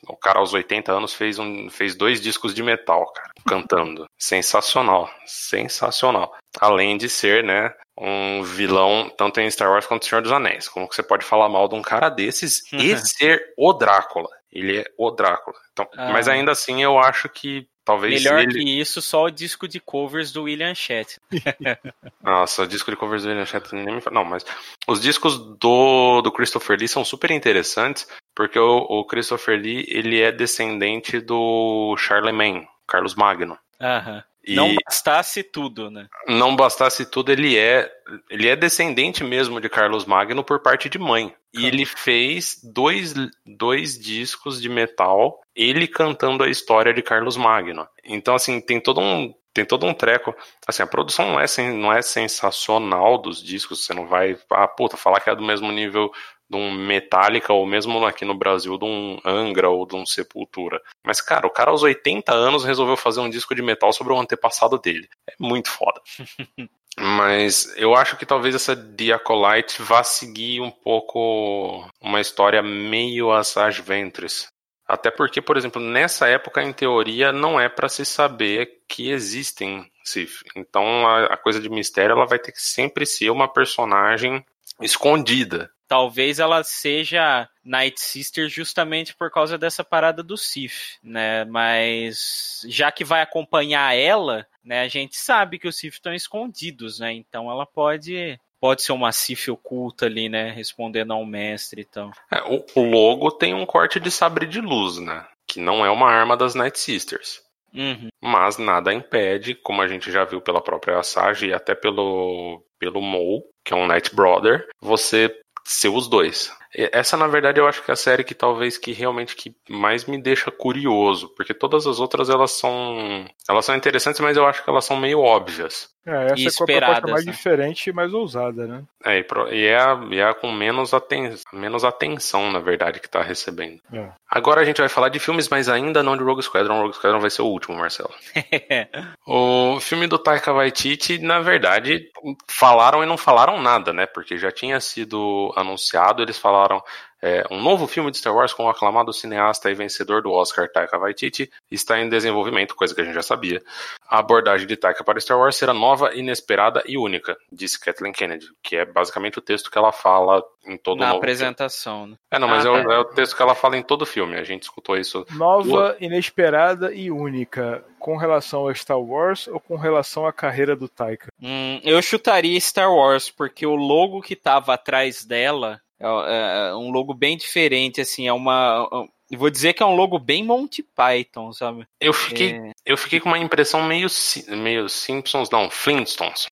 o 0.07 0.15
cara 0.15 0.39
aos 0.39 0.53
80 0.53 0.91
anos 0.91 1.13
fez, 1.13 1.39
um, 1.39 1.69
fez 1.69 1.95
dois 1.95 2.21
discos 2.21 2.53
de 2.53 2.63
metal, 2.63 3.11
cara, 3.11 3.31
cantando. 3.47 4.05
sensacional, 4.17 5.09
sensacional. 5.25 6.35
Além 6.59 6.97
de 6.97 7.09
ser, 7.09 7.43
né, 7.43 7.73
um 7.97 8.43
vilão 8.43 9.09
tanto 9.17 9.39
em 9.41 9.49
Star 9.49 9.71
Wars 9.71 9.85
quanto 9.85 10.05
em 10.05 10.09
Senhor 10.09 10.21
dos 10.21 10.31
Anéis. 10.31 10.67
Como 10.69 10.87
que 10.87 10.95
você 10.95 11.03
pode 11.03 11.25
falar 11.25 11.49
mal 11.49 11.67
de 11.67 11.75
um 11.75 11.81
cara 11.81 12.09
desses 12.09 12.61
e 12.71 12.95
ser 12.97 13.53
o 13.57 13.73
Drácula? 13.73 14.29
Ele 14.51 14.79
é 14.79 14.85
o 14.97 15.11
Drácula. 15.11 15.57
Então, 15.71 15.87
ah. 15.97 16.11
Mas 16.11 16.27
ainda 16.27 16.51
assim, 16.51 16.81
eu 16.81 16.97
acho 16.97 17.27
que 17.29 17.67
talvez 17.87 18.21
Melhor 18.21 18.41
ele... 18.41 18.51
que 18.51 18.79
isso, 18.81 19.01
só 19.01 19.23
o 19.23 19.31
disco 19.31 19.65
de 19.65 19.79
covers 19.79 20.33
do 20.33 20.43
William 20.43 20.75
Shatner. 20.75 21.21
Nossa, 22.21 22.63
o 22.63 22.67
disco 22.67 22.91
de 22.91 22.97
covers 22.97 23.23
do 23.23 23.29
William 23.29 23.45
Shatner 23.45 23.85
nem 23.85 23.95
me 23.95 24.01
fala. 24.01 24.15
Não, 24.15 24.25
mas 24.25 24.45
os 24.85 24.99
discos 24.99 25.37
do, 25.57 26.21
do 26.21 26.31
Christopher 26.33 26.77
Lee 26.77 26.89
são 26.89 27.05
super 27.05 27.31
interessantes, 27.31 28.05
porque 28.35 28.59
o, 28.59 28.79
o 28.89 29.05
Christopher 29.05 29.57
Lee, 29.57 29.85
ele 29.87 30.19
é 30.19 30.33
descendente 30.33 31.21
do 31.21 31.95
Charlemagne, 31.97 32.67
Carlos 32.85 33.15
Magno. 33.15 33.57
Aham. 33.79 34.21
E 34.47 34.55
não 34.55 34.73
bastasse 34.85 35.43
tudo, 35.43 35.91
né? 35.91 36.07
Não 36.27 36.55
bastasse 36.55 37.05
tudo, 37.05 37.31
ele 37.31 37.57
é 37.57 37.91
ele 38.29 38.47
é 38.47 38.55
descendente 38.55 39.23
mesmo 39.23 39.59
de 39.59 39.67
Carlos 39.67 40.05
Magno 40.05 40.43
por 40.43 40.61
parte 40.61 40.87
de 40.87 40.97
mãe. 40.97 41.35
E 41.53 41.65
ele 41.65 41.85
fez 41.85 42.59
dois, 42.63 43.13
dois 43.45 43.99
discos 43.99 44.61
de 44.61 44.69
metal, 44.69 45.41
ele 45.55 45.87
cantando 45.87 46.43
a 46.43 46.49
história 46.49 46.93
de 46.93 47.01
Carlos 47.01 47.35
Magno. 47.35 47.87
Então, 48.05 48.35
assim, 48.35 48.61
tem 48.61 48.79
todo 48.79 49.01
um, 49.01 49.33
tem 49.53 49.65
todo 49.65 49.85
um 49.85 49.93
treco. 49.93 50.35
Assim, 50.67 50.83
a 50.83 50.87
produção 50.87 51.33
não 51.33 51.39
é, 51.39 51.45
não 51.73 51.91
é 51.91 52.01
sensacional 52.01 53.17
dos 53.17 53.41
discos, 53.43 53.83
você 53.83 53.93
não 53.93 54.07
vai, 54.07 54.37
ah, 54.51 54.67
puta, 54.67 54.95
falar 54.95 55.19
que 55.19 55.29
é 55.29 55.35
do 55.35 55.43
mesmo 55.43 55.71
nível 55.71 56.11
de 56.49 56.57
um 56.57 56.71
Metallica, 56.71 57.53
ou 57.53 57.65
mesmo 57.65 58.05
aqui 58.05 58.25
no 58.25 58.37
Brasil, 58.37 58.77
de 58.77 58.85
um 58.85 59.19
Angra 59.25 59.69
ou 59.69 59.85
de 59.85 59.95
um 59.95 60.05
Sepultura. 60.05 60.81
Mas, 61.03 61.21
cara, 61.21 61.47
o 61.47 61.49
cara 61.49 61.71
aos 61.71 61.83
80 61.83 62.33
anos 62.33 62.63
resolveu 62.63 62.97
fazer 62.97 63.19
um 63.19 63.29
disco 63.29 63.53
de 63.53 63.61
metal 63.61 63.91
sobre 63.91 64.13
o 64.13 64.19
antepassado 64.19 64.77
dele. 64.77 65.07
É 65.27 65.33
muito 65.39 65.69
foda. 65.69 66.01
Mas 66.99 67.75
eu 67.77 67.93
acho 67.95 68.17
que 68.17 68.25
talvez 68.25 68.55
essa 68.55 68.75
Diacolite 68.75 69.83
vá 69.83 70.03
seguir 70.03 70.61
um 70.61 70.71
pouco 70.71 71.87
uma 72.01 72.19
história 72.19 72.61
meio 72.63 73.31
as 73.31 73.53
Ventres. 73.77 74.47
Até 74.87 75.11
porque, 75.11 75.41
por 75.41 75.57
exemplo, 75.57 75.81
nessa 75.81 76.27
época, 76.27 76.63
em 76.63 76.73
teoria, 76.73 77.31
não 77.31 77.59
é 77.59 77.69
para 77.69 77.89
se 77.89 78.03
saber 78.03 78.81
que 78.87 79.11
existem 79.11 79.85
Sith. 80.07 80.43
Então 80.55 81.05
a, 81.05 81.25
a, 81.25 81.37
coisa 81.37 81.59
de 81.59 81.69
mistério 81.69 82.13
ela 82.13 82.25
vai 82.25 82.39
ter 82.39 82.53
que 82.53 82.61
sempre 82.61 83.05
ser 83.05 83.29
uma 83.29 83.51
personagem 83.51 84.43
escondida. 84.81 85.69
Talvez 85.87 86.39
ela 86.39 86.63
seja 86.63 87.47
Night 87.63 87.99
Sister 88.01 88.49
justamente 88.49 89.15
por 89.15 89.31
causa 89.31 89.57
dessa 89.57 89.83
parada 89.83 90.21
do 90.21 90.37
Sif, 90.37 90.97
né? 91.01 91.45
Mas 91.45 92.61
já 92.67 92.91
que 92.91 93.05
vai 93.05 93.21
acompanhar 93.21 93.95
ela, 93.95 94.45
né? 94.63 94.81
A 94.81 94.87
gente 94.87 95.17
sabe 95.17 95.57
que 95.57 95.67
os 95.67 95.77
Sif 95.77 95.95
estão 95.95 96.13
escondidos, 96.13 96.99
né? 96.99 97.13
Então 97.13 97.49
ela 97.49 97.65
pode 97.65 98.37
pode 98.59 98.81
ser 98.81 98.91
uma 98.91 99.11
Sif 99.11 99.49
oculta 99.49 100.05
ali, 100.07 100.27
né? 100.27 100.51
Respondendo 100.51 101.13
ao 101.13 101.25
mestre 101.25 101.81
e 101.81 101.87
então. 101.87 102.11
É, 102.31 102.41
o, 102.43 102.65
o 102.75 102.81
logo 102.81 103.31
tem 103.31 103.53
um 103.53 103.65
corte 103.65 103.99
de 103.99 104.11
sabre 104.11 104.45
de 104.45 104.59
luz, 104.59 104.97
né? 104.97 105.25
Que 105.47 105.59
não 105.59 105.85
é 105.85 105.89
uma 105.89 106.09
arma 106.09 106.35
das 106.35 106.53
Night 106.53 106.77
Sisters. 106.77 107.41
Uhum. 107.73 108.09
Mas 108.21 108.57
nada 108.57 108.93
impede, 108.93 109.53
como 109.53 109.81
a 109.81 109.87
gente 109.87 110.11
já 110.11 110.25
viu 110.25 110.41
pela 110.41 110.61
própria 110.61 110.97
Asajj 110.97 111.47
e 111.47 111.53
até 111.53 111.75
pelo, 111.75 112.63
pelo 112.79 113.01
Mou, 113.01 113.43
que 113.63 113.73
é 113.73 113.77
um 113.77 113.85
Night 113.85 114.15
Brother, 114.15 114.67
você 114.81 115.33
ser 115.67 115.89
os 115.89 116.07
dois. 116.07 116.51
Essa, 116.73 117.17
na 117.17 117.27
verdade, 117.27 117.59
eu 117.59 117.67
acho 117.67 117.83
que 117.83 117.91
é 117.91 117.93
a 117.93 117.97
série 117.97 118.23
que 118.23 118.33
talvez 118.35 118.77
que 118.77 118.93
realmente 118.93 119.35
que 119.35 119.55
mais 119.69 120.05
me 120.05 120.21
deixa 120.21 120.49
curioso, 120.49 121.29
porque 121.35 121.53
todas 121.53 121.85
as 121.85 121.99
outras 121.99 122.29
elas 122.29 122.51
são 122.51 123.25
elas 123.49 123.65
são 123.65 123.75
interessantes, 123.75 124.21
mas 124.21 124.37
eu 124.37 124.45
acho 124.45 124.63
que 124.63 124.69
elas 124.69 124.85
são 124.85 124.97
meio 124.97 125.19
óbvias. 125.19 125.89
É, 126.07 126.27
essa 126.27 126.39
e 126.39 126.47
é 126.47 126.51
com 126.51 126.63
a 126.63 126.67
proposta 126.67 127.07
mais 127.11 127.25
né? 127.25 127.31
diferente 127.33 127.89
e 127.89 127.93
mais 127.93 128.13
ousada, 128.13 128.65
né? 128.65 128.81
É, 129.03 129.19
e 129.51 129.65
é, 129.65 129.97
e 130.09 130.19
é 130.19 130.33
com 130.33 130.49
menos, 130.49 130.93
aten 130.93 131.35
menos 131.51 131.83
atenção, 131.83 132.49
na 132.49 132.59
verdade, 132.59 133.01
que 133.01 133.09
tá 133.09 133.21
recebendo. 133.21 133.81
É. 133.91 134.07
Agora 134.29 134.61
a 134.61 134.63
gente 134.63 134.79
vai 134.79 134.87
falar 134.87 135.09
de 135.09 135.19
filmes, 135.19 135.49
mas 135.49 135.67
ainda 135.67 136.01
não 136.01 136.15
de 136.15 136.23
Rogue 136.23 136.41
Squadron. 136.41 136.81
Rogue 136.81 136.95
Squadron 136.95 137.19
vai 137.19 137.29
ser 137.29 137.41
o 137.41 137.47
último, 137.47 137.75
Marcelo. 137.77 138.13
o 139.27 139.79
filme 139.81 140.07
do 140.07 140.17
Taika 140.17 140.53
Waititi, 140.53 141.17
na 141.17 141.41
verdade, 141.41 142.09
falaram 142.47 143.03
e 143.03 143.05
não 143.05 143.17
falaram 143.17 143.61
nada, 143.61 143.91
né? 143.91 144.05
Porque 144.05 144.37
já 144.37 144.49
tinha 144.51 144.79
sido 144.79 145.53
anunciado, 145.57 146.23
eles 146.23 146.37
falaram 146.37 146.81
é, 147.21 147.43
um 147.49 147.61
novo 147.61 147.87
filme 147.87 148.11
de 148.11 148.17
Star 148.17 148.35
Wars 148.35 148.53
com 148.53 148.65
o 148.65 148.69
aclamado 148.69 149.11
cineasta 149.11 149.71
e 149.71 149.73
vencedor 149.73 150.21
do 150.21 150.31
Oscar 150.31 150.69
Taika 150.71 150.97
Waititi 150.97 151.49
está 151.71 151.99
em 151.99 152.09
desenvolvimento, 152.09 152.75
coisa 152.75 152.93
que 152.93 153.01
a 153.01 153.03
gente 153.03 153.15
já 153.15 153.23
sabia. 153.23 153.61
A 154.07 154.19
abordagem 154.19 154.67
de 154.67 154.77
Taika 154.77 155.03
para 155.03 155.19
Star 155.19 155.37
Wars 155.37 155.55
será 155.55 155.73
nova, 155.73 156.15
inesperada 156.15 156.83
e 156.85 156.97
única, 156.97 157.35
disse 157.51 157.79
Kathleen 157.79 158.13
Kennedy, 158.13 158.45
que 158.61 158.75
é 158.75 158.85
basicamente 158.85 159.39
o 159.39 159.41
texto 159.41 159.71
que 159.71 159.77
ela 159.77 159.91
fala 159.91 160.43
em 160.65 160.77
todo 160.77 160.99
Na 160.99 161.11
apresentação, 161.11 161.99
filme. 161.99 162.11
né? 162.11 162.17
É, 162.31 162.39
não, 162.39 162.47
mas 162.47 162.65
ah, 162.65 162.69
é, 162.69 162.71
o, 162.71 162.91
é, 162.91 162.99
o, 162.99 163.05
texto 163.05 163.35
que 163.35 163.41
ela 163.41 163.55
fala 163.55 163.77
em 163.77 163.83
todo 163.83 164.03
o 164.03 164.05
filme, 164.05 164.35
a 164.35 164.43
gente 164.43 164.63
escutou 164.63 164.97
isso. 164.97 165.25
Nova, 165.31 165.95
inesperada 165.99 166.93
e 166.93 167.09
única, 167.09 167.83
com 167.99 168.15
relação 168.15 168.67
a 168.67 168.75
Star 168.75 168.99
Wars 168.99 169.47
ou 169.47 169.59
com 169.59 169.75
relação 169.75 170.27
à 170.27 170.33
carreira 170.33 170.75
do 170.75 170.87
Taika? 170.87 171.27
Hum, 171.41 171.79
eu 171.83 172.01
chutaria 172.01 172.59
Star 172.59 172.93
Wars, 172.93 173.31
porque 173.31 173.65
o 173.65 173.75
logo 173.75 174.21
que 174.21 174.33
estava 174.33 174.73
atrás 174.73 175.25
dela 175.25 175.81
é, 175.99 176.05
é, 176.05 176.69
é, 176.69 176.75
um 176.75 176.91
logo 176.91 177.13
bem 177.13 177.37
diferente, 177.37 178.01
assim, 178.01 178.27
é 178.27 178.33
uma. 178.33 178.87
Eu 179.29 179.39
vou 179.39 179.49
dizer 179.49 179.73
que 179.73 179.83
é 179.83 179.85
um 179.85 179.95
logo 179.95 180.17
bem 180.19 180.43
Monty 180.43 180.83
Python, 180.83 181.51
sabe? 181.51 181.85
Eu 181.99 182.13
fiquei, 182.13 182.55
é... 182.55 182.71
eu 182.85 182.97
fiquei 182.97 183.19
com 183.19 183.29
uma 183.29 183.37
impressão 183.37 183.83
meio, 183.83 184.07
meio 184.49 184.87
Simpsons, 184.87 185.49
não, 185.49 185.69
Flintstones. 185.69 186.47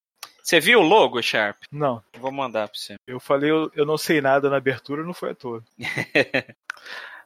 Você 0.45 0.59
viu 0.59 0.79
o 0.79 0.83
logo, 0.83 1.21
Sharp? 1.23 1.57
Não. 1.71 2.03
Vou 2.19 2.31
mandar 2.31 2.67
pra 2.67 2.77
você. 2.77 2.95
Eu 3.07 3.19
falei, 3.19 3.49
eu, 3.49 3.71
eu 3.75 3.83
não 3.83 3.97
sei 3.97 4.21
nada 4.21 4.47
na 4.47 4.57
abertura, 4.57 5.03
não 5.03 5.13
foi 5.13 5.31
à 5.31 5.35
toa. 5.35 5.63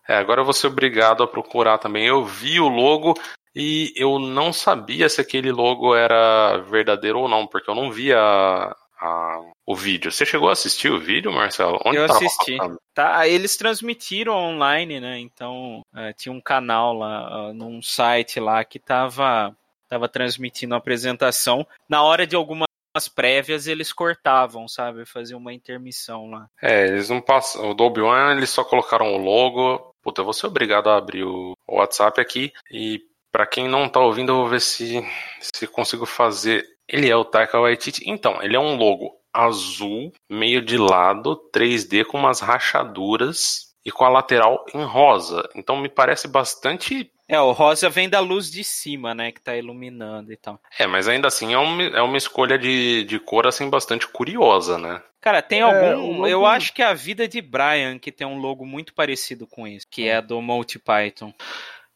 é, 0.08 0.16
agora 0.16 0.40
eu 0.40 0.46
vou 0.46 0.54
ser 0.54 0.68
obrigado 0.68 1.22
a 1.22 1.28
procurar 1.28 1.80
também. 1.80 2.06
Eu 2.06 2.24
vi 2.24 2.62
o 2.62 2.70
logo 2.70 3.14
e 3.54 3.92
eu 3.98 4.20
não 4.20 4.54
sabia 4.54 5.10
se 5.10 5.20
aquele 5.20 5.52
logo 5.52 5.94
era 5.94 6.60
verdadeiro 6.60 7.20
ou 7.20 7.28
não, 7.28 7.46
porque 7.46 7.70
eu 7.70 7.76
não 7.76 7.92
via 7.92 8.18
a, 8.18 9.42
o 9.70 9.76
vídeo. 9.76 10.12
Você 10.12 10.26
chegou 10.26 10.50
a 10.50 10.54
assistir 10.54 10.92
o 10.92 11.00
vídeo, 11.00 11.32
Marcelo? 11.32 11.80
Onde 11.86 11.98
eu 11.98 12.06
assisti. 12.06 12.58
Tá, 12.92 13.28
eles 13.28 13.56
transmitiram 13.56 14.34
online, 14.34 15.00
né? 15.00 15.20
Então 15.20 15.82
é, 15.96 16.12
tinha 16.12 16.34
um 16.34 16.42
canal 16.42 16.92
lá, 16.92 17.50
uh, 17.50 17.54
num 17.54 17.80
site 17.80 18.40
lá 18.40 18.66
que 18.66 18.80
tava, 18.80 19.56
tava 19.88 20.10
transmitindo 20.10 20.74
a 20.74 20.80
apresentação. 20.80 21.68
Na 21.88 22.02
hora 22.02 22.26
de 22.26 22.36
algumas 22.36 22.66
prévias 23.14 23.68
eles 23.68 23.94
cortavam, 23.94 24.68
sabe? 24.68 25.06
Faziam 25.06 25.40
uma 25.40 25.54
intermissão 25.54 26.32
lá. 26.32 26.50
É, 26.60 26.88
eles 26.88 27.08
não 27.08 27.22
passam. 27.22 27.70
O 27.70 27.76
Dolby 27.76 28.02
One 28.02 28.38
eles 28.38 28.50
só 28.50 28.64
colocaram 28.64 29.14
o 29.14 29.18
logo. 29.20 29.94
Puta, 30.02 30.22
eu 30.22 30.26
vou 30.26 30.34
ser 30.34 30.48
obrigado 30.48 30.90
a 30.90 30.98
abrir 30.98 31.24
o 31.24 31.54
WhatsApp 31.68 32.20
aqui 32.20 32.52
e 32.72 33.04
para 33.32 33.46
quem 33.46 33.68
não 33.68 33.88
tá 33.88 34.00
ouvindo, 34.00 34.32
eu 34.32 34.38
vou 34.38 34.48
ver 34.50 34.62
se, 34.62 35.08
se 35.40 35.68
consigo 35.68 36.08
fazer 36.08 36.66
ele 36.92 37.08
é 37.08 37.16
o 37.16 37.24
Taika 37.24 37.60
Waititi. 37.60 38.10
Então, 38.10 38.42
ele 38.42 38.56
é 38.56 38.60
um 38.60 38.76
logo 38.76 39.19
azul, 39.34 40.12
meio 40.30 40.62
de 40.62 40.78
lado, 40.78 41.40
3D 41.54 42.06
com 42.06 42.18
umas 42.18 42.40
rachaduras 42.40 43.70
e 43.86 43.92
com 43.92 44.04
a 44.04 44.10
lateral 44.10 44.66
em 44.74 44.84
rosa. 44.84 45.48
Então 45.56 45.78
me 45.78 45.90
parece 45.90 46.28
bastante. 46.28 47.12
É, 47.28 47.40
o 47.40 47.52
rosa 47.52 47.90
vem 47.90 48.10
da 48.10 48.20
luz 48.20 48.52
de 48.52 48.64
cima, 48.64 49.14
né? 49.14 49.32
Que 49.32 49.42
tá 49.42 49.56
iluminando 49.56 50.34
e 50.34 50.38
tal. 50.38 50.60
É, 50.78 50.88
mas 50.88 51.08
ainda 51.08 51.28
assim 51.28 51.54
é 51.54 51.58
uma, 51.58 51.84
é 51.84 52.02
uma 52.02 52.18
escolha 52.18 52.58
de, 52.58 53.04
de 53.04 53.20
cor 53.20 53.46
assim 53.46 53.70
bastante 53.70 54.08
curiosa, 54.08 54.78
né? 54.78 55.02
Cara, 55.22 55.42
tem 55.42 55.60
é, 55.60 55.64
algum. 55.64 56.14
Logo... 56.14 56.28
Eu 56.28 56.46
acho 56.46 56.74
que 56.74 56.82
é 56.82 56.86
a 56.86 56.94
vida 56.94 57.28
de 57.28 57.42
Brian 57.42 58.00
que 58.00 58.12
tem 58.12 58.26
um 58.26 58.40
logo 58.40 58.66
muito 58.66 58.94
parecido 58.94 59.46
com 59.46 59.68
isso, 59.68 59.86
que 59.90 60.08
é 60.08 60.22
do 60.22 60.42
Multi 60.42 60.80
Python. 60.80 61.34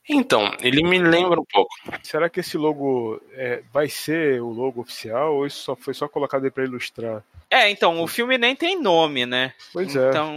Então, 0.10 0.52
ele 0.62 0.84
me 0.84 1.00
lembra 1.00 1.40
um 1.40 1.46
pouco. 1.46 1.74
Será 2.02 2.30
que 2.30 2.42
esse 2.42 2.58
logo 2.58 3.22
é, 3.32 3.64
vai 3.72 3.88
ser 3.88 4.42
o 4.42 4.50
logo 4.50 4.82
oficial 4.82 5.36
ou 5.36 5.48
isso 5.48 5.64
só 5.64 5.76
foi 5.76 5.94
só 5.94 6.08
colocado 6.08 6.44
aí 6.44 6.52
pra 6.52 6.66
ilustrar? 6.66 7.24
É, 7.50 7.70
então, 7.70 8.02
o 8.02 8.08
filme 8.08 8.38
nem 8.38 8.56
tem 8.56 8.82
nome, 8.82 9.26
né? 9.26 9.54
Pois 9.72 9.96
é. 9.96 10.10
Então. 10.10 10.36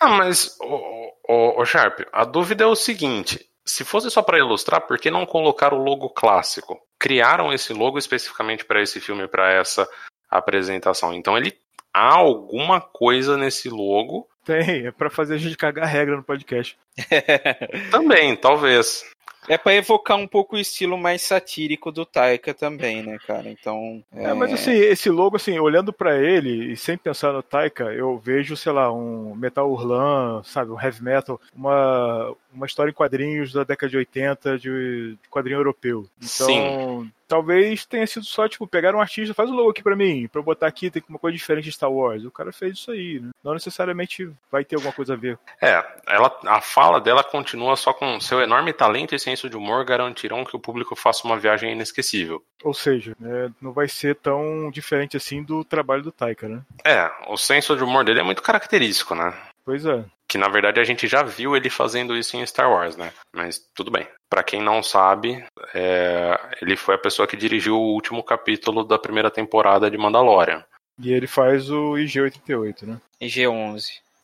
Ah, 0.00 0.08
mas, 0.08 0.56
ô, 0.60 1.64
Sharp, 1.64 2.00
a 2.12 2.24
dúvida 2.24 2.64
é 2.64 2.66
o 2.66 2.74
seguinte: 2.74 3.48
se 3.64 3.84
fosse 3.84 4.10
só 4.10 4.22
para 4.22 4.38
ilustrar, 4.38 4.82
por 4.82 4.98
que 4.98 5.10
não 5.10 5.24
colocar 5.24 5.72
o 5.72 5.82
logo 5.82 6.10
clássico? 6.10 6.80
Criaram 6.98 7.52
esse 7.52 7.72
logo 7.72 7.98
especificamente 7.98 8.64
para 8.64 8.82
esse 8.82 9.00
filme, 9.00 9.26
para 9.26 9.52
essa 9.52 9.88
apresentação. 10.28 11.14
Então 11.14 11.36
ele 11.36 11.56
há 11.92 12.14
alguma 12.14 12.80
coisa 12.80 13.36
nesse 13.36 13.68
logo. 13.68 14.28
Tem, 14.44 14.86
é 14.86 14.90
pra 14.90 15.10
fazer 15.10 15.34
a 15.34 15.38
gente 15.38 15.56
cagar 15.56 15.86
regra 15.86 16.16
no 16.16 16.22
podcast. 16.22 16.76
Também, 17.90 18.34
talvez. 18.36 19.04
É 19.48 19.58
pra 19.58 19.74
evocar 19.74 20.16
um 20.16 20.26
pouco 20.26 20.54
o 20.54 20.58
estilo 20.58 20.96
mais 20.96 21.22
satírico 21.22 21.90
do 21.90 22.06
Taika 22.06 22.54
também, 22.54 23.02
né, 23.02 23.18
cara? 23.26 23.48
Então. 23.48 24.02
É, 24.12 24.32
mas 24.32 24.52
assim, 24.52 24.70
esse 24.70 25.10
logo, 25.10 25.36
assim, 25.36 25.58
olhando 25.58 25.92
pra 25.92 26.16
ele 26.16 26.72
e 26.72 26.76
sem 26.76 26.96
pensar 26.96 27.32
no 27.32 27.42
Taika, 27.42 27.84
eu 27.92 28.16
vejo, 28.18 28.56
sei 28.56 28.72
lá, 28.72 28.92
um 28.92 29.34
Metal 29.34 29.68
Urlan, 29.68 30.42
sabe, 30.44 30.70
um 30.70 30.80
heavy 30.80 31.02
metal, 31.02 31.40
uma, 31.54 32.32
uma 32.54 32.66
história 32.66 32.90
em 32.90 32.94
quadrinhos 32.94 33.52
da 33.52 33.64
década 33.64 33.90
de 33.90 33.96
80 33.96 34.58
de, 34.58 35.16
de 35.20 35.28
quadrinho 35.28 35.58
europeu. 35.58 36.06
Então, 36.18 36.46
Sim. 36.46 37.12
Talvez 37.32 37.86
tenha 37.86 38.06
sido 38.06 38.26
só, 38.26 38.46
tipo, 38.46 38.66
pegar 38.66 38.94
um 38.94 39.00
artista, 39.00 39.32
faz 39.32 39.48
o 39.48 39.54
logo 39.54 39.70
aqui 39.70 39.82
pra 39.82 39.96
mim, 39.96 40.28
pra 40.28 40.38
eu 40.38 40.44
botar 40.44 40.66
aqui, 40.66 40.90
tem 40.90 41.02
uma 41.08 41.18
coisa 41.18 41.34
diferente 41.34 41.64
de 41.64 41.72
Star 41.72 41.90
Wars. 41.90 42.26
O 42.26 42.30
cara 42.30 42.52
fez 42.52 42.74
isso 42.74 42.90
aí, 42.90 43.20
né? 43.20 43.30
Não 43.42 43.54
necessariamente 43.54 44.30
vai 44.50 44.66
ter 44.66 44.76
alguma 44.76 44.92
coisa 44.92 45.14
a 45.14 45.16
ver. 45.16 45.38
É, 45.58 45.82
ela, 46.06 46.38
a 46.44 46.60
fala 46.60 47.00
dela 47.00 47.24
continua 47.24 47.74
só 47.74 47.94
com 47.94 48.20
seu 48.20 48.42
enorme 48.42 48.74
talento 48.74 49.14
e 49.14 49.18
senso 49.18 49.48
de 49.48 49.56
humor 49.56 49.82
garantirão 49.82 50.44
que 50.44 50.54
o 50.54 50.60
público 50.60 50.94
faça 50.94 51.26
uma 51.26 51.38
viagem 51.38 51.72
inesquecível. 51.72 52.44
Ou 52.62 52.74
seja, 52.74 53.16
né, 53.18 53.50
não 53.62 53.72
vai 53.72 53.88
ser 53.88 54.16
tão 54.16 54.70
diferente 54.70 55.16
assim 55.16 55.42
do 55.42 55.64
trabalho 55.64 56.02
do 56.02 56.12
Taika, 56.12 56.46
né? 56.46 56.60
É, 56.84 57.10
o 57.28 57.38
senso 57.38 57.74
de 57.74 57.82
humor 57.82 58.04
dele 58.04 58.20
é 58.20 58.24
muito 58.24 58.42
característico, 58.42 59.14
né? 59.14 59.32
Pois 59.64 59.86
é. 59.86 60.04
Que 60.32 60.38
na 60.38 60.48
verdade 60.48 60.80
a 60.80 60.84
gente 60.84 61.06
já 61.06 61.22
viu 61.22 61.54
ele 61.54 61.68
fazendo 61.68 62.16
isso 62.16 62.38
em 62.38 62.46
Star 62.46 62.70
Wars, 62.72 62.96
né? 62.96 63.12
Mas 63.36 63.60
tudo 63.74 63.90
bem. 63.90 64.08
Pra 64.30 64.42
quem 64.42 64.62
não 64.62 64.82
sabe, 64.82 65.44
é, 65.74 66.40
ele 66.62 66.74
foi 66.74 66.94
a 66.94 66.98
pessoa 66.98 67.28
que 67.28 67.36
dirigiu 67.36 67.76
o 67.76 67.92
último 67.92 68.22
capítulo 68.24 68.82
da 68.82 68.98
primeira 68.98 69.30
temporada 69.30 69.90
de 69.90 69.98
Mandalorian. 69.98 70.64
E 70.98 71.12
ele 71.12 71.26
faz 71.26 71.70
o 71.70 71.98
IG-88, 71.98 72.84
né? 72.84 72.98
G11. 73.20 73.82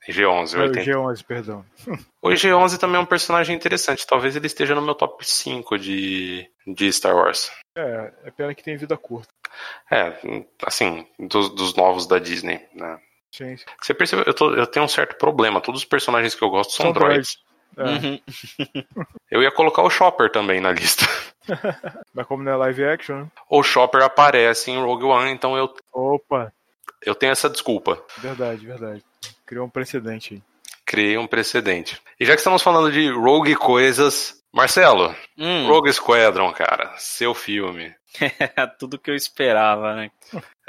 G11, 0.08 0.54
Ah, 0.54 0.60
o 0.60 0.62
80. 0.62 0.90
G11, 0.90 1.24
perdão. 1.26 1.64
O 2.22 2.30
G11 2.30 2.78
também 2.78 2.96
é 2.96 3.00
um 3.02 3.06
personagem 3.06 3.54
interessante. 3.54 4.06
Talvez 4.06 4.34
ele 4.34 4.46
esteja 4.46 4.74
no 4.74 4.80
meu 4.80 4.94
top 4.94 5.22
5 5.22 5.78
de, 5.78 6.48
de 6.66 6.90
Star 6.90 7.14
Wars. 7.14 7.50
É, 7.76 8.10
é 8.24 8.30
pena 8.30 8.54
que 8.54 8.64
tem 8.64 8.78
vida 8.78 8.96
curta. 8.96 9.28
É, 9.90 10.18
assim, 10.64 11.06
dos, 11.18 11.50
dos 11.50 11.74
novos 11.74 12.06
da 12.06 12.18
Disney, 12.18 12.66
né? 12.72 12.98
Gente, 13.30 13.64
Você 13.82 13.92
percebeu? 13.94 14.24
Eu, 14.26 14.34
tô- 14.34 14.54
eu 14.54 14.66
tenho 14.66 14.84
um 14.84 14.88
certo 14.88 15.16
problema. 15.16 15.60
Todos 15.60 15.82
os 15.82 15.86
personagens 15.86 16.34
que 16.34 16.42
eu 16.42 16.50
gosto 16.50 16.72
são, 16.72 16.86
são 16.86 16.92
droids. 16.92 17.36
droids. 17.36 17.48
É, 17.76 17.84
Uhum. 17.84 18.20
Eu 19.30 19.42
ia 19.42 19.52
colocar 19.52 19.82
o 19.82 19.90
Chopper 19.90 20.30
também 20.32 20.60
na 20.60 20.72
lista. 20.72 21.04
Mas 22.14 22.26
como 22.26 22.42
não 22.42 22.52
é 22.52 22.56
live 22.56 22.84
action, 22.84 23.20
né? 23.20 23.26
O 23.48 23.62
Chopper 23.62 24.02
aparece 24.02 24.70
em 24.70 24.80
Rogue 24.82 25.04
One, 25.04 25.30
então 25.30 25.56
eu, 25.56 25.72
Opa, 25.92 26.52
eu 27.04 27.14
tenho 27.14 27.30
essa 27.32 27.48
desculpa. 27.48 28.02
verdade, 28.18 28.66
verdade. 28.66 29.04
Criou 29.46 29.66
um 29.66 29.70
precedente 29.70 30.34
aí. 30.34 30.42
Criei 30.84 31.18
um 31.18 31.26
precedente. 31.26 32.00
E 32.18 32.24
já 32.24 32.32
que 32.32 32.40
estamos 32.40 32.62
falando 32.62 32.90
de 32.90 33.10
Rogue 33.10 33.54
coisas, 33.54 34.42
Marcelo, 34.52 35.14
Hum, 35.36 35.66
Rogue 35.68 35.92
Squadron, 35.92 36.52
cara, 36.52 36.92
seu 36.96 37.34
filme. 37.34 37.94
tudo 38.78 38.98
que 38.98 39.10
eu 39.10 39.14
esperava, 39.14 39.94
né? 39.94 40.10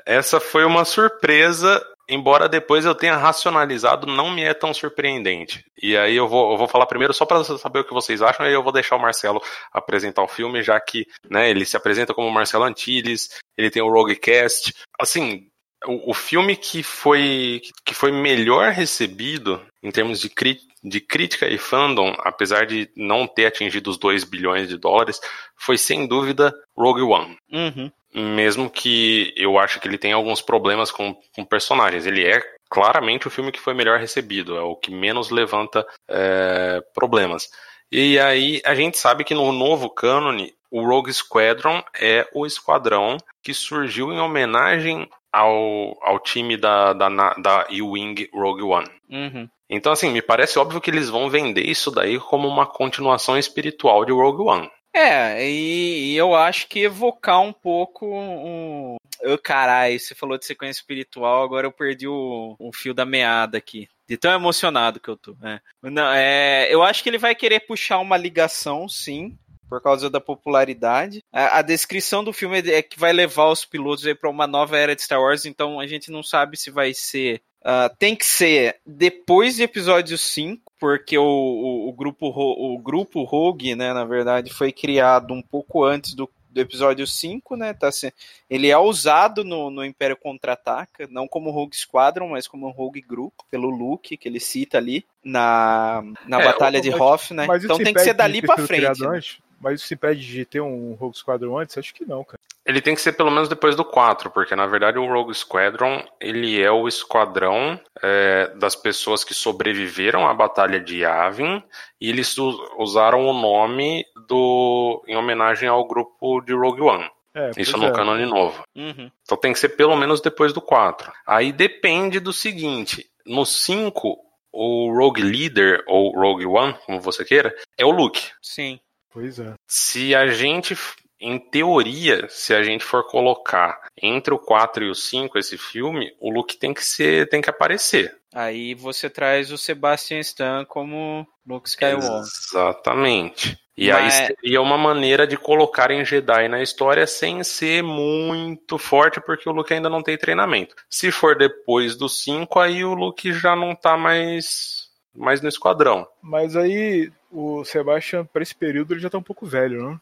Essa 0.06 0.40
foi 0.40 0.65
uma 0.65 0.84
surpresa, 0.86 1.84
embora 2.10 2.49
depois 2.49 2.84
eu 2.84 2.95
tenha 2.95 3.15
racionalizado, 3.15 4.07
não 4.07 4.31
me 4.31 4.44
é 4.44 4.53
tão 4.53 4.73
surpreendente. 4.73 5.64
E 5.81 5.95
aí 5.95 6.15
eu 6.15 6.27
vou, 6.27 6.52
eu 6.52 6.57
vou 6.57 6.68
falar 6.68 6.88
primeiro 6.88 7.14
só 7.14 7.26
para 7.26 7.44
saber 7.44 7.80
o 7.80 7.84
que 7.86 7.94
vocês 7.94 8.22
acham, 8.22 8.48
e 8.48 8.53
eu 8.53 8.64
vou 8.64 8.73
deixar 8.73 8.95
o 8.95 9.02
Marcelo 9.02 9.41
apresentar 9.72 10.23
o 10.23 10.27
filme, 10.27 10.64
já 10.64 10.80
que 10.80 11.06
né, 11.30 11.49
ele 11.49 11.65
se 11.65 11.77
apresenta 11.77 12.14
como 12.14 12.30
Marcelo 12.31 12.64
Antilles, 12.64 13.30
ele 13.56 13.69
tem 13.69 13.81
o 13.81 13.90
Rogue 13.90 14.15
Cast. 14.15 14.73
Assim, 14.99 15.48
o, 15.85 16.11
o 16.11 16.14
filme 16.14 16.56
que 16.56 16.84
foi, 16.84 17.61
que 17.85 17.93
foi 17.93 18.11
melhor 18.11 18.72
recebido 18.72 19.61
em 19.81 19.91
termos 19.91 20.19
de, 20.19 20.30
cri- 20.30 20.60
de 20.84 20.99
crítica 20.99 21.47
e 21.47 21.57
fandom, 21.57 22.14
apesar 22.19 22.65
de 22.65 22.89
não 22.95 23.26
ter 23.27 23.45
atingido 23.45 23.89
os 23.89 23.97
2 23.97 24.23
bilhões 24.23 24.68
de 24.68 24.77
dólares, 24.77 25.19
foi 25.56 25.77
sem 25.77 26.07
dúvida 26.07 26.53
Rogue 26.77 27.01
One 27.01 27.38
Uhum. 27.51 27.91
mesmo 28.14 28.69
que 28.69 29.34
eu 29.38 29.57
acho 29.60 29.80
que 29.80 29.88
ele 29.88 29.97
tem 29.97 30.11
alguns 30.14 30.41
problemas 30.41 30.91
com, 30.91 31.15
com 31.35 31.45
personagens. 31.45 32.06
Ele 32.06 32.26
é 32.26 32.41
claramente 32.69 33.27
o 33.27 33.31
filme 33.31 33.51
que 33.51 33.60
foi 33.60 33.73
melhor 33.73 33.99
recebido, 33.99 34.56
é 34.57 34.61
o 34.61 34.76
que 34.76 34.91
menos 34.91 35.30
levanta 35.30 35.85
é, 36.07 36.81
problemas. 36.93 37.49
E 37.91 38.19
aí 38.19 38.61
a 38.65 38.76
gente 38.76 38.97
sabe 38.97 39.23
que 39.23 39.34
no 39.34 39.51
novo 39.51 39.89
cânone, 39.89 40.53
o 40.69 40.84
Rogue 40.85 41.11
Squadron 41.11 41.84
é 41.99 42.27
o 42.34 42.45
esquadrão 42.45 43.18
que 43.41 43.53
surgiu 43.53 44.11
em 44.14 44.19
homenagem 44.19 45.10
ao, 45.31 45.97
ao 46.01 46.19
time 46.19 46.57
da, 46.57 46.93
da, 46.93 47.10
da 47.10 47.68
U-Wing 47.69 48.30
Rogue 48.34 48.64
One. 48.64 48.89
Uhum. 49.10 49.49
Então, 49.69 49.91
assim, 49.91 50.10
me 50.10 50.22
parece 50.22 50.57
óbvio 50.57 50.81
que 50.81 50.89
eles 50.89 51.10
vão 51.10 51.30
vender 51.30 51.65
isso 51.68 51.91
daí 51.91 52.19
como 52.19 52.47
uma 52.47 52.65
continuação 52.65 53.38
espiritual 53.38 54.03
de 54.03 54.11
Rogue 54.11 54.41
One. 54.41 54.72
É, 54.93 55.47
e, 55.47 56.14
e 56.14 56.18
eu 56.18 56.34
acho 56.34 56.68
que 56.68 56.80
evocar 56.80 57.39
um 57.41 57.53
pouco 57.53 58.07
um. 58.07 58.95
Eu, 59.22 59.38
caralho, 59.38 59.99
você 59.99 60.15
falou 60.15 60.38
de 60.38 60.45
sequência 60.45 60.80
espiritual, 60.80 61.43
agora 61.43 61.68
eu 61.68 61.72
perdi 61.72 62.07
o, 62.07 62.56
o 62.57 62.72
fio 62.73 62.93
da 62.93 63.06
meada 63.06 63.57
aqui. 63.57 63.88
De 64.07 64.18
tão 64.18 64.31
emocionado 64.31 64.99
que 64.99 65.07
eu 65.07 65.15
tô. 65.15 65.35
É. 65.43 65.60
Não, 65.84 66.11
é, 66.11 66.68
eu 66.73 66.81
acho 66.81 67.03
que 67.03 67.10
ele 67.10 67.19
vai 67.19 67.35
querer 67.35 67.60
puxar 67.60 67.99
uma 67.99 68.18
ligação, 68.18 68.89
sim, 68.89 69.38
por 69.70 69.82
causa 69.82 70.10
da 70.10 70.20
popularidade. 70.20 71.24
A, 71.32 71.60
a 71.60 71.62
descrição 71.62 72.24
do 72.24 72.34
filme 72.34 72.60
é 72.60 72.82
que 72.82 73.00
vai 73.00 73.14
levar 73.14 73.50
os 73.50 73.64
pilotos 73.64 74.06
aí 74.06 74.16
para 74.16 74.30
uma 74.30 74.48
nova 74.48 74.78
era 74.78 74.96
de 74.96 75.02
Star 75.04 75.22
Wars, 75.22 75.46
então 75.46 75.80
a 75.80 75.86
gente 75.88 76.12
não 76.12 76.24
sabe 76.24 76.58
se 76.58 76.72
vai 76.72 76.94
ser. 76.94 77.41
ah, 77.64 77.90
tem 78.00 78.16
que 78.16 78.26
ser 78.26 78.78
depois 78.86 79.56
de 79.58 79.64
episódio 79.64 80.18
5, 80.18 80.62
porque 80.80 81.18
o, 81.18 81.24
o, 81.24 81.90
o 81.90 81.94
grupo, 81.94 82.28
o 82.28 82.78
grupo 82.80 83.24
Rogue, 83.24 83.76
né, 83.76 83.94
na 83.94 84.06
verdade, 84.06 84.52
foi 84.52 84.72
criado 84.72 85.34
um 85.34 85.41
pouco 85.41 85.84
antes 85.84 86.14
do, 86.14 86.30
do 86.50 86.62
episódio 86.62 87.06
5, 87.06 87.56
né? 87.58 87.74
Tá, 87.74 87.91
se- 87.91 88.14
ele 88.50 88.70
é 88.70 88.78
usado 88.78 89.44
no, 89.44 89.70
no 89.70 89.84
Império 89.86 90.16
Contra-Ataca, 90.18 91.06
não 91.12 91.28
como 91.28 91.52
Rogue 91.52 91.76
Squadron, 91.76 92.30
mas 92.30 92.48
como 92.48 92.70
Rogue 92.72 93.02
Group, 93.02 93.34
pelo 93.52 93.70
Luke, 93.70 94.18
que 94.18 94.28
ele 94.28 94.40
cita 94.40 94.78
ali 94.78 95.06
na, 95.24 96.02
na 96.26 96.41
É, 96.41 96.46
Batalha 96.46 96.82
de 96.82 96.90
mas- 96.90 97.00
Hoth, 97.00 97.32
né? 97.32 97.46
Então 97.64 97.78
tem 97.78 97.94
que 97.94 98.00
ser 98.00 98.14
dali 98.14 98.41
de 98.41 98.48
pra 98.48 98.56
sido 98.56 98.68
frente. 98.68 99.02
né? 99.02 99.22
Mas 99.60 99.81
isso 99.81 99.94
impede 99.94 100.26
de 100.26 100.45
ter 100.45 100.61
um 100.61 100.94
Rogue 100.94 101.18
Squadron 101.18 101.57
antes? 101.57 101.77
Acho 101.77 101.94
que 101.94 102.06
não, 102.06 102.23
cara. 102.23 102.40
Ele 102.65 102.81
tem 102.81 102.94
que 102.94 103.02
ser 103.02 103.14
pelo 103.14 103.31
menos 103.31 103.49
depois 103.49 103.76
do 103.76 103.84
4, 103.84 104.30
porque 104.30 104.56
na 104.56 104.68
verdade 104.68 104.99
o 104.99 105.07
Rogue 105.07 105.34
Squadron 105.34 106.03
ele 106.19 106.61
é 106.61 106.69
o 106.69 106.88
esquadrão 106.88 107.80
é, 108.02 108.53
das 108.57 108.76
pessoas 108.76 109.23
que 109.23 109.34
sobreviveram 109.34 110.27
à 110.27 110.34
Batalha 110.34 110.80
de 110.80 110.99
Yavin 110.99 111.64
e 111.99 112.10
eles 112.10 112.38
usaram 112.77 113.26
o 113.26 113.34
nome 113.34 114.06
do 114.27 115.03
em 115.07 115.15
homenagem 115.15 115.68
ao 115.68 115.88
grupo 115.88 116.41
de 116.41 116.53
Rogue 116.53 116.81
One. 116.81 117.10
É, 117.34 117.49
Isso 117.57 117.72
pois 117.72 117.84
no 117.84 117.88
é. 117.88 117.91
cânone 117.91 118.26
novo. 118.26 118.64
Uhum. 118.76 119.10
Então 119.23 119.38
tem 119.38 119.53
que 119.53 119.60
ser 119.60 119.69
pelo 119.69 119.95
menos 119.95 120.22
depois 120.22 120.53
do 120.53 120.61
4. 120.61 121.11
Aí 121.26 121.52
depende 121.52 122.19
do 122.19 122.34
seguinte: 122.34 123.10
no 123.26 123.45
5, 123.45 124.18
o 124.52 124.94
Rogue 124.95 125.22
Leader, 125.22 125.84
ou 125.88 126.11
Rogue 126.11 126.45
One, 126.45 126.76
como 126.86 126.99
você 126.99 127.23
queira, 127.23 127.56
é 127.77 127.86
o 127.86 127.91
Luke. 127.91 128.31
Sim. 128.41 128.80
Pois 129.11 129.40
é. 129.40 129.53
Se 129.68 130.14
a 130.15 130.27
gente, 130.27 130.77
em 131.19 131.40
teoria, 131.40 132.27
se 132.30 132.53
a 132.53 132.61
gente 132.64 132.84
for 132.84 133.06
colocar 133.07 133.81
entre 134.02 134.34
o 134.34 134.40
4 134.40 134.86
e 134.86 134.90
o 134.90 134.95
5 134.95 135.38
esse 135.38 135.57
filme, 135.57 136.14
o 136.19 136.30
Luke 136.30 136.57
tem 136.57 136.73
que 136.73 136.84
ser, 136.84 137.27
tem 137.30 137.41
que 137.41 137.49
aparecer. 137.49 138.15
Aí 138.34 138.76
você 138.76 139.10
traz 139.10 139.52
o 139.52 139.57
Sebastian 139.57 140.19
Stan 140.19 140.64
como 140.65 141.27
Luke 141.48 141.68
Skywalker. 141.68 142.22
Exatamente. 142.22 143.57
E 143.76 143.90
Mas- 143.91 144.19
aí 144.19 144.27
seria 144.27 144.61
uma 144.61 144.77
maneira 144.77 145.26
de 145.26 145.38
colocarem 145.38 146.03
Jedi 146.06 146.48
na 146.49 146.61
história 146.61 147.07
sem 147.07 147.44
ser 147.44 147.81
muito 147.81 148.77
forte, 148.77 149.22
porque 149.22 149.48
o 149.49 149.53
Luke 149.53 149.73
ainda 149.73 149.90
não 149.90 150.03
tem 150.03 150.18
treinamento. 150.18 150.76
Se 150.90 151.11
for 151.11 151.36
depois 151.38 151.95
do 151.95 152.10
5, 152.10 152.60
aí 152.60 152.84
o 152.84 152.94
Luke 152.94 153.31
já 153.34 153.56
não 153.56 153.73
tá 153.73 153.95
mais, 153.98 154.90
mais 155.15 155.41
no 155.41 155.48
esquadrão. 155.48 156.06
Mas 156.22 156.56
aí 156.57 157.10
o 157.31 157.64
Sebastian, 157.64 158.26
pra 158.26 158.41
esse 158.41 158.56
período, 158.56 158.93
ele 158.93 159.01
já 159.01 159.10
tá 159.10 159.18
um 159.18 159.23
pouco 159.23 159.45
velho, 159.45 159.89
né? 159.89 159.99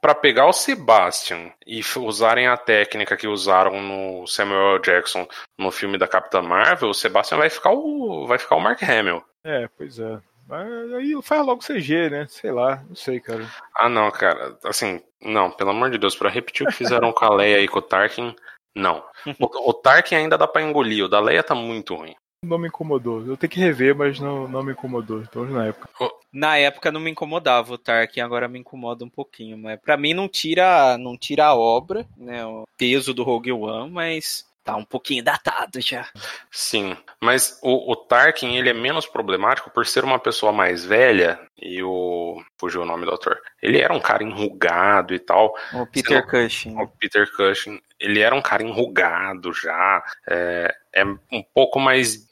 Pra 0.00 0.14
pegar 0.14 0.46
o 0.46 0.52
Sebastian 0.52 1.50
e 1.66 1.80
usarem 1.96 2.46
a 2.46 2.56
técnica 2.56 3.16
que 3.16 3.26
usaram 3.26 3.82
no 3.82 4.26
Samuel 4.26 4.76
L. 4.76 4.82
Jackson 4.82 5.26
no 5.58 5.70
filme 5.72 5.98
da 5.98 6.06
Capitã 6.06 6.42
Marvel, 6.42 6.90
o 6.90 6.94
Sebastian 6.94 7.38
vai 7.38 7.50
ficar 7.50 7.72
o 7.72 8.26
vai 8.26 8.38
ficar 8.38 8.56
o 8.56 8.60
Mark 8.60 8.82
Hamill. 8.82 9.22
É, 9.42 9.68
pois 9.76 9.98
é. 9.98 10.20
Mas 10.46 10.92
aí 10.92 11.18
faz 11.22 11.44
logo 11.44 11.60
CG, 11.60 12.08
né? 12.08 12.26
Sei 12.28 12.52
lá, 12.52 12.84
não 12.88 12.94
sei, 12.94 13.18
cara. 13.18 13.44
Ah, 13.74 13.88
não, 13.88 14.10
cara. 14.12 14.56
Assim, 14.64 15.02
não, 15.20 15.50
pelo 15.50 15.70
amor 15.70 15.90
de 15.90 15.98
Deus, 15.98 16.14
pra 16.14 16.30
repetir 16.30 16.64
o 16.64 16.70
que 16.70 16.76
fizeram 16.76 17.12
com 17.12 17.24
a 17.24 17.34
Leia 17.34 17.60
e 17.60 17.66
com 17.66 17.80
o 17.80 17.82
Tarkin, 17.82 18.34
não. 18.74 19.02
O, 19.40 19.70
o 19.70 19.74
Tarkin 19.74 20.14
ainda 20.14 20.38
dá 20.38 20.46
pra 20.46 20.62
engolir, 20.62 21.04
o 21.04 21.08
da 21.08 21.18
Leia 21.18 21.42
tá 21.42 21.54
muito 21.54 21.96
ruim. 21.96 22.14
Não 22.46 22.58
me 22.58 22.68
incomodou. 22.68 23.26
Eu 23.26 23.36
tenho 23.36 23.50
que 23.50 23.60
rever, 23.60 23.94
mas 23.94 24.20
não, 24.20 24.46
não 24.46 24.62
me 24.62 24.72
incomodou. 24.72 25.20
Então, 25.20 25.44
na 25.44 25.66
época. 25.66 25.88
Na 26.32 26.56
época 26.56 26.92
não 26.92 27.00
me 27.00 27.10
incomodava 27.10 27.74
o 27.74 27.78
Tarkin, 27.78 28.20
agora 28.20 28.48
me 28.48 28.58
incomoda 28.58 29.04
um 29.04 29.08
pouquinho. 29.08 29.56
Mas 29.58 29.80
para 29.80 29.96
mim 29.96 30.14
não 30.14 30.28
tira, 30.28 30.96
não 30.98 31.16
tira 31.16 31.46
a 31.46 31.54
obra, 31.54 32.06
né? 32.16 32.44
O 32.46 32.64
peso 32.76 33.12
do 33.12 33.22
Rogue 33.22 33.52
One, 33.52 33.90
mas 33.90 34.44
tá 34.66 34.74
um 34.74 34.84
pouquinho 34.84 35.22
datado 35.22 35.80
já. 35.80 36.08
Sim, 36.50 36.96
mas 37.20 37.58
o, 37.62 37.92
o, 37.92 37.94
Tarkin 37.94 38.56
ele 38.56 38.68
é 38.68 38.74
menos 38.74 39.06
problemático 39.06 39.70
por 39.70 39.86
ser 39.86 40.02
uma 40.02 40.18
pessoa 40.18 40.52
mais 40.52 40.84
velha 40.84 41.38
e 41.56 41.80
o 41.84 42.42
fugiu 42.58 42.82
o 42.82 42.84
nome 42.84 43.06
do 43.06 43.14
ator. 43.14 43.40
Ele 43.62 43.78
era 43.78 43.94
um 43.94 44.00
cara 44.00 44.24
enrugado 44.24 45.14
e 45.14 45.20
tal. 45.20 45.54
O 45.72 45.86
Peter 45.86 46.20
não, 46.20 46.26
Cushing. 46.26 46.76
O 46.82 46.88
Peter 46.88 47.30
Cushing. 47.36 47.80
Ele 48.00 48.20
era 48.20 48.34
um 48.34 48.42
cara 48.42 48.64
enrugado 48.64 49.52
já. 49.52 50.02
É, 50.28 50.74
é 50.92 51.04
um 51.04 51.42
pouco 51.54 51.78
mais 51.78 52.26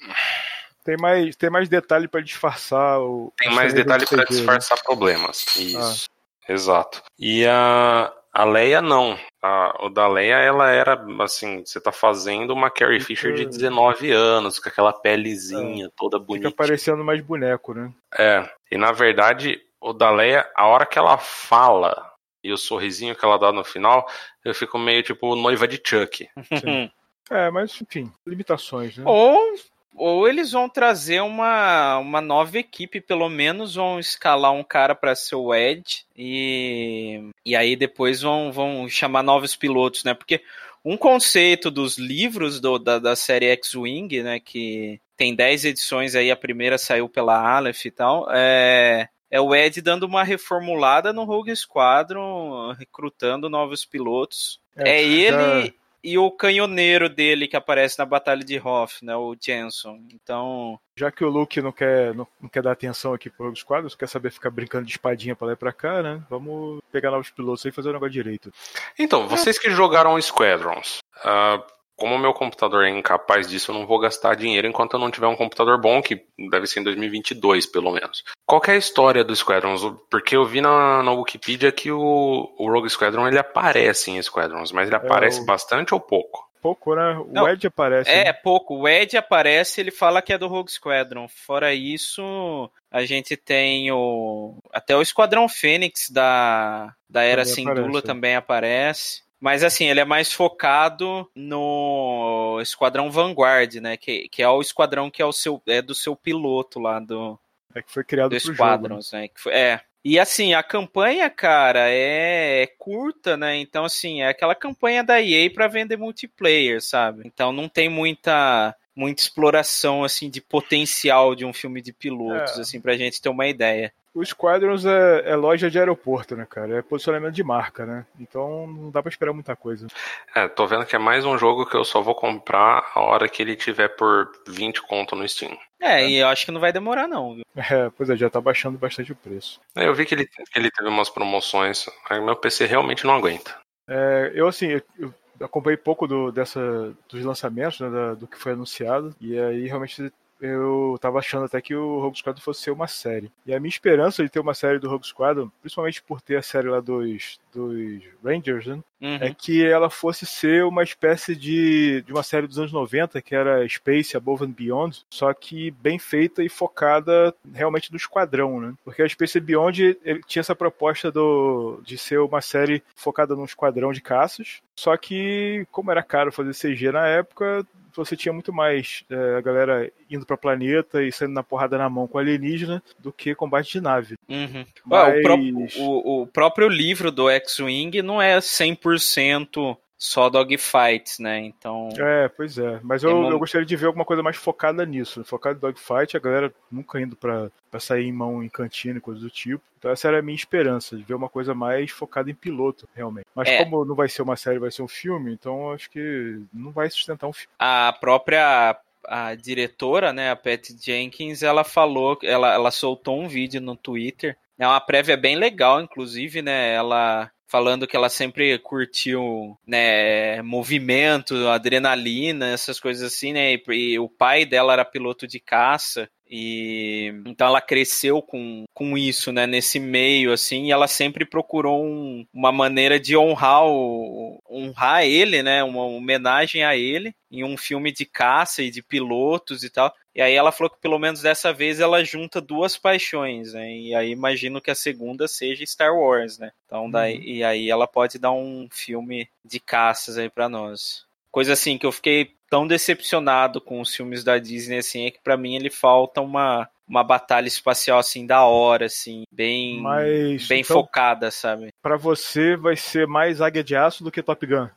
tem 0.85 0.97
mais, 0.99 1.37
tem 1.37 1.49
mais 1.49 1.69
detalhe 1.69 2.09
para 2.09 2.21
disfarçar 2.21 3.01
o. 3.01 3.33
Tem 3.39 3.55
mais 3.55 3.73
detalhe 3.73 4.05
para 4.07 4.25
disfarçar 4.25 4.83
problemas. 4.83 5.47
Isso. 5.57 6.09
Ah. 6.11 6.53
Exato. 6.53 7.03
E 7.19 7.47
a, 7.47 8.13
a 8.35 8.45
Leia 8.45 8.83
não. 8.83 9.17
A, 9.41 9.87
o 9.87 9.89
da 9.89 10.09
Leia, 10.09 10.35
ela 10.35 10.71
era 10.71 11.01
assim, 11.21 11.65
você 11.65 11.81
tá 11.81 11.93
fazendo 11.93 12.53
uma 12.53 12.69
Carrie 12.69 13.01
Fisher 13.01 13.33
de 13.33 13.47
19 13.47 14.11
anos, 14.11 14.59
com 14.59 14.69
aquela 14.69 14.93
pelezinha 14.93 15.87
é. 15.87 15.91
toda 15.97 16.19
bonita. 16.19 16.49
Fica 16.49 16.57
parecendo 16.57 17.05
mais 17.05 17.21
boneco, 17.21 17.73
né? 17.73 17.93
É. 18.19 18.45
E 18.73 18.77
na 18.77 18.91
verdade, 18.91 19.61
o 19.81 19.93
da 19.93 20.11
Leia, 20.11 20.51
a 20.57 20.67
hora 20.67 20.85
que 20.85 20.99
ela 20.99 21.17
fala 21.17 22.11
e 22.43 22.53
o 22.53 22.59
sorrisinho 22.59 23.15
que 23.15 23.25
ela 23.25 23.39
dá 23.39 23.53
no 23.53 23.63
final, 23.63 24.05
eu 24.45 24.53
fico 24.53 24.79
meio 24.79 25.03
tipo 25.05 25.37
noiva 25.37 25.69
de 25.69 25.81
Chuck. 25.85 26.29
Sim. 26.61 26.91
É, 27.31 27.51
mas 27.51 27.81
enfim, 27.81 28.13
limitações, 28.27 28.99
né? 28.99 29.05
Ou 29.07 29.55
ou 29.97 30.29
eles 30.29 30.53
vão 30.53 30.69
trazer 30.69 31.21
uma, 31.21 31.99
uma 31.99 32.21
nova 32.21 32.59
equipe, 32.59 33.01
pelo 33.01 33.29
menos 33.29 33.75
vão 33.77 33.99
escalar 33.99 34.53
um 34.53 34.65
cara 34.65 34.95
para 34.95 35.15
ser 35.15 35.37
o 35.37 35.55
Ed 35.55 36.05
e, 36.17 37.31
e 37.45 37.55
aí 37.55 37.77
depois 37.77 38.21
vão, 38.21 38.51
vão 38.53 38.89
chamar 38.89 39.23
novos 39.23 39.55
pilotos, 39.55 40.05
né? 40.05 40.13
Porque 40.13 40.43
um 40.85 40.97
conceito 40.97 41.71
dos 41.71 41.97
livros 41.97 42.61
do, 42.61 42.79
da, 42.79 42.99
da 42.99 43.17
série 43.17 43.47
X-Wing, 43.47 44.23
né, 44.23 44.39
que 44.39 45.01
tem 45.17 45.35
10 45.35 45.65
edições 45.67 46.15
aí, 46.15 46.31
a 46.31 46.37
primeira 46.37 46.77
saiu 46.77 47.09
pela 47.09 47.39
Aleph 47.39 47.87
e 47.87 47.91
tal, 47.91 48.27
é, 48.31 49.09
é 49.31 49.41
o 49.41 49.55
Ed 49.55 49.81
dando 49.81 50.03
uma 50.05 50.23
reformulada 50.23 51.13
no 51.13 51.25
Rogue 51.25 51.57
Squadron, 51.57 52.73
recrutando 52.73 53.49
novos 53.49 53.85
pilotos. 53.85 54.61
É, 54.77 54.91
é 54.91 55.05
ele 55.05 55.75
e 56.05 56.19
o 56.19 56.31
canhoneiro 56.31 57.09
dele 57.09 57.49
que 57.49 57.57
aparece 57.57 57.99
na 57.99 58.05
Batalha 58.05 58.45
de 58.45 58.59
Hoth, 58.59 59.03
né, 59.03 59.17
o 59.17 59.35
Jensen. 59.41 60.07
Então. 60.13 60.79
Já 60.95 61.11
que 61.11 61.25
o 61.25 61.29
Luke 61.29 61.63
não 61.63 61.73
quer, 61.73 62.15
não, 62.15 62.27
não 62.41 62.49
quer 62.49 62.63
dar 62.63 62.73
atenção 62.73 63.15
aqui 63.15 63.31
para 63.31 63.49
os 63.49 63.63
quadros, 63.63 63.95
quer 63.95 64.07
saber 64.07 64.31
ficar 64.31 64.51
brincando 64.51 64.85
de 64.85 64.93
espadinha 64.93 65.35
para 65.35 65.49
lá 65.49 65.53
e 65.55 65.57
pra 65.57 65.73
cá, 65.73 66.03
né? 66.03 66.23
Vamos 66.29 66.81
pegar 66.93 67.11
novos 67.11 67.31
pilotos 67.31 67.65
aí 67.65 67.71
e 67.71 67.75
fazer 67.75 67.89
o 67.89 67.95
negócio 67.95 68.13
direito. 68.13 68.53
Então, 68.99 69.27
vocês 69.27 69.59
que 69.59 69.71
jogaram 69.71 70.21
Squadrons, 70.21 70.99
uh, 71.25 71.65
como 71.97 72.15
o 72.15 72.19
meu 72.19 72.33
computador 72.33 72.85
é 72.85 72.91
incapaz 72.91 73.49
disso, 73.49 73.71
eu 73.71 73.75
não 73.77 73.87
vou 73.87 73.99
gastar 73.99 74.35
dinheiro 74.35 74.67
enquanto 74.67 74.95
eu 74.95 75.01
não 75.01 75.11
tiver 75.11 75.27
um 75.27 75.37
computador 75.37 75.81
bom, 75.81 76.03
que 76.03 76.25
deve 76.51 76.67
ser 76.67 76.81
em 76.81 76.85
2022, 76.85 77.67
pelo 77.67 77.93
menos. 77.93 78.25
Qual 78.47 78.63
é 78.67 78.73
a 78.73 78.77
história 78.77 79.25
do 79.25 79.35
Squadrons? 79.35 79.83
Porque 80.11 80.37
eu 80.37 80.45
vi 80.45 80.61
na, 80.61 81.03
na 81.03 81.13
Wikipedia 81.13 81.71
que 81.71 81.91
o, 81.91 82.55
o 82.59 82.71
Rogue 82.71 82.91
Squadron 82.91 83.29
ele 83.29 83.39
aparece 83.39 84.11
em 84.11 84.21
Squadrons, 84.21 84.73
mas 84.73 84.89
ele 84.89 84.97
aparece 84.97 85.41
é, 85.41 85.45
bastante 85.45 85.95
ou 85.95 86.01
pouco? 86.01 86.49
Pouco, 86.65 86.95
né? 86.95 87.19
O 87.19 87.29
não, 87.31 87.47
Ed 87.47 87.67
aparece. 87.67 88.11
É, 88.11 88.25
né? 88.25 88.33
pouco. 88.33 88.75
O 88.75 88.89
Ed 88.89 89.19
aparece, 89.19 89.83
ele 89.83 89.91
fala 89.91 90.23
que 90.23 90.33
é 90.33 90.39
do 90.39 90.47
Rogue 90.47 90.73
Squadron. 90.73 91.29
Fora 91.29 91.75
isso, 91.75 92.71
a 92.91 93.05
gente 93.05 93.37
tem 93.37 93.93
o. 93.93 94.57
Até 94.73 94.97
o 94.97 95.03
Esquadrão 95.03 95.47
Fênix 95.47 96.09
da, 96.09 96.95
da 97.07 97.23
Era 97.23 97.45
Sindula 97.45 98.01
também 98.01 98.35
aparece. 98.35 99.24
Mas 99.45 99.63
assim, 99.63 99.91
ele 99.91 100.01
é 100.01 100.07
mais 100.07 100.33
focado 100.33 101.31
no 101.35 102.59
Esquadrão 102.63 103.11
Vanguard, 103.11 103.75
né? 103.75 103.95
Que, 103.95 104.27
que 104.31 104.43
é 104.43 104.49
o 104.49 104.63
esquadrão 104.63 105.11
que 105.11 105.21
é, 105.21 105.27
o 105.27 105.33
seu, 105.35 105.61
é 105.67 105.83
do 105.83 105.95
seu 105.95 106.17
piloto 106.17 106.81
lá 106.81 106.99
do. 106.99 107.39
É 107.75 107.83
que 107.83 107.93
foi 107.93 108.03
criado 108.05 108.31
do 108.31 108.41
Squadrons, 108.41 109.11
jogo, 109.11 109.23
né? 109.23 109.29
Foi, 109.35 109.53
é. 109.53 109.83
E 110.03 110.19
assim, 110.19 110.55
a 110.55 110.63
campanha, 110.63 111.29
cara, 111.29 111.91
é, 111.91 112.63
é, 112.63 112.67
curta, 112.79 113.37
né? 113.37 113.59
Então, 113.59 113.85
assim, 113.85 114.23
é 114.23 114.29
aquela 114.29 114.55
campanha 114.55 115.05
da 115.05 115.21
EA 115.21 115.51
para 115.51 115.69
vender 115.69 115.99
multiplayer, 115.99 116.81
sabe? 116.81 117.21
Então 117.27 117.53
não 117.53 117.69
tem 117.69 117.91
muita 117.91 118.75
muita 118.97 119.21
exploração 119.21 120.05
assim 120.05 120.31
de 120.31 120.41
potencial 120.41 121.35
de 121.35 121.45
um 121.45 121.53
filme 121.53 121.83
de 121.83 121.93
pilotos, 121.93 122.57
é. 122.57 122.63
assim, 122.63 122.81
pra 122.81 122.97
gente 122.97 123.21
ter 123.21 123.29
uma 123.29 123.47
ideia. 123.47 123.93
O 124.15 124.25
Squadrons 124.25 124.87
é, 124.87 125.31
é, 125.31 125.35
loja 125.35 125.69
de 125.69 125.77
aeroporto, 125.77 126.37
né, 126.37 126.47
cara? 126.49 126.79
É 126.79 126.83
posicionamento 126.83 127.35
de 127.35 127.43
marca, 127.43 127.85
né? 127.85 128.07
Então 128.21 128.65
não 128.67 128.91
dá 128.91 129.03
pra 129.03 129.11
esperar 129.11 129.33
muita 129.33 129.57
coisa. 129.57 129.89
É, 130.33 130.47
tô 130.47 130.69
vendo 130.69 130.87
que 130.87 130.95
é 130.95 130.99
mais 131.01 131.25
um 131.25 131.37
jogo 131.37 131.67
que 131.67 131.77
eu 131.77 131.85
só 131.85 132.01
vou 132.01 132.15
comprar 132.15 132.93
a 132.95 133.01
hora 133.01 133.29
que 133.29 133.43
ele 133.43 133.57
tiver 133.57 133.89
por 133.89 134.31
20 134.47 134.83
conto 134.83 135.17
no 135.17 135.29
Steam. 135.29 135.59
É, 135.81 136.03
é. 136.03 136.09
e 136.09 136.17
eu 136.19 136.29
acho 136.29 136.47
que 136.47 136.53
não 136.53 136.61
vai 136.61 136.73
demorar, 136.73 137.09
não. 137.09 137.35
Viu? 137.35 137.45
É, 137.75 137.91
pois 137.97 138.11
é, 138.11 138.17
já 138.17 138.29
tá 138.29 138.41
baixando 138.41 138.79
bastante 138.79 139.13
o 139.13 139.17
preço. 139.17 139.61
É, 139.75 139.87
eu 139.87 139.95
vi 139.95 140.05
que 140.05 140.15
ele, 140.15 140.29
ele 140.55 140.71
teve 140.71 140.89
umas 140.89 141.09
promoções, 141.09 141.87
aí 142.09 142.21
meu 142.21 142.37
PC 142.37 142.67
realmente 142.67 143.07
não 143.07 143.15
aguenta. 143.15 143.57
É, 143.89 144.33
eu 144.35 144.47
assim, 144.47 144.81
eu 144.99 145.15
acompanhei 145.41 145.77
pouco 145.77 146.07
do, 146.07 146.31
dessa, 146.31 146.61
dos 147.09 147.25
lançamentos, 147.25 147.81
né, 147.81 147.91
da, 147.91 148.15
do 148.15 148.27
que 148.27 148.39
foi 148.39 148.53
anunciado, 148.53 149.15
e 149.21 149.39
aí 149.39 149.67
realmente 149.67 150.13
eu 150.41 150.99
tava 151.01 151.19
achando 151.19 151.45
até 151.45 151.61
que 151.61 151.75
o 151.75 152.01
Rogue 152.01 152.19
Squadron 152.19 152.43
fosse 152.43 152.63
ser 152.63 152.71
uma 152.71 152.87
série. 152.87 153.31
E 153.47 153.55
a 153.55 153.61
minha 153.61 153.69
esperança 153.69 154.23
de 154.23 154.29
ter 154.29 154.41
uma 154.41 154.55
série 154.55 154.79
do 154.79 154.89
Rogue 154.89 155.07
Squadron, 155.07 155.51
principalmente 155.61 156.03
por 156.03 156.21
ter 156.21 156.37
a 156.37 156.43
série 156.43 156.69
lá 156.69 156.81
dos, 156.81 157.39
dos 157.53 158.03
Rangers, 158.23 158.67
né? 158.67 158.81
Uhum. 159.01 159.19
É 159.21 159.35
que 159.35 159.65
ela 159.65 159.91
fosse 159.91 160.25
ser 160.25 160.65
uma 160.65 160.83
espécie 160.83 161.37
de, 161.37 162.03
de 162.03 162.13
uma 162.13 162.23
série 162.23 162.47
dos 162.47 162.59
anos 162.59 162.73
90, 162.73 163.21
que 163.21 163.35
era 163.35 163.67
Space 163.69 164.17
Above 164.17 164.45
and 164.45 164.53
Beyond, 164.53 165.05
só 165.11 165.33
que 165.35 165.71
bem 165.71 165.99
feita 165.99 166.43
e 166.43 166.49
focada 166.49 167.35
realmente 167.53 167.91
no 167.91 167.97
esquadrão, 167.97 168.61
né? 168.61 168.75
Porque 168.85 169.03
a 169.03 169.09
Space 169.09 169.39
Beyond 169.39 169.99
tinha 170.27 170.41
essa 170.41 170.55
proposta 170.55 171.13
do, 171.13 171.81
de 171.85 171.99
ser 171.99 172.19
uma 172.19 172.41
série 172.41 172.83
focada 172.95 173.37
num 173.37 173.45
esquadrão 173.45 173.93
de 173.93 174.01
caças, 174.01 174.63
só 174.75 174.97
que, 174.97 175.67
como 175.71 175.91
era 175.91 176.03
caro 176.03 176.33
fazer 176.33 176.55
CG 176.55 176.91
na 176.91 177.07
época, 177.07 177.67
você 177.97 178.17
tinha 178.17 178.33
muito 178.33 178.53
mais 178.53 179.05
é, 179.11 179.37
a 179.37 179.41
galera 179.41 179.91
indo 180.11 180.27
para 180.27 180.37
planeta 180.37 181.03
e 181.03 181.13
saindo 181.13 181.35
na 181.35 181.43
porrada 181.43 181.79
na 181.79 181.89
mão 181.89 182.07
com 182.07 182.19
alienígena 182.19 182.83
do 182.99 183.13
que 183.13 183.35
combate 183.35 183.73
de 183.73 183.81
nave. 183.81 184.17
Uhum. 184.29 184.65
Mas... 184.85 185.19
o, 185.19 185.23
próprio, 185.23 185.67
o, 185.79 186.23
o, 186.23 186.27
próprio 186.27 186.69
livro 186.69 187.11
do 187.11 187.31
X-Wing 187.31 188.03
não 188.03 188.21
é 188.21 188.39
100% 188.39 189.77
só 190.05 190.29
dogfights, 190.29 191.19
né? 191.19 191.39
Então. 191.39 191.89
É, 191.97 192.29
pois 192.29 192.59
é. 192.59 192.79
Mas 192.83 193.03
eu, 193.03 193.31
eu 193.31 193.39
gostaria 193.39 193.67
de 193.67 193.75
ver 193.75 193.87
alguma 193.87 194.05
coisa 194.05 194.23
mais 194.23 194.37
focada 194.37 194.85
nisso. 194.85 195.25
Focada 195.25 195.57
em 195.57 195.61
dogfight, 195.61 196.15
a 196.15 196.21
galera 196.21 196.55
nunca 196.71 197.01
indo 197.01 197.17
pra, 197.17 197.51
pra 197.71 197.81
sair 197.81 198.05
em 198.05 198.13
mão 198.13 198.43
em 198.45 198.49
cantina 198.51 198.99
e 198.99 199.01
coisas 199.01 199.23
do 199.23 199.31
tipo. 199.31 199.63
Então 199.79 199.91
essa 199.91 200.07
era 200.07 200.19
a 200.19 200.23
minha 200.23 200.37
esperança, 200.37 200.95
de 200.95 201.03
ver 201.03 201.15
uma 201.15 201.31
coisa 201.31 201.55
mais 201.55 201.91
focada 201.91 202.31
em 202.31 202.35
piloto, 202.35 202.87
realmente. 202.95 203.25
Mas 203.35 203.49
é. 203.49 203.65
como 203.65 203.83
não 203.87 203.95
vai 203.95 204.07
ser 204.07 204.21
uma 204.21 204.37
série, 204.37 204.59
vai 204.59 204.71
ser 204.71 204.83
um 204.83 204.89
filme, 204.89 205.33
então 205.33 205.73
acho 205.73 205.91
que 205.91 206.39
não 206.53 206.71
vai 206.71 206.91
sustentar 206.91 207.27
um 207.27 207.33
filme. 207.33 207.49
A 207.59 207.97
própria 207.99 208.79
a 209.07 209.35
diretora, 209.35 210.13
né, 210.13 210.31
a 210.31 210.37
Pat 210.37 210.71
Jenkins, 210.83 211.43
ela 211.43 211.65
falou, 211.65 212.19
ela, 212.23 212.53
ela 212.53 212.71
soltou 212.71 213.21
um 213.21 213.29
vídeo 213.29 213.61
no 213.61 213.75
Twitter. 213.75 214.37
É 214.59 214.67
uma 214.67 214.81
prévia 214.81 215.17
bem 215.17 215.37
legal, 215.37 215.81
inclusive, 215.81 216.41
né? 216.41 216.75
Ela 216.75 217.31
falando 217.55 217.87
que 217.87 217.97
ela 217.97 218.09
sempre 218.09 218.59
curtiu, 218.59 219.57
né, 219.65 220.43
movimento, 220.43 221.37
adrenalina, 221.47 222.49
essas 222.49 222.81
coisas 222.81 223.05
assim, 223.05 223.33
né? 223.33 223.55
E, 223.55 223.63
e 223.69 223.97
o 223.97 224.09
pai 224.09 224.45
dela 224.45 224.73
era 224.73 224.85
piloto 224.85 225.25
de 225.25 225.39
caça. 225.39 226.11
E 226.37 227.15
então 227.25 227.47
ela 227.47 227.61
cresceu 227.61 228.21
com, 228.21 228.65
com 228.75 228.99
isso, 228.99 229.31
né? 229.31 229.47
Nesse 229.47 229.79
meio, 229.79 230.33
assim, 230.33 230.65
e 230.65 230.73
ela 230.73 230.89
sempre 230.89 231.25
procurou 231.25 231.85
um, 231.85 232.27
uma 232.35 232.51
maneira 232.51 232.99
de 232.99 233.17
honrar 233.17 233.65
o, 233.65 234.43
honrar 234.51 235.05
ele, 235.05 235.45
né? 235.45 235.63
Uma 235.63 235.85
homenagem 235.85 236.65
a 236.65 236.77
ele 236.77 237.15
em 237.31 237.45
um 237.45 237.57
filme 237.57 237.93
de 237.93 238.05
caça 238.05 238.65
e 238.65 238.71
de 238.73 238.83
pilotos 238.83 239.63
e 239.63 239.71
tal. 239.71 239.95
E 240.13 240.21
aí 240.21 240.35
ela 240.35 240.51
falou 240.51 240.71
que 240.71 240.81
pelo 240.81 240.99
menos 240.99 241.23
dessa 241.23 241.53
vez 241.53 241.79
ela 241.79 242.03
junta 242.03 242.41
duas 242.41 242.77
paixões, 242.77 243.53
né? 243.53 243.73
E 243.73 243.95
aí 243.95 244.11
imagino 244.11 244.61
que 244.61 244.73
a 244.73 244.75
segunda 244.75 245.29
seja 245.29 245.65
Star 245.65 245.95
Wars, 245.97 246.37
né? 246.41 246.51
Então 246.67 246.91
daí, 246.91 247.17
uhum. 247.17 247.23
e 247.23 247.45
aí 247.45 247.71
ela 247.71 247.87
pode 247.87 248.19
dar 248.19 248.33
um 248.33 248.67
filme 248.73 249.29
de 249.45 249.61
caças 249.61 250.19
aí 250.19 250.29
para 250.29 250.49
nós. 250.49 251.05
Coisa 251.31 251.53
assim 251.53 251.79
que 251.79 251.87
eu 251.87 251.93
fiquei 251.93 252.33
tão 252.55 252.69
decepcionado 252.69 253.61
com 253.61 253.81
os 253.81 253.93
filmes 253.93 254.23
da 254.23 254.39
Disney 254.39 254.79
assim 254.79 255.07
é 255.07 255.11
que 255.11 255.19
para 255.21 255.37
mim 255.37 255.57
ele 255.57 255.71
falta 255.71 256.21
uma 256.21 256.69
uma 256.87 257.03
batalha 257.03 257.49
espacial 257.49 257.99
assim 257.99 258.27
da 258.27 258.45
hora, 258.45 258.87
assim, 258.87 259.25
bem, 259.33 259.81
Mas, 259.81 260.47
bem 260.47 260.61
então, 260.61 260.77
focada, 260.77 261.31
sabe? 261.31 261.71
Pra 261.83 261.97
você 261.97 262.57
vai 262.57 262.77
ser 262.77 263.07
mais 263.09 263.41
Águia 263.41 263.65
de 263.65 263.75
Aço 263.75 264.05
do 264.05 264.11
que 264.11 264.23
Top 264.23 264.47
Gun. 264.47 264.69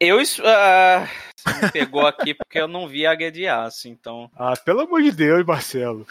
Eu 0.00 0.24
você 0.24 0.44
me 1.60 1.72
pegou 1.72 2.06
aqui 2.06 2.32
porque 2.32 2.60
eu 2.60 2.68
não 2.68 2.86
vi 2.86 3.04
Águia 3.04 3.32
de 3.32 3.46
Aço, 3.48 3.88
então. 3.88 4.30
Ah, 4.36 4.54
pelo 4.56 4.82
amor 4.82 5.02
de 5.02 5.10
Deus, 5.10 5.44
Marcelo. 5.44 6.06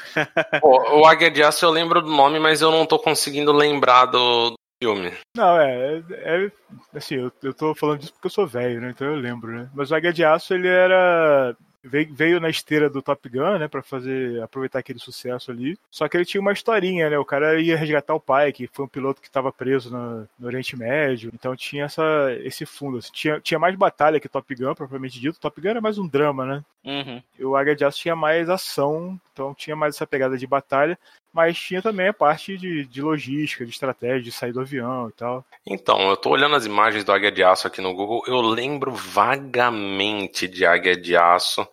Pô, 0.60 0.99
o 0.99 1.06
Águia 1.06 1.31
de 1.31 1.41
Aço 1.41 1.65
eu 1.65 1.72
lembro 1.72 2.02
do 2.02 2.11
nome, 2.11 2.38
mas 2.39 2.61
eu 2.61 2.69
não 2.69 2.85
tô 2.85 2.99
conseguindo 2.99 3.53
lembrar 3.53 4.06
do 4.06 4.53
filme. 4.81 5.11
Não, 5.35 5.59
é, 5.59 5.97
é, 6.11 6.45
é- 6.45 6.51
assim, 6.93 7.15
eu, 7.15 7.31
eu 7.43 7.53
tô 7.53 7.73
falando 7.73 7.99
disso 7.99 8.13
porque 8.13 8.27
eu 8.27 8.31
sou 8.31 8.47
velho, 8.47 8.81
né? 8.81 8.91
Então 8.91 9.07
eu 9.07 9.15
lembro, 9.15 9.51
né? 9.51 9.69
Mas 9.73 9.91
o 9.91 9.95
Águia 9.95 10.13
de 10.13 10.23
Aço, 10.23 10.53
ele 10.53 10.67
era 10.67 11.55
veio, 11.87 12.13
veio 12.13 12.39
na 12.39 12.49
esteira 12.49 12.89
do 12.89 13.01
Top 13.01 13.27
Gun, 13.27 13.57
né, 13.57 13.67
Pra 13.67 13.81
fazer 13.81 14.41
aproveitar 14.41 14.79
aquele 14.79 14.99
sucesso 14.99 15.51
ali. 15.51 15.77
Só 15.89 16.07
que 16.07 16.17
ele 16.17 16.25
tinha 16.25 16.41
uma 16.41 16.51
historinha, 16.51 17.09
né? 17.09 17.17
O 17.17 17.25
cara 17.25 17.59
ia 17.59 17.77
resgatar 17.77 18.13
o 18.13 18.19
pai, 18.19 18.51
que 18.51 18.67
foi 18.67 18.85
um 18.85 18.89
piloto 18.89 19.21
que 19.21 19.27
estava 19.27 19.51
preso 19.51 19.91
no, 19.91 20.27
no 20.37 20.47
Oriente 20.47 20.75
Médio. 20.77 21.31
Então 21.33 21.55
tinha 21.55 21.85
essa 21.85 22.03
esse 22.43 22.65
fundo, 22.65 22.97
assim. 22.97 23.11
tinha, 23.11 23.39
tinha 23.39 23.59
mais 23.59 23.75
batalha 23.75 24.19
que 24.19 24.29
Top 24.29 24.53
Gun, 24.53 24.75
propriamente 24.75 25.19
dito. 25.19 25.39
Top 25.39 25.59
Gun 25.59 25.69
era 25.69 25.81
mais 25.81 25.97
um 25.97 26.07
drama, 26.07 26.45
né? 26.45 26.63
Uhum. 26.83 27.21
E 27.37 27.45
o 27.45 27.55
Águia 27.55 27.75
de 27.75 27.85
Aço 27.85 27.99
tinha 27.99 28.15
mais 28.15 28.49
ação, 28.49 29.19
então 29.33 29.53
tinha 29.53 29.75
mais 29.75 29.95
essa 29.95 30.07
pegada 30.07 30.37
de 30.37 30.47
batalha, 30.47 30.97
mas 31.33 31.57
tinha 31.57 31.81
também 31.81 32.07
a 32.07 32.13
parte 32.13 32.57
de, 32.57 32.85
de 32.85 33.01
logística, 33.01 33.65
de 33.65 33.71
estratégia, 33.71 34.21
de 34.21 34.31
sair 34.31 34.51
do 34.51 34.61
avião 34.61 35.09
e 35.09 35.11
tal. 35.13 35.45
Então, 35.65 36.09
eu 36.09 36.17
tô 36.17 36.29
olhando 36.29 36.55
as 36.55 36.65
imagens 36.65 37.03
do 37.03 37.11
Águia 37.11 37.31
de 37.31 37.43
Aço 37.43 37.67
aqui 37.67 37.81
no 37.81 37.93
Google, 37.93 38.23
eu 38.27 38.39
lembro 38.41 38.91
vagamente 38.91 40.47
de 40.47 40.65
Águia 40.65 40.95
de 40.95 41.15
Aço, 41.15 41.67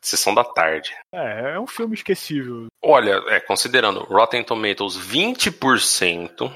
sessão 0.00 0.34
da 0.34 0.44
tarde. 0.44 0.94
É, 1.12 1.54
é 1.54 1.60
um 1.60 1.66
filme 1.66 1.94
esquecível. 1.94 2.66
Olha, 2.82 3.20
é, 3.28 3.40
considerando 3.40 4.00
Rotten 4.04 4.44
Tomatoes 4.44 4.96
20%, 4.96 6.50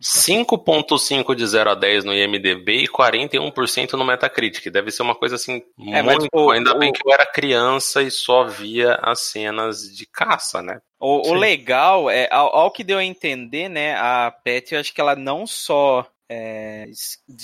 5.5 0.00 1.34
de 1.36 1.46
0 1.46 1.70
a 1.70 1.74
10 1.74 2.04
no 2.04 2.14
IMDB 2.14 2.84
e 2.84 2.88
41% 2.88 3.92
no 3.94 4.04
Metacritic. 4.04 4.70
Deve 4.70 4.90
ser 4.90 5.02
uma 5.02 5.14
coisa 5.14 5.36
assim 5.36 5.62
É, 5.92 6.02
mas 6.02 6.18
muito. 6.18 6.30
o- 6.34 6.50
Ainda 6.50 6.74
bem 6.74 6.92
que 6.92 7.06
eu 7.06 7.12
era 7.12 7.26
criança 7.26 8.02
e 8.02 8.10
só 8.10 8.44
via 8.44 8.94
as 9.02 9.20
cenas 9.20 9.82
de 9.94 10.06
caça, 10.06 10.62
né? 10.62 10.80
O, 10.98 11.30
o 11.30 11.34
legal 11.34 12.10
é, 12.10 12.28
ao, 12.30 12.54
ao 12.56 12.70
que 12.70 12.82
deu 12.82 12.98
a 12.98 13.04
entender, 13.04 13.68
né, 13.68 13.94
a 13.96 14.30
Pet, 14.30 14.72
eu 14.72 14.80
acho 14.80 14.94
que 14.94 15.00
ela 15.00 15.14
não 15.14 15.46
só 15.46 16.10
é, 16.28 16.86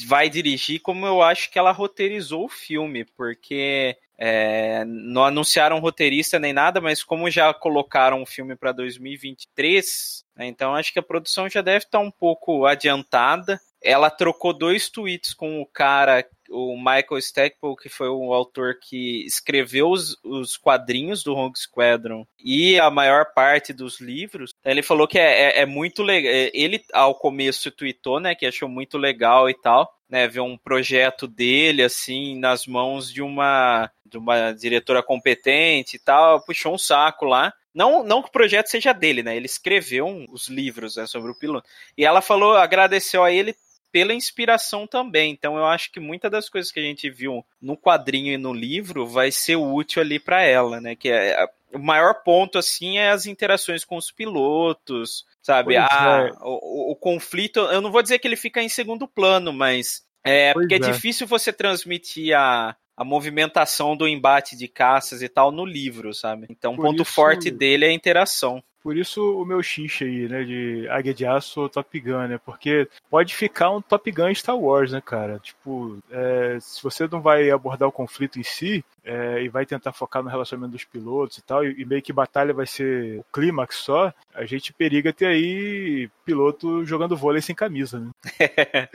vai 0.07 0.31
dirigir, 0.31 0.81
como 0.81 1.07
eu 1.07 1.21
acho 1.23 1.51
que 1.51 1.59
ela 1.59 1.71
roteirizou 1.71 2.47
o 2.47 2.49
filme, 2.49 3.05
porque 3.05 3.97
é, 4.19 4.85
não 4.87 5.25
anunciaram 5.25 5.81
roteirista 5.81 6.39
nem 6.39 6.53
nada, 6.53 6.81
mas 6.81 7.05
como 7.05 7.31
já 7.31 7.53
colocaram 7.53 8.23
o 8.23 8.27
filme 8.27 8.57
para 8.57 8.73
2023, 8.73 10.25
né, 10.37 10.47
então 10.47 10.75
acho 10.75 10.93
que 10.93 10.99
a 10.99 11.03
produção 11.03 11.49
já 11.49 11.61
deve 11.61 11.85
estar 11.85 11.99
um 11.99 12.11
pouco 12.11 12.65
adiantada. 12.65 13.61
Ela 13.85 14.11
trocou 14.11 14.53
dois 14.53 14.89
tweets 14.89 15.35
com 15.35 15.61
o 15.61 15.67
cara, 15.67 16.25
o 16.51 16.77
Michael 16.77 17.19
Stackpole, 17.19 17.77
que 17.77 17.89
foi 17.89 18.09
o 18.09 18.33
autor 18.33 18.75
que 18.81 19.25
escreveu 19.27 19.91
os, 19.91 20.17
os 20.23 20.57
quadrinhos 20.57 21.23
do 21.23 21.35
Rogue 21.35 21.59
Squadron 21.59 22.27
e 22.39 22.79
a 22.79 22.91
maior 22.91 23.33
parte 23.35 23.73
dos 23.73 24.01
livros. 24.01 24.53
Ele 24.65 24.83
falou 24.83 25.09
que 25.09 25.19
é, 25.19 25.59
é- 25.59 25.61
é 25.61 25.67
muito 25.67 26.03
legal. 26.03 26.31
Ele, 26.53 26.83
ao 26.93 27.15
começo, 27.15 27.71
tweetou, 27.71 28.21
né, 28.21 28.35
que 28.35 28.47
achou 28.47 28.69
muito 28.69 28.99
legal 28.99 29.49
e 29.51 29.55
tal, 29.55 29.93
né, 30.09 30.29
ver 30.29 30.41
um 30.41 30.59
projeto 30.59 31.27
dele, 31.27 31.83
assim, 31.83 32.39
nas 32.39 32.67
mãos 32.67 33.11
de 33.13 33.23
uma, 33.23 33.91
de 34.05 34.19
uma 34.19 34.53
diretora 34.53 35.03
competente 35.03 35.97
e 35.97 35.99
tal, 35.99 36.45
puxou 36.45 36.75
um 36.75 36.79
saco 36.79 37.25
lá. 37.25 37.53
Não, 37.75 38.05
não 38.05 38.21
que 38.21 38.29
o 38.29 38.33
projeto 38.33 38.67
seja 38.67 38.93
dele, 38.93 39.23
né? 39.23 39.35
Ele 39.35 39.47
escreveu 39.47 40.07
um- 40.07 40.27
os 40.31 40.49
livros 40.49 40.97
né, 40.97 41.07
sobre 41.07 41.31
o 41.31 41.35
piloto. 41.39 41.67
E 41.97 42.05
ela 42.05 42.21
falou, 42.21 42.55
agradeceu 42.55 43.25
a 43.25 43.33
ele 43.33 43.57
pela 43.93 44.15
inspiração 44.15 44.87
também. 44.87 45.31
Então 45.33 45.57
eu 45.57 45.67
acho 45.67 45.93
que 45.93 46.01
muitas 46.01 46.31
das 46.31 46.49
coisas 46.49 46.73
que 46.73 46.81
a 46.81 46.83
gente 46.83 47.09
viu 47.11 47.45
no 47.61 47.77
quadrinho 47.77 48.33
e 48.33 48.39
no 48.39 48.53
livro 48.53 49.07
vai 49.07 49.31
ser 49.31 49.57
útil 49.57 50.01
ali 50.03 50.19
para 50.19 50.43
ela, 50.43 50.81
né? 50.81 50.97
Que 50.97 51.11
é 51.11 51.35
a- 51.41 51.49
o 51.75 51.79
maior 51.79 52.23
ponto 52.25 52.59
assim 52.59 52.99
é 52.99 53.11
as 53.11 53.27
interações 53.27 53.85
com 53.85 53.97
os 53.97 54.11
pilotos, 54.11 55.25
sabe? 55.43 55.75
Pois 55.75 55.87
Ah, 55.91 56.29
é. 56.29 56.33
o, 56.43 56.93
o- 56.93 56.97
conflito, 56.97 57.61
eu 57.61 57.81
não 57.81 57.91
vou 57.93 58.03
dizer 58.03 58.19
que 58.19 58.27
ele 58.29 58.37
fica 58.37 58.63
em 58.63 58.69
segundo 58.69 59.07
plano, 59.09 59.53
mas 59.53 60.05
é 60.25 60.53
Pois 60.53 60.65
porque 60.67 60.75
é. 60.75 60.89
é. 60.89 60.93
difícil 60.93 61.27
você 61.27 61.53
transmitir 61.53 62.37
a 62.37 62.75
a 62.95 63.05
movimentação 63.05 63.97
do 63.97 64.07
embate 64.07 64.55
de 64.55 64.69
caças 64.69 65.23
e 65.23 65.29
tal 65.29 65.51
no 65.51 65.65
livro, 65.65 66.13
sabe? 66.13 66.47
Então, 66.51 66.75
o 66.75 66.77
ponto 66.77 67.03
isso- 67.03 67.11
forte 67.13 67.51
dele 67.51 67.87
é 67.87 67.89
a 67.89 67.93
interação. 67.93 68.63
Por 68.83 68.97
isso 68.97 69.41
o 69.41 69.45
meu 69.45 69.63
xixi 69.63 70.05
aí, 70.05 70.29
né, 70.29 70.43
de 70.43 70.89
Águia 70.89 71.15
de 71.15 71.25
Aço 71.25 71.61
ou 71.61 71.69
Top 71.69 72.01
Gun, 72.01 72.27
né? 72.27 72.41
Porque 72.45 72.89
pode 73.09 73.35
ficar 73.35 73.71
um 73.71 73.81
Top 73.81 74.11
Gun 74.11 74.35
Star 74.35 74.59
Wars, 74.59 74.93
né, 74.93 75.01
cara? 75.01 75.39
Tipo, 75.39 75.99
é, 76.11 76.59
se 76.61 76.83
você 76.83 77.07
não 77.07 77.21
vai 77.21 77.51
abordar 77.51 77.89
o 77.89 77.93
conflito 77.93 78.41
em 78.41 78.43
si 78.43 78.85
é, 79.05 79.43
e 79.43 79.49
vai 79.49 79.65
tentar 79.65 79.93
focar 79.93 80.23
no 80.23 80.29
relacionamento 80.29 80.73
dos 80.73 80.85
pilotos 80.85 81.39
e 81.39 81.43
tal, 81.43 81.65
e, 81.65 81.81
e 81.81 81.85
meio 81.85 82.03
que 82.03 82.13
batalha 82.13 82.53
vai 82.53 82.67
ser 82.67 83.21
o 83.21 83.25
clímax 83.33 83.77
só, 83.77 84.13
a 84.35 84.45
gente 84.45 84.73
periga 84.73 85.13
ter 85.13 85.27
aí 85.27 86.11
piloto 86.25 86.85
jogando 86.85 87.17
vôlei 87.17 87.41
sem 87.41 87.55
camisa, 87.55 88.01
né? 88.01 88.11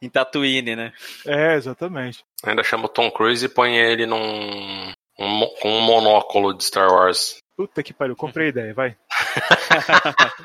em 0.00 0.08
Tatooine, 0.08 0.74
né? 0.74 0.92
É, 1.26 1.54
exatamente. 1.54 2.24
Ainda 2.42 2.62
chama 2.62 2.86
o 2.86 2.88
Tom 2.88 3.10
Cruise 3.10 3.44
e 3.44 3.48
põe 3.48 3.76
ele 3.76 4.06
num. 4.06 4.92
um 5.18 5.46
com 5.60 5.68
um 5.68 5.80
monóculo 5.82 6.54
de 6.54 6.64
Star 6.64 6.90
Wars. 6.90 7.43
Puta 7.56 7.82
que 7.82 7.92
pariu, 7.94 8.16
comprei 8.16 8.46
a 8.46 8.50
ideia, 8.50 8.74
vai. 8.74 8.96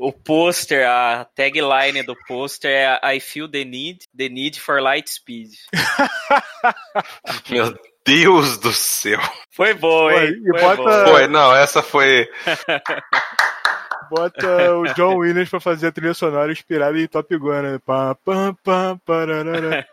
O 0.00 0.12
pôster, 0.12 0.86
a 0.88 1.24
tagline 1.34 2.04
do 2.04 2.14
pôster 2.28 2.70
é 2.70 3.16
I 3.16 3.18
feel 3.18 3.48
the 3.50 3.64
need, 3.64 4.04
the 4.16 4.28
need 4.28 4.60
for 4.60 4.80
light 4.80 5.10
speed. 5.10 5.50
Meu 7.50 7.76
Deus 8.06 8.58
do 8.58 8.72
céu. 8.72 9.18
Foi 9.50 9.74
bom, 9.74 10.08
Foi, 10.08 10.26
hein? 10.28 10.34
e 10.44 10.50
Foi 10.50 10.60
bota- 10.60 11.04
bom. 11.04 11.10
Foi, 11.10 11.26
não, 11.26 11.52
essa 11.52 11.82
foi. 11.82 12.30
Bota 14.08 14.72
o 14.76 14.84
John 14.94 15.16
Williams 15.16 15.50
pra 15.50 15.58
fazer 15.60 15.88
a 15.88 15.92
trilha 15.92 16.14
sonora 16.14 16.50
inspirada 16.52 16.96
em 16.98 17.06
Top 17.08 17.36
Gun, 17.36 17.60
né? 17.62 17.78
Pá, 17.84 18.14
pam, 18.14 18.54
pam, 18.62 18.98
pararara. 19.04 19.86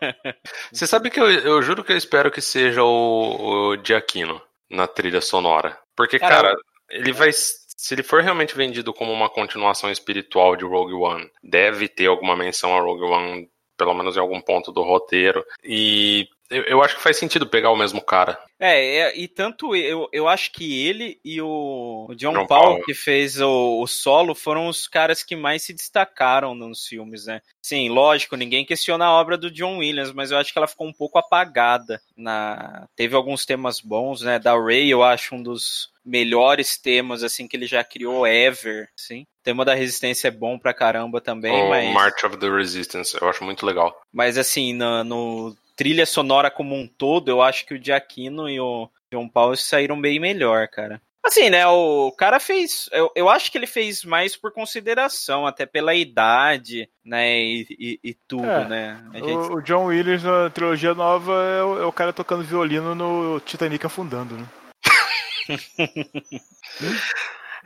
Você 0.72 0.86
sabe 0.86 1.10
que 1.10 1.20
eu, 1.20 1.28
eu 1.30 1.60
juro 1.62 1.82
que 1.84 1.92
eu 1.92 1.96
espero 1.98 2.30
que 2.30 2.40
seja 2.40 2.82
o, 2.82 3.72
o 3.72 3.76
Giacchino 3.84 4.40
na 4.70 4.86
trilha 4.86 5.20
sonora. 5.20 5.76
Porque, 5.96 6.18
Cara, 6.18 6.50
cara, 6.50 6.56
ele 6.90 7.12
vai. 7.12 7.30
Se 7.32 7.94
ele 7.94 8.02
for 8.02 8.22
realmente 8.22 8.56
vendido 8.56 8.92
como 8.92 9.12
uma 9.12 9.28
continuação 9.28 9.90
espiritual 9.90 10.56
de 10.56 10.64
Rogue 10.64 10.94
One, 10.94 11.30
deve 11.42 11.88
ter 11.88 12.06
alguma 12.06 12.36
menção 12.36 12.76
a 12.76 12.80
Rogue 12.80 13.04
One, 13.04 13.50
pelo 13.76 13.94
menos 13.94 14.16
em 14.16 14.20
algum 14.20 14.40
ponto 14.40 14.72
do 14.72 14.82
roteiro. 14.82 15.44
E 15.62 16.28
eu, 16.50 16.62
eu 16.64 16.82
acho 16.82 16.96
que 16.96 17.02
faz 17.02 17.16
sentido 17.16 17.46
pegar 17.46 17.70
o 17.70 17.76
mesmo 17.76 18.00
cara. 18.00 18.38
É, 18.58 18.96
é, 18.98 19.18
e 19.18 19.28
tanto 19.28 19.76
eu, 19.76 20.08
eu 20.12 20.26
acho 20.26 20.50
que 20.50 20.86
ele 20.86 21.20
e 21.24 21.40
o, 21.42 22.06
John, 22.16 22.32
John 22.32 22.46
Paul, 22.46 22.74
Paul. 22.76 22.82
que 22.84 22.94
fez 22.94 23.40
o, 23.40 23.82
o 23.82 23.86
solo, 23.86 24.34
foram 24.34 24.66
os 24.68 24.88
caras 24.88 25.22
que 25.22 25.36
mais 25.36 25.62
se 25.62 25.74
destacaram 25.74 26.54
nos 26.54 26.86
filmes, 26.86 27.26
né? 27.26 27.42
Sim, 27.60 27.90
lógico, 27.90 28.36
ninguém 28.36 28.64
questiona 28.64 29.06
a 29.06 29.12
obra 29.12 29.36
do 29.36 29.50
John 29.50 29.78
Williams, 29.78 30.12
mas 30.12 30.30
eu 30.30 30.38
acho 30.38 30.52
que 30.52 30.58
ela 30.58 30.68
ficou 30.68 30.86
um 30.86 30.92
pouco 30.92 31.18
apagada. 31.18 32.00
Na... 32.16 32.88
Teve 32.96 33.14
alguns 33.14 33.44
temas 33.44 33.80
bons, 33.80 34.22
né? 34.22 34.38
Da 34.38 34.56
Ray, 34.58 34.88
eu 34.88 35.02
acho 35.02 35.34
um 35.34 35.42
dos 35.42 35.90
melhores 36.04 36.78
temas, 36.78 37.22
assim, 37.24 37.48
que 37.48 37.56
ele 37.56 37.66
já 37.66 37.82
criou 37.82 38.26
ever, 38.26 38.88
sim. 38.96 39.22
O 39.22 39.44
tema 39.44 39.64
da 39.64 39.74
resistência 39.74 40.28
é 40.28 40.30
bom 40.30 40.58
pra 40.58 40.72
caramba 40.72 41.20
também, 41.20 41.52
o 41.64 41.68
mas... 41.68 41.92
March 41.92 42.24
of 42.24 42.36
the 42.38 42.48
Resistance, 42.48 43.16
eu 43.20 43.28
acho 43.28 43.44
muito 43.44 43.66
legal. 43.66 44.00
Mas 44.12 44.38
assim, 44.38 44.72
na- 44.72 45.02
no, 45.02 45.56
trilha 45.76 46.06
sonora 46.06 46.50
como 46.50 46.74
um 46.74 46.88
todo, 46.88 47.28
eu 47.30 47.40
acho 47.42 47.64
que 47.66 47.74
o 47.74 47.82
Giacchino 47.82 48.48
e 48.48 48.58
o 48.58 48.88
John 49.12 49.28
Paul 49.28 49.54
saíram 49.56 50.00
bem 50.00 50.18
melhor, 50.18 50.66
cara. 50.68 51.00
Assim, 51.22 51.50
né, 51.50 51.66
o 51.66 52.12
cara 52.12 52.38
fez. 52.38 52.88
Eu, 52.92 53.10
eu 53.16 53.28
acho 53.28 53.50
que 53.50 53.58
ele 53.58 53.66
fez 53.66 54.04
mais 54.04 54.36
por 54.36 54.52
consideração, 54.52 55.44
até 55.44 55.66
pela 55.66 55.92
idade, 55.92 56.88
né, 57.04 57.36
e, 57.40 57.66
e- 57.78 58.00
e 58.10 58.14
tudo, 58.14 58.46
É, 58.46 58.68
né. 58.68 59.04
Gente- 59.14 59.32
O, 59.32 59.54
o 59.54 59.60
John 59.62 59.86
Williams 59.86 60.22
na 60.22 60.48
trilogia 60.50 60.94
nova 60.94 61.32
é 61.44 61.62
o, 61.64 61.82
é 61.82 61.84
o 61.86 61.92
cara 61.92 62.12
tocando 62.12 62.44
violino 62.44 62.94
no 62.94 63.40
Titanic 63.40 63.84
afundando, 63.84 64.36
né? 64.36 64.46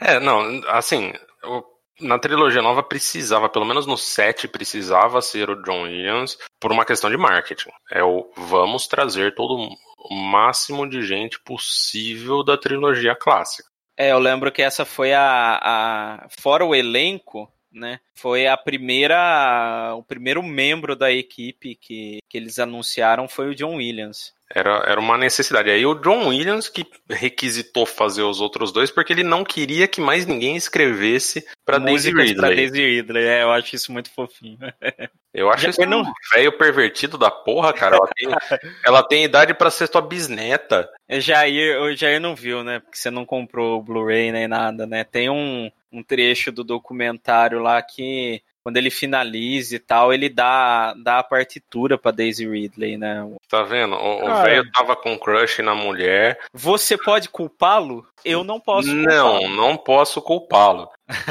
É, 0.00 0.18
não, 0.18 0.40
assim, 0.68 1.12
o- 1.44 1.62
na 2.00 2.18
trilogia 2.18 2.62
nova 2.62 2.82
precisava, 2.82 3.48
pelo 3.48 3.64
menos 3.64 3.86
no 3.86 3.96
7, 3.96 4.48
precisava 4.48 5.20
ser 5.20 5.50
o 5.50 5.62
John 5.62 5.82
Williams 5.82 6.38
por 6.58 6.72
uma 6.72 6.84
questão 6.84 7.10
de 7.10 7.16
marketing. 7.16 7.70
É 7.90 8.02
o 8.02 8.30
vamos 8.36 8.86
trazer 8.86 9.34
todo 9.34 9.68
o 9.98 10.14
máximo 10.14 10.88
de 10.88 11.02
gente 11.02 11.38
possível 11.40 12.42
da 12.42 12.56
trilogia 12.56 13.14
clássica. 13.14 13.68
É, 13.96 14.12
eu 14.12 14.18
lembro 14.18 14.50
que 14.50 14.62
essa 14.62 14.84
foi 14.84 15.12
a, 15.12 15.58
a. 15.62 16.28
Fora 16.40 16.64
o 16.64 16.74
elenco, 16.74 17.52
né? 17.70 18.00
Foi 18.14 18.46
a 18.46 18.56
primeira. 18.56 19.94
O 19.94 20.02
primeiro 20.02 20.42
membro 20.42 20.96
da 20.96 21.12
equipe 21.12 21.74
que, 21.74 22.18
que 22.28 22.38
eles 22.38 22.58
anunciaram 22.58 23.28
foi 23.28 23.50
o 23.50 23.54
John 23.54 23.76
Williams. 23.76 24.32
Era, 24.52 24.82
era 24.86 25.00
uma 25.00 25.16
necessidade. 25.16 25.70
Aí 25.70 25.86
o 25.86 25.94
John 25.94 26.28
Williams 26.28 26.68
que 26.68 26.84
requisitou 27.08 27.86
fazer 27.86 28.22
os 28.22 28.40
outros 28.40 28.72
dois 28.72 28.90
porque 28.90 29.12
ele 29.12 29.22
não 29.22 29.44
queria 29.44 29.86
que 29.86 30.00
mais 30.00 30.26
ninguém 30.26 30.56
escrevesse 30.56 31.46
pra 31.64 31.78
Daisy 31.78 32.08
Ridley. 32.10 32.34
Pra 32.34 32.48
Daisy 32.48 32.84
Ridley, 32.84 33.24
é, 33.24 33.42
eu 33.44 33.52
acho 33.52 33.76
isso 33.76 33.92
muito 33.92 34.10
fofinho. 34.12 34.58
Eu 35.32 35.48
acho 35.48 35.62
Já 35.62 35.70
isso 35.70 35.86
não... 35.86 36.02
um 36.02 36.12
velho 36.34 36.58
pervertido 36.58 37.16
da 37.16 37.30
porra, 37.30 37.72
cara. 37.72 37.94
Ela 37.94 38.08
tem, 38.08 38.28
ela 38.84 39.02
tem 39.02 39.24
idade 39.24 39.54
para 39.54 39.70
ser 39.70 39.86
tua 39.86 40.02
bisneta. 40.02 40.90
Já 41.08 41.46
ia, 41.46 41.94
já 41.94 42.18
não 42.18 42.34
viu, 42.34 42.64
né? 42.64 42.80
Porque 42.80 42.98
você 42.98 43.12
não 43.12 43.24
comprou 43.24 43.78
o 43.78 43.82
Blu-ray 43.82 44.32
nem 44.32 44.48
nada, 44.48 44.88
né? 44.88 45.04
Tem 45.04 45.30
um, 45.30 45.70
um 45.92 46.02
trecho 46.02 46.50
do 46.50 46.64
documentário 46.64 47.60
lá 47.60 47.80
que 47.80 48.42
quando 48.62 48.76
ele 48.76 48.90
finaliza 48.90 49.76
e 49.76 49.78
tal, 49.78 50.12
ele 50.12 50.28
dá, 50.28 50.94
dá 50.94 51.18
a 51.18 51.24
partitura 51.24 51.96
pra 51.96 52.10
Daisy 52.10 52.46
Ridley, 52.48 52.96
né? 52.96 53.26
Tá 53.48 53.62
vendo? 53.62 53.94
O 53.96 54.42
velho 54.42 54.70
tava 54.72 54.94
com 54.94 55.18
crush 55.18 55.62
na 55.62 55.74
mulher. 55.74 56.38
Você 56.52 56.96
pode 56.96 57.28
culpá-lo? 57.28 58.06
Eu 58.24 58.44
não 58.44 58.60
posso 58.60 58.94
Não, 58.94 59.48
não 59.48 59.76
posso 59.76 60.20
culpá-lo. 60.20 60.88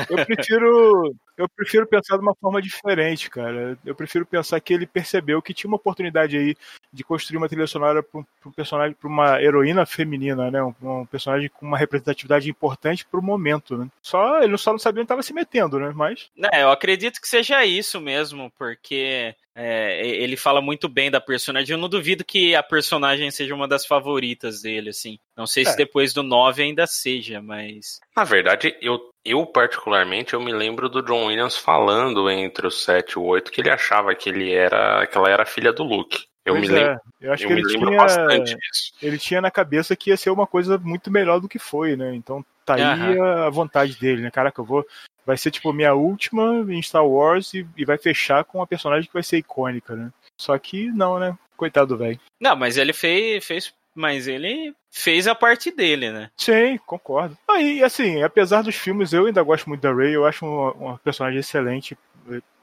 Eu 0.09 0.25
prefiro 0.25 1.15
eu 1.39 1.47
prefiro 1.47 1.87
pensar 1.87 2.17
de 2.17 2.21
uma 2.21 2.35
forma 2.35 2.61
diferente, 2.61 3.29
cara. 3.29 3.77
Eu 3.85 3.95
prefiro 3.95 4.25
pensar 4.25 4.59
que 4.59 4.73
ele 4.73 4.85
percebeu 4.85 5.41
que 5.41 5.53
tinha 5.53 5.69
uma 5.69 5.77
oportunidade 5.77 6.37
aí 6.37 6.53
de 6.91 7.01
construir 7.01 7.37
uma 7.37 7.47
trilha 7.47 7.65
sonora 7.65 8.03
para 8.03 8.19
um 8.19 8.51
personagem, 8.51 8.93
para 8.93 9.07
uma 9.07 9.41
heroína 9.41 9.85
feminina, 9.85 10.51
né? 10.51 10.61
Um, 10.61 10.73
um, 10.81 11.05
personagem 11.05 11.49
com 11.49 11.65
uma 11.65 11.77
representatividade 11.77 12.49
importante 12.49 13.05
para 13.05 13.19
o 13.21 13.23
momento, 13.23 13.77
né? 13.77 13.87
Só 14.01 14.41
ele 14.41 14.57
só 14.57 14.73
não 14.73 14.79
sabia 14.79 14.99
onde 14.99 15.05
estava 15.05 15.23
se 15.23 15.33
metendo, 15.33 15.79
né? 15.79 15.93
Mas. 15.95 16.29
É, 16.51 16.63
eu 16.63 16.71
acredito 16.71 17.21
que 17.21 17.27
seja 17.27 17.63
isso 17.63 18.01
mesmo, 18.01 18.51
porque 18.57 19.33
é, 19.61 20.07
ele 20.07 20.37
fala 20.37 20.61
muito 20.61 20.87
bem 20.87 21.11
da 21.11 21.19
personagem. 21.19 21.73
Eu 21.73 21.77
não 21.77 21.89
duvido 21.89 22.23
que 22.23 22.55
a 22.55 22.63
personagem 22.63 23.29
seja 23.29 23.53
uma 23.53 23.67
das 23.67 23.85
favoritas 23.85 24.61
dele, 24.61 24.91
assim. 24.91 25.19
Não 25.35 25.45
sei 25.45 25.63
é. 25.63 25.65
se 25.65 25.75
depois 25.75 26.13
do 26.13 26.23
9 26.23 26.63
ainda 26.63 26.87
seja, 26.87 27.41
mas. 27.41 27.99
Na 28.15 28.23
verdade, 28.23 28.77
eu, 28.81 28.97
eu 29.25 29.45
particularmente 29.45 30.33
eu 30.33 30.41
me 30.41 30.53
lembro 30.53 30.87
do 30.87 31.01
John 31.01 31.25
Williams 31.25 31.57
falando 31.57 32.29
entre 32.29 32.67
o 32.67 32.71
7 32.71 33.11
e 33.11 33.19
o 33.19 33.23
8 33.23 33.51
que 33.51 33.59
ele 33.59 33.69
achava 33.69 34.15
que 34.15 34.29
ele 34.29 34.53
era. 34.53 35.05
que 35.05 35.17
ela 35.17 35.29
era 35.29 35.45
filha 35.45 35.73
do 35.73 35.83
Luke. 35.83 36.25
Eu 36.45 36.53
pois 36.53 36.69
me 36.69 36.75
lembro. 36.75 36.93
É. 36.93 36.99
Eu 37.27 37.33
acho 37.33 37.43
eu 37.43 37.47
que 37.47 37.53
ele 37.53 37.63
tinha, 37.63 37.97
bastante 37.97 38.55
disso. 38.55 38.93
Ele 39.01 39.17
tinha 39.17 39.41
na 39.41 39.51
cabeça 39.51 39.93
que 39.93 40.09
ia 40.09 40.15
ser 40.15 40.29
uma 40.29 40.47
coisa 40.47 40.77
muito 40.77 41.11
melhor 41.11 41.41
do 41.41 41.49
que 41.49 41.59
foi, 41.59 41.97
né? 41.97 42.15
Então 42.15 42.45
tá 42.75 42.85
aí 42.85 43.19
a 43.19 43.49
vontade 43.49 43.95
dele, 43.97 44.21
né? 44.21 44.31
Caraca, 44.31 44.61
eu 44.61 44.65
vou 44.65 44.85
vai 45.25 45.37
ser 45.37 45.51
tipo 45.51 45.71
minha 45.71 45.93
última 45.93 46.65
em 46.73 46.81
Star 46.81 47.05
Wars 47.05 47.53
e, 47.53 47.65
e, 47.77 47.85
vai 47.85 47.99
fechar 47.99 48.43
com 48.43 48.57
uma 48.57 48.65
personagem 48.65 49.07
que 49.07 49.13
vai 49.13 49.21
ser 49.21 49.37
icônica, 49.37 49.95
né? 49.95 50.11
Só 50.35 50.57
que 50.57 50.87
não, 50.91 51.19
né? 51.19 51.37
Coitado 51.55 51.95
velho. 51.95 52.19
Não, 52.39 52.55
mas 52.55 52.77
ele 52.77 52.93
fez, 52.93 53.45
fez, 53.45 53.73
mas 53.93 54.27
ele 54.27 54.73
fez 54.89 55.27
a 55.27 55.35
parte 55.35 55.69
dele, 55.69 56.11
né? 56.11 56.31
Sim, 56.35 56.79
concordo. 56.83 57.37
Aí, 57.47 57.83
ah, 57.83 57.85
assim, 57.85 58.23
apesar 58.23 58.63
dos 58.63 58.75
filmes, 58.75 59.13
eu 59.13 59.27
ainda 59.27 59.43
gosto 59.43 59.67
muito 59.69 59.81
da 59.81 59.93
Rey, 59.93 60.15
eu 60.15 60.25
acho 60.25 60.45
uma, 60.45 60.71
uma 60.71 60.97
personagem 60.97 61.39
excelente. 61.39 61.95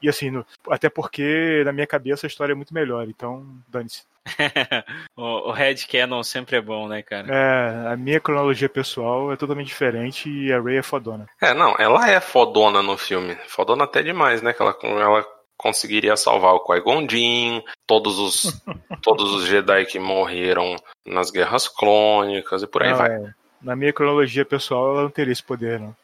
E 0.01 0.09
assim, 0.09 0.29
no, 0.29 0.45
até 0.69 0.89
porque 0.89 1.61
na 1.65 1.71
minha 1.71 1.87
cabeça 1.87 2.25
a 2.25 2.29
história 2.29 2.51
é 2.51 2.55
muito 2.55 2.73
melhor, 2.73 3.07
então 3.07 3.45
dane-se. 3.67 4.03
o, 5.15 5.49
o 5.49 5.51
Red 5.51 5.75
Canon 5.89 6.23
sempre 6.23 6.57
é 6.57 6.61
bom, 6.61 6.87
né, 6.87 7.01
cara? 7.01 7.27
É, 7.29 7.93
a 7.93 7.97
minha 7.97 8.19
cronologia 8.19 8.69
pessoal 8.69 9.31
é 9.31 9.35
totalmente 9.35 9.67
diferente 9.67 10.29
e 10.29 10.51
a 10.51 10.61
Rey 10.61 10.77
é 10.77 10.83
fodona. 10.83 11.27
É, 11.41 11.53
não, 11.53 11.75
ela 11.77 12.09
é 12.09 12.19
fodona 12.19 12.81
no 12.81 12.97
filme. 12.97 13.35
Fodona 13.47 13.85
até 13.85 14.01
demais, 14.01 14.41
né? 14.41 14.53
Que 14.53 14.61
ela, 14.61 14.77
ela 14.83 15.25
conseguiria 15.57 16.15
salvar 16.15 16.53
o 16.53 16.59
Qui-Gon 16.59 17.07
Jinn, 17.09 17.61
todos 17.85 18.19
os, 18.19 18.63
todos 19.01 19.33
os 19.33 19.45
Jedi 19.45 19.85
que 19.85 19.99
morreram 19.99 20.75
nas 21.05 21.31
guerras 21.31 21.67
clônicas 21.67 22.61
e 22.63 22.67
por 22.67 22.83
aí 22.83 22.91
não, 22.91 22.97
vai. 22.97 23.11
É. 23.11 23.33
Na 23.61 23.75
minha 23.75 23.91
cronologia 23.91 24.45
pessoal, 24.45 24.91
ela 24.91 25.03
não 25.03 25.09
teria 25.09 25.31
esse 25.31 25.43
poder, 25.43 25.79
não. 25.79 25.95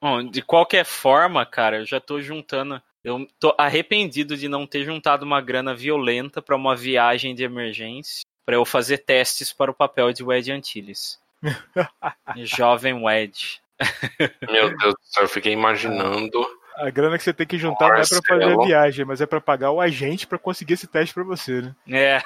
Bom, 0.00 0.24
de 0.24 0.42
qualquer 0.42 0.84
forma, 0.84 1.44
cara, 1.46 1.78
eu 1.78 1.86
já 1.86 2.00
tô 2.00 2.20
juntando 2.20 2.80
eu 3.04 3.26
tô 3.38 3.54
arrependido 3.58 4.36
de 4.36 4.48
não 4.48 4.66
ter 4.66 4.84
juntado 4.84 5.24
uma 5.24 5.40
grana 5.40 5.74
violenta 5.74 6.40
para 6.40 6.56
uma 6.56 6.76
viagem 6.76 7.34
de 7.34 7.42
emergência 7.42 8.24
para 8.44 8.56
eu 8.56 8.64
fazer 8.64 8.98
testes 8.98 9.52
para 9.52 9.70
o 9.70 9.74
papel 9.74 10.12
de 10.12 10.22
Wedge 10.22 10.52
Antilles. 10.52 11.20
Jovem 12.36 12.94
Wedge. 12.94 13.60
Meu 14.48 14.76
Deus 14.76 14.94
do 14.94 15.00
céu, 15.02 15.24
eu 15.24 15.28
fiquei 15.28 15.52
imaginando. 15.52 16.46
A 16.76 16.90
grana 16.90 17.18
que 17.18 17.24
você 17.24 17.32
tem 17.32 17.46
que 17.46 17.58
juntar 17.58 17.88
não 17.88 17.96
é 17.96 18.06
para 18.06 18.22
fazer 18.26 18.52
a 18.52 18.64
viagem, 18.64 19.04
mas 19.04 19.20
é 19.20 19.26
para 19.26 19.40
pagar 19.40 19.70
o 19.70 19.80
agente 19.80 20.26
para 20.26 20.38
conseguir 20.38 20.74
esse 20.74 20.86
teste 20.86 21.14
para 21.14 21.24
você, 21.24 21.62
né? 21.62 21.74
É. 21.88 22.22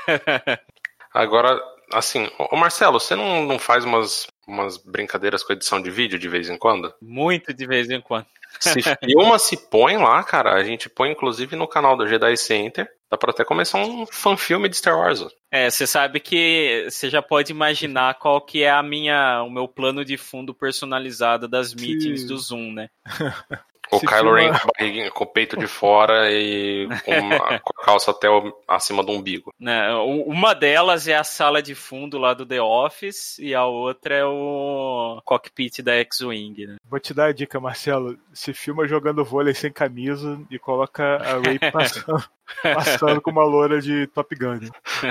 Agora, 1.12 1.60
assim, 1.92 2.30
o 2.38 2.56
Marcelo, 2.56 3.00
você 3.00 3.14
não, 3.14 3.44
não 3.44 3.58
faz 3.58 3.84
umas, 3.84 4.26
umas 4.46 4.76
brincadeiras 4.76 5.42
com 5.42 5.52
edição 5.52 5.80
de 5.80 5.90
vídeo 5.90 6.18
de 6.18 6.28
vez 6.28 6.48
em 6.48 6.58
quando? 6.58 6.92
Muito 7.00 7.52
de 7.52 7.66
vez 7.66 7.90
em 7.90 8.00
quando. 8.00 8.26
Se 8.60 8.80
filma, 9.04 9.38
se 9.38 9.56
põe 9.68 9.96
lá, 9.96 10.22
cara. 10.22 10.54
A 10.54 10.64
gente 10.64 10.88
põe 10.88 11.10
inclusive 11.10 11.56
no 11.56 11.68
canal 11.68 11.96
do 11.96 12.06
Jedi 12.06 12.36
Center. 12.36 12.88
Dá 13.10 13.16
pra 13.16 13.30
até 13.30 13.44
começar 13.44 13.78
um 13.78 14.04
fanfilme 14.04 14.68
de 14.68 14.76
Star 14.76 14.98
Wars. 14.98 15.24
É, 15.50 15.70
você 15.70 15.86
sabe 15.86 16.18
que 16.18 16.88
você 16.90 17.08
já 17.08 17.22
pode 17.22 17.52
imaginar 17.52 18.14
qual 18.14 18.40
que 18.40 18.64
é 18.64 18.70
a 18.70 18.82
minha, 18.82 19.42
o 19.44 19.50
meu 19.50 19.68
plano 19.68 20.04
de 20.04 20.16
fundo 20.16 20.52
personalizado 20.52 21.46
das 21.46 21.72
meetings 21.72 22.24
do 22.24 22.36
Zoom, 22.36 22.72
né? 22.72 22.88
O 23.90 23.98
Se 23.98 24.06
Kylo 24.06 24.34
Ren 24.34 24.52
com, 24.52 25.10
com, 25.10 25.24
o 25.24 25.26
peito 25.26 25.56
de 25.56 25.66
fora 25.66 26.30
e 26.30 26.88
com, 27.04 27.12
uma, 27.12 27.60
com 27.60 27.80
a 27.80 27.84
calça 27.84 28.10
até 28.10 28.28
o, 28.28 28.52
acima 28.66 29.02
do 29.02 29.12
umbigo. 29.12 29.52
Né, 29.58 29.92
uma 29.94 30.54
delas 30.54 31.06
é 31.06 31.14
a 31.14 31.24
sala 31.24 31.62
de 31.62 31.74
fundo 31.74 32.18
lá 32.18 32.34
do 32.34 32.44
The 32.44 32.60
Office 32.60 33.38
e 33.38 33.54
a 33.54 33.64
outra 33.64 34.14
é 34.14 34.24
o 34.24 35.20
cockpit 35.24 35.82
da 35.82 35.94
X-Wing. 35.94 36.66
Né? 36.66 36.76
Vou 36.84 36.98
te 36.98 37.14
dar 37.14 37.26
a 37.26 37.32
dica, 37.32 37.60
Marcelo. 37.60 38.18
Se 38.32 38.52
filma 38.52 38.88
jogando 38.88 39.24
vôlei 39.24 39.54
sem 39.54 39.72
camisa 39.72 40.40
e 40.50 40.58
coloca 40.58 41.16
a 41.16 41.38
Ray 41.38 41.58
passando, 41.70 42.24
passando 42.62 43.20
com 43.20 43.30
uma 43.30 43.44
loura 43.44 43.80
de 43.80 44.06
Top 44.08 44.34
Gun. 44.34 44.60
Né? 44.60 44.70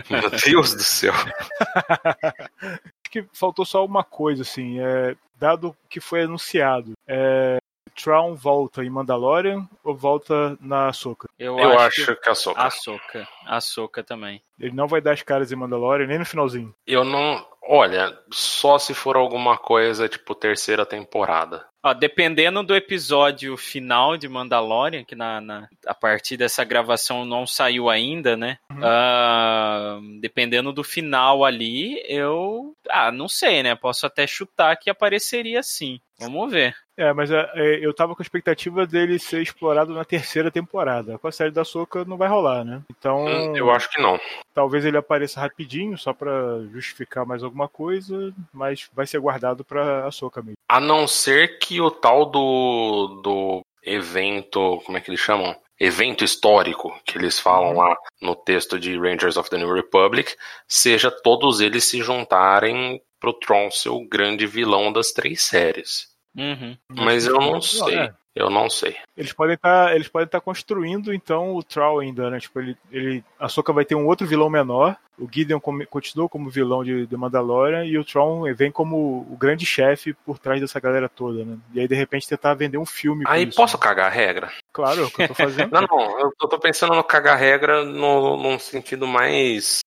Meu 0.09 0.29
Deus 0.29 0.73
do 0.73 0.83
céu. 0.83 1.13
Acho 2.61 3.11
que 3.11 3.25
faltou 3.33 3.65
só 3.65 3.85
uma 3.85 4.03
coisa, 4.03 4.41
assim. 4.41 4.79
É, 4.79 5.15
dado 5.37 5.75
que 5.89 5.99
foi 5.99 6.23
anunciado, 6.23 6.93
é, 7.07 7.57
Traum 7.93 8.35
volta 8.35 8.83
em 8.83 8.89
Mandalorian 8.89 9.67
ou 9.83 9.95
volta 9.95 10.57
na 10.59 10.87
Ahsoka? 10.89 11.29
Eu, 11.39 11.57
Eu 11.59 11.79
acho, 11.79 12.01
acho, 12.01 12.15
que, 12.15 12.29
a 12.29 12.31
Ahsoka. 12.31 12.61
Ahsoka. 12.61 13.27
Ahsoka 13.45 14.03
também. 14.03 14.41
Ele 14.59 14.75
não 14.75 14.87
vai 14.87 15.01
dar 15.01 15.13
as 15.13 15.21
caras 15.21 15.51
em 15.51 15.55
Mandalorian 15.55 16.07
nem 16.07 16.19
no 16.19 16.25
finalzinho. 16.25 16.73
Eu 16.85 17.03
não. 17.03 17.45
Olha, 17.67 18.17
só 18.31 18.77
se 18.77 18.93
for 18.93 19.15
alguma 19.15 19.57
coisa 19.57 20.07
tipo 20.07 20.35
terceira 20.35 20.85
temporada. 20.85 21.65
Ó, 21.85 21.93
dependendo 21.93 22.63
do 22.63 22.75
episódio 22.75 23.55
final 23.55 24.17
de 24.17 24.27
Mandalorian, 24.27 25.03
que 25.03 25.15
na, 25.15 25.39
na, 25.39 25.69
a 25.85 25.93
partir 25.93 26.35
dessa 26.35 26.63
gravação 26.63 27.25
não 27.25 27.45
saiu 27.45 27.89
ainda, 27.89 28.35
né? 28.35 28.57
Uhum. 28.71 28.79
Uh, 28.79 30.19
dependendo 30.19 30.73
do 30.73 30.83
final 30.83 31.45
ali, 31.45 32.03
eu. 32.07 32.75
Ah, 32.89 33.11
não 33.11 33.27
sei, 33.27 33.61
né? 33.61 33.75
Posso 33.75 34.05
até 34.07 34.25
chutar 34.25 34.75
que 34.77 34.89
apareceria 34.89 35.61
sim. 35.61 35.99
Vamos 36.19 36.51
ver. 36.51 36.75
É, 36.97 37.11
mas 37.11 37.29
é, 37.29 37.49
é, 37.55 37.85
eu 37.85 37.93
tava 37.93 38.15
com 38.15 38.21
a 38.21 38.23
expectativa 38.23 38.85
dele 38.87 39.19
ser 39.19 39.41
explorado 39.41 39.93
na 39.93 40.05
terceira 40.05 40.49
temporada. 40.49 41.17
Com 41.17 41.27
a 41.27 41.31
série 41.31 41.51
da 41.51 41.65
Soca 41.65 42.05
não 42.05 42.17
vai 42.17 42.29
rolar, 42.29 42.63
né? 42.63 42.81
Então. 42.89 43.25
Hum, 43.25 43.55
eu 43.55 43.69
acho 43.69 43.89
que 43.89 44.01
não. 44.01 44.19
Talvez 44.53 44.85
ele 44.85 44.97
apareça 44.97 45.39
rapidinho, 45.39 45.97
só 45.97 46.13
para 46.13 46.61
justificar 46.71 47.25
mais 47.25 47.43
alguma 47.43 47.67
coisa, 47.67 48.33
mas 48.53 48.89
vai 48.93 49.05
ser 49.05 49.19
guardado 49.19 49.65
pra 49.65 50.09
Soca 50.11 50.41
mesmo. 50.41 50.57
A 50.69 50.79
não 50.79 51.07
ser 51.07 51.59
que 51.59 51.81
o 51.81 51.91
tal 51.91 52.25
do, 52.25 53.21
do 53.21 53.65
evento. 53.83 54.81
Como 54.85 54.97
é 54.97 55.01
que 55.01 55.09
eles 55.09 55.19
chamam? 55.19 55.55
evento 55.77 56.23
histórico 56.23 56.97
que 57.05 57.17
eles 57.17 57.37
falam 57.37 57.71
uhum. 57.71 57.77
lá 57.79 57.97
no 58.21 58.33
texto 58.33 58.79
de 58.79 58.97
Rangers 58.97 59.35
of 59.35 59.49
the 59.49 59.57
New 59.57 59.73
Republic, 59.73 60.33
seja 60.65 61.11
todos 61.11 61.59
eles 61.59 61.83
se 61.83 62.01
juntarem 62.01 63.01
pro 63.19 63.33
Tron 63.33 63.69
ser 63.69 63.89
o 63.89 64.07
grande 64.07 64.47
vilão 64.47 64.91
das 64.91 65.11
três 65.11 65.41
séries. 65.41 66.14
Uhum. 66.35 66.77
Mas 66.91 67.25
eu 67.25 67.39
não 67.39 67.61
sei. 67.61 67.97
É. 67.97 68.13
Eu 68.35 68.49
não 68.49 68.69
sei. 68.69 68.97
Eles 69.15 69.31
podem 69.31 69.55
estar, 69.55 69.87
tá, 69.87 69.95
eles 69.95 70.09
podem 70.09 70.25
estar 70.25 70.39
tá 70.39 70.43
construindo 70.43 71.13
então 71.13 71.55
o 71.55 71.63
Troll 71.63 72.01
ainda, 72.01 72.29
né? 72.29 72.37
Tipo, 72.37 72.59
ele, 72.59 72.77
ele, 72.91 73.23
a 73.39 73.47
Soka 73.47 73.71
vai 73.71 73.85
ter 73.85 73.95
um 73.95 74.05
outro 74.05 74.27
vilão 74.27 74.49
menor. 74.49 74.97
O 75.17 75.25
Gideon 75.31 75.61
come, 75.61 75.85
continua 75.85 76.27
como 76.27 76.49
vilão 76.49 76.83
de, 76.83 77.07
de 77.07 77.15
Mandalorian 77.15 77.85
e 77.85 77.97
o 77.97 78.03
Tron 78.03 78.53
vem 78.53 78.69
como 78.69 79.25
o 79.31 79.37
grande 79.37 79.65
chefe 79.65 80.13
por 80.25 80.37
trás 80.37 80.59
dessa 80.59 80.81
galera 80.81 81.07
toda, 81.07 81.45
né? 81.45 81.57
E 81.73 81.79
aí 81.79 81.87
de 81.87 81.95
repente 81.95 82.27
tentar 82.27 82.53
vender 82.55 82.77
um 82.77 82.85
filme. 82.85 83.23
Aí 83.25 83.47
isso, 83.47 83.55
posso 83.55 83.77
né? 83.77 83.83
cagar 83.83 84.07
a 84.07 84.13
regra? 84.13 84.51
Claro, 84.73 85.03
é 85.03 85.05
o 85.05 85.09
que 85.09 85.21
eu 85.21 85.27
tô 85.29 85.33
fazendo. 85.33 85.71
não, 85.71 85.87
não, 85.87 86.19
eu 86.19 86.49
tô 86.49 86.59
pensando 86.59 86.93
no 86.93 87.03
cagar 87.05 87.35
a 87.35 87.39
regra 87.39 87.85
no, 87.85 88.35
num 88.35 88.59
sentido 88.59 89.07
mais 89.07 89.79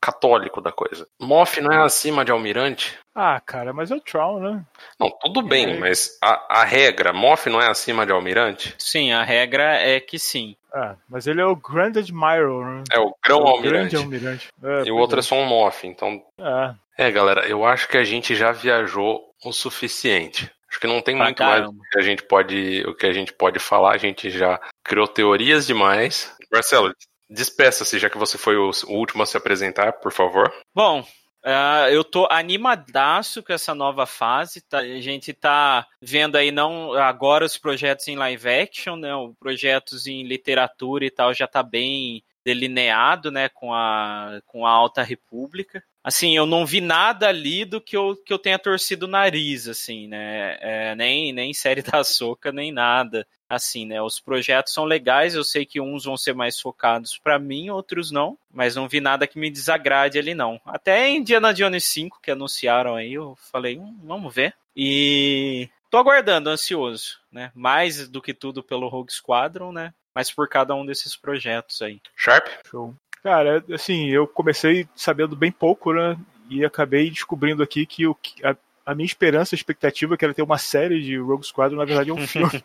católico 0.00 0.60
da 0.60 0.70
coisa. 0.70 1.08
Moff 1.20 1.60
não 1.60 1.72
é 1.72 1.78
acima 1.78 2.24
de 2.24 2.30
almirante? 2.30 2.98
Ah, 3.14 3.40
cara, 3.40 3.72
mas 3.72 3.90
é 3.90 3.94
o 3.94 4.00
Troll, 4.00 4.40
né? 4.40 4.64
Não, 4.98 5.10
tudo 5.20 5.42
bem, 5.42 5.72
é. 5.74 5.78
mas 5.78 6.16
a, 6.22 6.60
a 6.60 6.64
regra, 6.64 7.12
Moff 7.12 7.48
não 7.50 7.60
é 7.60 7.68
acima 7.68 8.06
de 8.06 8.12
almirante? 8.12 8.74
Sim, 8.78 9.12
a 9.12 9.22
regra 9.22 9.74
é 9.76 10.00
que 10.00 10.18
sim. 10.18 10.56
Ah, 10.72 10.96
mas 11.08 11.26
ele 11.26 11.40
é 11.40 11.44
o 11.44 11.54
Grand 11.54 11.92
Admiral, 11.96 12.64
né? 12.64 12.84
É 12.90 12.98
o 12.98 13.14
Grão 13.22 13.40
O 13.44 13.48
Almirante. 13.48 13.90
Grande 13.90 13.96
Almirante. 13.96 14.48
É, 14.62 14.82
E 14.86 14.90
o 14.90 14.96
outro 14.96 15.18
é 15.18 15.20
é. 15.20 15.22
só 15.22 15.34
um 15.34 15.44
Moff, 15.44 15.86
então 15.86 16.22
Ah, 16.40 16.74
É, 16.96 17.10
galera, 17.10 17.46
eu 17.46 17.64
acho 17.66 17.86
que 17.88 17.98
a 17.98 18.04
gente 18.04 18.34
já 18.34 18.50
viajou 18.52 19.22
o 19.44 19.52
suficiente. 19.52 20.50
Acho 20.70 20.80
que 20.80 20.86
não 20.86 21.02
tem 21.02 21.14
Pra 21.14 21.26
muito 21.26 21.42
mais 21.42 21.60
caramba. 21.60 21.76
o 21.78 21.90
que 21.90 21.98
a 21.98 22.02
gente 22.02 22.22
pode, 22.22 22.82
o 22.86 22.94
que 22.94 23.04
a 23.04 23.12
gente 23.12 23.34
pode 23.34 23.58
falar. 23.58 23.92
A 23.92 23.98
gente 23.98 24.30
já 24.30 24.58
criou 24.82 25.06
teorias 25.06 25.66
demais. 25.66 26.34
Marcelo, 26.50 26.94
despeça-se, 27.28 27.98
já 27.98 28.08
que 28.08 28.16
você 28.16 28.38
foi 28.38 28.56
o 28.56 28.70
último 28.88 29.22
a 29.22 29.26
se 29.26 29.36
apresentar, 29.36 29.92
por 29.92 30.10
favor. 30.12 30.50
Bom, 30.74 31.04
ah, 31.44 31.88
eu 31.90 32.04
tô 32.04 32.26
animadaço 32.30 33.42
com 33.42 33.52
essa 33.52 33.74
nova 33.74 34.06
fase. 34.06 34.60
tá? 34.60 34.78
A 34.78 35.00
gente 35.00 35.32
tá 35.32 35.86
vendo 36.00 36.36
aí 36.36 36.50
não 36.50 36.92
agora 36.92 37.44
os 37.44 37.58
projetos 37.58 38.06
em 38.08 38.16
live 38.16 38.48
action, 38.48 38.96
né? 38.96 39.14
Os 39.14 39.34
projetos 39.36 40.06
em 40.06 40.22
literatura 40.22 41.04
e 41.04 41.10
tal 41.10 41.34
já 41.34 41.46
tá 41.48 41.62
bem 41.62 42.22
delineado, 42.44 43.30
né? 43.30 43.48
Com 43.48 43.74
a, 43.74 44.40
com 44.46 44.66
a 44.66 44.70
Alta 44.70 45.02
República. 45.02 45.82
Assim, 46.04 46.36
eu 46.36 46.46
não 46.46 46.66
vi 46.66 46.80
nada 46.80 47.28
ali 47.28 47.64
do 47.64 47.80
que 47.80 47.96
eu, 47.96 48.16
que 48.16 48.32
eu 48.32 48.38
tenha 48.38 48.58
torcido 48.58 49.06
o 49.06 49.08
nariz, 49.08 49.68
assim, 49.68 50.08
né? 50.08 50.58
É, 50.60 50.94
nem, 50.96 51.32
nem 51.32 51.54
série 51.54 51.82
da 51.82 52.02
Soca, 52.02 52.50
nem 52.50 52.72
nada. 52.72 53.26
Assim, 53.48 53.84
né? 53.84 54.00
Os 54.00 54.18
projetos 54.18 54.72
são 54.72 54.84
legais, 54.84 55.34
eu 55.34 55.44
sei 55.44 55.66
que 55.66 55.78
uns 55.78 56.04
vão 56.04 56.16
ser 56.16 56.34
mais 56.34 56.58
focados 56.58 57.18
pra 57.18 57.38
mim, 57.38 57.68
outros 57.68 58.10
não, 58.10 58.38
mas 58.50 58.74
não 58.74 58.88
vi 58.88 58.98
nada 58.98 59.26
que 59.26 59.38
me 59.38 59.50
desagrade 59.50 60.18
ali, 60.18 60.34
não. 60.34 60.58
Até 60.64 61.10
Indiana 61.10 61.52
Jones 61.52 61.84
5, 61.84 62.18
que 62.22 62.30
anunciaram 62.30 62.96
aí, 62.96 63.12
eu 63.12 63.36
falei, 63.52 63.78
hum, 63.78 64.00
vamos 64.04 64.34
ver. 64.34 64.54
E 64.74 65.68
tô 65.90 65.98
aguardando, 65.98 66.48
ansioso, 66.48 67.20
né? 67.30 67.52
Mais 67.54 68.08
do 68.08 68.22
que 68.22 68.32
tudo 68.32 68.62
pelo 68.62 68.88
Rogue 68.88 69.12
Squadron, 69.12 69.70
né? 69.70 69.92
Mas 70.14 70.32
por 70.32 70.48
cada 70.48 70.74
um 70.74 70.84
desses 70.84 71.14
projetos 71.14 71.82
aí. 71.82 72.00
Sharp? 72.16 72.46
show. 72.66 72.94
Cara, 73.22 73.64
assim, 73.72 74.08
eu 74.08 74.26
comecei 74.26 74.86
sabendo 74.96 75.36
bem 75.36 75.52
pouco, 75.52 75.92
né? 75.92 76.16
E 76.50 76.64
acabei 76.64 77.08
descobrindo 77.08 77.62
aqui 77.62 77.86
que 77.86 78.06
o, 78.06 78.16
a, 78.42 78.56
a 78.84 78.94
minha 78.94 79.06
esperança, 79.06 79.54
a 79.54 79.56
expectativa, 79.56 80.16
que 80.16 80.24
era 80.24 80.34
ter 80.34 80.42
uma 80.42 80.58
série 80.58 81.00
de 81.00 81.16
Rogue 81.18 81.46
Squadron, 81.46 81.78
na 81.78 81.84
verdade 81.84 82.10
é 82.10 82.12
um 82.12 82.18
filme. 82.26 82.62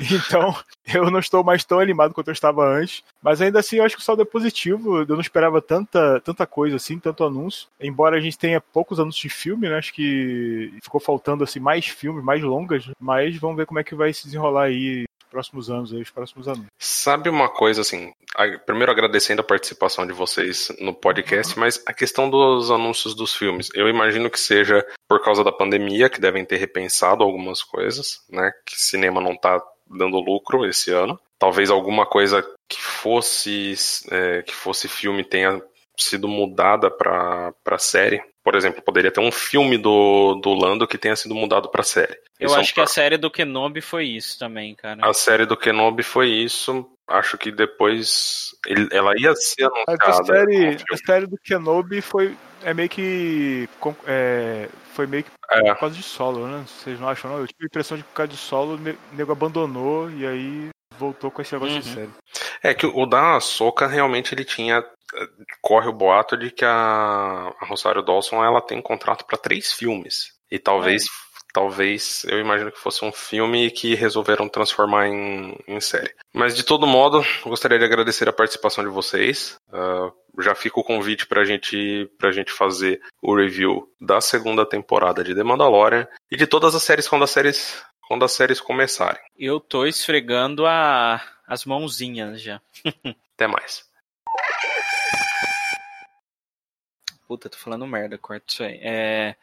então, 0.00 0.56
eu 0.92 1.10
não 1.10 1.20
estou 1.20 1.44
mais 1.44 1.62
tão 1.62 1.78
animado 1.78 2.14
quanto 2.14 2.28
eu 2.28 2.32
estava 2.32 2.66
antes. 2.66 3.04
Mas 3.22 3.42
ainda 3.42 3.60
assim, 3.60 3.76
eu 3.76 3.84
acho 3.84 3.96
que 3.96 4.02
o 4.02 4.04
saldo 4.04 4.22
é 4.22 4.24
positivo. 4.24 5.00
Eu 5.00 5.06
não 5.06 5.20
esperava 5.20 5.60
tanta, 5.60 6.20
tanta 6.20 6.46
coisa 6.46 6.76
assim, 6.76 6.98
tanto 6.98 7.24
anúncio. 7.24 7.68
Embora 7.78 8.16
a 8.16 8.20
gente 8.20 8.38
tenha 8.38 8.60
poucos 8.60 8.98
anúncios 8.98 9.22
de 9.22 9.28
filme, 9.28 9.68
né? 9.68 9.76
Acho 9.76 9.92
que 9.92 10.72
ficou 10.82 11.00
faltando 11.00 11.44
assim 11.44 11.60
mais 11.60 11.86
filmes, 11.86 12.24
mais 12.24 12.42
longas. 12.42 12.90
Mas 12.98 13.36
vamos 13.36 13.58
ver 13.58 13.66
como 13.66 13.78
é 13.78 13.84
que 13.84 13.94
vai 13.94 14.12
se 14.12 14.24
desenrolar 14.24 14.64
aí 14.64 15.04
próximos 15.30 15.70
anos, 15.70 15.92
aí, 15.92 16.02
os 16.02 16.10
próximos 16.10 16.48
anos. 16.48 16.66
Sabe 16.78 17.30
uma 17.30 17.48
coisa 17.48 17.80
assim? 17.80 18.12
Primeiro 18.66 18.92
agradecendo 18.92 19.40
a 19.40 19.44
participação 19.44 20.06
de 20.06 20.12
vocês 20.12 20.72
no 20.80 20.92
podcast, 20.92 21.58
mas 21.58 21.82
a 21.86 21.92
questão 21.92 22.28
dos 22.28 22.70
anúncios 22.70 23.14
dos 23.14 23.34
filmes, 23.34 23.70
eu 23.74 23.88
imagino 23.88 24.30
que 24.30 24.40
seja 24.40 24.84
por 25.08 25.22
causa 25.22 25.42
da 25.44 25.52
pandemia, 25.52 26.10
que 26.10 26.20
devem 26.20 26.44
ter 26.44 26.56
repensado 26.56 27.22
algumas 27.22 27.62
coisas, 27.62 28.20
né? 28.28 28.52
Que 28.66 28.80
cinema 28.80 29.20
não 29.20 29.36
tá 29.36 29.62
dando 29.86 30.20
lucro 30.20 30.66
esse 30.66 30.90
ano. 30.90 31.18
Talvez 31.38 31.70
alguma 31.70 32.04
coisa 32.04 32.46
que 32.68 32.80
fosse 32.80 33.74
é, 34.10 34.42
que 34.42 34.54
fosse 34.54 34.86
filme 34.86 35.24
tenha 35.24 35.60
sido 36.02 36.26
mudada 36.28 36.90
para 36.90 37.52
para 37.64 37.78
série. 37.78 38.22
Por 38.42 38.54
exemplo, 38.54 38.82
poderia 38.82 39.10
ter 39.12 39.20
um 39.20 39.30
filme 39.30 39.76
do, 39.76 40.34
do 40.42 40.54
Lando 40.54 40.86
que 40.88 40.96
tenha 40.96 41.14
sido 41.14 41.34
mudado 41.34 41.68
para 41.70 41.82
série. 41.82 42.16
Eu 42.38 42.46
Isso 42.46 42.54
é 42.54 42.58
um 42.58 42.60
acho 42.62 42.74
que 42.74 42.80
a 42.80 42.86
série 42.86 43.18
do 43.18 43.30
Kenobi 43.30 43.80
foi 43.82 44.04
isso 44.06 44.38
também, 44.38 44.74
cara. 44.74 44.98
a 45.02 45.12
série 45.12 45.44
do 45.44 45.56
Kenobi 45.56 46.02
foi 46.02 46.28
isso. 46.30 46.86
Acho 47.06 47.36
que 47.36 47.50
depois 47.50 48.50
ele- 48.66 48.88
ela 48.92 49.12
ia 49.18 49.34
ser 49.34 49.64
A, 49.64 49.68
anunciada. 49.88 50.20
a 50.22 50.24
série, 50.24 50.76
a 50.90 50.96
série 50.96 51.26
do 51.26 51.36
Kenobi 51.44 52.00
foi 52.00 52.34
é 52.62 52.72
meio 52.72 52.88
que 52.88 53.68
é, 54.06 54.68
foi 54.94 55.06
meio 55.06 55.24
que 55.24 55.30
É, 55.50 55.72
por 55.74 55.80
causa 55.80 55.96
de 55.96 56.02
solo, 56.02 56.46
né? 56.46 56.64
Vocês 56.66 56.98
não 57.00 57.08
acham 57.08 57.30
não? 57.30 57.38
Eu 57.40 57.46
tive 57.46 57.64
a 57.64 57.66
impressão 57.66 57.96
de 57.96 58.04
que 58.04 58.08
por 58.10 58.14
causa 58.16 58.30
de 58.32 58.38
solo 58.38 58.74
o 58.74 58.78
ne- 58.78 58.96
nego 59.12 59.32
abandonou 59.32 60.10
e 60.12 60.24
aí 60.26 60.68
voltou 60.98 61.30
com 61.30 61.42
esse 61.42 61.52
negócio 61.54 61.80
de 61.80 61.88
Uhum. 61.88 61.94
série. 61.94 62.10
é 62.62 62.74
que 62.74 62.86
o 62.86 63.06
da 63.06 63.40
Soca 63.40 63.86
realmente 63.86 64.34
ele 64.34 64.44
tinha. 64.44 64.84
Corre 65.60 65.88
o 65.88 65.92
boato 65.92 66.36
de 66.36 66.50
que 66.50 66.64
a, 66.64 66.70
a 67.60 67.66
Rosário 67.66 68.02
Dawson 68.02 68.44
ela 68.44 68.60
tem 68.60 68.80
contrato 68.80 69.24
para 69.24 69.38
três 69.38 69.72
filmes. 69.72 70.32
E 70.50 70.58
talvez. 70.58 71.06
Talvez 71.52 72.24
eu 72.28 72.38
imagino 72.38 72.70
que 72.70 72.78
fosse 72.78 73.04
um 73.04 73.10
filme 73.10 73.72
que 73.72 73.96
resolveram 73.96 74.48
transformar 74.48 75.08
em, 75.08 75.58
em 75.66 75.80
série. 75.80 76.14
Mas 76.32 76.54
de 76.54 76.62
todo 76.62 76.86
modo, 76.86 77.24
gostaria 77.44 77.76
de 77.76 77.84
agradecer 77.84 78.28
a 78.28 78.32
participação 78.32 78.84
de 78.84 78.90
vocês. 78.90 79.58
Ah, 79.72 80.12
já 80.38 80.54
fica 80.54 80.78
o 80.78 80.84
convite 80.84 81.26
pra 81.26 81.44
gente, 81.44 82.08
pra 82.18 82.30
gente 82.30 82.52
fazer 82.52 83.00
o 83.20 83.34
review 83.34 83.92
da 84.00 84.20
segunda 84.20 84.64
temporada 84.64 85.24
de 85.24 85.34
The 85.34 85.42
Mandalorian 85.42 86.06
e 86.30 86.36
de 86.36 86.46
todas 86.46 86.74
as 86.74 86.82
séries 86.82 87.08
quando 87.08 87.24
as 87.24 87.30
séries, 87.30 87.82
quando 88.06 88.24
as 88.24 88.32
séries 88.32 88.60
começarem. 88.60 89.20
Eu 89.36 89.58
tô 89.58 89.86
esfregando 89.86 90.66
a, 90.66 91.20
as 91.46 91.64
mãozinhas 91.64 92.40
já. 92.40 92.60
Até 93.34 93.46
mais. 93.46 93.89
Puta, 97.30 97.48
tô 97.48 97.56
falando 97.56 97.86
merda, 97.86 98.18
corta 98.18 98.44
isso 98.48 98.64
aí. 98.64 98.80
É, 98.82 99.36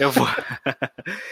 eu 0.00 0.10
vou. 0.10 0.26